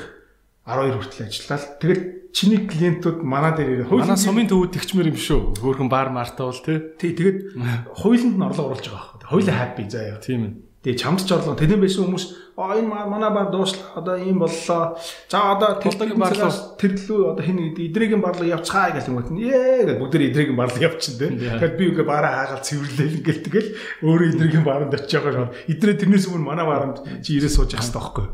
[0.69, 2.01] 12 хүртэл ажиллаад тэгэл
[2.37, 3.89] чиний клиентууд манай дээр ирээ.
[3.89, 5.57] Манай сумын төвд тэгчмэр юм шүү.
[5.57, 6.77] Хөөхөн бар мартаа бол тий.
[6.99, 7.57] Тий тэгээд
[7.97, 9.29] хуулинд нь орлого оруулж байгаа байхгүй.
[9.31, 10.21] Хуулиа happy заяа.
[10.21, 10.53] Тийм ээ.
[10.85, 12.25] Тэгээ чамд ч орлого тэдэм байсан хүмүүс
[12.57, 14.97] аа энэ манай бар дууслаа одоо ийм боллоо.
[15.29, 16.77] За одоо Болдогийн барлуу.
[16.77, 19.29] тэрлүү одоо хин идрэгийн барлуу явцгаа гэх юм уу.
[19.41, 21.29] Ээ бүгд идрэгийн явчихсан дээ.
[21.33, 21.57] Yeah.
[21.61, 23.69] Тэгэхээр би ингээ бараа хаагаад цэвэрлээл ингээл тэгэл
[24.05, 27.85] өөрөө идрэгийн баанд очиж байгаа шууд идрээ тэрнээс өмнө манай баанд чи ирээ сууж явах
[27.85, 28.25] хэрэгтэй байхгүй.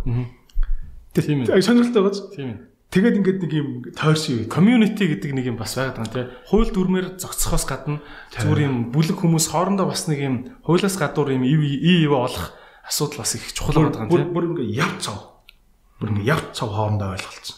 [1.20, 1.62] Тийм ээ.
[1.64, 2.22] Сонирхолтой байгааз.
[2.36, 2.73] Тийм ээ.
[2.94, 4.54] Тэгээд ингээд нэг юм тойрсон юм.
[4.54, 6.30] community гэдэг нэг юм бас байгаад байгаа тийм.
[6.46, 8.06] Хууль дүрмээр зогцохоос гадна
[8.38, 12.54] зүгээр юм бүлэг хүмүүс хоорондоо бас нэг юм хуулиас гадуур юм ив ив олох
[12.86, 14.30] асуудал бас их чухал байгаа тийм.
[14.30, 15.42] бүр ингээ яв цав.
[15.98, 17.58] Бүр ингээ яв цав хоорондоо ойлголцсон.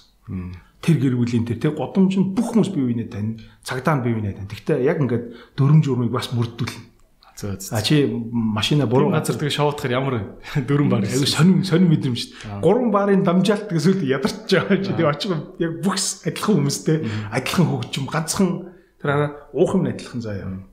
[0.80, 4.40] Тэр гэр бүлийн тэр тэг годомж нь бүх хүмүүс бие биенээ тань, цагдаа бие биенээ
[4.40, 4.48] тань.
[4.48, 6.95] Гэхдээ яг ингээд дөрөм журмыг бас мөрдүүлнэ.
[7.36, 7.76] За за.
[7.76, 10.16] А чи машина буруу газар тэгээ шоудахаар ямар
[10.56, 12.64] дөрөн бар аягүй сонин сонин мэдрэмж шүү дээ.
[12.64, 16.98] Гурван барын дамжаалт гэсэн үл ядарч байгаа чи тэг очих яг бүх адилхан хүмүүстэй
[17.36, 18.50] адилхан хөгжим ганцхан
[19.04, 20.64] тэр араа уух юм адилхан заяа.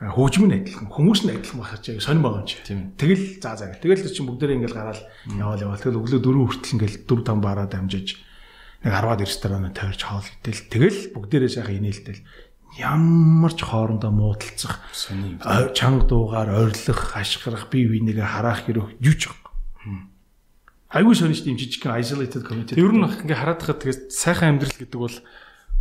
[0.00, 2.56] Хөгжим нь адилхан хүмүүс нь адилхан байх чи сонин байгаа юм чи.
[2.96, 3.84] Тэгэл за за гэл.
[3.84, 5.04] Тэгэл чи бүгдээрээ ингээл гараад
[5.36, 5.84] яваал яваал.
[5.84, 8.16] Тэгэл өглөө дөрөв хүртэл ингээл дөрв там бараа дамжиж
[8.80, 10.64] нэг 10-аад ресторан тойрч хоол идэл.
[10.72, 12.24] Тэгэл бүгдээрээ сайхан инээлтэл
[12.78, 14.78] ямар ч хоорондоо муудалцах
[15.74, 19.50] чанга дуугаар ойрлох, хашгирах, бие биенийгээ хараах хэрэг юуч байгаа.
[20.90, 22.74] Айгүй сонирч тийм жижигхэн isolated community.
[22.74, 25.16] Тэг ер нь ингээ хараад хахад тэгээд сайхан амьдрал гэдэг бол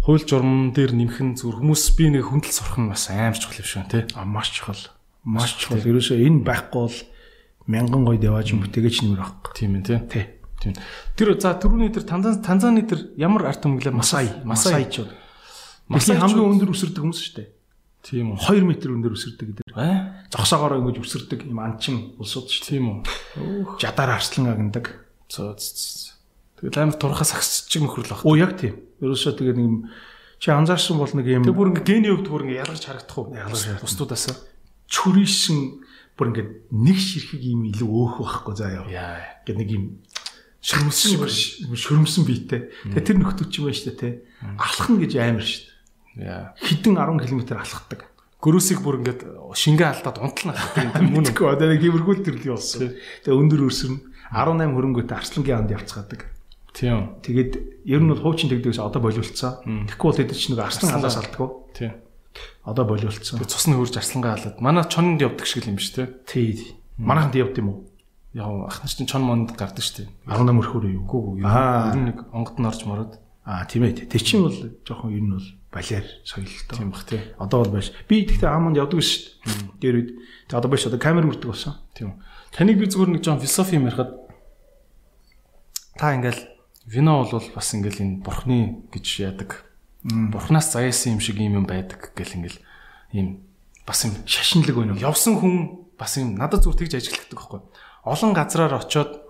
[0.06, 3.66] хууль журам дээр нэмхэн зүр хүмүүс би нэг хүндэл сурах нь бас амар чухал юм
[3.66, 4.04] шиг тий.
[4.14, 4.78] а маш чухал.
[5.26, 5.82] Маш чухал.
[5.82, 6.98] Ерөөсөө энэ байхгүй бол
[7.66, 9.52] мянган гоё деваж бүтээгээч нэмэр байхгүй.
[9.58, 10.00] Тийм ээ тий.
[10.14, 10.26] Тий.
[10.62, 10.74] Тийм.
[11.18, 14.84] Тэр за түрүүний тэр Танзан Танзаны тэр ямар арт түмглээ Масай, Масай.
[14.84, 15.10] Масайчууд.
[15.90, 17.50] Масай хамгийн өндөр өсөрдөг хүмүүс шүү дээ.
[18.06, 18.38] Тийм үү.
[18.46, 18.70] 2 м
[19.02, 19.66] өндөр өсөрдөг гэдэг.
[19.74, 20.24] Аа.
[20.30, 22.64] Зогсоогоор ингэж өсөрдөг юм анчин улсууд шүү.
[22.70, 22.98] Тийм үү.
[23.42, 23.82] Өөх.
[23.82, 24.86] Жадар арслан агнадаг.
[25.34, 25.58] Зөө.
[26.62, 28.22] Тэгэл амар турхаа сагсч чиг нөхрөл баг.
[28.22, 28.78] Оо яг тийм.
[29.02, 29.78] Ерөөсөө тэгээ нэг юм
[30.38, 33.34] чи анзаарсан бол нэг юм Тэг бүр ингээ гений өвд бүр ингээ ялгарч харагдах уу?
[33.34, 33.82] Ялгарч.
[33.82, 34.46] Бусдуудаас.
[34.88, 35.60] чүрийсэн
[36.16, 39.44] бүр ингээд нэг ширхэг юм илүү өөх байхгүй заа яа.
[39.44, 39.86] Ингээд нэг юм
[40.60, 41.72] Шөрмөсөн.
[41.72, 42.68] шөрмсөн биетэй.
[42.92, 44.14] Тэгээ тэр нөхдөч юм байна шүү дээ.
[44.60, 45.69] Алхна гэж амар шүү
[46.20, 48.06] Хідэн 10 км алхахдаг.
[48.40, 49.22] Гөрөөсийг бүр ингээд
[49.52, 51.28] шингээ алдаад унтлан хатдаг юм мөн?
[51.28, 52.96] Тэгэхгүй одоо нэг тиймэрхүүл төрлийн болсон.
[53.28, 53.98] Тэгээ өндөр өрсөрн
[54.32, 56.22] 18 хөрөнгөтэй арслангийн анд явцгаадаг.
[56.72, 57.20] Тийм.
[57.20, 57.52] Тэгээд
[57.84, 59.60] ер нь бол хуучин тэгдэгс одоо болиулцсан.
[59.92, 61.52] Тэгэхгүй бол эд чинь нэг арслан халаас алддаг.
[61.76, 61.92] Тийм.
[62.64, 63.44] Одоо болиулцсан.
[63.44, 64.64] Тэг цусны хөрж арслангаа халаад.
[64.64, 66.08] Манай чонд явдаг шиг л юм шүү дээ.
[66.24, 66.80] Тий.
[66.96, 67.80] Манайханд явд юм уу?
[68.32, 70.10] Яа ах нар чинь чон монд гардаг шүү дээ.
[70.30, 71.04] 18 өрхөөр юу?
[71.10, 71.44] Гүү.
[71.44, 71.92] Аа.
[71.92, 73.18] Ер нь нэг онгод нь орж мороод.
[73.44, 74.06] Аа тийм ээ.
[74.06, 74.54] Тэг чинь бол
[74.86, 76.78] жоохон ер нь бол балиар соёл л доо.
[76.78, 77.22] Тийм бах тий.
[77.38, 77.94] Одоо бол байж.
[78.10, 79.80] Би тэгтээ ааманд явдаг шүү дээ.
[79.82, 80.10] Тэр үед.
[80.50, 81.78] Тэг одоо биш одоо камер үрдэг болсон.
[81.94, 82.18] Тийм.
[82.50, 84.18] Таныг би зүгээр нэг жоон философи юм ярихад
[86.00, 86.42] та ингээл
[86.90, 89.70] вино бол бас ингээл энэ бурхны гэж яадаг.
[90.02, 92.60] Бурхнаас заяасан юм шиг юм юм байдаг гэл ингээл
[93.14, 93.46] ийм
[93.86, 95.04] бас юм Шашинлаг байна уу?
[95.04, 97.62] явсан хүн бас юм надад зүр тэгж ажигладаг байхгүй.
[98.08, 99.22] Олон газраар очоод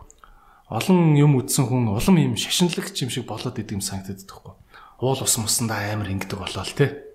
[0.69, 4.53] олон юм үдсэн хүн улам юм шашинлагч юм шиг болоод идэг юм санагдаад байхгүй.
[4.99, 7.07] Уул ус мусандаа амар ингэдэг болоо л те.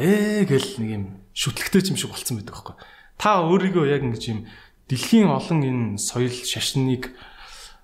[0.00, 1.04] Ээ гэл нэг юм
[1.36, 2.76] шүтлэгтэй юм шиг болцсон байдаг байхгүй.
[3.20, 4.48] Та өөрийгөө яг ингэж юм
[4.88, 7.12] дэлхийн олон энэ соёл шашныг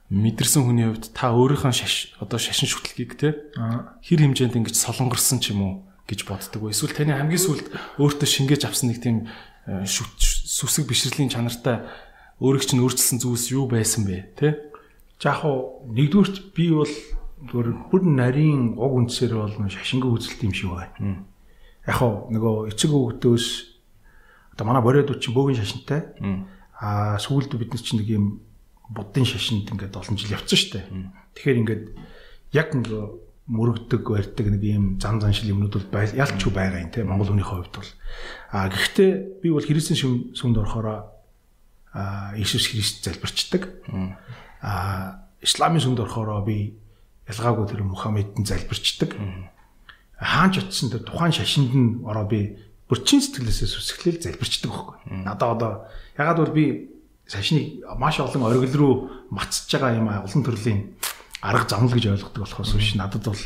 [0.08, 3.34] мэдэрсэн хүний хувьд та өөрийнхөө шаш одоо шашин шүтлгийг те
[4.06, 5.74] хэр хэмжээнд ингэж солонгорсон ч юм уу
[6.06, 6.70] гэж боддог вэ?
[6.70, 7.66] Эсвэл таны хамгийн сүүлд
[7.98, 9.26] өөртөө шингээж авсан нэг тийм
[9.66, 11.90] э, сүсэг бишрэлийн чанартай
[12.38, 14.30] өөрийг чинь өөрчилсөн зүйлс юу байсан бэ?
[14.38, 14.48] Тэ?
[15.26, 16.90] Яг уу нэгдүгürt би бол
[17.36, 21.24] бүр бүр нарийн уг үндсээр бол шашингийн үзэлт юм шиг байна.
[21.86, 23.46] Яг уу нөгөө эцэг өвгдөөс
[24.56, 26.00] одоо манай бориод чинь бөөгийн шашинтай.
[26.80, 28.24] Аа сүүлд бид нар чинь нэг юм
[28.88, 30.86] буддын шашинд ингээд олон жил явцсан шүү дээ.
[31.36, 31.84] Тэгэхээр ингээд
[32.56, 33.04] яг нөгөө
[33.46, 37.74] мөрөгдөг, барьдаг нэг юм зан заншил юмнууд бол ялчгүй байгаа юм те Монгол хүнийхээ хувьд
[37.78, 37.90] бол.
[38.50, 39.10] Аа гэхдээ
[39.44, 41.14] би бол христэн шүн- сүмд орохороо
[41.94, 43.70] аа Иесус Христ залбирчдаг.
[44.62, 46.74] Аа исламын сүмд орохороо би
[47.26, 49.18] ялгаагүй тэр Мухаммедэн залбирчдаг.
[50.16, 54.96] Хаан ч утсан тэр тухайн шашинд нь ороо би бүр чин сэтгэлээсээ сүсгэлэл залбирчдаг байхгүй.
[55.26, 55.72] Надаа одоо
[56.14, 56.64] ягаад бол би
[57.26, 58.94] шашныг маш олон оргил руу
[59.34, 60.94] мацж байгаа юм аа олон төрлийн
[61.42, 63.42] арга замл гэж ойлгодог болохоос биш надад бол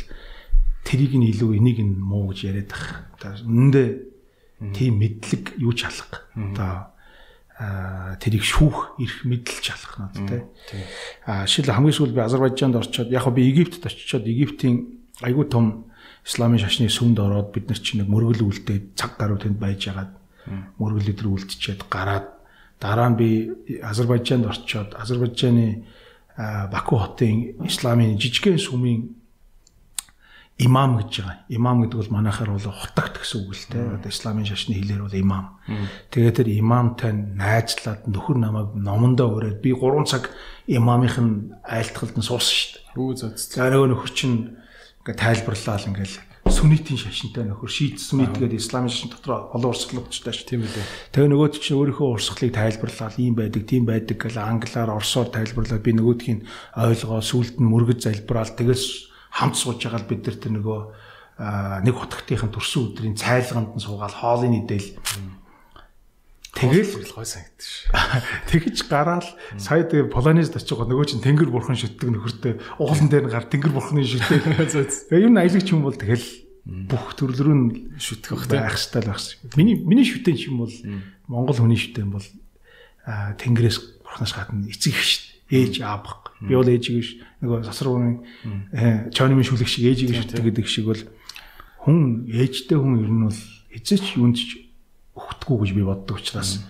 [0.85, 3.41] тэрийг нь илүү энийг нь муу гэж яриад байх.
[3.41, 3.89] Үнэндээ
[4.77, 6.21] тийм мэдлэг юу ч алга.
[6.37, 6.90] Одоо
[8.17, 10.81] тэрийг шүүх эрх мэдэл ч алах надад тий.
[11.29, 15.85] Аа шил хамгийн сүүл би Азербайджаанд орчоод яг би Египтэд очиод Египтийн айгүй том
[16.25, 20.11] исламын шашны сүмд ороод бид нар чинь нэг мөргөл үлдээд цаг гаруй тэнд байж агаад
[20.81, 22.27] мөргөл өдр үлдчихэд гараад
[22.81, 23.29] дараа нь би
[23.81, 25.85] Азербайджаанд орчоод Азербайджааны
[26.37, 29.20] аа, Баку хотын исламын жижигхэн сүмийн
[30.61, 31.37] имам гэж байгаа.
[31.49, 33.97] Имам гэдэг бол манайхаар бол хутагт гэсэн үг л дээ.
[33.97, 35.45] Одоо исламын шашны хэлээр бол имам.
[36.13, 40.29] Тэгээд тэр имамтай найзлаад нөхөр намайг номондоо өрөөд би 3 цаг
[40.69, 42.93] имамынх нь айлтгалд нь суусан шүү дээ.
[42.93, 43.31] Хүү зөө.
[43.35, 44.37] За нөгөө нөхөр чинь
[45.01, 46.17] ингээ тайлбарлаа л ингээл
[46.51, 50.47] сүнитийн шашинтай нөхөр шиит сүнит гэдэг исламын шашин дотор олон урсгалуудтай шүү.
[50.49, 51.13] Тийм үлээ.
[51.13, 55.93] Тэгээ нөгөөд чинь өөрийнхөө урсгалыг тайлбарлаад ийм байдаг, тийм байдаг гэж англиар, орсоор тайлбарлаад би
[55.95, 56.39] нөгөөдгийг
[56.75, 60.79] ойлгоо, сүулт нь мөргөж залбираал тэгээс хамт сууж байгаа л бид нар тэр нөгөө
[61.87, 64.93] нэг утгатынхын төрсөн өдрийн цайлганд нь суугаад хоолны нэдэл
[66.51, 67.87] Тэгэл гой санагддаг ш.
[68.51, 69.25] тэгж гараал
[69.55, 73.71] сая тэгээ Полонезд очих нөгөө чинь тэнгэр бурхан шүтдэг нөхөртэй уулан дээр нь гар тэнгэр
[73.71, 74.67] бурханы шүтдэг.
[75.07, 76.27] Тэгээ юм аялагч юм бол тэгэл
[76.91, 77.67] бүх төрөл рүү нь
[78.51, 78.67] тийм.
[78.67, 79.55] байх хэрэгтэй л байх шүү.
[79.57, 80.75] Миний миний шүтэн юм бол
[81.31, 82.27] Монгол хүний шүтэн бол
[83.39, 85.55] тэнгэрээс бурхнаас гадна эцэг шүү.
[85.55, 86.20] Ээж аав.
[86.41, 87.09] Би бол ээжийг биш
[87.41, 88.25] нөгөө сасрууны
[89.13, 91.01] чойномын шүлэг шиг ээжийг шүтдэг гэдэг шиг бол
[91.85, 93.39] хүн ээжтэй хүн ер нь бол
[93.69, 94.57] эцэч юунд ч
[95.13, 96.65] өгтгүү гэж би боддог учраас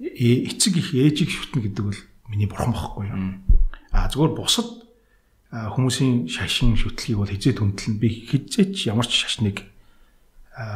[0.00, 3.40] э- эцэг их ээжийг шүтнэ гэдэг бол миний бурхан бохгүй юу.
[3.92, 4.68] А зүгээр бусад
[5.48, 9.64] хүмүүсийн шашин шүтлгийг бол хизээ түндлэн би хизээч ямар ч шашныг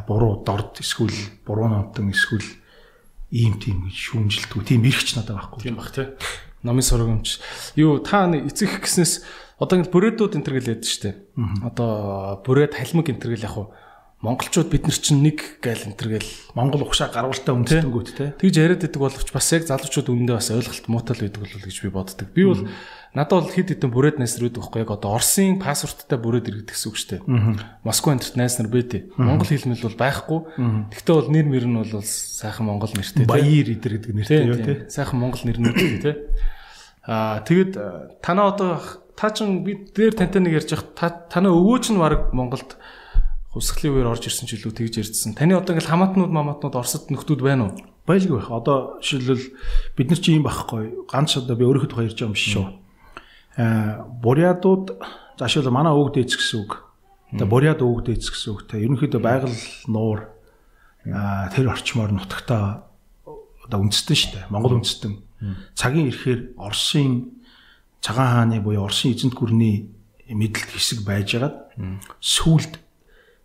[0.08, 1.12] буруу дорд эсвэл
[1.44, 2.48] буруу номтон эсвэл
[3.28, 5.60] ийм тийм шүүмжилдэг тийм эрхч надад байхгүй.
[5.60, 6.08] Тийм бах тий.
[6.62, 7.38] Номын сургамж.
[7.76, 9.22] Юу та эцэг гэснээс
[9.58, 11.10] одоо ингэ бүрээдүүд энэ төр гэлээд штэ.
[11.66, 13.74] Одоо бүрээд халимаг энэ төр гэл яг хуу
[14.22, 18.30] монголчууд бид нар чинь нэг төр гэл монгол ухшаа гарвалтай өмдөнгүүт те.
[18.38, 21.76] Тэгж яриад идэг боловч бас яг залуучууд өмнөдөө бас ойлголт муутай л байдаг болов гэж
[21.82, 22.28] би боддог.
[22.30, 22.62] Би бол
[23.18, 26.96] надад бол хэд хэдэн бүрээд байдаг байхгүй яг одоо Оросын паспорттай бүрээд иргэдэг гэсэн үг
[27.02, 27.22] шүү дээ.
[27.82, 29.02] Москва энтерт найз нар байдээ.
[29.18, 30.38] Монгол хэлмэл бол байхгүй.
[30.94, 33.26] Тэгтээ бол нэр мөр нь бол сайхан монгол нэртэй.
[33.26, 34.86] Баяр идэр гэдэг нэртэй юу те.
[34.86, 36.22] Сайхан монгол нэрнүүд те.
[37.06, 38.78] Аа тэгэд танаа одоо
[39.16, 40.94] та чин би дээр тантай нэг ярьж явах
[41.30, 42.78] танаа өвөө чинь баг Монголд
[43.52, 45.36] хувьсгалын үеэр орж ирсэн ч илүү тэгж ярьдсан.
[45.36, 47.76] Таны одоо ингээл хамаатнууд мамаатнууд Оросд нөхдүүд байна уу?
[48.08, 48.48] Байлгүй байх.
[48.48, 49.46] Одоо жишээлбэл
[49.98, 51.04] бид нар чи юм байхгүй.
[51.04, 52.66] Ганц одоо би өөрөөхд тухай ярьж байгаа юм шүү.
[53.60, 54.96] Аа бурядууд
[55.36, 56.72] заашгүй манай өвөг дээц гэсэн үг.
[57.36, 58.60] Одоо буряд өвөг дээц гэсэн үг.
[58.72, 60.32] Тэ ерөнхийдөө байгаль нуур
[61.12, 62.88] аа тэр орчмоор нутагтаа
[63.68, 64.44] одоо үндэстэн шүү дээ.
[64.48, 65.12] Монгол үндэстэн.
[65.74, 67.42] Цагийн ирэхээр Оросын
[68.00, 69.90] цагаан хааны буюу Оросын эзэнт гүрний
[70.28, 71.74] мэдлэлт хэсэг байжгаад
[72.20, 72.78] сүүлд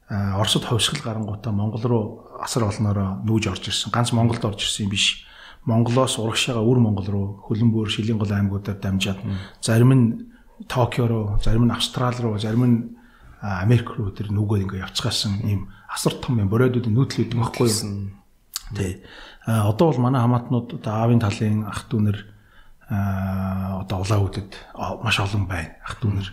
[0.10, 2.06] Оросд ховсгал гарангуудаа Монгол руу
[2.40, 3.91] асар олноороо нүүж орж ирсэн.
[3.91, 5.28] Ганц Монголд орж ирсэн юм биш.
[5.68, 9.19] Монголоос урагшаага өвөр Монгол руу хөлбөмбөр шилийн гол аймагуудаар дамжаад
[9.60, 10.06] зарим нь
[10.68, 12.78] Токио руу, зарим нь Австрали руу, зарим нь
[13.41, 18.10] Америк руу тэр нүгөө ингээ явцгаасан ийм асар том юм боройдуудын нүүдэл гэдэг байхгүй юу?
[18.74, 19.03] Тий.
[19.48, 22.19] А одоо бол манай хамаатнууд одоо аавын талын ах дүүнэр
[22.91, 25.80] одоо улаан үдэд маш олон байна.
[25.88, 26.28] Ах дүүнэр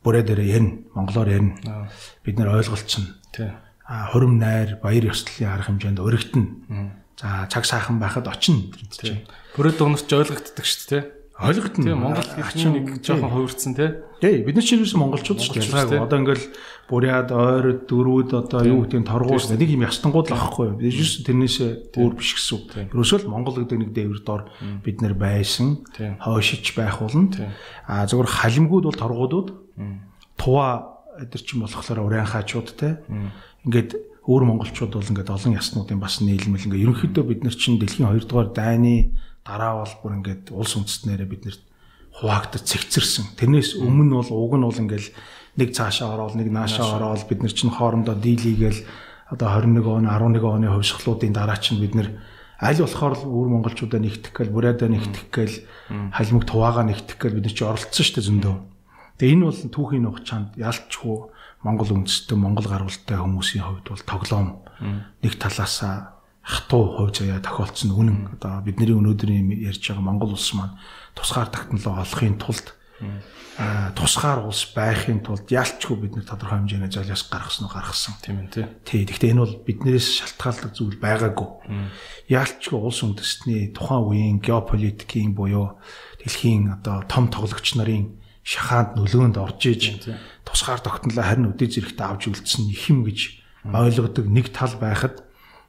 [0.00, 0.80] бүрээ дээрээ ярина.
[0.96, 1.88] Монголоор ярина.
[2.24, 3.20] Бид нэр ойлголцсон.
[3.36, 3.52] Тий.
[3.84, 6.46] Хурим найр, баяр ёслолын арга хэмжээнд өргөдөн.
[7.20, 8.72] За цаг сайхан байхад очино.
[9.52, 11.02] Бүрээ дуунарч ойлгогддог шүү дээ.
[11.42, 11.84] Ойлгогдно.
[11.84, 13.90] Тийм Монгол хэлний нэг жоохон хувирцсан тий.
[14.22, 15.98] Тий, бид нар чинь юусэн монголчууд шүү дээ.
[15.98, 16.46] Одоо ингээл
[16.86, 20.78] буряд, ойрод, дөрүүд одоо юу гэдэг нь торгуус нэг юм ястангууд л авахгүй юу.
[20.78, 22.94] Бид юус тэрнээс өөр биш гэсэн үг.
[22.94, 24.46] Ерөөсөө л Монгол гэдэг нэг дээвэр дор
[24.86, 25.82] бид нар байсан.
[25.98, 27.28] Хойшиж байх болно.
[27.90, 29.48] А зөвхөн халимгууд бол торгуудууд
[30.36, 32.98] Тува эдэр чинь болохоор урайхаачууд те.
[33.62, 33.94] Ингээд
[34.26, 38.26] өөр монголчууд бол ингээд олон яснуудын бас нийлмэл ингээд ерөнхийдөө бид нар чинь дэлхийн 2
[38.26, 41.62] дугаар дайны дараа бол бүр ингээд улс үндэстнэрээ бид нарт
[42.22, 43.36] хуваагдаж цэгцэрсэн.
[43.40, 45.06] Тэрнээс өмнө бол уг нь бол ингээд
[45.58, 48.84] нэг цаашаа ороод нэг наашаа ороод бид нар чинь хоорондоо дийлийгээл
[49.32, 52.08] одоо 21 он 11 оны хувьсгалуудын дараа чинь бид нар
[52.60, 55.56] аль болохоор өөр монголчуудаа нэгтгэх гээл бурайдаа нэгтгэх гээл
[56.12, 58.56] халимаг туваагаа нэгтгэх гээл бид нар чи оролцсон шүү дээ зөндөө.
[59.18, 61.16] Тэгээ энэ бол түүхийн хугацаанд ялчгүй
[61.64, 64.48] Монгол үндэстэн Монгол гарвалтай хүмүүсийн хувьд бол тоглоом
[65.24, 66.11] нэг талаасаа
[66.42, 68.18] хатуу хувь заяа тохиолдсон үнэн.
[68.38, 70.76] Одоо бидний өнөөдрийн ярьж байгаа Монгол улс маань
[71.14, 72.66] тусгаар технологи олохын тулд
[73.94, 78.14] тусгаар улс байхын тулд ялчгүй бид нар тодорхой хэмжээний золиос гаргасан уу гаргасан.
[78.22, 79.04] Тийм ээ тий.
[79.04, 81.48] Гэхдээ энэ бол биднээс шалтгаалдаг зүйл байгаагүй.
[82.32, 85.78] Ялчгүй улс үндэстний тухайн үеийн геополитикийн буюу
[86.22, 89.82] дэлхийн одоо том тоглогч нарын шахаанд нөлөөнд орж иж
[90.42, 93.38] тусгаар тогтнолоо харин үдээ зэрэгт авч үлдсэн их юм гэж
[93.68, 95.22] ойлгодог нэг тал байхад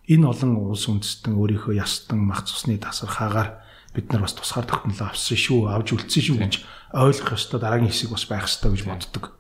[0.08, 3.64] энэ олон улс үндэстэн өөрийнхөө ястан мах цусны тасархаагаар
[3.94, 6.54] бид нар бас тусгаар тогтнолоо авсан шүү авч үлдсэн шүү гэж
[6.92, 9.38] ойлгох ёстой дараагийн хэсэг бас байх ёстой гэж боддог.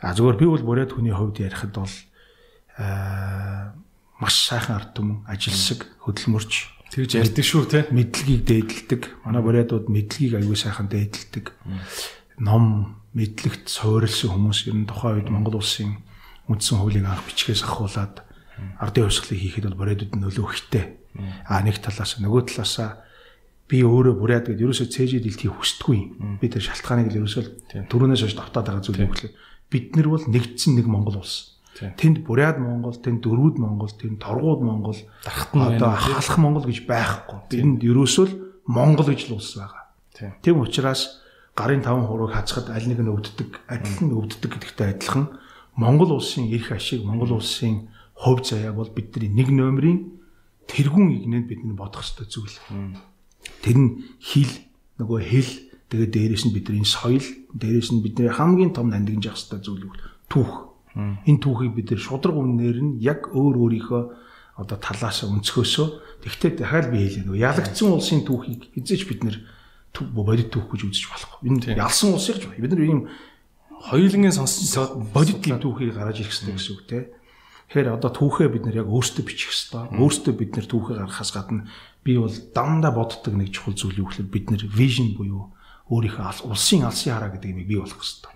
[0.00, 1.94] А зүгээр би бол бүрээд хүний хувьд ярихад бол
[2.78, 3.74] аа
[4.20, 6.52] маш сайхан ард түмэн ажилсаг хөдөлмөрч
[6.92, 9.02] тэгж ярьдаг шүү те мэдлэгийг дээдэлдэг.
[9.24, 11.52] Манай бүрээдүүд мэдлэгийг аягүй сайхан дээдэлдэг
[12.40, 16.00] ном мэдлэгт суурилсан хүмүүс ер нь тухайн үед Монгол улсын
[16.48, 18.24] үндсэн хуулийг анх бичгээс ахуулаад
[18.80, 20.84] ардын хувьсгалыг хийхэд бол боройдод нөлөө ихтэй.
[21.46, 23.04] А нэг талаас нөгөө талаас
[23.70, 26.00] би өөрөө бүрээд гээд ерөөсөө цээжид илтхий хүсдэггүй.
[26.42, 29.34] Би тэр шалтгааныг л ерөөсөө түрүүнээс хойш давтаад байгаа зүйл юм гэхлээр
[29.70, 31.60] бид нар бол нэгдсэн нэг Монгол улс.
[31.78, 34.98] Тэнд буряд Монгол, тэнд дөрвүүд Монгол, тэнд торгууд Монгол,
[35.54, 37.38] одоо халах Монгол гэж байхгүй.
[37.62, 38.34] Энд ерөөсөө л
[38.66, 39.88] Монгол гэж л улс байгаа.
[40.42, 41.22] Тийм учраас
[41.54, 45.30] гарын таван хурууг хазахад аль нэг нь өвддөг, адил нь өвддөг гэдэгтэй адилхан
[45.78, 47.88] Монгол улсын эрх ашиг, Монгол улсын
[48.20, 50.20] хувь заяа бол бидний нэг номерын
[50.68, 52.52] тэргүүн игнэнд бидний бодох ёстой зүйл.
[53.64, 53.90] Тэр нь
[54.20, 54.52] хил,
[55.00, 55.52] нөгөө хэл,
[55.88, 57.24] тэгээд дээрэс нь бидний соёл,
[57.56, 59.88] дээрэс нь бидний хамгийн том нандинж явах ёстой зүйл
[60.28, 60.68] түүх.
[60.94, 64.02] Энэ түүхийг бид нар шудраг үнээр нь яг өөр өөрийнхөө
[64.60, 69.36] одоо талаас өнцгөөсөө тэгтээ дахиад би хэлээ нөгөө ялагдсан улсын түүхийг эзэж бид нар
[69.96, 71.38] бодит түүх гэж үзэж болохгүй.
[71.48, 73.08] Энэ ялсан улсыг ч бид нар ийм
[73.88, 76.98] хоёулангийн сонссон бодит тийм түүхийг гаргаж ирэх хэрэгтэй гэсэн үг те.
[77.70, 79.94] Тэгэхээр одоо түүхээ бид нар яг өөрсдөө бичих хэрэгтэй.
[79.94, 81.70] Өөрсдөө бид нар түүхээ гаргахаас гадна
[82.02, 85.54] би бол дандаа боддог нэг чухал зүйл юу гэхээр бид нар vision буюу
[85.86, 88.34] өөрийнхөө улсын алсын хараа гэдэг юм бий болох хэрэгтэй.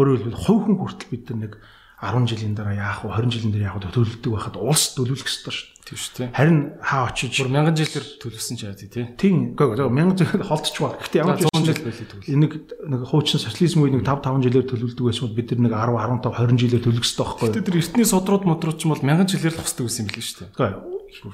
[0.00, 1.52] Өөрөөр хэлбэл хувь хүн хүртэл бид нар нэг
[2.02, 5.54] 10 жилийн дараа яах вэ 20 жилийн дараа яах вэ төлөвлөдөг байхад улс төлөвлөх ёстой
[5.54, 6.30] шүү Тийм шүү дээ.
[6.30, 9.02] Харин хаа очиж Бүр мянган жилээр төлөвсөн ч яа тий.
[9.18, 11.02] тийм гоо мянган жилээр холдчих баг.
[11.02, 12.38] Гэхдээ ямар ч 100 жил байлээ тэгвэл.
[12.38, 12.52] нэг
[12.86, 16.22] нэг хуучин социализм үе нэг 5 5 жилээр төлөвлөдөг байсан бол бид нар нэг 10
[16.22, 17.50] 15 20 жилээр төлөвлөх ёстой байхгүй юу?
[17.50, 20.22] Гэтэ тэр эртний содрууд модрууд ч юм бол мянган жилээр л хусдаг байсан юм билээ
[20.22, 20.50] шүү дээ.
[20.54, 20.92] Гоо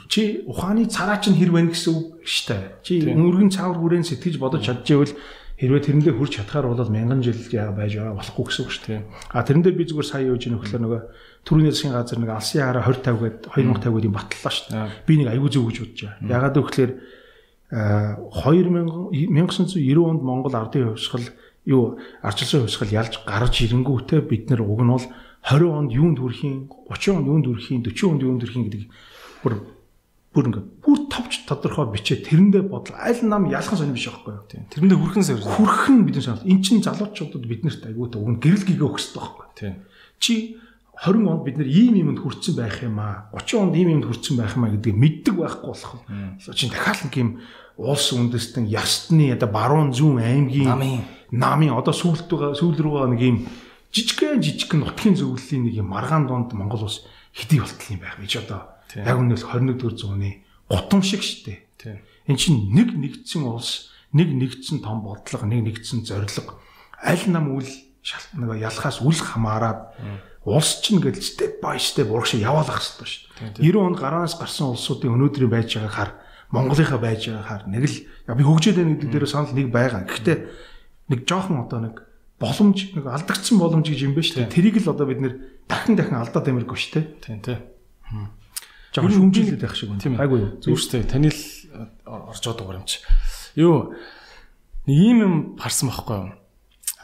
[0.09, 2.65] чи ухааны цараа чинь хэр байна гэсэн үг шүү дээ.
[2.83, 5.15] Чи өнгөргийн цаавар хүрээн сэтгэж бодож чадчихвэл
[5.59, 9.03] хэрвээ тэрэндээ хүрч чадхаар бол мянган жил яа байж байгаа болохгүй гэсэн үг шүү дээ.
[9.35, 11.01] А тэрэн дээр би зүгээр сая юу гэж нөхлөө нөгөө
[11.43, 14.87] төрөний засгийн газар нэг алсын хараа 20 50 гээд 2050 гээд юм батллаа шүү дээ.
[15.03, 16.31] Би нэг аюу зөв гэж бодож байгаа.
[16.31, 16.95] Ягаад гэвэл
[17.75, 21.27] 2000 1990 онд Монгол ардын хувьсгал
[21.67, 25.07] юу арчилсан хувьсгал ялж гарч ирэнгүүтээ бид нар уг нь бол
[25.43, 28.83] 20 онд юунд хүрэхийн 30 онд юунд хүрэхийн 40 онд юунд хүрэхийн гэдэг
[29.43, 29.55] бүр
[30.35, 34.45] бүр ингээ бүр товч тодорхой бичээ тэрэндээ бодол аль нам ялхан сонир биш байхгүй юу
[34.49, 34.65] Тийм.
[34.69, 35.53] Тэрэндээ хүрхэн өрсөн.
[35.57, 39.47] хүрхэн бидний санаа эн чин залуучуудад биднэрт айгуу та уг нь гэрэл гигээ байгаа байхгүй
[39.57, 39.75] Тийм.
[40.21, 40.35] чи
[40.99, 44.35] 20 онд бид нар ийм юмд хүрсэн байх юм аа 30 онд ийм юмд хүрсэн
[44.37, 45.93] байх юм аа гэдгийг мэддэг байхгүй болох
[46.59, 47.31] чинь дахиад нэг юм
[47.79, 51.03] улс үндэстэн ястны одоо баруун зүүн аймгийн Намын.
[51.31, 53.37] намын одоо сүүлд байгаа сүүл рүү байгаа нэг юм
[53.95, 58.33] жижигхэн жижигхэн нутгийн зөвлөлийн нэг юм маргаан донд Монгол улс хэдий болтол юм байх гэж
[58.43, 58.61] одоо.
[58.97, 61.99] Яг үнэс 21-р зууны гутам шиг штэ Тийм.
[62.27, 66.57] эн чинь нэг нэгдсэн улс нэг нэгдсэн том бодлого нэг нэгдсэн зорилго
[67.03, 67.69] аль нам үл
[68.35, 69.93] нэг ялхаас үл хамааран
[70.49, 73.69] улс чинь ингээл step by step урагш яваалах хэрэгтэй шүү дээ.
[73.69, 76.11] 90 онд гараанаас гарсан улсуудын өнөөдрийн байж байгааг хар
[76.49, 77.97] Монголынхаа байж байгааг хар нэг л
[78.33, 80.09] би хөгжөөд байна гэдэг дээр санал нэг байгаа.
[80.09, 80.39] Гэхдээ
[81.13, 81.95] нэг жоохон одоо нэг
[82.41, 84.57] боломж нэг алдагдсан боломж гэж юм байна шүү дээ.
[84.57, 85.35] Тэрийг л одоо бид нэр
[85.69, 87.05] дахин дахин алдаад амиргүй шүү дээ.
[87.21, 87.61] Тийм тийм.
[88.99, 90.03] Жоохон шүмжилээд байх шиг байна.
[90.03, 90.23] Тийм ээ.
[90.27, 90.51] Айгүй юу.
[90.59, 91.13] Зүгээр шүү дээ.
[91.15, 91.43] Таны л
[92.07, 92.99] орж байгаа юм чи.
[93.55, 93.95] Юу
[94.89, 96.31] нэг ийм юм харсан байхгүй юу?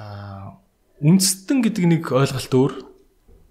[0.00, 0.58] Аа
[1.04, 2.74] үндэстэн гэдэг нэг ойлголт өөр.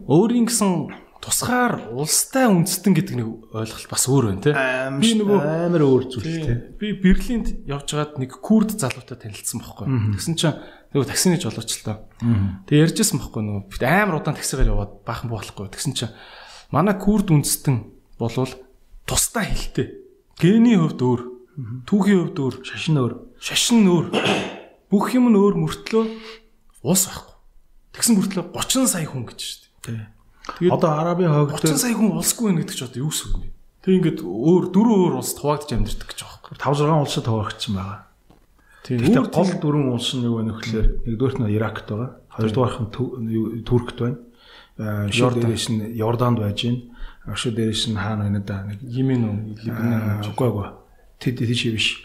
[0.09, 0.89] Өөрийн гэсэн
[1.21, 4.53] тусгаар улстай үндэстэн гэдэг нэг ойлголт бас өөр байна тий.
[4.99, 5.39] Би нөгөө
[5.69, 6.57] амар өөр зүйл тий.
[6.75, 10.17] би Берлинд явжгаад нэг курд залуутай танилцсан байхгүй юу?
[10.19, 10.57] Тэгсэн чинь
[10.91, 12.09] нөгөө таксины жолоочлоо.
[12.67, 15.71] Тэгээ ярьжсэн байхгүй нөгөө амар удаан таксигаар яваад баахан буулахгүй.
[15.71, 16.11] Тэгсэн чинь
[16.75, 17.92] манай курд үндэстэн
[18.23, 18.53] болвол
[19.05, 19.87] тусдаа хэлтэй.
[20.39, 21.21] Гэний хувьд өөр,
[21.85, 23.13] түүхийн хувьд өөр, Шашин өөр.
[23.43, 24.07] шашин өөр.
[24.91, 26.03] Бүх юм нь өөр мөртлөө
[26.87, 27.35] уус байхгүй.
[27.93, 29.59] Тэгсэн мөртлөө 30 сая хүн гэж шүү
[29.89, 30.07] дээ.
[30.59, 33.37] Тэгээд Одоо Арабын хойг 30 сая хүн улсгүй байна гэдэг чи одоо юу гэсэн үг
[33.41, 33.49] вэ?
[33.83, 36.55] Тэг ингээд өөр дөрөв өөр улсад хуваагдж амьдэрдэг гэж байгаа байхгүй.
[36.57, 37.99] 5 6 улсад хуваагдсан байгаа.
[38.83, 42.09] Гэхдээ гол дөрвөн улс нь юу вэ нөхлөөр нэгдүгээрт нь Иракт байгаа.
[42.35, 44.17] Хоёрдугаарх нь Туркт байна.
[44.77, 45.41] Аа шууд Йордан.
[45.47, 46.81] дээрээс нь Йорданд байж байна.
[47.23, 50.35] Шууд дээрээс нь хаана байна да нэг Йемен үү, Либнан үү?
[50.35, 50.67] үгүй үгүй.
[51.23, 52.03] Тэд чи биш.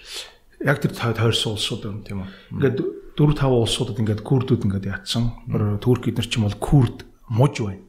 [0.63, 2.07] Яг тэр тойрсон улсууд байна.
[2.07, 2.31] Тийм үү.
[2.55, 2.79] Ингээд
[3.19, 5.35] 4 5 улсуудад ингээд курдууд ингээд ятсан.
[5.83, 7.83] Турк эднэр ч юм бол курд муж байна.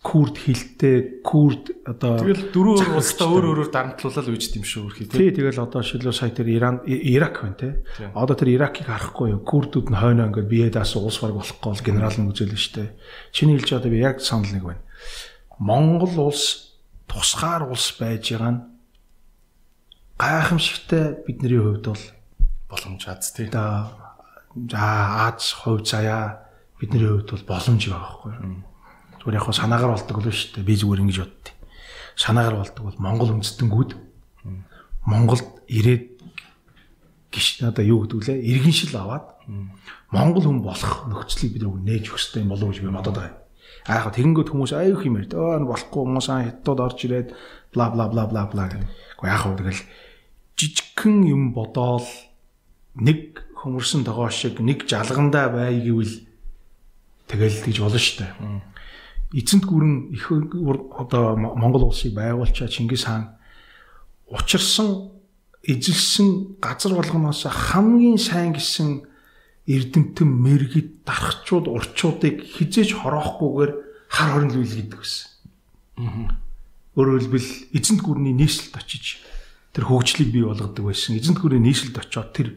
[0.00, 5.04] Курд хилтэй, курд одоо Тэгэл дөрөв өөр улстай өөр өөрөөр дарамтлуулаад үйжт юм шүү өрхий
[5.10, 5.20] тий.
[5.20, 7.84] Тий, тэгэл одоо шилүү сая тэр Иран Ирак байна те.
[7.98, 8.14] Тийм.
[8.14, 9.42] Одоо тэр Иракийг харахгүй юу?
[9.42, 12.94] Курдууд нь хойноо ингээд бие даасан улс бараг болохгүй бол генерал нь үзэл нь штэ.
[13.34, 14.80] Чиний хэлж одоо би яг санал нэг байна.
[15.58, 16.74] Монгол улс
[17.06, 18.62] тусгаар улс байж байгаа нь
[20.18, 22.04] гайхамшигтай бидний хувьд бол
[22.70, 23.50] боломж аз тий.
[23.50, 24.82] За
[25.28, 26.46] Аз хувь заяа
[26.80, 28.32] бидний хувьд бол боломж байгаа байхгүй.
[29.18, 30.68] Зүгээр яг хаа санаагаар болдог л шүү дээ.
[30.68, 31.54] Би зүгээр ингэж боддیں۔
[32.16, 33.90] Санаагаар болдог бол Монгол үндэстэнгүүд
[35.06, 36.20] Монголд ирээд
[37.32, 38.44] гис надаа юу гэдэг лээ?
[38.44, 39.26] Иргэншил аваад
[40.12, 43.47] Монгол хүн болох нөхцөлийг бид нээж өгөх хэрэгтэй юм болов уу гэж би бодод байгаа.
[43.88, 45.32] Аа яг тэгэнгүүт хүмүүс аюух юм ярьд.
[45.32, 47.28] Аа болохгүй хүмүүс аа хятад орж ирээд
[47.72, 48.84] бла бла бла бла бла гэх.
[49.16, 49.82] Гэхдээ яг тэгэл
[50.60, 52.04] жижигхэн юм бодоол
[53.00, 56.28] нэг хөмөрсөн тогоо шиг нэг жалгандаа бай гэвэл
[57.32, 58.32] тэгэл гэж болно дээ.
[59.32, 60.32] Эцэнт гүрэн их
[60.96, 63.36] одоо Мо- Монгол улсыг байгуулчаа Чингис хаан
[64.28, 65.12] учирсан
[65.62, 69.04] эзэлсэн газар болгоноос хамгийн сайн гэсэн
[69.68, 73.72] эрдэмтэн мэрэгд дарахчууд урчуудыг хизээж хороохгүйгээр
[74.08, 75.28] хар хорин л үйл гэдэг байсан.
[76.96, 79.20] Өөрөөр хэлбэл эзэнт гүрний нийслэлд очиж
[79.76, 81.14] тэр хөгжлийг бий болгодог байсан.
[81.20, 82.48] Эзэнт гүрний нийслэлд очиод тэр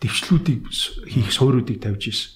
[0.00, 2.30] дэвшлүүдийг с- хийх суурьуудыг тавьж исэн.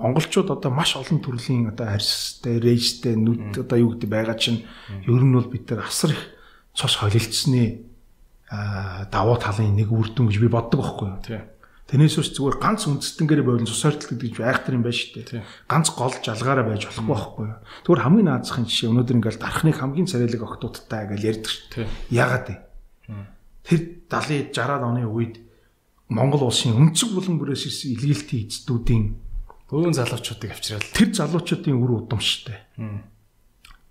[0.00, 4.64] Монголчууд одоо маш олон төрлийн одоо арьстай, рейжтэй, нүд одоо юу гэдэг байгаа чинь
[5.04, 6.22] ер нь бол бид нар асар их
[6.72, 7.84] цус холилдсны
[9.12, 11.20] давуу талын нэг үр дүн гэж би боддог байхгүй юу?
[11.90, 15.42] Ус зүгээр ганц үндэстэнгээр болон цус ойртол гэдэг чинь айхтар юм байна шүү дээ.
[15.66, 17.58] Ганц гол жалгаараа байж болохгүй байхгүй юу?
[17.82, 21.88] Зүгээр хамгийн наазахын жишээ өнөөдөр ингээл дархныг хамгийн царайлаг октоудтай гэж ярьдаг шүү дээ.
[22.14, 22.56] Яагаад вэ?
[23.66, 25.34] Тэр 70 60-аад оны үед
[26.06, 29.04] Монгол улсын өнцөг булан бүрээс ирсэн илгээлтийн эцдүүдийн
[29.70, 32.58] Бөөн залуучуудыг авчираад тэр залуучуудын үр удам шүү дээ.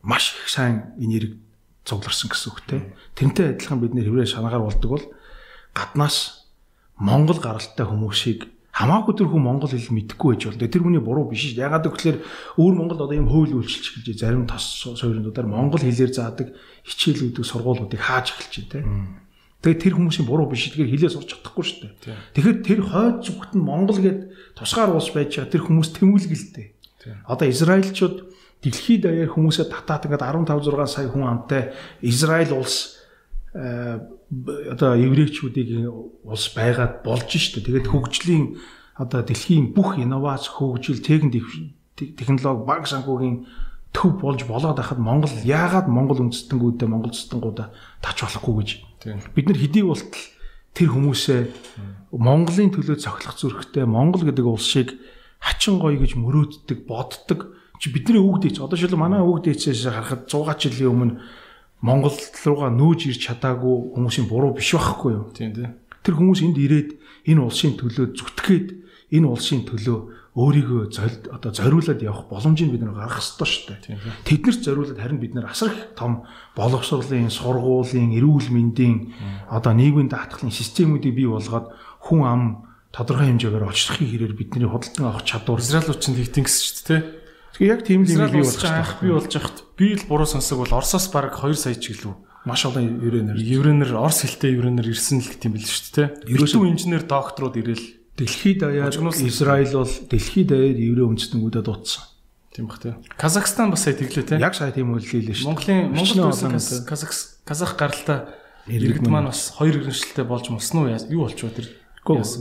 [0.03, 1.39] маш их сайн энерги
[1.87, 2.77] цугларсан гэсэн үг те.
[3.15, 5.05] Тэрнтэй адилхан бид нэр хэврээ шанаагаар болдог бол
[5.71, 6.38] гаднаас
[6.99, 10.67] Монгол гаралтай хүмүүсийг хамаагүй тэр хүн монгол хэл мэдэхгүй байж болно.
[10.67, 11.59] Тэр хүний буруу биш шүү.
[11.59, 12.23] Ягаад гэвэл
[12.59, 16.55] өөр Монгол одоо юм хууль үйлчилж эхэлж зарим тас сууринуудаар монгол хэлээр заадаг
[16.87, 19.19] хичээлүүдийг сургуулиудыг хааж эхэлж байна.
[19.59, 20.71] Тэгээд тэр хүмүүсийн буруу биш.
[20.71, 22.15] Тэгэхээр хэлээ сурч чадахгүй шүү дээ.
[22.39, 24.19] Тэгэхээр тэр хойд зүгт нь Монгол гээд
[24.55, 26.67] тусгаар улс байж байгаа тэр хүмүүс тэмүүлгэлтэй.
[27.27, 28.17] Одоо Израильчууд
[28.63, 32.98] дэлхийд даяар хүмүүсээ татаад ингээд 15 6 сая хүн амтай Израиль улс
[33.53, 35.89] одоо еврейчүүдийн
[36.23, 37.65] улс байгаад болж штэ.
[37.65, 38.61] Тэгээд хөгжлийн
[38.99, 41.45] одоо дэлхийн бүх инновац хөгжил техник
[41.97, 43.47] технологи баг санхүүгийн
[43.89, 47.73] төв болж болоод хахад Монгол яагаад Монгол үндэстэнгүүдээ Монгол цэцтэнгуудаа
[48.05, 48.69] тач болохгүй гэж
[49.33, 50.25] Бид нар хэдий болтол
[50.77, 51.41] тэр хүмүүсээ
[52.13, 54.93] Монголын төлөө цохилох зүрхтэй Монгол гэдэг улсыг
[55.39, 57.55] хачин гоё гэж мөрөөддөг, боддог.
[57.79, 61.13] Чи бидний өвгдээч одоо шил манай өвгдээчээс харахад 100 жилийн өмнө
[61.81, 65.31] Монгол руугаа нөөж ирч чадаагүй хүмүүсийн буруу биш байхгүй юу?
[65.31, 65.79] Тийм тийм.
[66.03, 66.89] Тэр хүмүүс энд ирээд
[67.27, 68.67] энэ улсын төлөө зүтгээд
[69.15, 69.99] энэ улсын төлөө
[70.39, 70.81] өөрийгөө
[71.33, 73.97] одоо зориулаад явах боломжийг бид нар гаргах ёстой шүү дээ.
[74.23, 76.23] Тэднэрт зориулаад харин бид нар асар их том
[76.55, 79.11] боловсролын, сургуулийн, эрүүл мэндийн
[79.49, 81.73] одоо нийгмийн даатгалын системүүдийг бий болгоод
[82.05, 82.43] хүн ам
[82.93, 87.01] тодорхой хэмжээгээр очлохын хэрээр бидний худалдан авах чадвар Израиль учраас хийгдэн гэсэн шүү дээ.
[87.59, 90.63] Тэгээ яг тийм л юм бий болох анх бий болж хахад би л буруу сонсог
[90.63, 95.19] бол Оросоос баг 2 сая ч гэлүү маш олон еврейнэр еврейнэр Орос хэлтэй еврейнэр ирсэн
[95.19, 96.07] л гэх юм бэл шүү дээ.
[96.39, 102.03] Ерөөсөө инженер докторууд ирэл Дэлхийд даяар Израиль бол дэлхийд даяар еврей үндэстнүүдэд дуудсан.
[102.51, 102.95] Тийм бах тий.
[103.15, 104.39] Казахстан бас сая тэглээ тий.
[104.39, 105.47] Яг сая тийм үйл хийлээ шүү.
[105.47, 107.11] Монголын Монгол улсын Казах
[107.47, 108.27] Казах гаралтай
[108.67, 110.91] иргэд маань бас хоёр иргэншилтэй болж мусан уу?
[111.07, 111.71] Юу болчихоо тэр?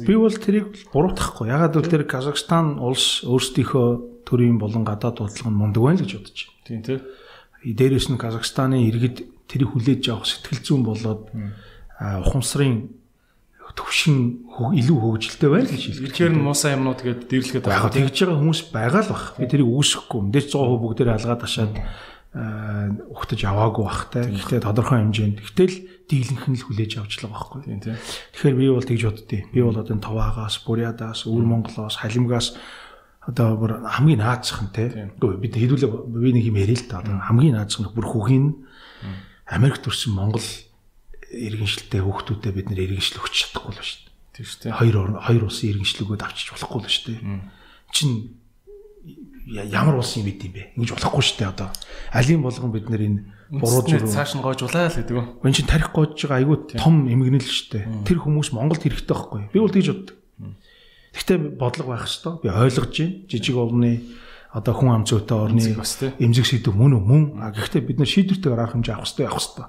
[0.03, 1.47] Би бол тэрийг буруутгахгүй.
[1.47, 6.13] Ягаад гэвэл тэр Казахстан улс өөрсдийнхөө төрийн болон гадаад бодлого нь мундаг байна л гэж
[6.21, 6.65] бодож байна.
[6.69, 6.99] Тийм тий.
[7.65, 11.33] Дээрээс нь Казахстаны иргэд тэрийг хүлээж авах сэтгэл зүйн болоод
[11.97, 12.93] ухамсарын
[13.79, 16.13] төвшин илүү хөгжилтэй байна гэж хэлдэг.
[16.13, 17.91] Тэгэхээр муусаа юмнууд гээд дэвлэхэд байгаа.
[17.95, 19.25] Тэгж байгаа хүмүүс байгаа л бах.
[19.39, 20.21] Би тэрийг үүсэхгүй.
[20.29, 21.75] Мэдээж 100% бүгдээрээ алгаад ашаад
[23.09, 24.23] ухтаж аваагүй бахтай.
[24.29, 25.39] Гэхдээ тодорхой хэмжээнд.
[25.43, 25.77] Гэтэл
[26.11, 27.61] дийлэнх нь л хүлээж авчлаа байхгүй.
[27.65, 27.97] Тийм тийм.
[28.35, 29.39] Тэгэхээр би бол тэгж боддتي.
[29.53, 32.57] Би бол одоо Таваагаас, Буриадаас, Өвөр Монголоос, Халимгаас
[33.29, 35.13] одоо бүр хамгийн наацх нь те.
[35.21, 37.05] Үгүй бид хэдүүлээ би нэг юм ярил л да.
[37.05, 38.47] Одоо хамгийн наацх нь бүр хүүхийн
[39.53, 40.49] Америк төрсэн Монгол
[41.29, 44.17] иргэншилтэй хүүхдүүдэд бид нэр иргэншил өгч чадахгүй л шүү дээ.
[44.33, 44.77] Тийм шүү дээ.
[44.81, 44.97] Хоёр
[45.29, 47.21] хоёр улсын иргэншлүгүүд авчиж болохгүй л шүү дээ.
[47.93, 48.11] Чин
[49.49, 50.63] ямар улсын бид юм бэ?
[50.77, 51.69] Ингэж болохгүй шүү дээ одоо.
[52.13, 53.21] Алийн болгон бид нэр энэ
[53.61, 55.27] буруу зүйл цааш нь гоожулаа л гэдэг үү?
[55.45, 57.85] Энэ чин тарих гоож байгаа айгүй том эмгэнэл шүү дээ.
[58.05, 59.41] Тэр хүмүүс Монголд хэрэгтэй байхгүй.
[59.53, 60.17] Би бол тэгж боддог.
[61.19, 63.15] Гэхдээ бодлого байх хэвээр би ойлгож байна.
[63.27, 63.91] Жижиг орны
[64.55, 65.63] одоо хүн ам зүйтэй орны
[66.23, 67.23] эмзэг сэдв мөн мөн.
[67.43, 69.67] А гэхдээ бид нар шийдвэртэйгээр арга хэмжээ авах хэрэгтэй явах хэрэгтэй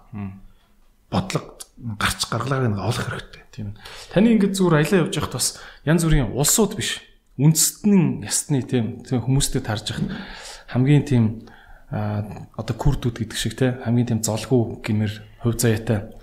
[1.10, 1.58] бодлого
[1.98, 3.44] гарч гаргалааг нь олох хэрэгтэй.
[3.52, 3.74] Тийм.
[4.14, 5.48] Таны ингэж зүгээр аялаа явж байхад бас
[5.86, 7.02] янз бүрийн улсууд биш.
[7.40, 10.12] Үндэстэн ясны тийм хүмүүстэй тарж яхад
[10.70, 11.24] хамгийн тийм
[11.90, 16.14] одоо курдүүд гэдэг шиг те хамгийн тийм золгүй гэмээр хувь заяатай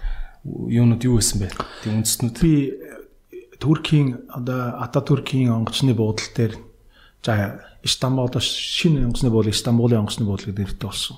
[0.45, 1.51] юунууд юу байсан бэ?
[1.83, 2.37] Тийм үндэстнүүд.
[2.39, 2.71] Би
[3.59, 6.55] Туркийн одоо Ататүркийн онгоцны буудлын дээр
[7.23, 11.17] за Истанбулоос шинэ онгоцны буудлын Истанбулын онгоцны буудлын дээртэй болсон.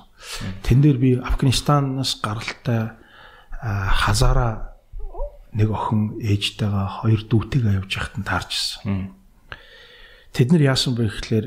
[0.63, 2.95] Тэн дээр би Афганистанаас гаралтай
[3.61, 4.77] хазаараа
[5.53, 9.13] нэг охин ээжтэйгээ хоёр дүүтэйгээ явж байхад нь таарч ирсэн.
[10.33, 11.47] Тэд нар яасан бэ гэхээр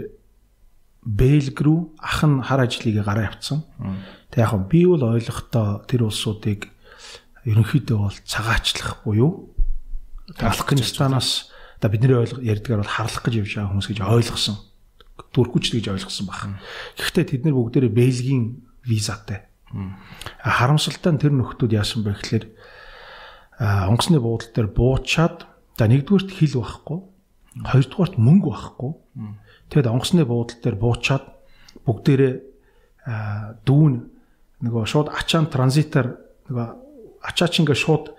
[1.01, 3.65] Бэлг рүү ах нь хар ажлыг гараа явцсан.
[4.29, 6.69] Тэг яг би бол ойлгохдоо тэр улсуудыг
[7.41, 9.49] ерөнхийдөө бол цагаачлах буюу
[10.40, 14.58] Афганистанаас одоо бидний ойлго ярьдгаар бол харлах гэж явж байгаа хүмүүс гэж ойлгосон.
[15.34, 16.42] Туркуч гэж ойлгосон баг.
[16.95, 19.50] Гэхдээ тэд нар бүгдээрээ Бэлгийн визатай.
[20.40, 22.45] Харамсалтай нь тэр нөхдүүд яасан бэ гэхээр
[23.61, 27.00] онгоцны буудлын дээр буучаад за нэгдүгürt хил байхгүй
[27.60, 28.92] хоёрдугаарт мөнгө байхгүй.
[29.72, 31.26] Тэгэд онгоцны буудлын дээр буучаад
[31.84, 32.34] бүгдээрээ
[33.66, 33.93] дүүн
[34.61, 36.16] нөгөө шууд ачаан транзитаар
[36.48, 36.68] нөгөө
[37.27, 38.14] ачаач ингээ шууд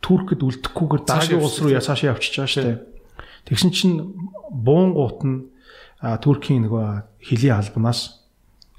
[0.00, 2.78] Туркэд үлдэхгүйгээр дараагийн улс руу ясаашаа явчихж байгаа шүү дээ.
[3.46, 3.96] Тэгсэн чинь
[4.50, 5.38] буунгууд нь
[6.22, 6.86] Туркийн нөгөө
[7.24, 8.26] хилийн албанаас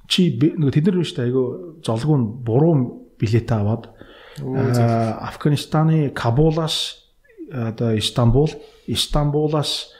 [0.08, 1.46] чи нөгөө тэд нар шүү дээ айгүй
[1.84, 2.76] золгүй буруу
[3.20, 3.92] билет аваад
[4.38, 7.10] Афганистаны Кабулаас
[7.52, 8.52] одоо Истанбул,
[8.86, 9.92] Истанбулаас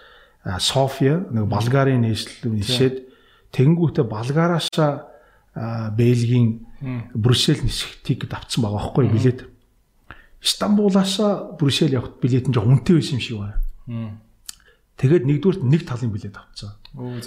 [0.60, 3.04] София нэг Болгарын нийслэл нишээд
[3.52, 4.70] тэнгуүтэ Болгараас
[5.98, 6.68] Бельгийн
[7.14, 9.50] Брюссел нисэх тикет авцсан байгаа байхгүй билет.
[10.48, 11.20] Истанбулаас
[11.60, 13.60] Брюссел явахд билет нь жоо үнэтэй байсан юм шиг байна.
[14.96, 16.80] Тэгээд нэгдүгürt нэг талын билет авцсан.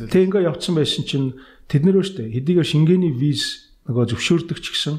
[0.08, 1.36] Тэг ингээ явцсан байсан чинь
[1.68, 4.96] тэд нэрөө штэ хэдийгээр шингээний виз нөгөө зөвшөөрдөг ч гэсэн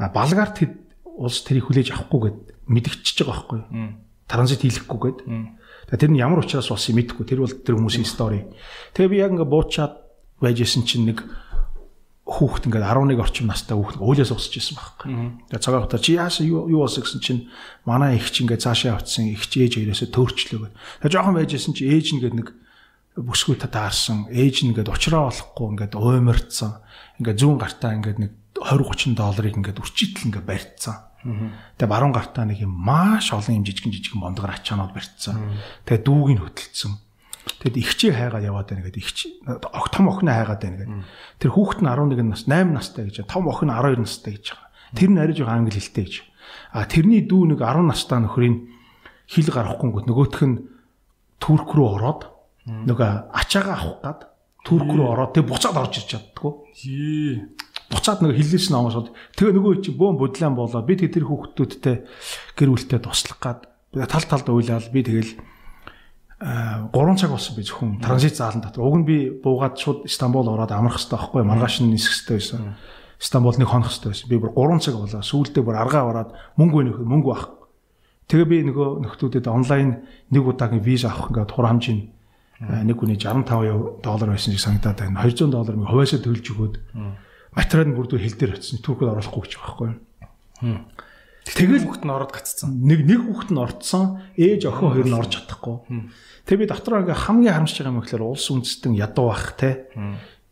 [0.00, 0.72] балгаар тэд
[1.04, 3.60] улс тэрийг хүлээж авахгүйгээд мэдгчиж байгаа байхгүй?
[4.26, 5.18] Транзит хийлэхгүйгээд.
[5.92, 7.26] Тэгээ тэр нь ямар учраас болсон юм мэдэхгүй.
[7.28, 8.48] Тэр бол тэр хүмүүсийн стори.
[8.96, 9.94] Тэгээ би яг ингээ буучаад
[10.42, 11.22] байжсэн чинь нэг
[12.24, 15.12] хүүхэд ингээд 11 орчим настай хүүхэд өөлөөс усч ирсэн байхгүй.
[15.52, 17.52] Тэгээ цагаан хата чи яасан юу юу болсон гэсэн чинь
[17.84, 20.76] манай их чи ингээд цаашаа авцсан их чи ээж хоёроосоо төөрчлөө гэдэг.
[21.04, 22.48] Тэгээ жоохон байжсэн чи ээж нь гээд нэг
[23.20, 26.72] бүсгүй татаарсан ээж нь ингээд уучраа болохгүй ингээд уймарцсан
[27.20, 30.96] ингээд зүүн гартаа ингээд нэг 20 30 долларыг ингээд үрчитэл ингээд барьцсан.
[31.76, 35.60] Тэгээ баруун гартаа нэг юм маш олон юм жижигэн жижигэн бондгор ачаанууд барьцсан.
[35.84, 37.03] Тэгээ дүүг нь хөтөлцсөн.
[37.60, 39.18] Тэгэд ихчээ хайгаад яваад байна гэдэг ихч
[39.92, 41.00] том охин хайгаад байна гэдэг.
[41.40, 44.68] Тэр хүүхэд нь 11 нас 8 настай гэж том охин 12 настай гэж байгаа.
[44.96, 46.14] Тэр нь арай жоо англи хэлтэй гэж.
[46.72, 48.68] А тэрний дүү нэг 10 настай нөхрийн
[49.28, 50.56] хил гарахгүй гот нөгөөх нь
[51.40, 52.28] Турк руу ороод
[52.64, 54.20] нөгөө ачаагаа авах гад
[54.64, 56.52] Турк руу ороод тэг буцаад орж ирч чаддгүй.
[57.92, 61.96] Буцаад нөгөө хиллээс нь амаашаад тэгээ нөгөө чи бөөн бодлаан болоо би тэр хүүхдүүдтэй
[62.56, 65.36] гэр бүлтэй туслах гад тал талд уйлаад би тэгэл
[66.44, 68.84] 3 цаг болсон би зөвхөн транзит заалан дотор.
[68.84, 72.76] Уг нь би буугаад шууд Стамбул ороод амрах хэрэгтэй байхгүй маргааш нь нисэх хэрэгтэй байсан.
[73.16, 74.28] Стамбул нэг хонох хэрэгтэй байсан.
[74.28, 75.24] Би бүр 3 цаг болоо.
[75.24, 77.48] Сүүлдээ бүр аргаа ороод мөнгө өнөх мөнгө авах.
[78.28, 82.12] Тэгээ би нөгөө нөхдүүдэд онлайн нэг удаагийн виза авах ингээд тур хамжийн
[82.60, 85.24] нэг хүний 65 доллар байсан шиг санагдаад байна.
[85.24, 86.74] 200 доллар нэг хувьяасаа төлж өгөөд
[87.56, 88.84] материал нь бүрдөө хил дээр очсон.
[88.84, 89.92] Туркод оруулахгүй гэж байгаа байхгүй.
[91.44, 92.70] Тэгэл хүүхэд нь ороод гацсан.
[92.80, 94.04] Нэг нэг хүүхэд нь орцсон.
[94.40, 95.76] Ээж охин хоёр нь орж чадахгүй.
[96.44, 99.88] Тэгээ би дотроо ингээ хамгийн харамсаж байгаа юм гэхээр улс үндэстэн ядуу бах те.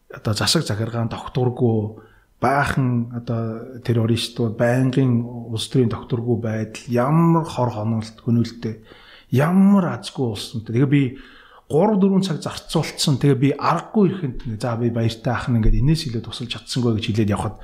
[0.09, 2.01] Одоо засаг захиргаан докторгүй
[2.41, 5.21] баахан одоо террористууд байнгын
[5.53, 8.81] улс төрийн докторгүй байдал ямар хор хонолт гөнүүлтэй
[9.37, 10.81] ямар азгүй улс үнтэй.
[10.81, 11.03] Тэгээ би
[11.69, 13.17] 3 4 цаг зарцуулсан.
[13.17, 17.05] Тэгээ би аргагүй ирэхэд за би баяртай ах нь ингээд энэс илүү тусалж чадсангүй гэж
[17.09, 17.57] хэлээд явхад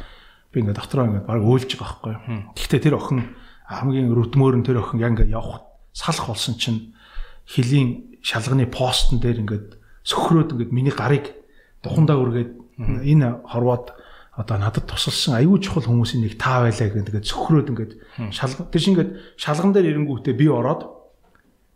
[0.53, 2.15] би ингээд дотроо ингээд баг өөлж байгаа байхгүй.
[2.57, 3.37] Гэхдээ тэр охин
[3.69, 6.97] хамгийн рүтмөр нь тэр охин яг ингээд явах салах болсон чинь
[7.45, 9.69] хилийн шалганы постн дээр ингээд
[10.05, 11.35] сөхрөөд ингээд миний гарыг
[11.83, 13.93] духандаа үргээд энэ хорвоод
[14.39, 17.93] одоо надад тусалсан аюул чухал хүмүүсийн нэг таа байлаа гэдэг сөхрөөд ингээд
[18.31, 20.99] шалган чинь ингээд шалган дээр ирэнгүүтээ би ороод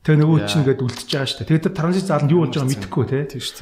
[0.02, 1.46] Тэгээ нөгөө чинь ингээд үлдчихэж байгаа шүү дээ.
[1.46, 3.20] Тэгээд тэр транзит зааланд юу болж байгааг мэдэхгүй те.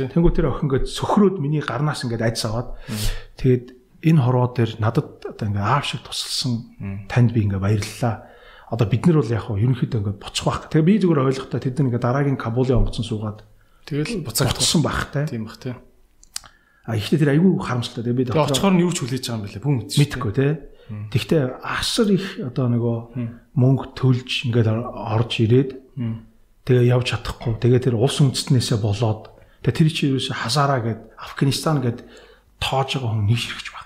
[0.09, 2.69] Тэнгүү тэр охин ингээд сөхрөөд миний гарнаас ингээд айдс аваад
[3.37, 3.67] тэгээд
[4.09, 6.53] энэ хорвоо дээр надад одоо ингээ аав шиг тусалсан
[7.13, 8.30] танд би ингээ баярлалаа.
[8.71, 10.71] Одоо бид нар бол яг хаа ерөнхийдөө ингээ боцох байх.
[10.71, 13.43] Тэгээ би зүгээр ойлгохдоо тэд ингээ дараагийн Кабулын онгоцон суугаад
[13.85, 15.27] тэгэл буцаагдсан багтай.
[15.27, 15.75] Тийм бах тий.
[16.87, 18.07] А ихтэй тэр айгүй харамсалтай.
[18.07, 19.65] Тэгээ би дотроо очихоор нь юу ч хүлээж байгаа юм бэлээ.
[19.67, 20.53] Бүм мэдхгүй тий.
[20.91, 22.97] Тэгтээ асар их одоо нөгөө
[23.59, 25.71] мөнгө төлж ингээд орж ирээд
[26.67, 27.59] тэгээ явж чадахгүй.
[27.59, 29.35] Тэгээ тэр улс үндэстнээсээ болоод
[29.67, 32.07] тэгээ тэр чинь юу хасаараа гэд Афганистан гэд
[32.63, 33.81] тоож байгаа хүн нэг ширхэж байна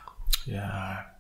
[0.47, 1.14] Яа.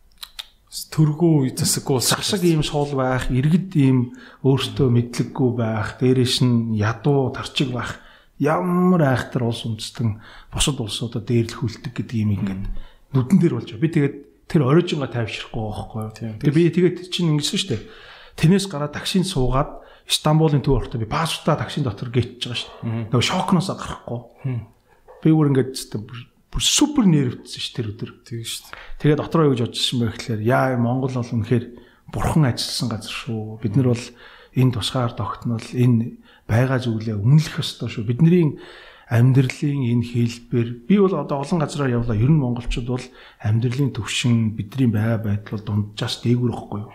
[0.74, 7.70] Төргүү засаггүй засаг ийм суул байх, иргэд ийм өөртөө мэдлэггүй байх, дээрэш нь ядуу тарчиг
[7.70, 8.02] байх
[8.42, 10.18] ямар айхтар улс үндэстэн
[10.50, 12.62] бусад улсуудад дээрлэхүүлдэг гэдэг юм ингээд
[13.14, 14.16] нүдэн дээр болж би тэгээд
[14.50, 16.42] тэр оройжинга тайвшрахгүй байхгүй.
[16.42, 17.82] Тэгээд би тэгээд чинь ингэсэн шүү дээ.
[18.34, 23.14] Тэрнээс гараад таксинд суугаад Стамбулын төв ортой би паспортаа таксин дотор гээчж байгаа шүү дээ.
[23.14, 24.20] Нөгөө шокноос гарахгүй.
[25.22, 25.72] Би бүр ингээд
[26.54, 28.14] бүр супер нервтсэн ш тэр өдөр.
[28.22, 28.78] Шүү дээ.
[29.02, 31.64] Тэгээд дотроо юу гэж бодчихсон бэ гэхээр яа Монгол бол үнэхээр
[32.14, 33.58] бурхан ажилласан газар шүү.
[33.58, 34.06] Бид нар бол
[34.54, 38.06] энэ тусгаар тогтнол энэ байгаа зүйлээ үнэлэх ёстой шүү.
[38.06, 38.54] Бидний
[39.10, 42.16] амьдралын энэ хэлбэр би бол одоо олон газараар явлаа.
[42.16, 43.06] Ер нь монголчууд бол
[43.42, 46.92] амьдралын төвшин бидний байгаа байдал бол дунджаас дээгүр ихгүй юу?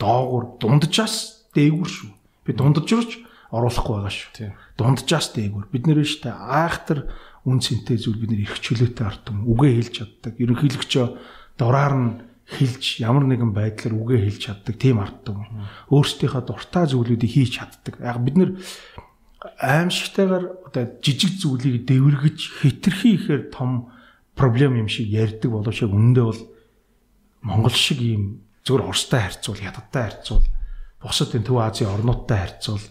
[0.00, 2.10] Доогуур дунджаас дээгүр шүү.
[2.48, 3.20] Би дунджурч
[3.52, 4.50] оруулахгүй байгаа шүү.
[4.80, 5.68] Дунджаас дээгүр.
[5.70, 9.50] Бид нэр штэ айхтар үн цэнтэй зүйл бид нэр их чөлөөтэй ард юм.
[9.50, 10.34] Үгээ хэлж чаддаг.
[10.38, 11.06] Ерөнхийлөгчөө
[11.58, 12.10] дураар нь
[12.46, 15.66] хэлж ямар нэгэн байдлаар үгээ хэлж чаддаг тийм ард юм.
[15.90, 17.98] Өөрсдийнхөө дуртай зүйлүүдийг хийж чаддаг.
[17.98, 18.50] Яг бид нэр
[19.58, 23.90] аимшигтайгаар одоо жижиг зүйлийг дэвэргэж хитрхи ихээр том
[24.38, 26.42] проблем юм шиг ярьдаг боловч үнэндээ бол
[27.42, 30.46] Монгол шиг ийм зөвхөн Оростой харьцуул, Хятадтай харьцуул,
[31.02, 32.84] бусад энэ Төв Азийн орнуудтай харьцуул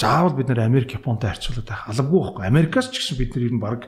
[0.00, 2.44] заавал бид нэр Америк Японтой харьцуулаад байх албагүй байхгүй.
[2.48, 3.80] Америкаас ч гэсэн бид нар ер нь баг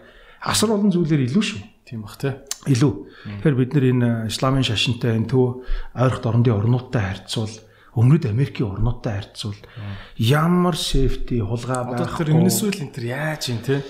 [0.45, 1.61] асар олон зүйлээр илүү шүү.
[1.89, 2.37] Тийм бах тий.
[2.69, 2.93] Илүү.
[3.41, 5.65] Тэгэхээр бид нар энэ исламын шашинтай энэ төв
[5.97, 7.55] ойрхот орнуудын орнуудтай харьцуул
[7.97, 9.59] өмнөд Америкийн орнуудтай харьцуул
[10.17, 12.09] ямар safety хулгай байх.
[12.09, 13.85] Одоо тэр Венесуэл энэ төр яаж юм те?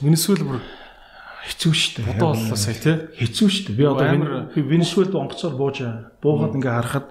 [0.00, 0.60] Венесуэл бүр
[1.44, 2.12] хэцүү шүү дээ.
[2.16, 2.92] Одоо боллоо сая те.
[3.20, 3.78] Хэцүү шүү дээ.
[3.78, 5.78] Би одоо би Венесуэлд онгоцоор бууж
[6.24, 7.08] буугаад ингээ харахад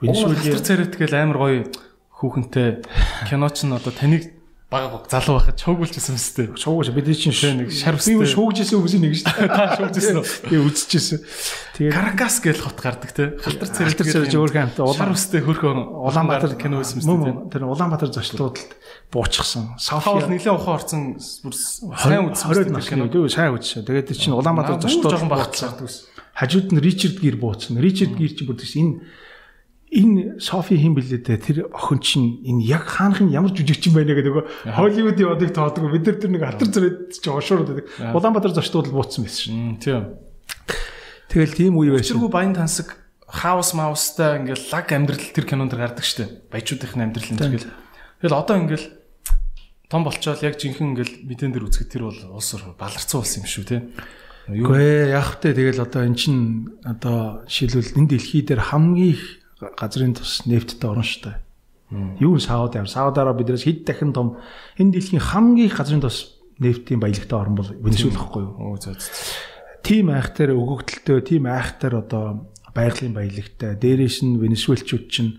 [0.00, 1.68] Венесуэлийн царайт гээл амар гоё
[2.16, 2.80] хүүхэнтэй
[3.28, 4.36] кино ч н одоо таныг
[4.66, 6.58] бага залуу байхад шуугуулчихсан мэт.
[6.58, 9.52] Шуугууч бид чинь нэг шар би юу шуугжсэн хүмүүс нэг шүү дээ.
[9.54, 10.26] Та шуугжсэн үү?
[10.50, 11.20] Би үзчихсэн.
[11.78, 13.38] Тэгээд Каракас гэж хот гардаг те.
[13.38, 17.52] Халтар цэрэг Халтар цэрэг өөрхөн хамт улаан үстэй хөрхөн Улаанбаатар кино байсан мэт.
[17.54, 18.74] Тэр Улаанбаатар зочлуудад
[19.14, 19.78] буучсан.
[19.78, 21.02] София нэлээд ухаан орсон
[21.46, 23.86] бүр сайн үзсэн 20 насны дүү сайн үзсэн.
[23.86, 25.78] Тэгээд чинь Улаанбаатар зочлууд багцсан.
[26.34, 27.78] Хажууд нь Ричард Гир бууцсан.
[27.78, 29.06] Ричард Гир чинь бүр энэ
[29.92, 34.34] энэ Софи хин блээ те тэр охин чинь энэ яг хаанхын ямар жүжигчин байна гэдэг
[34.34, 37.86] нөгөө Холливуудын одыг тоодгоо бид нар тэр нэг алтар зэрэг чи ошуурд байдаг.
[38.10, 39.78] Улаанбаатар зочдод бууцсан байсан шин.
[39.78, 40.18] Тийм.
[41.30, 42.18] Тэгэл тийм үе байсан.
[42.18, 42.98] Тэргүй баян тансаг
[43.30, 46.50] хаус маустай ингээл лаг амьдрал тэр кинонд гардаг штэ.
[46.50, 47.70] Баячуудын амьдрал энэ тэгэл.
[48.22, 48.86] Тэгэл одоо ингээл
[49.86, 53.64] том болчоод яг жинхэнэ ингээл мэдэн дээр үзэхэд тэр бол улс баларцсан улс юм шүү
[53.66, 53.86] те.
[54.50, 60.14] Үгүй яг тэ тэгэл одоо эн чин одоо жишээлбэл энэ дэлхий дээр хамгийн их газрын
[60.14, 61.36] тус нефттэй орно шүү дээ.
[62.20, 62.88] Юу Сауд Араб.
[62.90, 64.36] Сауд Араб биднээс хэд дахин том
[64.76, 68.74] энэ дэлхийн хамгийн их газрын тус нефтийн баялагтай орн бол Венесуэл гэхгүй юу?
[68.74, 69.14] Оо зөө зөө.
[69.86, 73.78] Тим айхтар өгөгдөлтөө, тим айхтар одоо байгалийн баялагтай.
[73.78, 75.38] Дээрээс нь Венесуэлчууд чинь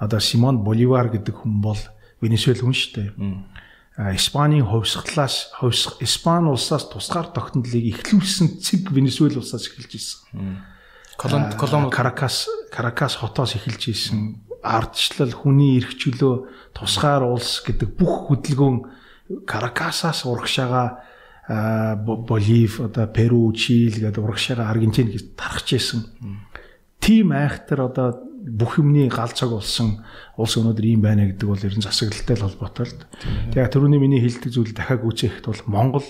[0.00, 1.78] одоо Симон Боливар гэдэг хүн бол
[2.20, 3.10] Венесуэл хүн шүү дээ.
[3.96, 10.60] Испанийн ховсглаас ховсг Испани улсаас тусгаар тогтнолыг эхлүүлсэн цэг Венесуэл улсаас эхэлж ирсэн.
[11.16, 18.28] Колонд колон Каракас Каракас хотоос эхэлж исэн ардчлал хүний эрх чөлөө тусгаар улс гэдэг бүх
[18.28, 18.76] хөдөлгөөн
[19.46, 21.00] Каракасаас урагшаага
[21.48, 26.02] Болив одоо Перу, Чил гэдэг урагшаага Аргентин гэж тархаж исэн.
[26.98, 30.02] Тим айхтар одоо бүх юмны гал цаг болсон
[30.36, 32.98] улс өнөөдөр ийм байна гэдэг бол ер нь засаглалтай холбоотой л.
[33.54, 36.06] Тэгээ түрүүний миний хэлдэг зүйл дахиад үүсэхэд бол Монгол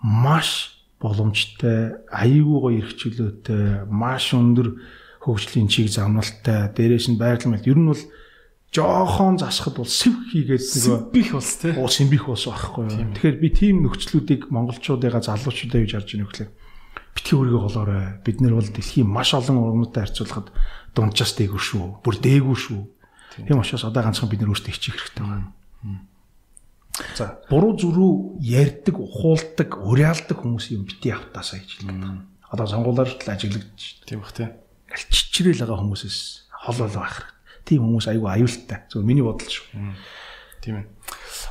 [0.00, 0.73] маш
[1.04, 4.80] боломжтой, аюулгүй гоё эрх чөлөөтэй, маш өндөр
[5.20, 8.02] хөгжлийн чиг замналтай, дээрээс нь байгаль мэл ер нь бол
[8.74, 11.72] жоохон засахад бол сэв хийгээд нөгөө бих улс тий.
[11.78, 13.12] Уу сэмбих улс байхгүй юу.
[13.14, 16.50] Тэгэхээр би тийм нөхцлүүдийг монголчуудыгаа залуучуудаа юу жарж ийнө гэхлээр
[17.14, 18.18] битгий өргөө голоорой.
[18.26, 20.50] Бид нэр бол дэлхийн маш олон орнуудтай харьцуулахад
[20.90, 21.84] дунджаас дээгүүр шүү.
[22.02, 22.80] Бүр дээгүүр шүү.
[23.46, 25.54] Тийм учраас одоо ганцхан бид нар өөрсдөө хичих хэрэгтэй байна.
[27.18, 32.26] За буруу зүрүү ярьдаг, ухуулдаг, уриалдаг хүмүүс юм бити автаасаа гэж хэлдэг байна.
[32.50, 34.06] Одоо сонгуулаар л ажиглагдчих.
[34.06, 34.54] Тийм бах тийм.
[35.10, 36.18] Чичрэл байгаа хүмүүсээс
[36.64, 37.66] хол бол байх хэрэгтэй.
[37.66, 38.78] Тийм хүмүүс айгүй аюултай.
[38.86, 39.66] Зөв миний бодол шүү.
[40.62, 40.86] Тийм ээ.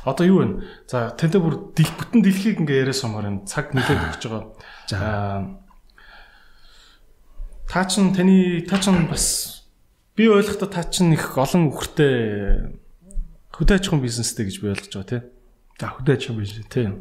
[0.08, 0.64] Одоо юу вэ?
[0.88, 3.44] За тэнтэй бүр бүтэн дэлхийг ингээ яриа сумаар юм.
[3.44, 4.48] Цаг нэлээд өгч байгаа.
[4.88, 4.98] За
[7.68, 9.66] Та чин таны та чин бас
[10.16, 12.70] би ойлгохдоо та чин их олон үхэртэй
[13.50, 15.22] хөдөө аж ахуйн бизнестэй гэж би ойлгож байгаа тийм.
[15.80, 16.92] За хөдөө аж ахуйн бизнес тийм.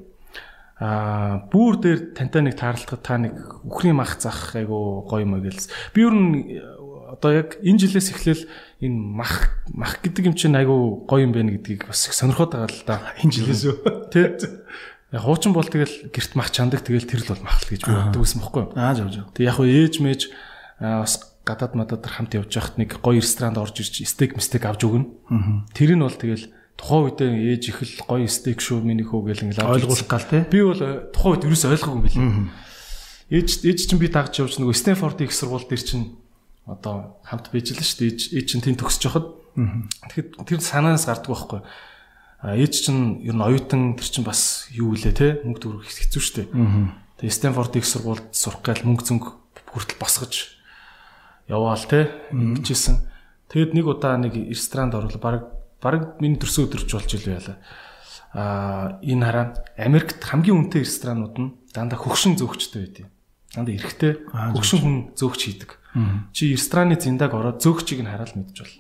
[0.82, 5.70] Аа бүр дээр тантай нэг таарлахад та нэг үхрийн мах зах айгу гоё юм гэлс.
[5.94, 6.58] Би ер нь
[7.14, 8.44] одоо яг энэ жилээс эхлээл
[8.82, 12.74] энэ мах мах гэдэг юм чинь айгу гоё юм байна гэдгийг бас их сонирхоод байгаа
[12.74, 13.14] л да.
[13.22, 13.78] Энэ жилээс үү?
[14.10, 14.42] Тэ.
[15.14, 18.22] Яг хуучин бол тэгэл герт мах чандаг тэгэл тэрл бол мах л гэж би боддог
[18.26, 18.74] байсан байхгүй юу?
[18.74, 19.30] Аа зөв зөв.
[19.38, 20.22] Тэг яг хөө ээж мэж
[20.82, 21.14] бас
[21.46, 25.14] гадаад мадад хамт явж байхад нэг гоё ресторанд орж ирж стейк мистек авч өгнө.
[25.78, 29.46] Тэр нь бол тэгэл тухайн үедээ ээж их л гоё стейк шүү миний хөө гэл
[29.50, 30.46] ингээл ойлгуулах гал те.
[30.50, 30.82] Би бол
[31.14, 32.64] тухайн үед юус ойлгоогүй юм билээ.
[33.34, 36.18] Ээж ээж чинь би дагж явж нөгөө Стэнфордын их сургууль дээр чинь
[36.66, 38.10] одоо хамт байж л шүү дээ.
[38.12, 39.28] Ээж ээж чинь тэнд төгсөж хахад.
[39.56, 41.62] Тэгэхэд тэр санаанаас гардаг байхгүй.
[42.44, 46.36] Ээж чинь ер нь оюутан тэр чинь бас юу вэ те мөнгө төгрөг хэцүү шүү
[46.44, 46.50] дээ.
[47.24, 49.30] Тэгээ Стэнфордын их сургуульд сурах гал мөнгө зөнгө
[49.72, 50.60] хүртэл босгож
[51.48, 53.00] яваал те ингэжсэн.
[53.48, 55.53] Тэгэд нэг удаа нэг ресторанд орлоо баг
[55.84, 57.60] баг миний төрсөн өдөрч болж ил байла.
[58.32, 59.46] Аа энэ хараа
[59.76, 63.08] Америкт хамгийн үнэтэй ресторанууд нь дандаа хөгшин зөөгчтэй байдیں۔
[63.54, 65.72] Дандаа эрэхтэй хөгшин хүн зөөгч хийдэг.
[66.34, 68.76] Чи рестораны зиндаг ороод зөөгчийг нь хараад мэдж бол.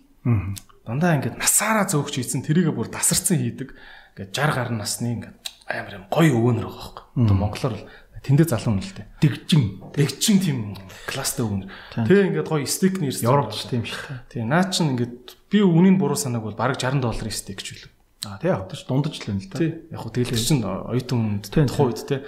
[0.87, 3.75] Дандаа ингээд насаараа зөөгч хийсэн тэрийг бүр тасарсан хийдэг.
[4.17, 5.37] Ингээд 60 гаруй насны ингээд
[5.69, 7.05] амар юм гоё өвөнөр байгаа байхгүй.
[7.21, 7.85] Одоо монголоор бол
[8.23, 9.07] тэндээ залуу дээ.
[9.19, 9.63] Дэгжин.
[9.91, 10.57] Дэгжин тийм
[11.05, 11.67] класстай өвөнөр.
[12.07, 13.19] Тэгээ ингээд гоё стейк нэрс.
[13.21, 14.47] Европч тийм шүү дээ.
[14.47, 17.91] Тэгээ наа чин ингээд би үнийн буруу санааг бол бараг 60 долларын стейк ч үлээ.
[18.23, 19.59] Аа тий яг ч дундаж л байна л да.
[19.59, 22.19] Яг хөө тэгэл чинь оюутан хүнд тухайн үед тий.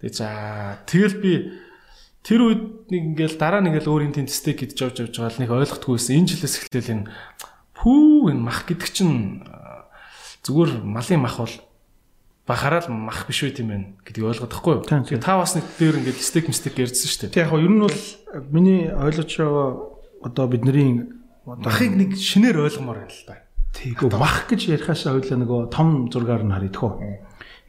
[0.00, 0.28] Тэгээ за
[0.88, 1.32] тэгэл би
[2.24, 5.42] тэр үед нэг ингээл дараа нэг л өөр энэ стейк идж авч явж байгаа л
[5.44, 6.16] нэг ойлгохгүй байсан.
[6.16, 7.04] Энэ жилээс эхлээл энэ
[7.76, 9.44] пүү энэ мах гэдэг чинь
[10.46, 11.54] зүгээр малын мах бол
[12.46, 14.82] бахараа л мах биш үү тийм байх гэдгийг ойлгоод байхгүй юу.
[14.82, 17.34] Тэгээ та бас нэг дээр ингээд стейк мистек ярьдсан шүү дээ.
[17.38, 18.00] Тэг яг ер нь бол
[18.50, 19.68] миний ойлгож байгаа
[20.26, 21.06] одоо бидний
[21.46, 23.42] махыг нэг шинээр ойлгомоор байна л да.
[23.78, 26.92] Тийгөө мах гэж ярихаас ойлоо нөгөө том зургаар нь харъя тхөө.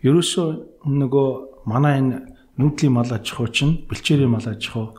[0.03, 0.48] Ерөөсөө
[0.90, 1.30] нөгөө
[1.69, 2.18] манай энэ
[2.58, 4.98] нүүдлийн мал аж ахуй чинь бэлчээрийн мал аж ахуй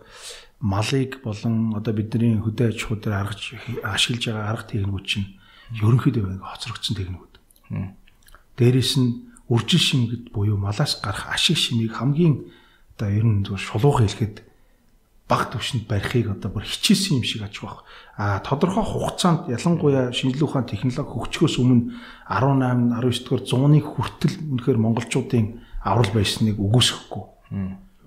[0.62, 3.42] малыг болон одоо бидний хөдөө аж ахуй дээр аргаж
[3.84, 5.28] ашиглаж байгаа арга техникүүд чинь
[5.76, 7.34] ерөнхийдөө хоцрогдсон техникүүд.
[8.56, 12.48] Дээрээс нь үржил шимгэд буюу малаас гарах ашиг шимийг хамгийн
[12.96, 14.42] одоо ер нь шулуухан хэлэхэд
[15.28, 17.84] баг төвшөнд барихыг одоо бүр хичээсэн юм шиг аж баг.
[18.16, 21.96] А тодорхой хугацаанд ялангуяа шинжилгээ ухаан технологи хөгжихөөс өмнө
[22.28, 27.24] 18 19 дугаар зууны хүртэл үнэхээр монголчуудын аврал байсныг үгүйсэхгүй.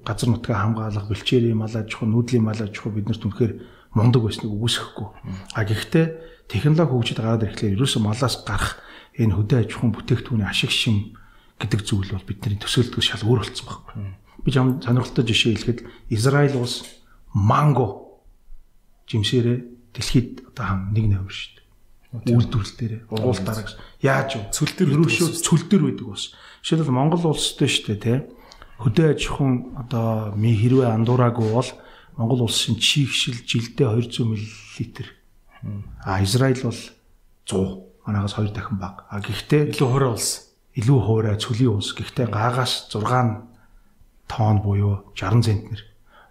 [0.05, 3.53] Газар нутгаа хамгаалах, бэлчээрийн мал аж ахуй, нүүдлийн мал аж ахуй биднэрт үнэхээр
[3.97, 5.07] мундаг байсныг үгүйсэхгүй.
[5.57, 6.05] А гэхдээ
[6.47, 8.77] технологи хөгжиж гараад ирэхлээр ерөөсөө малаас гарах
[9.17, 11.17] энэ хөдөө аж ахуйн бүтээгдэхүүний ашиг шим
[11.57, 14.17] гэдэг зүйл бол бидний төсөөлтөд шал өөр болсон байна.
[14.45, 15.79] Би сонирхолтой жишээ хэлэхэд
[16.13, 16.85] Израиль улс
[17.33, 18.21] манго
[19.09, 19.57] жимсээрээ
[19.93, 22.37] дэлхийд одоо нэг нэмэр шүү дээ.
[22.37, 23.67] Үйлдвэрлэл дээр ургуул дараа
[24.01, 24.43] яаж вэ?
[24.53, 26.23] Цүл дээр ерөөшөө цүл дээр байдаг бас.
[26.63, 28.15] Жишээлбэл Монгол улстай шүү дээ, тэ.
[28.79, 31.69] Хөдөө аж ахуйн одоо ми хэрвээ андуураагүй бол
[32.15, 34.45] Монгол улсын чихшил жилдээ 200 мл.
[36.05, 36.79] А Израиль бол
[37.45, 39.03] 100 манаагаас 2 дахин бага.
[39.09, 40.46] А гэхдээ илүү хуурай улс.
[40.77, 41.97] Илүү хуурай цөлийн улс.
[41.97, 45.81] Гэхдээ гаагаас 6 тонн буюу 60 центнер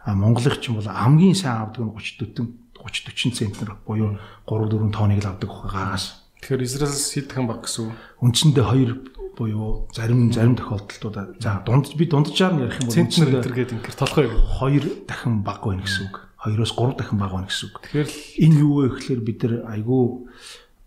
[0.06, 2.46] А Монголын ч юм бол хамгийн сайн авдаг нь 30
[2.78, 4.14] 40 30 40 центнер буюу
[4.46, 6.22] 3 4 тонныг л авдаг гаагаас.
[6.38, 7.98] Тэгэхээр Израилс хэд дахин баг гэсэн үг?
[8.22, 13.50] Үндсэндээ 2 буюу зарим зарим тохиолдолдууд за дунд би дунджаар нь ярих юм бол центнер
[13.50, 16.16] гэдэг ингээд толгой 2 дахин баг байна гэсэн үг.
[16.46, 17.82] 2-оос 3 дахин баг байна гэсэн үг.
[17.82, 18.10] Тэгэхээр
[18.46, 20.04] энэ юу вэ гэхээр бид нар айгүй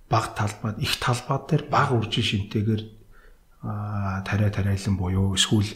[0.08, 2.84] баг талбайд их талбай дээр баг үржин шинтэйгээр
[3.62, 5.68] тариа тариалан буюу эсвэл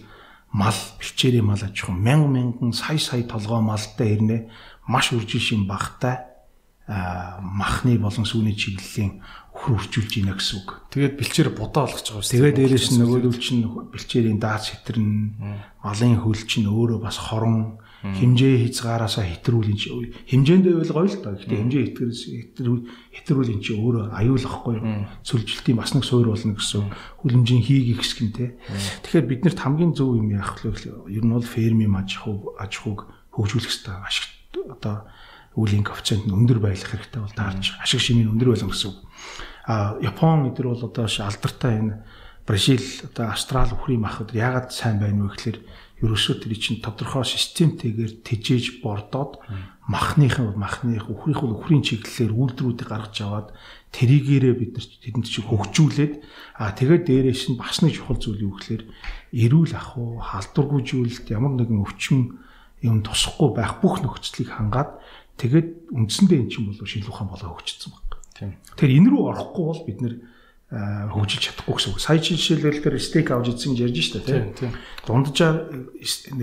[0.51, 4.49] мал бэлчээрийн мал аж ахуй мянган мянган сая сая толгой малтай ирнэ
[4.87, 6.19] маш үржил шин багтай
[6.87, 9.23] махны болон сүүний чиглэлийн
[9.55, 10.83] өхөр үржүүлж ийна гэсэн үг.
[10.91, 12.35] Тэгээд бэлчээр будаа болгож байгаа шүү.
[12.35, 15.09] Тэгээд дээрэс нь нөгөөдөл чинь бэлчээрийн даац хитрэн
[15.79, 19.87] малын хөл чинь өөрөө бас хорон хэмжээ хязгаараасаа хэтрүүлэн чи
[20.27, 21.33] хэмжээндээ байл гоё л доо.
[21.39, 22.21] Гэхдээ хэмжээ хэтрээс
[23.15, 24.75] хэтрүүлэн чи өөрөө аюулахгүй
[25.23, 26.91] сүлжилтийн бас нэг суур болно гэсэн
[27.23, 28.59] хүлэмжийн хийгих хэсэг нь те.
[29.07, 30.75] Тэгэхээр биднэрт хамгийн зөв юм яах вэ?
[31.07, 33.95] Ер нь бол фермийн аж ахуй аж ахуйг хөгжүүлэх хэрэгтэй.
[34.03, 34.27] Ашиг
[34.67, 35.07] одоо
[35.55, 38.93] үеийн коэффициент нь өндөр байх хэрэгтэй бол таарч ашиг шимийн өндөр байлаа гэсэн.
[39.63, 42.03] А Япон эдэр бол одоо алдартай энэ
[42.45, 45.57] Бразил одоо Австрали үхрийн махад яагаад сайн байна вэ гэхээр
[46.03, 49.39] ерөөсөө тэр чинь тодорхой системтэйгээр тижээж бордоод
[49.87, 53.47] махныхын махных үхрийнх бол үхрийн чиглэлээр үйлдвэрүүдийг гаргаж аваад
[53.95, 56.13] тэрийгээрээ бид нар тэдэнд чинь хөгжүүлээд
[56.59, 58.83] а тэгээд дээрээс нь бас нэг чухал зүйл юу гэхээр
[59.31, 62.39] эрүүл ах уу халдваргүйжүүлэлт ямар нэгэн өвчин
[62.83, 64.99] юм тусахгүй байх бүх нөхцөлийг хангаад
[65.39, 68.19] тэгээд үндсэндээ эн чинь бол шинжлэх ухаан болоо хөгжсөн баг.
[68.35, 68.55] Тийм.
[68.75, 70.15] Тэгэхээр энэ рүү орохгүй бол бид нэр
[70.73, 72.01] хөгжиж чадахгүй гэсэн үг.
[72.01, 74.73] Сая жишээлбэл стейк авч идсэн гэж ярьж штэ тийм.
[75.05, 75.69] Дунджаар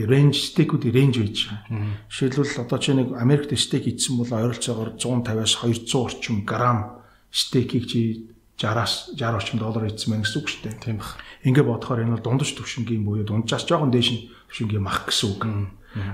[0.07, 1.99] рейнж стейкүүдийн рейнж байж байгаа.
[2.07, 7.03] Жишээлбэл одоо чи нэг Америкт стейк идсэн бол ойролцоогоор 150-аас 200 орчим грамм
[7.35, 10.79] стейкийг чи 60-аас 60 орчим доллар идсэн байх гэсэн үг штэ.
[10.79, 11.19] Тийм баг.
[11.43, 15.43] Ингээ бодохоор энэ бол дундаж төвшингийн буюу дунджаас жоохон дээш нь төвшингийн мах гэсэн үг.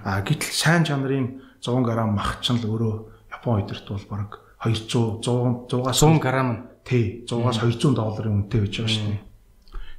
[0.09, 2.95] А гэтэл сайн чанарын 100 г мах ч л өөрөө
[3.29, 8.61] Япон өдөрт бол баг 200 100 100-аас 100 г нь Тий 100-аас 200 долларын үнэтэй
[8.63, 9.23] байж байгаа шүү дээ.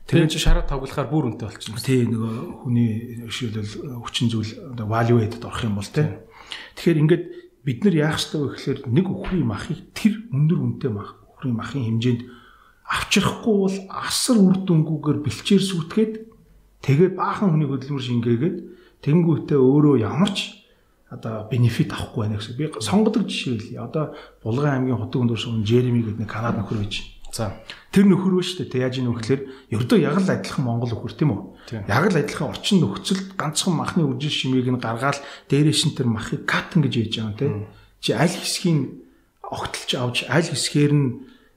[0.08, 1.84] Тэр чинь шараа тоглохоор бүр үнэтэй болчихно.
[1.84, 2.92] Тий нөгөө хүний
[3.28, 6.08] жишээлбэл хүчин зүйл одоо value added орох юм бол тий.
[6.80, 7.24] Тэгэхээр ингээд
[7.68, 11.84] бид нар яах ёстой вэ гэхээр нэг өхрийн махыг тэр өндөр үнэтэй мах өхрийн махын
[11.84, 12.22] хэмжээнд
[12.88, 16.14] авчрахгүй бол асар үр дүнгүйгээр бэлчээр сүтгээд
[16.88, 18.58] тэгээд баахан хүний хөдөлмөр шингээгээд
[19.04, 20.57] тэнгуүтээ өөрөө ямар ч
[21.10, 22.58] одоо бенефит авахгүй байна гэсэн.
[22.58, 23.80] Би сонгодог жишээ хэлье.
[23.82, 27.04] Одоо Булган аймгийн хотог өндөр шугам Жереми гэдэг нэг Канад нөхөр байж.
[27.32, 27.56] За.
[27.96, 28.84] Тэр нөхөр ба шүү дээ.
[28.84, 31.42] Яаж ийм нөхлөөр ердөө яг л адилхан Монгол нөхөр тийм үү?
[31.88, 36.44] Яг л адилхан орчин нөхцөлд ганцхан махны үржил шимийг нь гаргаад дээрээс нь тэр махыг
[36.44, 37.48] катн гэж яаж байгаа юм те.
[38.04, 38.80] Чи аль хэсгийн
[39.48, 41.08] огтлж авч аль хэсгээр нь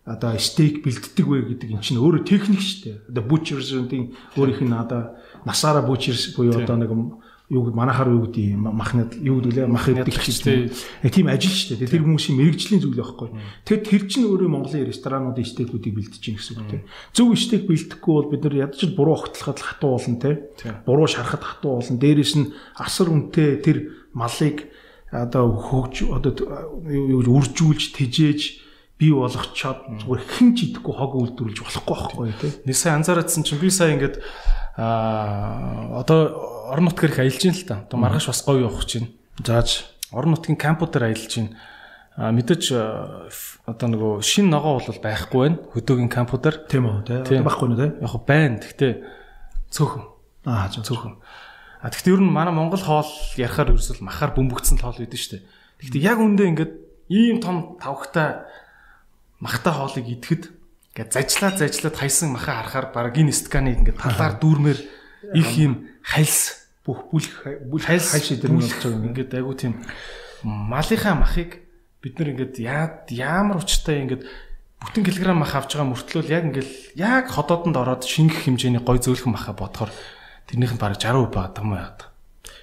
[0.07, 2.97] одоо стейк бэлддэг вэ гэдэг эн чинь өөрөө техник шүү дээ.
[3.11, 6.91] Одоо butchers-ийн өөрийнх нь одоо насаараа butchers буюу одоо нэг
[7.51, 10.71] юу манахаар юу гэдэг махнад юу гэдэг лээ мах идэх чинь
[11.03, 11.91] тийм ажил шүү дээ.
[11.91, 13.29] Тэр хүмүүсийн мэрэгжлийн зүйл байхгүй.
[13.67, 16.83] Тэгэхээр тэр чинь өөрөө Монголын ресторануудын стейкүүдийг бэлдэж чинь гэсэн үг тийм.
[17.11, 20.39] Зөв стейк бэлдэхгүй бол бид нар ядаж буруу огтлоход хатуу болно тийм.
[20.87, 21.99] Буруу шарахад хатуу болно.
[21.99, 23.79] Дээрээс нь асар үнэтэй тэр
[24.15, 24.71] малыг
[25.11, 26.33] одоо хөгж одоо
[26.87, 28.41] юу үржүүлж тэжээж
[29.01, 32.53] бий болгочоод зүгээр хэн ч идэхгүй хог үйлдвэрлэж болохгүй байхгүй тийм.
[32.69, 34.21] Нэг сайн анзаараадсан чинь би сая ингээд
[34.81, 37.85] аа одоо орон нутгаар их аялж ин л та.
[37.85, 39.13] Одоо маргааш бас гоё явах чинь.
[39.45, 41.53] Зааж орон нутгийн кампуудаар аялж ин.
[42.17, 42.65] А мэдээж
[43.69, 45.61] одоо нөгөө шин ногоо бол байхгүй байна.
[45.77, 46.65] Хөдөөгийн кампуудаар.
[46.65, 47.93] Тийм үү, тийм байхгүй нэ тийм.
[48.01, 48.57] Яг байна.
[48.57, 48.93] Гэхдээ
[49.69, 50.05] цөөхөн.
[50.49, 51.21] Аа цөөхөн.
[51.81, 55.45] А гэхдээ ер нь манай Монгол хоол ярахаар ерөөсөл махаар бөмбөгдсөн хоол байдаг шүү дээ.
[55.81, 56.73] Гэхдээ яг үндэ ингээд
[57.09, 58.45] ийм том тавхтай
[59.41, 60.60] махтай хоолыг идэхэд
[60.95, 64.81] ингээд зажлаад зажлаад хайсан маха харахаар баг энэ стаканы ингээд талаар дүүрмээр
[65.39, 67.27] их юм хальс бүх бүл
[67.71, 69.09] бүл хальс хальс идэр нь болж байгаа юм.
[69.15, 69.75] ингээд айгу тийм
[70.43, 71.63] малынхаа махыг
[72.03, 74.27] бид нар ингээд яа ямар учиртай ингээд
[74.83, 79.37] бүтэн килограмм мах авч байгаа мөртлөө яг ингээд яг ходоодонд ороод шингэх хэмжээний гой зөөлхөн
[79.37, 79.93] маха бодохоор
[80.49, 82.10] тэрнийх нь баг 60% байгаа юм яа.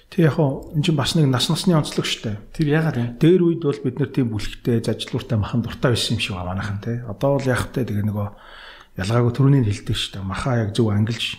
[0.08, 2.40] Тэг яг хоо эн чинь бас нэг нас насны онцлог штэ.
[2.56, 3.06] Тэр ягаад вэ?
[3.20, 6.80] Дээр үед бол бид нар тийм бүлэгтэй зажлууртай махан дуртай байсан юм шиг байна манайхан
[6.80, 7.04] те.
[7.04, 8.28] Одоо бол яг тэ тэгээ нөгөө
[9.04, 10.24] ялгаагүй төрөний хэлдэг штэ.
[10.24, 11.36] Маха яг зөв ангилж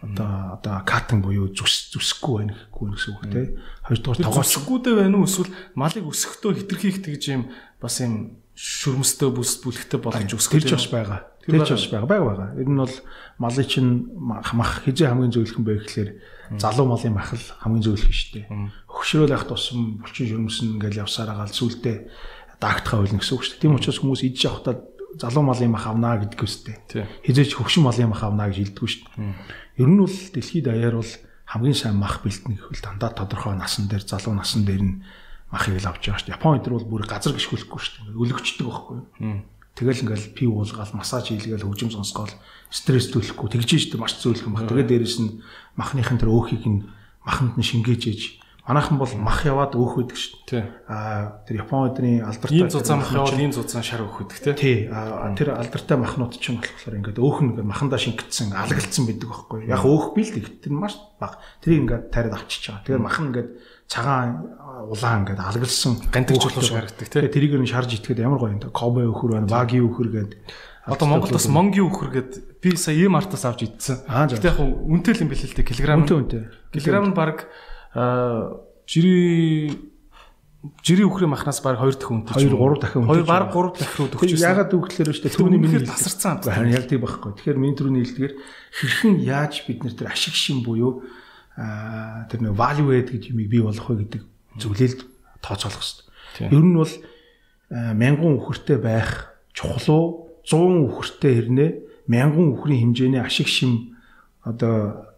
[0.00, 3.42] одоо одоо катан буюу зүс зүсэхгүй байна гэхгүй гэсэн үг те.
[3.84, 7.42] Хоёрдугаар тогоос зүсэхгүйдээ байна уу эсвэл малыг өсөхдөө хитрхийх тэгж юм
[7.80, 10.88] бас юм шүрмстэй бүс бүлэгтэй болгож өсгөх тэрч бас
[11.46, 11.66] байгаа.
[11.66, 12.08] Тэрч бас байгаа.
[12.10, 12.48] Байгаа.
[12.58, 12.96] Ер нь бол
[13.38, 16.10] малын чинь мах хизээ хамгийн зөвлөхөн байх гэхэлэр
[16.58, 18.46] залуу малын мах л хамгийн зөвлөх шүү дээ.
[18.90, 21.96] Хөгшрөөл ах тусам булчин шүрмсэн ингээл явсаар агаал сүултээ
[22.60, 23.62] даагтахаа байлна гэсэн үг шүү дээ.
[23.62, 24.74] Тийм учраас хүмүүс идэж явахдаа
[25.16, 26.76] залуу малын мах авнаа гэдэг үстэй.
[27.24, 29.34] Хизээч хөгшин малын мах авнаа гэж хэлдэг шүү дээ.
[29.80, 31.12] Ер нь бол дэлхийд даяар бол
[31.46, 34.94] хамгийн сайн мах бэлтэн гэхэл дандаа тодорхой насан дээр залуу насан дээр нь
[35.52, 36.36] махыг л авч байгаа шүү дээ.
[36.36, 38.18] Япон өдр бол бүр газар гიშгүүлэхгүй шүү дээ.
[38.18, 39.06] Өлөгчдөг байхгүй юу?
[39.76, 42.32] Тэгэл ингээл пив уулгаал, массаж хийлгээл хөгжим сонсгоол
[42.72, 44.72] стресс төлөхгүй тэгж дээ маш зөөлхөн баг.
[44.72, 45.44] Тэгээд дээрэс нь
[45.76, 46.88] махныхын тэр өөхийг нь
[47.22, 48.22] маханд нь шингээж ээж
[48.66, 50.64] Манайхан бол мах яваад өөх байдаг шүү дээ.
[50.90, 54.58] Аа тэр Япон өдрийн алдартай ийм зузаан мах яваад ийм зузаан шар өөх байдаг тий.
[54.58, 54.76] Тий.
[55.38, 59.70] Тэр алдартай махнууд ч юм болохоор ингээд өөх нь ингээд махандаа шингэцсэн алгалцсан байдаг байхгүй.
[59.70, 60.34] Яг өөх бил.
[60.34, 61.38] Тэр маш бага.
[61.62, 62.82] Тэрийг ингээд тариад авчиж байгаа.
[62.90, 63.48] Тэгээд мах ингээд
[63.86, 64.50] цагаан
[64.90, 67.28] улаан ингээд алгалсан гантик чулуу шиг харагддаг тий.
[67.30, 68.70] Тэрийг нь шарж итгэхэд ямар гоё юм те.
[68.70, 70.40] Кобе өөхөр байна, баги өөхөр гэдэг.
[70.86, 72.30] Одоо Монголд бас монгийн өөхөр гэд
[72.62, 74.06] би сая ийм артаас авч идсэн.
[74.06, 75.66] Гэтэ яг үнэтэй л юм бэлээ л дээ.
[75.66, 76.02] Килограмм.
[76.06, 76.42] Үнэтэй үнэтэй.
[76.74, 77.50] Килограмм нь баг
[78.86, 79.74] жири
[80.82, 82.46] жирийн үхрийн махнаас баг 2 дахин үнэтэй.
[82.46, 83.22] 2 3 дахин үнэтэй.
[83.22, 84.46] 2 баг 3 дахин руу байна.
[84.46, 86.42] Ягаад үгээр өштэй түүний миний тасарсан.
[86.42, 87.34] Харин тийм байхгүй.
[87.38, 88.34] Тэгэхээр миний түрүүний хэлдгээр
[88.74, 91.06] хэрхэн яаж бид нэр тэр ашиг шин буюу
[91.56, 94.22] тэр нэг value add гэж юмыг бий болгох вэ гэдэг
[94.60, 95.00] зөвлөлд
[95.40, 96.52] тооцоолох хэрэгтэй.
[96.52, 96.92] Ер нь бол
[97.70, 100.04] мянган үхэртэй байх чухал уу
[100.44, 101.70] 100 үхэртэй хэрнээ
[102.06, 103.96] мянган үхрийн хэмжээний ашиг шим
[104.44, 105.08] одоо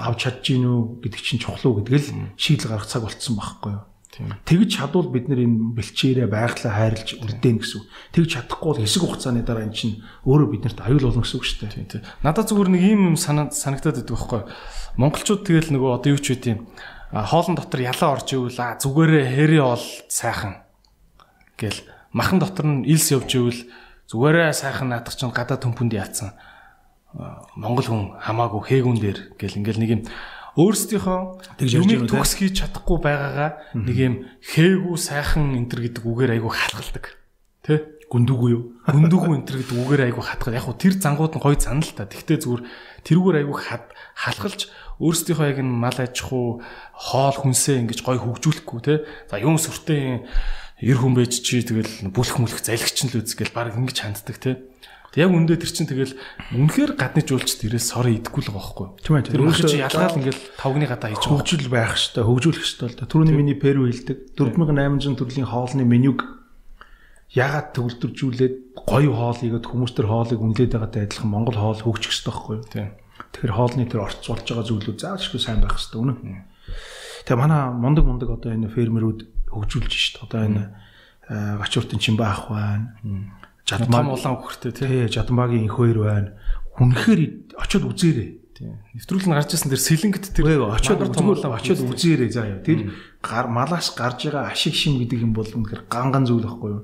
[0.00, 3.72] авч чадж гин үү гэдэг чинь чухал уу гэдгийг л шийдэл гаргах цаг болцсон байхгүй
[3.76, 3.84] юу.
[4.12, 7.80] Тэгж чадвал бид нар энэ бэлчээрээ байглаа хайрлж үрдэн гэсэн.
[8.12, 11.58] Тэгж чадахгүй бол хэсэг хугацааны дараа эн чинь өөрөө биднэрт аюул болно гэсэн үг шүү
[11.72, 11.88] дээ.
[11.88, 12.04] Тийм.
[12.20, 14.48] Надад зүгээр нэг ийм юм санагдаад байдаг байхгүй юу.
[15.00, 16.58] Монголчууд тэгэл нөгөө одоо юу ч үгүй тийм
[17.12, 20.64] хоолн дотор ялаа орж ивэл зүгээрээ хэрээ ол сайхан
[21.60, 21.80] гэл
[22.12, 23.60] махан дотор нь илс явж ивэл
[24.08, 26.32] зүгээрээ сайхан наадах чинь гадаа төмпөнд яатсан
[27.60, 30.02] Монгол хүн хамаагүй хээгүүн дээр гэл ингээл нэг юм
[30.52, 34.14] өөрсдийнхөө юмыг төгс хийж чадахгүй байгаагаа нэг юм
[34.44, 37.04] хээгүү сайхан энтер гэдэг үгээр айгүй хатгалдаг.
[37.64, 38.02] Тэ?
[38.12, 38.76] Гүндүгүү юу?
[38.84, 40.52] Гүндүгүү энтер гэдэг үгээр айгүй хатгал.
[40.52, 42.04] Яг хуу тэр зангууд нь гой цана л та.
[42.04, 42.62] Тэгтээ зүгээр
[43.08, 44.60] тэрүүгээр айгүй хат халахалж
[45.00, 46.60] өөрсдийнхөө яг энэ мал аж ахуй
[46.92, 49.08] хоол хүнсээ ингэж гой хөгжүүлэхгүй те.
[49.32, 50.28] За юм сүртэй
[50.84, 54.60] эр хүн байж чи тэгэл бүлэх мүлэх залгич нь л үзгээл баг ингэж ханддаг те.
[55.12, 56.16] Яг үндэ тэр чинь тэгэл
[56.56, 58.88] үнэхээр гадны жуулчд ирээс сор идэхгүй л байгаа байхгүй.
[59.04, 59.28] Тийм ээ.
[59.28, 63.10] Тэр өөрөө чи ялгаал ингээл тавгны гадаа хийж хөгжил байх хэвээр хөгжүүлэх хэвээр л да.
[63.12, 66.24] Түрүүний миний перу хэлдэг 4800 төрлийн хоолны менюг
[67.36, 72.28] ягаад төвлөржүүлээд гоё хоол игээд хүмүүс тэр хоолыг үнэлээд байгаатай адилхан Монгол хоол хөгжих хэвээр
[72.32, 72.64] байхгүй юу?
[72.72, 72.88] Тийм.
[73.36, 76.48] Тэгэхээр хоолны тэр орц болж байгаа зүйлүүд заашгүй сайн байх хэвээр үнэн.
[77.28, 79.20] Тэгээ манай мундаг мундаг одоо энэ фермерүүд
[79.52, 80.24] хөгжүүлж шít.
[80.24, 80.62] Одоо энэ
[81.28, 82.96] гачууртын чимба ах байна
[83.66, 85.08] Жадмаг улаан үхэртэй тий.
[85.08, 86.30] Жадмагийн их хоёр байна.
[86.76, 88.30] Хүнхээр очиод үзээрэй.
[88.58, 88.72] Тий.
[88.98, 92.64] Нэвтрүүл нь гарч ирсэн тэр сэлэнгт тэр очиод зүгээр очиод үзээрэй заа яа.
[92.64, 92.90] Тэр
[93.22, 96.82] гар малаас гарч байгаа ашиг шим гэдэг юм бол үнэхээр ганган зүйл байхгүй юу?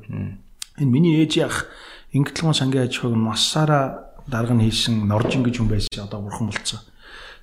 [0.79, 1.67] Энэ миний ээж яах
[2.15, 6.81] Ингэтлгон сангийн аж ахуйг массаараа дарга нь хийсэн Норжин гэж хүн байсан одоо бурхан болцсон.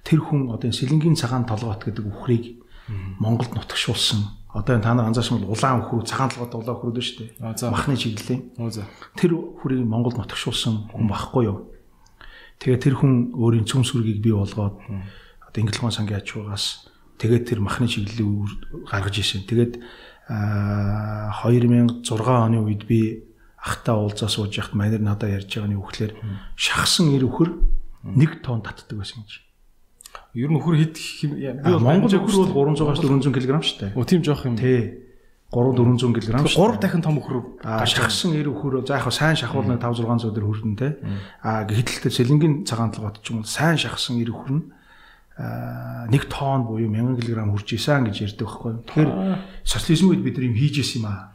[0.02, 2.66] Тэр хүн одоо сэлэнгийн цагаан толгойт гэдэг үхрийг
[3.20, 7.70] Монголд нутагшуулсан одоо та нар анзаарсан бол улаан өхрөө цагаан толгойд улаан өхрөөд шүү дээ.
[7.76, 8.56] Махны чиглэлийн.
[9.20, 11.76] Тэр хүрийг Монголд нотгшуулсан хүн байхгүй юу?
[12.64, 16.88] Тэгээ тэр хүн өөрийн цөм сүргийг бий болгоод одоо Инглихан сангийн аж ахуйгаас
[17.20, 19.44] тэгээд тэр махны чиглэлийг гаргаж ирсэн.
[19.44, 19.84] Тэгээд
[20.32, 23.28] 2006 оны үед би
[23.60, 26.16] ахтаа уулзаа сууж яхад манер надад ярьж байгааны үхлээр
[26.56, 27.60] шахсан ир өхөр
[28.08, 29.45] 1 тонн татдаг байсан гэж.
[30.36, 30.96] Ер нь өхөр хэд
[31.32, 33.92] би бол Монгол өхөр бол 300-аас 400 кг шүү дээ.
[33.96, 34.60] Өө тийм жоох юм.
[34.60, 35.00] Тий.
[35.48, 36.76] 3 400 кг шүү.
[36.76, 37.64] 3 дахин том өхөр.
[37.64, 41.00] Аа шахсан эр өхөр за яг сайн шахуулна 5 600 төгрөг хүрдэн те.
[41.40, 44.64] Аа гэтэл сэлэнгийн цагаан толгойд ч юм уу сайн шахсан эр өхөр нь
[45.40, 48.74] 1 тонн буюу 1000 кг хүрч исэн гэж ярьдаг байхгүй.
[48.92, 49.12] Тэгэхээр
[49.64, 51.32] социализм үед бид нар юм хийж исэн юм аа.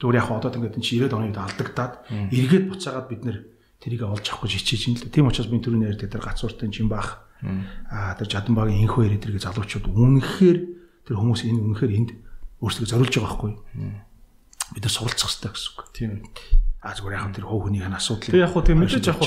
[0.00, 1.92] Зүгээр яг одоо ингээд энэ 90-ад оны үед алдагдаад
[2.32, 3.38] эргээд буцаагаад бид нар
[3.80, 5.12] тэрийг олж авах гэж хичээж ин л.
[5.12, 7.27] Тийм учраас би түрүүний ярьдаг тэр гацууртай жим баах.
[7.42, 10.58] Аа тэр жадамбагийн инхүү яриад тэрийг залуучууд үнэхээр
[11.06, 12.10] тэр хүмүүс энэ үнэхээр энд
[12.58, 13.52] өөрсдөө зориулж байгаа байхгүй.
[14.74, 15.80] Бид нар суралцах хэрэгтэй гэсэн үг.
[15.94, 16.10] Тийм.
[16.82, 18.34] А зүгээр яг тэр хов хүнийг хан асуудал.
[18.34, 19.18] Тэг яг хуу тэг мэдээж яг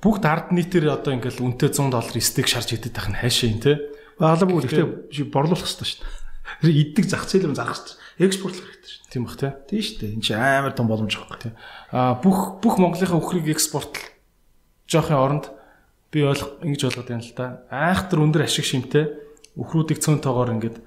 [0.00, 3.60] бүгд ард нийтээр одоо ингээл үнэтэй 100 доллар стейк шарж идэт байх нь хайшаа юм
[3.60, 3.72] те.
[4.16, 4.84] Баглаа бүгд ихтэй
[5.28, 6.28] борлуулах хэрэгтэй шүү дээ.
[6.64, 7.96] Тэр иддэг зах зээл юм зарах хэрэгтэй.
[8.28, 9.12] Экспортлох хэрэгтэй шүү дээ.
[9.12, 9.48] Тийм бах те.
[9.68, 10.12] Тийм шүү дээ.
[10.16, 11.38] Энд чинь амар том боломж байхгүй.
[11.38, 11.54] Тийм.
[11.92, 14.04] А бүх бүх Монголынхаа өхрийг экспортлох
[14.88, 15.46] жоохын оронд
[16.12, 17.46] би ойлгох ингэж болгоод байна л да.
[17.68, 19.12] Айхтар өндөр ашиг шимтэй
[19.58, 20.80] өхрүүдийг цөөн тоогоор ингээд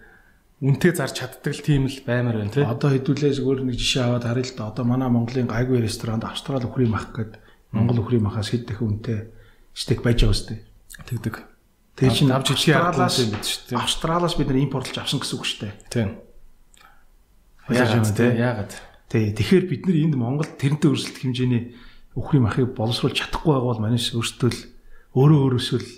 [0.61, 2.66] үнтэй зарж чаддаг л тийм л баймар байна тий.
[2.66, 4.69] Одоо хэдүүлээ зүгээр нэг жишээ аваад харъя л да.
[4.74, 7.38] Одоо манай Монголын гайгүй ресторанд Австрали өхрийн мах гээд
[7.74, 9.30] Монгол өхрийн махаас хэд их үнэтэй
[9.74, 10.58] стейк байж байгаа үстэй.
[11.06, 11.35] Тэгдэг.
[11.98, 13.77] Тэгээ чинь авч ичээ Австралиас юм бид шүү дээ.
[13.77, 15.74] Австралиас бид нар импортлж авсан гэсэн үг шүү дээ.
[15.90, 16.09] Тийм.
[17.69, 18.32] Яагаад тий?
[18.41, 18.72] Яагаад?
[19.09, 19.25] Тий.
[19.38, 21.64] Тэгэхээр бид нар энд Монголд тэрнтэй өрсөлдөх хэмжээний
[22.16, 24.61] өхрийн махыг боловсруулж чадахгүй байгаа бол манайс өөртөө л
[25.11, 25.90] өөрөө өөрөөсөө л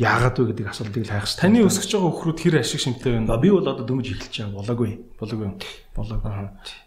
[0.00, 1.44] яагаад вэ гэдэг асуултыг л хайх хэрэгтэй.
[1.44, 3.36] Таны өсгөж байгаа өхрүүд хэр ашиг шимтэй байна?
[3.36, 4.92] би бол одоо дөнгөж эхэлж байгаа болоогүй.
[5.20, 5.48] Болоогүй.
[5.92, 6.32] Болоогүй.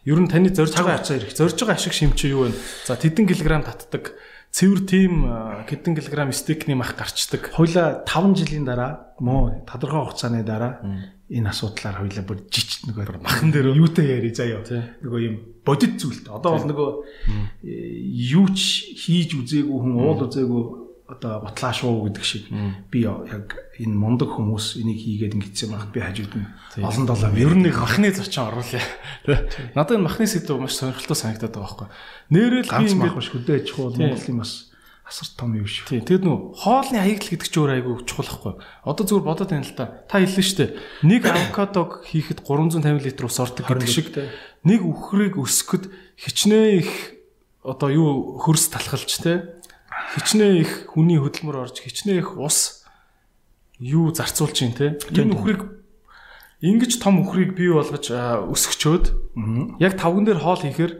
[0.09, 1.37] Ер нь таны зорж байгаа хугацаа ирэх.
[1.37, 2.57] зорж байгаа ашиг шим чи юу вэ?
[2.89, 4.17] За тэдэн килограмм татдаг.
[4.49, 5.29] Цэвэр тим
[5.69, 7.53] хэдэн килограмм стейкний мах гарчдаг.
[7.53, 10.81] Хойло 5 жилийн дараа муу тодорхой хугацааны дараа
[11.29, 14.63] энэ асуудлаар хойло бүр жижиг нөгөө махан дээр юутай яри заяа.
[15.03, 16.31] Нөгөө юм бодит зүйлд.
[16.31, 16.89] Одоо бол нөгөө
[17.67, 17.73] э,
[18.31, 22.49] юу ч хийж үзээгүй хүн уул үзээгүй одоо ботлаа шуу гэдэг шиг
[22.89, 26.47] би яг энэ мундаг хүмүүс энийг хийгээд ингэсэн байхад би хажууд нь
[26.81, 28.81] олон долоо Ер нь нэг махны зочин оруулъя.
[29.21, 29.45] Тэ.
[29.77, 31.87] Надад энэ махны сэдв маш сонирхолтой санагдаад байгаа байхгүй.
[32.33, 34.51] Нэрэл би ингээд биш хөдөө аж ахуй Монголын бас
[35.05, 35.85] асар том юм шүү.
[35.85, 38.53] тий тэгэд нүү хоолны хаягдл гэдэг ч өөр айгүй чухал байхгүй.
[38.89, 39.85] Одоо зүгээр бодоод байна л та.
[40.09, 40.71] Та хэллээ шүү дээ.
[41.05, 44.09] Нэг авокадог хийхэд 350 литр ус ордог гэдэг шиг
[44.65, 46.89] нэг үхрийг өсгөхөд хичнээн их
[47.61, 48.09] одоо юу
[48.41, 49.54] хөрс талхалж те
[50.15, 52.85] хичнээн их хүний хөдөлмөр орж хичнээн их ус
[53.79, 54.95] юу зарцуулж чинь те?
[55.11, 55.61] Энэ үхрийг
[56.63, 59.05] ингэж том үхрийг бий болгож өсгчөөд
[59.79, 60.93] яг тавган дээр хоол хийхээр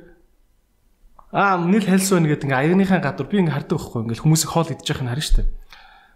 [1.32, 4.72] аа нийл хайлс байна гэдэг ингээ аягныхаа гадуур би ингээ хардаг байхгүй ингээ хүмүүсийг хоол
[4.72, 5.48] идэж байхыг харна дээ.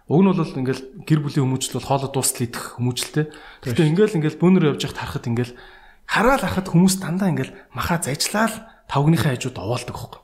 [0.09, 3.25] Уг нь бол ингээл гэр бүлийн хүмүүжил бол хоолоо дуустал идэх хүмүүжлтэй.
[3.61, 5.53] Гэхдээ ингээл ингээл бөөнөр явж байхад харахад ингээл
[6.09, 8.53] хараал харахад хүмүүс дандаа ингээл махаа зажлаад
[8.89, 10.21] тавгныхаа хажууд овоолдог байхгүй.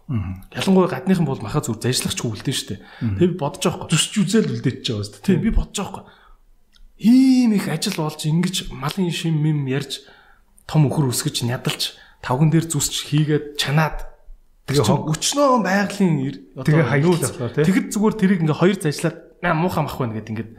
[0.58, 2.80] Ялангуяа гадныхан бол махаа зүр зажлагч үлдэн шүү дээ.
[3.22, 3.94] Тэгээ би бодож байгаа байхгүй.
[3.94, 5.26] зүсч үзэл үлдээч байгаа шүү дээ.
[5.30, 6.14] Тийм би бодож байгаа байхгүй.
[7.06, 10.02] Ийм их ажил болж ингэж малын шим мим ярьж
[10.66, 11.94] том өхөр өсгөж нядалж
[12.26, 14.10] тавган дээр зүсч хийгээд чанаад
[14.66, 14.82] Тэгээ
[15.14, 16.18] өчнөө байгалийн
[16.66, 17.64] Тэгээ нүүл- болохоор, тий?
[17.70, 20.52] тэгэд зүгээр тэрийг ингээ хоёр зажлаад аа муухай мах байна гэд ингээд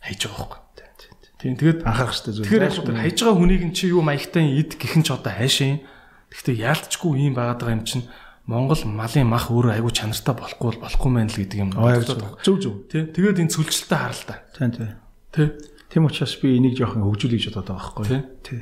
[0.00, 0.60] хайж байгаа байхгүй.
[1.42, 2.46] Тийм тэгээд анхаарах хэрэгтэй зүйл.
[2.48, 5.82] тэгэхээр хайж байгаа хүнийг чи юу маягтай ид гихэн ч одоо хайшин.
[6.32, 8.08] Гэхдээ яалтчгүй ийм байгаад байгаа юм чинь
[8.48, 11.70] Монгол малын мах өөрөө айгүй чанартай болохгүй бол болохгүй мэн л гэдэг юм.
[12.42, 12.74] Зөв зөв.
[12.90, 13.06] Тий.
[13.06, 14.34] Тэгээд энэ цөлчлөлтөд хараа л та.
[14.56, 14.90] Тийм тийм.
[15.30, 15.48] Тий.
[15.92, 18.06] Тийм учраас би энийг жоохон хөгжүүлэх гэж бодоод байгаа байхгүй.
[18.10, 18.22] Тий.
[18.42, 18.60] Тий.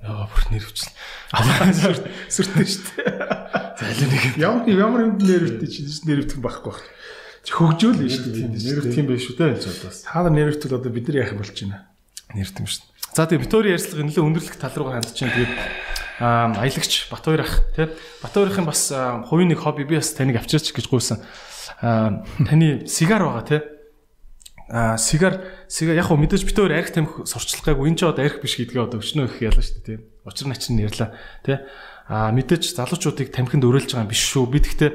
[0.00, 0.94] Яа бүр нэрвчлээ.
[2.32, 3.42] Сүртэй шүү дээ.
[3.76, 6.82] За аль нэг Ямар ямар юмд нэрвтэй чинь нэрвтэх байхгүй байх.
[7.44, 8.56] Хөгжөөл шүү дээ.
[8.56, 10.06] нэрвт юм биш үү те энэ цодоос.
[10.06, 11.90] Та нар нэрвтэл одоо бид нар яах юм болж байна.
[12.32, 12.86] Нэрт юм шүү.
[13.12, 15.52] За тэгээ Витори ярьцлага нэлээд өндөрлөх тал руугаа хандж чинь тэгээд
[16.16, 17.92] аялагч Батбаяр ах тий.
[18.24, 21.20] Батбаярын бас хувийн нэг хобби би бас таныг авчирч гэж гуйсан.
[21.80, 23.60] Таны сигар байгаа тий.
[24.72, 28.40] А сигар сигар яг хөө мэдээж битээр арх тамхи сурчлах гайгүй энэ ч одоо арх
[28.40, 31.10] биш гэдгээ одоо өчнөө их ялаа шүү дээ тийм учир начин нэрлээ
[31.44, 31.58] тий.
[32.08, 34.48] А мэдээж залуучуудыг тамхинд өрөөлж байгаа юм биш шүү.
[34.48, 34.90] Би тэгтээ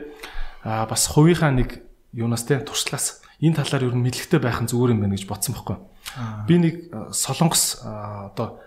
[0.66, 1.86] бас хувийнхаа нэг
[2.18, 5.54] юунаас тий туршлаас энэ талаар ер нь мэдлэгтэй байх нь зүгээр юм байна гэж бодсон
[5.58, 5.78] байхгүй
[6.48, 8.62] би нэг а, солонгос а, одоо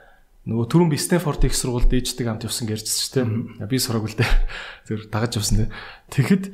[0.47, 3.13] нөгөө түрүүн би Стэнфорд их сургуульд ээждэг амт явсан ярьжсэн шүү
[3.61, 4.33] дээ би сураагүй л дээ
[4.89, 5.69] зөв дагаж явсан дээ
[6.11, 6.45] тэгэхэд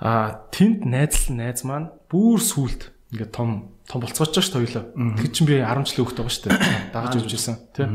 [0.00, 4.90] а тэнд найзлан найз маань бүр сүулт ингээд том том болцооч ш тойлоо.
[5.16, 6.92] Тэг чин би 10 жилийн хүүхэд байгаа шүү дээ.
[6.94, 7.86] Дагаж явж исэн тий.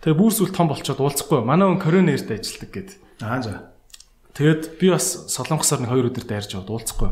[0.00, 1.44] Тэгээ бүр сүл том болчоод уулзахгүй.
[1.44, 2.90] Манай хүн Кореnerт ажилладаг гэд.
[3.20, 3.73] Аа за.
[4.34, 7.10] Тэгээд би бас солонгосоор нэг хоёр өдөр дайрж яваад уулзахгүй.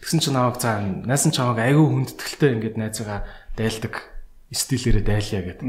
[0.00, 3.28] Тэгсэн чинь намайг за найсан чамайг айгүй хүндэтгэлтэй ингээд найзгаа
[3.60, 4.00] дайлдаг
[4.48, 5.60] стилээрээ дайлъя гэд.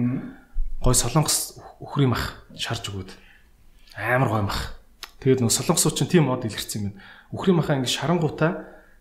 [0.79, 3.11] Гой солонгос өхрийн мах шарж өгөөд
[3.99, 4.79] амар гой мах.
[5.19, 7.03] Тэгээд нөө солонгосууд чинь тийм мод илэрсэн юм байна.
[7.35, 8.51] Өхрийн махаа ингээд шарангуудаа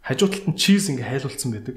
[0.03, 1.77] хажуу талд нь чиз ингээ хайлуулсан байдаг.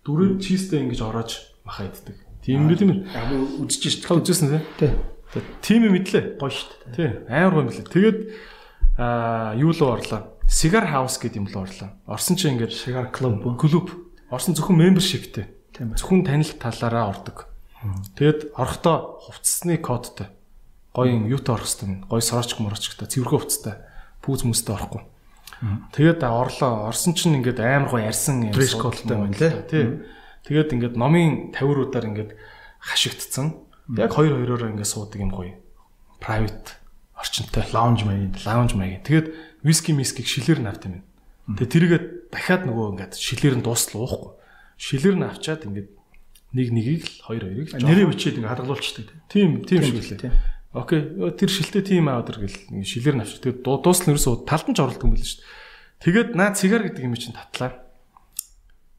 [0.00, 2.16] Дүрээ чизтэй ингэж ороож махаа иддэг.
[2.40, 3.68] Тийм юм тийм үү?
[3.68, 4.08] Үзэж шít.
[4.08, 4.90] Та үзсэн тий?
[5.30, 5.42] Тий.
[5.62, 6.40] Тийм юм идлээ.
[6.40, 6.72] Гоё шít.
[6.96, 7.10] Тий.
[7.28, 7.86] Амар гоё мөлий.
[7.86, 8.18] Тэгээд
[8.98, 10.36] аа юу руу орлоо?
[10.48, 11.90] Cigar House гэдэг юм руу орлоо.
[12.04, 13.40] Орсон чинь ингээд Cigar Club.
[13.56, 13.88] клуб.
[14.28, 15.48] Орсон зөвхөн membershipтэй.
[15.72, 16.00] Тийм ээ.
[16.00, 17.48] Зөвхөн танил талаараа ордог.
[18.16, 20.28] Тэгэд орохдоо хувцсны кодтой.
[20.92, 22.04] Гоё юм юутай орох хэвээр.
[22.06, 23.74] Гоё сороочг морочгтой, цэвэрхэн хувцтай.
[24.20, 25.02] Пүүз хүмүүстэй орохгүй.
[25.96, 26.90] Тэгээд орлоо.
[26.92, 28.52] Орсон чинь ингээд амар гоо ярьсан юм.
[28.52, 29.52] Dress code-тай байна лээ.
[29.70, 29.84] Тий.
[30.46, 32.30] Тэгээд ингээд номын тавиуруудаар ингээд
[32.82, 33.56] хашигдсан.
[33.96, 35.56] Яг хоёр хоёроор ингээд суудаг юм гоё.
[36.18, 36.81] Private
[37.22, 37.62] орчинтой.
[37.70, 38.34] Lounge маяг.
[38.42, 39.06] Lounge маяг.
[39.06, 39.30] Тэгээд
[39.62, 41.06] виски мискиг шилээр нь авт юм.
[41.54, 42.00] Тэгээд тэрийгээ
[42.34, 44.32] дахиад нөгөө ингээд шилээр нь дуустал уухгүй.
[44.82, 45.88] Шилээр нь авчаад ингээд
[46.52, 49.08] нэг нэгийг л хоёр хоёрыг л Нэрээ бичээд ингээ хадгалуулчихдаг.
[49.30, 50.34] тийм тийм шиг лээ.
[50.74, 51.00] Окей.
[51.38, 53.40] Тэр шилтэй тим аудер гэл нэг шилээр нь авчих.
[53.44, 55.48] Тэгээд дуу- дуусна ерөөсөө талд нь ч оролдог юм байл шүү дээ.
[56.02, 57.76] Тэгээд наа цигар гэдэг юм чинь татлаа.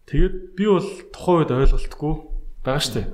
[0.08, 2.14] Тэгээд би бол тухайн үед ойлголтгүй
[2.64, 3.08] байгаа шүү дээ.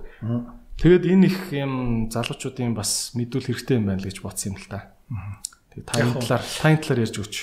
[0.79, 1.73] Тэгээд энэ их юм
[2.11, 4.95] залуучуудын бас мэдүүл хэрэгтэй юм байна л гэж бодсон юм л та.
[5.09, 7.35] Тэгээд таны талаар таны талаар ярьж өгч.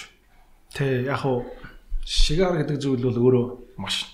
[0.75, 1.47] Тэ яг хуу
[2.07, 3.47] шигаар гэдэг зүйл бол өөрөө
[3.83, 4.07] маш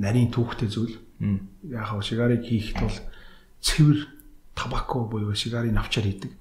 [0.00, 0.96] нарийн түүхтэй зүйл.
[1.68, 2.98] Яг хуу шигарыг хийхэд бол
[3.60, 3.98] цэвэр
[4.56, 6.32] табако буюу шигарын навчаар хийдэг.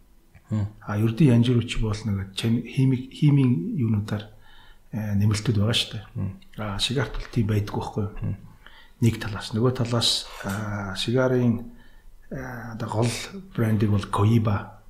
[0.86, 4.30] А ердийн янжирууч бол нэг химик химийн юунуудаар
[4.94, 6.06] э, нэмэлтүүд байгаа шүү дээ.
[6.62, 8.38] А шигарт бол тийм байдгүй байхгүй юу?
[9.02, 10.30] Нэг талаас нөгөө талаас
[11.02, 11.74] шигарын
[12.30, 13.12] а, одоо гол
[13.56, 14.84] брендийг бол Koiba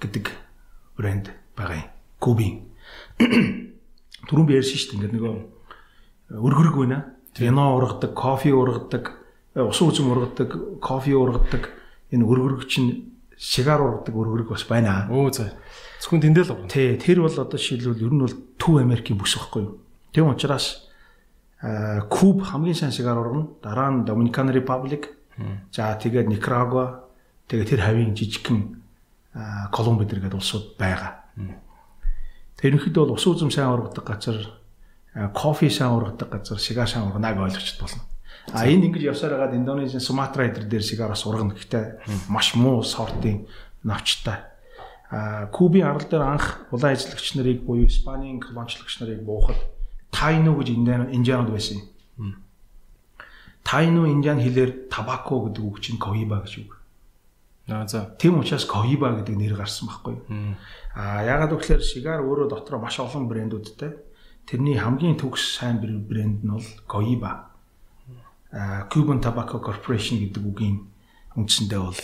[0.00, 0.43] гэдэг
[0.96, 1.90] брэнд байгаа юм.
[2.18, 2.52] Кубин.
[4.28, 5.34] Түрүүн би ярьсан шүү дээ ингээд нөгөө
[6.40, 6.98] өргөрөг байна.
[7.36, 9.12] Вино ургадаг, кофе ургадаг,
[9.54, 11.70] э, усан үзэм ургадаг, кофе ургадаг.
[12.14, 15.10] Энэ өргөрөг чинь шигаар ургадаг өргөрөг бас байна.
[15.10, 15.52] Өө за.
[16.00, 16.70] Зөвхөн тэндээ л орно.
[16.70, 19.78] Тэ тэр бол одоо шилбэл ер нь бол Төв Америкийн бүс байхгүй юу?
[20.14, 20.88] Тийм учраас
[21.60, 23.50] аа, Куб хамгийн сайн шигаар ургана.
[23.60, 25.10] Дараа нь Dominican Republic.
[25.74, 27.04] За тэгээд Nicaragua.
[27.50, 28.83] Тэгээд тэр хавийн жижигхэн
[29.34, 31.26] аа, Колумби дэргээд улсууд байгаа.
[32.56, 34.38] Тэр ерөнхийдөө бол ус үзэм сайн ургадаг газар,
[35.34, 38.02] кофе сайн ургадаг газар, шигаар сайн урганаг ойлгочд болно.
[38.52, 43.48] А энэ ингэж явсаар хагаад Индонезийн Суматра эдэр дээр сигараас ургана гэхдээ маш муу сортын
[43.82, 44.44] навчтай.
[45.10, 49.56] А Кубын арал дээр анх улаан ажиллагч нарыг буюу Испанийн колоничлогч нарыг буухад
[50.14, 51.82] Тайно гэж индиан индианууд байсан
[52.18, 52.44] юм.
[53.64, 56.83] Тайно индиан хэлээр табако гэдэг үг чинь коиба гэж үг.
[57.68, 58.12] Аа за.
[58.20, 60.56] Тийм учраас коиба гэдэг нэр гарсан байхгүй юу?
[60.94, 63.92] А ягаад гэвэл сигар өөрөө дотроо маш олон брэндүүдтэй.
[64.44, 67.56] Тэрний хамгийн төгс сайн брэнд нь бол коиба.
[68.52, 70.84] А Cuban Tobacco Corporation гэдэг үгийн
[71.40, 72.00] үндсэндээ бол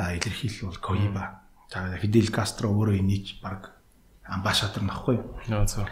[0.00, 1.44] илэрхийлэл бол коиба.
[1.68, 3.76] За Фидел Кастро өөрөө энийч баг
[4.24, 5.20] амбассадор нөхгүй?
[5.52, 5.84] Аа за.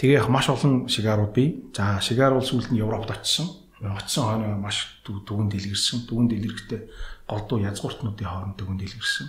[0.00, 1.68] Тэгээ яг маш олон сигарууд бий.
[1.76, 3.60] За сигар бол сүүлд нь Европт очсон.
[3.82, 6.08] Очсон хойно маш дүү- дүгэн дэлгэрсэн.
[6.08, 6.80] Дүгэн дэлгэрхтээ
[7.28, 9.26] голдуу язгууртнуудын хооронд дүгэн дэлгэрсэн.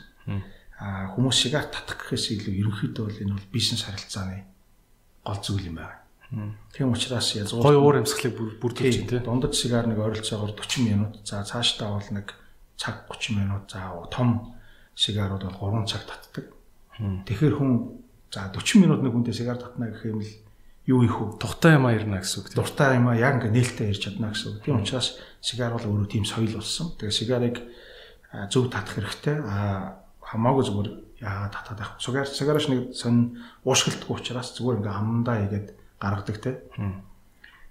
[0.80, 4.44] Аа хүмүүс сигар татах гэхээс илүү ерөнхийдөө бол энэ бол бизнес харилцааны
[5.24, 6.02] гол зүйл юм байна.
[6.74, 9.20] Тийм учраас язгуур Гой уур амьсгалыг бүр- бүрдүүлж чинь тий.
[9.22, 11.14] дундаж сигар нэг ойролцоогоор 40 минут.
[11.24, 12.34] За цаашдаа бол нэг
[12.76, 13.70] цаг 30 минут.
[13.70, 14.58] За том
[14.98, 16.50] сигарууд бол 3 цаг татдаг.
[16.98, 18.02] Тэгэхээр хүн
[18.34, 20.34] за 40 минут нэг хүнтэй сигар татна гэх юм л
[20.86, 21.40] юу их вэ?
[21.40, 22.58] Тухтай юм аярна гэсэн үг тий.
[22.60, 24.64] дуртай юм яг ингээ нээлттэй ярьж чадна гэсэн үг.
[24.68, 26.92] Тийм учраас сигар бол өөрөө тийм соёл болсон.
[27.00, 27.58] Тэгээ сигарыг
[28.52, 29.38] зөв татах хэрэгтэй.
[29.40, 30.90] А хамаагүй зүгээр
[31.24, 31.92] яагаад татаад байх.
[32.04, 35.68] Сигар сигарч нэг сонь уушгилтгүй учраас зүгээр ингээ амандаа игээд
[36.02, 36.52] гаргадаг те.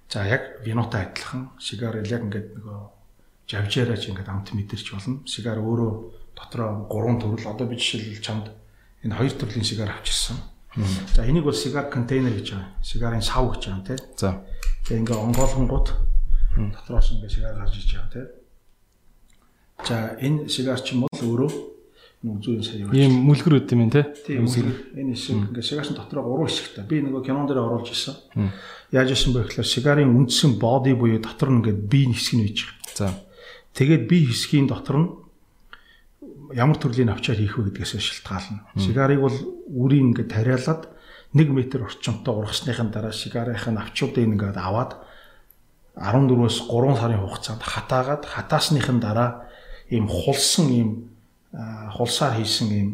[0.09, 2.81] За яг винотой адилхан сигар яг ингээд нөгөө
[3.49, 5.21] жавжаараач ингээд амт мэдэрч болно.
[5.29, 5.93] Сигар өөрөө
[6.37, 8.47] дотроо гурван төрөл одоо би жишээлбэл чамд
[9.05, 10.37] энэ хоёр төрлийн сигар авчирсан.
[10.77, 12.69] За энийг бол сигар контейнер гэж байгаа.
[12.83, 13.97] Сигарын сав гэж байгаа те.
[14.17, 14.41] За.
[14.89, 15.89] Тэгээ ингээ онгойлгонгууд
[16.73, 18.29] дотроос ингээ сигар гарч иж байгаа тийм.
[19.85, 21.53] За энэ сигар ч юм бол өөрөө
[22.23, 22.95] нэг зүүн сая явж.
[22.97, 24.05] Ийм мүлгэр үт юм тий.
[24.25, 24.97] Тийм үгүй.
[24.97, 26.87] Энэ хэсэг ингээ сигарч дотроо гурван хэсэгтэй.
[26.89, 28.17] Би нөгөө кинон дээр оруулж ирсэн.
[28.95, 32.59] Яаж исэн бэ гэхээр сигарын үндсэн боди буюу дотор нь ингээ би хэсэг нь үйж
[32.65, 32.97] байгаа.
[32.97, 33.07] За.
[33.75, 35.09] Тэгээд би хэсгийн дотор нь
[36.55, 38.65] ямар төрлийн авчаар хийх вэ гэдгээс шалтгаална.
[38.77, 39.37] Сигарыг бол
[39.73, 40.89] үрийн ингээд тариалаад
[41.35, 45.01] 1 м орчимтой ургасныхын дараа сигарынхын авчуудыг ингээд аваад
[45.97, 49.49] 14-өөс 3 сарын хугацаанд хатаагаад хатаасныхын дараа
[49.89, 50.91] ийм хулсан ийм
[51.97, 52.89] хулсаар хийсэн ийм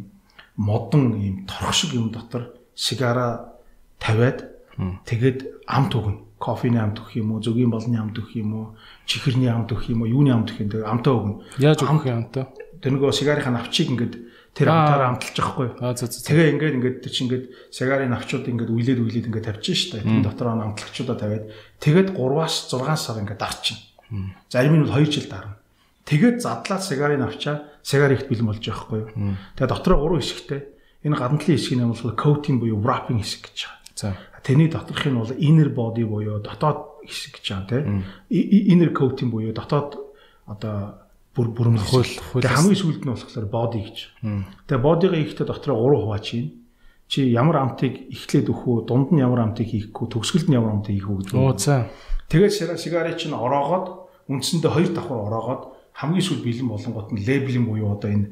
[0.56, 3.54] модон ийм торх шиг юм дотор сигара
[3.98, 4.46] тавиад
[5.06, 6.18] тэгээд амт өгнө.
[6.38, 8.66] Кофений амт өгөх юм уу, зөгийн болны амт өгөх юм уу,
[9.10, 11.36] чихэрний амт өгөх юм уу, юуны амт өгөх юм тэгээд амтаа өгнө.
[11.58, 12.46] Яаж өгөх юм та?
[12.78, 14.14] Тэр нөгөө сигарынхаа навчийг ингээд
[14.54, 14.74] тэр Аа.
[14.86, 15.68] амтаараа амталж байгаа хгүй.
[15.82, 16.18] Аа за за.
[16.18, 16.26] за.
[16.30, 20.02] Тэгээ ингээд ингээд тэр чинь ингээд сигарын навчууд ингээд үйлээд үйлээд ингээд тавьчих штэ.
[20.02, 21.44] Тэр дотор нь амтлагчудаа тавиад
[21.82, 23.78] тэгээд 3-аас 6 сар ингээд дарчин.
[24.50, 25.58] Зарим нь бол 2 жил дарна.
[26.08, 29.02] Тэгээд задлаад сигарын навчаа сигар ихт бэлэн болж байгаа хгүй.
[29.58, 30.60] Тэгээ дотроо 3 хэсэгтэй.
[31.04, 33.78] Энэ гадналтын хэсгийг нь бол coating буюу wrapping хэсэг гэж байгаа.
[33.94, 34.16] За.
[34.42, 38.02] Тэрний доторх нь бол inner body буюу дотоод хэсэг гэж байгаа тийм.
[38.32, 39.98] Inner coating буюу дотоод
[40.48, 41.06] одоо
[41.38, 43.98] бүр бүрэн Хөл- Тэгээ хамгийн сүүлд нь болохоор body гэж.
[44.66, 46.48] Тэгээ бодигаа ихтэй дотроо 3 хувааж ийн.
[47.08, 50.76] чи ямар амтыг эхлээд өгөх үү, дунд нь ямар амтыг хийх үү, төгсгөлд нь ямар
[50.76, 51.40] амтыг хийх үү гэдэг.
[51.40, 51.88] Оо за.
[52.28, 55.62] Тэгээд сигарыг чинь ороогоод үндсэндээ хоёр давхар ороогоод
[55.96, 58.28] хамгийн сүүл бэлэн болонгот нь лейблийн буюу одоо энэ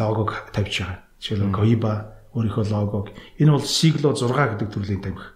[0.00, 0.98] логог тавьж байгаа.
[1.20, 1.92] Жишээлбэл Koiba
[2.32, 5.28] өөрийнхөө логог энэ бол Siglo 6 гэдэг төрлийн тамхи.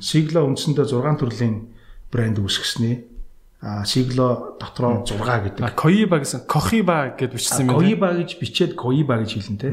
[0.00, 1.68] Siglo үндсэндээ 6 төрлийн
[2.08, 2.96] брэнд үүсгэснээ
[3.60, 5.62] а Siglo дотроо 6 гэдэг.
[5.66, 7.78] А Koiba гэсэн Kohiba гэд бичсэн юм байна.
[7.82, 9.68] Koiba гэж бичээд Koiba гэж хэлнэ те.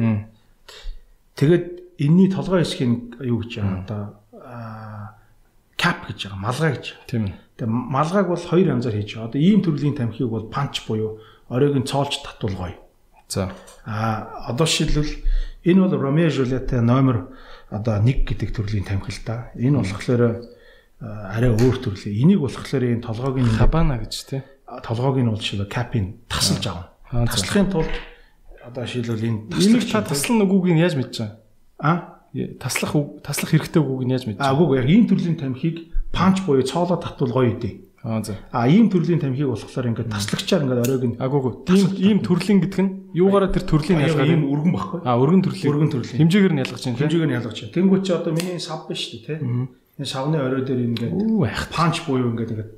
[1.37, 1.65] Тэгээд
[2.01, 4.01] энэний толгой хэсгийг юу гэж байгаа одоо
[5.77, 6.85] cap гэж байгаа малгай гэж.
[7.05, 7.37] Тийм ээ.
[7.61, 9.29] Тэгээ малгайг бол хоёр янзаар хийж байгаа.
[9.29, 12.73] Одоо ийм төрлийн тамхиг бол punch буюу оройг нь цоолж татуулгоё.
[13.29, 13.53] За.
[13.85, 15.13] А одоо шилбэл
[15.61, 17.29] энэ бол Romeo Juliet номер
[17.69, 19.53] одоо 1 гэдэг төрлийн тамхи л да.
[19.53, 20.41] Энэ болохоор
[21.05, 22.17] арай өөр төрлийн.
[22.17, 24.41] Энийг болохоор энэ толгойг нь хабана гэж тий.
[24.65, 26.89] Толгойг нь бол шилбэл капин тасалж авна.
[27.29, 27.91] Таслахын тулд
[28.65, 31.37] одоо шилбэл энэ энийг та таслан үгүйг нь яаж мэдэж байгаа?
[31.77, 31.91] А
[32.57, 34.49] таслах таслах хэрэгтэй үгүйг нь яаж мэдэж байгаа?
[34.49, 35.77] А үгүй яг энэ төрлийн тамхиг
[36.09, 37.73] панч буюу цоолоо татвал гоё үдээ.
[38.05, 38.37] Аа за.
[38.49, 41.53] А ийм төрлийн тамхиг болохоор ингээд таслагчаар ингээд оройг нь агуугүй.
[41.69, 44.99] Ийм ийм төрлийн гэдэг нь юугаараа тэр төрлийн ялгаа ийм өргөн багхгүй.
[45.05, 45.69] А өргөн төрлийн.
[45.69, 46.19] Өргөн төрлийн.
[46.21, 46.99] Хэмжээгээр нь ялгаж байна.
[47.01, 47.73] Хэмжээгээр нь ялгаж байна.
[47.73, 49.33] Тэнгүүт чи одоо миний сав биш үү те.
[49.97, 51.13] Энэ савны орой дээр ингээд
[51.71, 52.71] панч буюу ингээд ингээд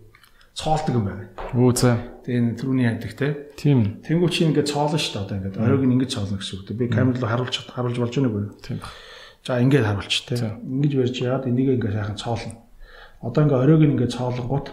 [0.53, 1.29] цоолдог юм байна.
[1.53, 1.97] Үу за.
[2.25, 3.27] Тэгээ энэ түрүүний яадаг те.
[3.57, 4.01] Тийм.
[4.05, 6.69] Тэнгүүт чи ингээд цоолно шүү дээ одоо ингээд оройг ингээд цоолно гэсэн үг.
[6.77, 8.53] Би камер руу харуулж харуулж болж байна уу?
[8.61, 8.81] Тийм.
[9.45, 10.35] За ингээд харуулж те.
[10.61, 12.57] Ингэж барьж яад энийг ингээд сайхан цоолно.
[13.21, 14.67] Одоо ингээд оройг ингээд цоолонгууд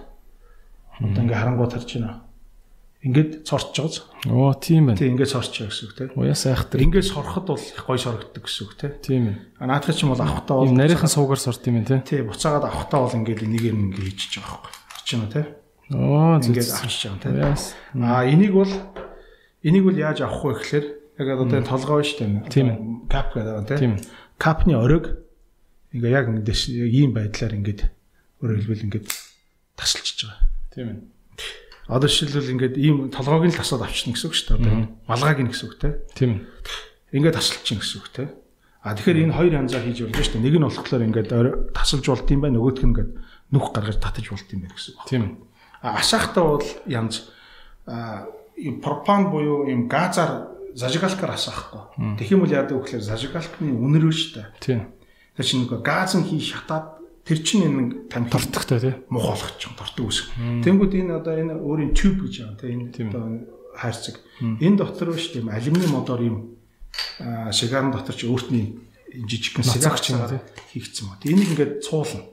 [1.01, 2.23] Одоо ингээ харангуут харж байна.
[3.05, 4.01] Ингээд цорч байгааз.
[4.33, 4.97] Оо тийм байна.
[4.97, 6.11] Тийм ингээд цорч байгаа гэсэн үг тийм.
[6.17, 6.81] Уяа сайхтар.
[6.81, 8.93] Ингээд сороход бол их гоё сорогддог гэсэн үг тийм.
[9.05, 9.37] Тийм ээ.
[9.61, 12.01] А наадах чинь бол авахтаа бол нарийнхан суугаар сорт юм тийм.
[12.01, 14.73] Тийм буцаагаад авахтаа бол ингээд энийг юм ингээ хийчих жоох байхгүй.
[14.89, 15.47] Харж байна тийм.
[15.93, 17.53] Оо ингээд авчиж байгаа
[17.93, 18.09] тийм.
[18.09, 18.73] А энийг бол
[19.61, 20.87] энийг бол яаж авах вэ гэхээр
[21.21, 22.49] яг одоо толгой шүү дээ.
[22.49, 22.79] Тийм ээ.
[23.13, 23.93] Кап гэдэг байгаа тийм.
[24.41, 25.21] Капны ориг
[25.93, 26.49] ингээ яг ингээд
[26.89, 27.81] ийм байдлаар ингээд
[28.41, 29.07] өөрөөр хэлбэл ингээд
[29.77, 30.41] тасалчиж байгаа.
[30.73, 30.99] Тийм ээ.
[31.89, 34.59] Одоо жишээлбэл ингээд ийм толгойг нь тасаад авчна гэсэн үг шүү дээ.
[34.65, 35.89] Одоо малгайг нь гэсэн үг те.
[36.17, 36.49] Тийм.
[37.13, 38.25] Ингээд тасалчих гэсэн үг те.
[38.81, 40.45] А тэгэхээр энэ хоёр янзаар хийж болно шүү дээ.
[40.49, 41.31] Нэг нь болохоор ингээд
[41.77, 42.57] тасалж болд юм байна.
[42.57, 43.11] Нөгөөх нь ингээд
[43.53, 45.05] нүх гаргаж татаж болд юм байна гэсэн үг.
[45.09, 45.25] Тийм.
[45.85, 47.29] А ашаахтаа бол янз
[47.85, 48.29] а
[48.81, 52.17] пропан буюу ийм газар зажигалкаар асаахгүй.
[52.17, 54.49] Тэгэх юм бол яадаг вэ гэхээр зажигалкны үнэр шүү дээ.
[54.61, 54.81] Тийм.
[55.37, 59.57] Тэр чинь нөгөө газ нь хий шатаад тэр чинь энэ тань тортогтой тий мух болгоч
[59.57, 60.29] чинь тортог үсг.
[60.37, 63.25] Тэнгүүд энэ одоо энэ өөрийн тюб гэж байгаа тий энэ одоо
[63.77, 64.21] хайрцаг.
[64.41, 66.37] Энэ дотор биш тийм алюминий модоор юм
[67.51, 68.77] шигарн дотор чи өөртний
[69.09, 70.21] жижигхэн сигар чинь
[70.73, 71.25] хийгдсэн мод.
[71.25, 72.29] Энийг ингээд цуулна.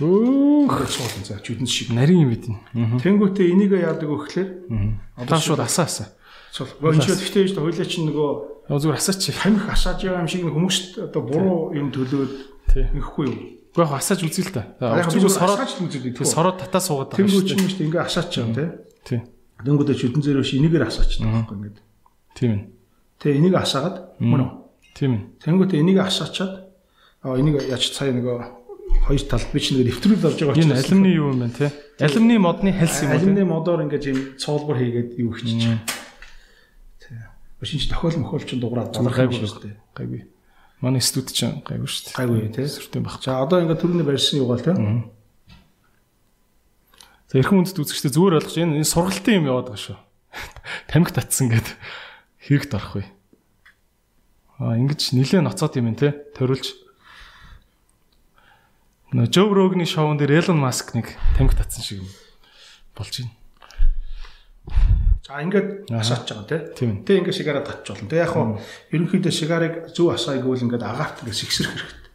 [0.00, 1.92] Өөх цуулна за чүдэн шиг.
[1.92, 2.56] Нарийн юм бидэн.
[3.04, 4.48] Тэнгүүтээ энийг яадаг вэ гэхээр
[5.20, 6.08] одоо шууд асаа асаа.
[6.54, 6.70] Цул.
[6.80, 8.30] Гэхдээ шүү дээ хойлоо чинь нөгөө
[8.72, 9.22] зүгээр асаач.
[9.36, 12.34] Тамхи асааж байгаа юм шиг хүмүүст одоо буруу юм төлөөд
[12.96, 13.59] ингэхгүй юу?
[13.70, 14.62] Гэхдээ яг асааж үзье л та.
[14.80, 15.62] Би сороод
[16.02, 17.54] тийм сороод татаа суугаад байгаа шүү дээ.
[17.54, 18.68] Тэнгүүд чинь ингээ асаач юм тий.
[19.06, 19.20] Тий.
[19.62, 21.86] Тэнгүүдээ чүдэн зөрөө ш энийгээр асаач байгаа юм ингээ.
[22.34, 22.62] Тийм ээ.
[23.20, 24.50] Тэ энийг асаагаад мөн үү?
[24.96, 25.22] Тийм ээ.
[25.44, 26.54] Тэнгүүдээ энийг асаачаад
[27.20, 28.36] аа энийг яаж цаа нөгөө
[29.04, 31.68] хоёр талд би ч нэг нэвтрүүл авч байгаа учраас энэ алюминий юу юм бэ те?
[32.00, 33.16] Алюминий модны хальс юм уу?
[33.20, 35.84] Алюминий модоор ингээд юм цоолбор хийгээд юу хийчих.
[37.04, 37.28] Тэ.
[37.60, 39.76] Шинж тохиол мохол ч дуурайд балархайгүй шүү дээ.
[39.92, 40.20] Гайгүй.
[40.80, 42.16] Манай студ ч гайгүй шүү дээ.
[42.16, 42.66] Гайгүй тий.
[42.68, 43.20] Сүртэй баг.
[43.20, 44.74] За одоо ингээд түрүүний барьсан юугаал тий.
[47.28, 49.98] За эрхэм үндэд үзэгчтэй зүгээр ойлгож энэ сургалтын юм яваад байгаа шүү.
[50.90, 51.68] Тамхи татсан гэд
[52.48, 53.04] хэрэгт орох вэ.
[54.56, 56.16] Аа ингэж нилээ ноцоод юм тий.
[56.36, 56.80] Төрүүлж.
[59.10, 62.08] Нөө Жо Рогны шоун дээр Элон Маск нэг тамхи татсан шиг юм
[62.94, 63.34] болж байна.
[65.30, 67.06] За ингээд асаач байгаа тийм.
[67.06, 68.10] Тэ ингээд сигараа татч болно.
[68.10, 68.58] Тэ яг хуу
[68.90, 72.10] ерөнхийдөө сигарыг зөв асаа гэвэл ингээд агаарт ингээд сэгсрэх хэрэгтэй.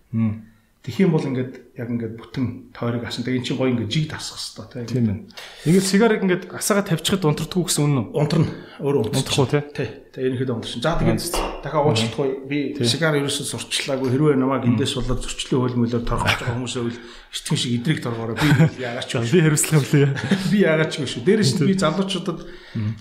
[0.86, 3.26] Тэгэх юм бол ингээд яг ингээд бүтэн тойрог асан.
[3.26, 5.18] Тэгээ эн чинь гоё ингээд жиг тасах хэрэгтэй тийм ээ.
[5.66, 8.14] Ингээд сигарыг ингээд асаагаа тавьчихад унтардгүй гэсэн үнэн?
[8.14, 8.54] Унтарна.
[8.86, 9.90] Өөрөө унтахгүй тий.
[10.14, 10.86] Тэгээ ерөнхийдөө унтарсан.
[10.86, 11.26] За тэгээд
[11.66, 16.54] дахиад уучлахгүй би сигар ерөөсөө сурчлаагүй хэрвээ намайг эндээс болоод зөрчлөө хөл мөлөөр торгож байгаа
[16.54, 17.00] хүмүүсээ үл
[17.34, 18.38] эртхэн шиг идрийг торгоорой.
[18.38, 20.08] Би яагаад ч би хариуцлага үлээ.
[20.54, 21.18] Би яагаад ч биш.
[21.26, 22.40] Дээрээс нь би залуучуудад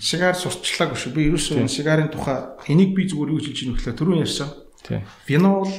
[0.01, 1.13] сигар сурчлаагүй шүү.
[1.13, 4.49] Би ерөөсөө сигарын тухай энийг би зүгээр юу хэлж ийн гэхлээр түрүүн ярьсан.
[4.81, 5.05] Тий.
[5.29, 5.69] Винол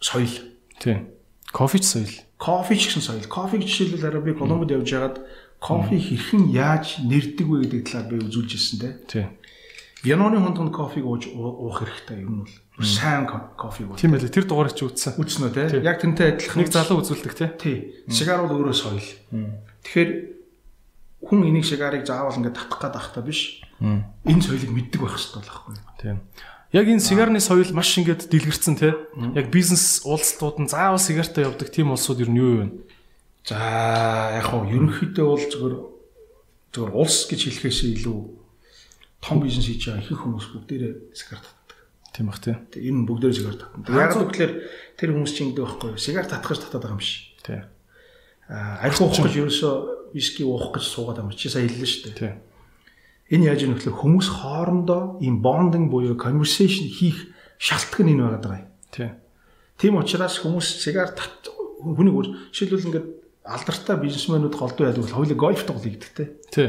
[0.00, 0.49] соёл
[0.80, 1.12] Тийм.
[1.52, 2.14] Кофе ч соёл.
[2.40, 3.28] Кофе ч гэсэн соёл.
[3.28, 5.16] Кофег жишээлбэл арай би Колумбид явж байгаад
[5.60, 8.88] кофе хэрхэн яаж нэрдэг вэ гэдэг талаар би үзүүлж ирсэн те.
[9.04, 9.28] Тийм.
[10.00, 14.00] Вьеноны хондонд кофег ууж уух хэрэгтэй юм бол сайн кофег уух.
[14.00, 14.32] Тийм байлээ.
[14.32, 15.20] Тэр дугаарыг чи үзсэн.
[15.20, 15.84] Үзсэн үү те.
[15.84, 17.46] Яг тэнтэй адилхан нэг залуу үзүүлдэг те.
[17.60, 17.76] Тий.
[18.08, 19.04] Сигар бол өөрөө соёл.
[19.84, 20.10] Тэгэхээр
[21.28, 23.60] хүн энийг сигарыг заавал ингээд татах гээд ахта биш.
[23.84, 25.84] Энэ соёлыг мэддэг байх хэрэгтэй байхгүй юу?
[26.00, 26.16] Тийм.
[26.70, 28.94] Яг энэ сигарны соёл маш ингээд дэлгэрсэн те.
[29.34, 32.66] Яг бизнес улсууд нь заавал сигартаа явдаг тийм улсууд ер нь юу вэ?
[33.42, 33.58] За
[34.38, 35.74] яг хоо ерөнхийдөө бол зөвхөн
[36.70, 38.18] зөвхөн улс гэж хэлэхээс илүү
[39.18, 41.78] том бизнес хийж байгаа ихэнх хүмүүс бүгдээрээ сигарт татдаг.
[42.14, 42.54] Тийм бах тий.
[42.54, 43.90] Энэ нь бүгдээрээ сигарт татдаг.
[43.90, 44.52] Яг л үгээр
[44.94, 45.98] тэр хүмүүс чинь ингэдэг байхгүй юу?
[45.98, 47.34] Сигарт татах гэж татаад байгаа юм биш.
[47.42, 47.60] Тий.
[48.46, 49.74] Аа арх уух гэж ерөөсөө
[50.14, 52.18] виски уух гэж суугаад байгаа юм чи сая хэллээ шүү дээ.
[52.22, 52.32] Тий.
[53.30, 57.30] Энэ яаж юм гэхэл хүмүүс хоорондоо ийм bonding буюу conversation хийх
[57.62, 58.70] шалтгаан энэ байгаад байгаа юм.
[58.90, 59.10] Тий.
[59.78, 61.18] Тийм учраас хүмүүс сигарт
[61.78, 63.08] хүний өөр жишээлбэл ингээд
[63.46, 66.28] алдартай бизнесмэнүүд голдуу байдаг бол хоёулаа гольф тоглоё гэдэгтэй.
[66.50, 66.68] Тий.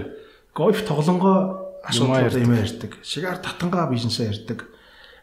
[0.53, 1.37] Гольф тоглонгоо
[1.83, 2.93] асуудал юм ярьдаг.
[3.01, 4.69] Шигаар татангаа бизнесээ ярьдаг.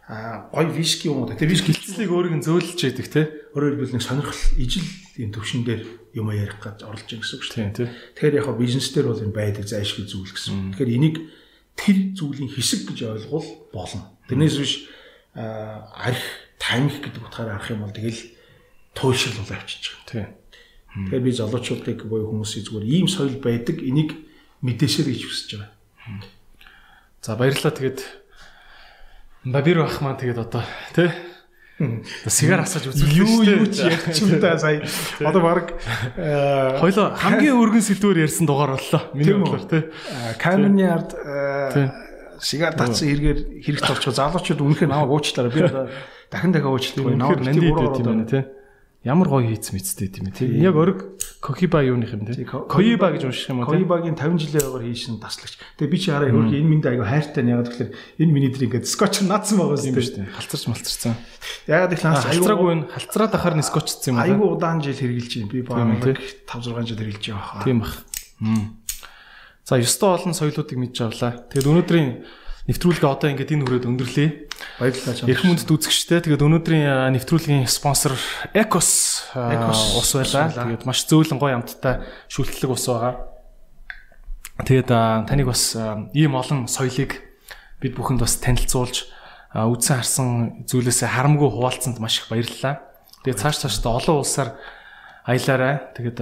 [0.08, 1.28] Аа гой виски юм уу.
[1.30, 3.22] Тэгээ виски Хилцлийг өөрийг нь зөөлж яадаг те.
[3.54, 4.88] өөрөөр хэлбэл нэг сонирхол ижил
[5.20, 5.82] энэ төвшин дээр
[6.14, 7.88] юм ярих гэж оролж ийн гэсэн үг шүү Тийм тий.
[8.16, 10.72] Тэгэхээр яг бизнес дээр бол энэ байдаг зайлшгүй зүйл гэсэн.
[10.76, 11.16] Тэгэхээр энийг
[11.76, 14.12] тэр зүйлийн хэсэг гэж ойлгол болно.
[14.28, 14.72] Тэрнээс биш
[15.34, 16.22] арх
[16.58, 18.22] таних гэдэг утгаараа харах юм бол тэгэл
[18.96, 20.08] туйлшил бол авчиж байгаа.
[20.08, 20.26] Тий.
[20.98, 24.16] Тэгэхээр би залуучуудыг буюу хүмүүсийн зүгээр ийм соёл байдаг энийг
[24.64, 25.72] мэдээсээр гэж хүсэж байгаа.
[27.22, 28.00] За баярлалаа тэгээд
[29.46, 30.64] Бабир бах маань тэгээд одоо
[30.96, 31.27] тий
[32.26, 33.58] сигар асаж үзүүлсэн Юу шүү дээ.
[33.62, 34.82] юу ч яг ч юм да сая.
[35.22, 35.78] Одоо баг
[36.82, 39.02] Хоёлоо хамгийн өргөн сэдвээр ярьсан дугаар боллоо.
[39.14, 39.82] Миний бодлоор тий.
[40.42, 41.10] Камерны ард
[41.72, 41.88] Тийм.
[42.42, 45.52] сигар татсан эргээр хэрэгт орчоо залуучууд үнэхээр намайг уучлаарай.
[45.54, 45.86] Би одоо
[46.34, 47.14] дахин дахин уучлахгүй.
[47.14, 48.42] Намайг нандид байт юм байна тий.
[49.08, 50.68] Ямар гоё хийц мэдтэй тийм ээ.
[50.68, 53.80] Яг өрг Кохиба юуных юм Ко- Коиба гэж унших юм уу тий.
[53.86, 55.54] Коибагийн 50 жилийн яваар хийшин таслагч.
[55.78, 58.66] Тэгээ би чи хараа хөрх энэ минь аяга хайртай нь ягаад гэхээр энэ миний дээр
[58.68, 60.34] ингээд скотч наацсан байгаа юм шүү дээ.
[60.34, 61.14] Халцарч малцарсан.
[61.70, 64.54] Ягаад ланс Халцраагүй нь халцраад ахаар нь скотчсон юм Айгу уу?
[64.58, 65.52] удаан жил хэрэгжилж байна.
[65.54, 65.78] Би үү, баг
[66.50, 67.62] 5 6 жил хэрэгжилж байгаа хаа.
[67.64, 67.94] Тийм бах.
[69.64, 71.32] За 9 доо олон соёлоодыг мэдж авлаа.
[71.54, 72.08] Тэгээд өнөөдрийн
[72.68, 74.28] нэвтрүүлгээ одоо ингээд энэ хүрээд өндөрлөе.
[74.76, 75.26] Баярлалаа чам.
[75.32, 76.20] Эрх мөндөд үзэгчтэй.
[76.20, 78.12] Тэгээд өнөөдрийн нэвтрүүлгийн спонсор
[78.52, 80.52] Ecos Ecos ус байлаа.
[80.52, 83.24] Тэгээд маш зөөлөн гоё амттай шүлтлэг ус байгаа.
[84.68, 85.72] Тэгээд таныг бас
[86.12, 87.24] ийм олон соёлыг
[87.80, 89.08] бид бүхэнд бас танилцуулж
[89.56, 90.28] үдсэн харсан
[90.68, 92.84] зүйлээсээ харамгүй хуваалцсанд маш их баярлалаа.
[93.24, 94.60] Тэгээд цааш цаашдаа олон улсаар
[95.24, 95.88] аялаарай.
[95.96, 96.20] Тэгээд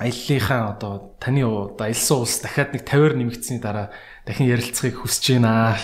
[0.00, 3.92] аяллахаа одоо таны одоо аялсан улс дахиад нэг 50-аар нэмэгдсэний дараа
[4.26, 5.78] дахин ярилцахыг хүсэж байна.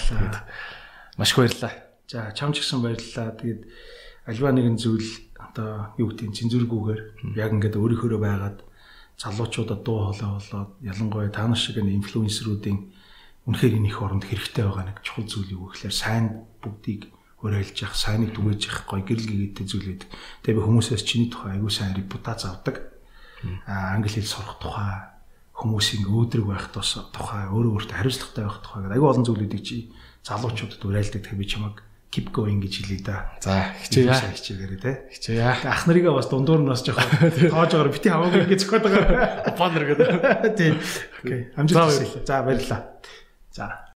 [1.17, 1.73] Маш их баярлалаа.
[2.11, 3.39] За чам ч гэсэн баярлалаа.
[3.39, 3.61] Тэгээд
[4.27, 5.07] альва нэгэн зүйл
[5.39, 7.01] одоо юу гэдэг нь цензургүйгээр
[7.39, 8.59] яг ингээд өөрийнхөө байгаад
[9.23, 12.91] залуучуудад дуу хоолой болоод ялангуяа та нар шиг энэ инфлюенсеруудын
[13.47, 17.99] үнэхээр энэ их оронд хэрэгтэй байгаа нэг чухал зүйл юу гэхээр сайн бүгдийг хөрөөлж явах,
[17.99, 20.11] сайныг түгээж явах гоё гэрэл гээтэй зүйл байдаг.
[20.47, 22.77] Тэгээ би хүмүүсээс чиний тухай аягүй сайн репутац авдаг.
[23.67, 25.12] Аа англи хэл сурах тухай
[25.53, 29.77] хүмүүсийн өөдрөг байх тус тухай өөрөө өөртөө хариуцлагатай байх тухай гэдэг аягүй олон зүйлүүдийг чи
[30.25, 31.21] залуучуудад уриалдаг.
[31.23, 31.77] Тэгээ би чамайг
[32.13, 33.33] keep going гэж хэлээ да.
[33.41, 34.13] За хичээе.
[34.13, 34.93] хичээгээрээ те.
[35.17, 35.45] Хичээе.
[35.45, 37.09] Ах нарыгаа бас дундуур нь бас жоохон
[37.49, 39.57] тоожоор бити хамаагүй гэж зөхөд байгаа.
[39.57, 40.09] Баннер гэдэг.
[40.61, 40.77] Тийм.
[41.25, 41.41] Окей.
[41.57, 42.25] Амжилт хүсье.
[42.29, 42.81] За баярлалаа.
[43.49, 43.92] За.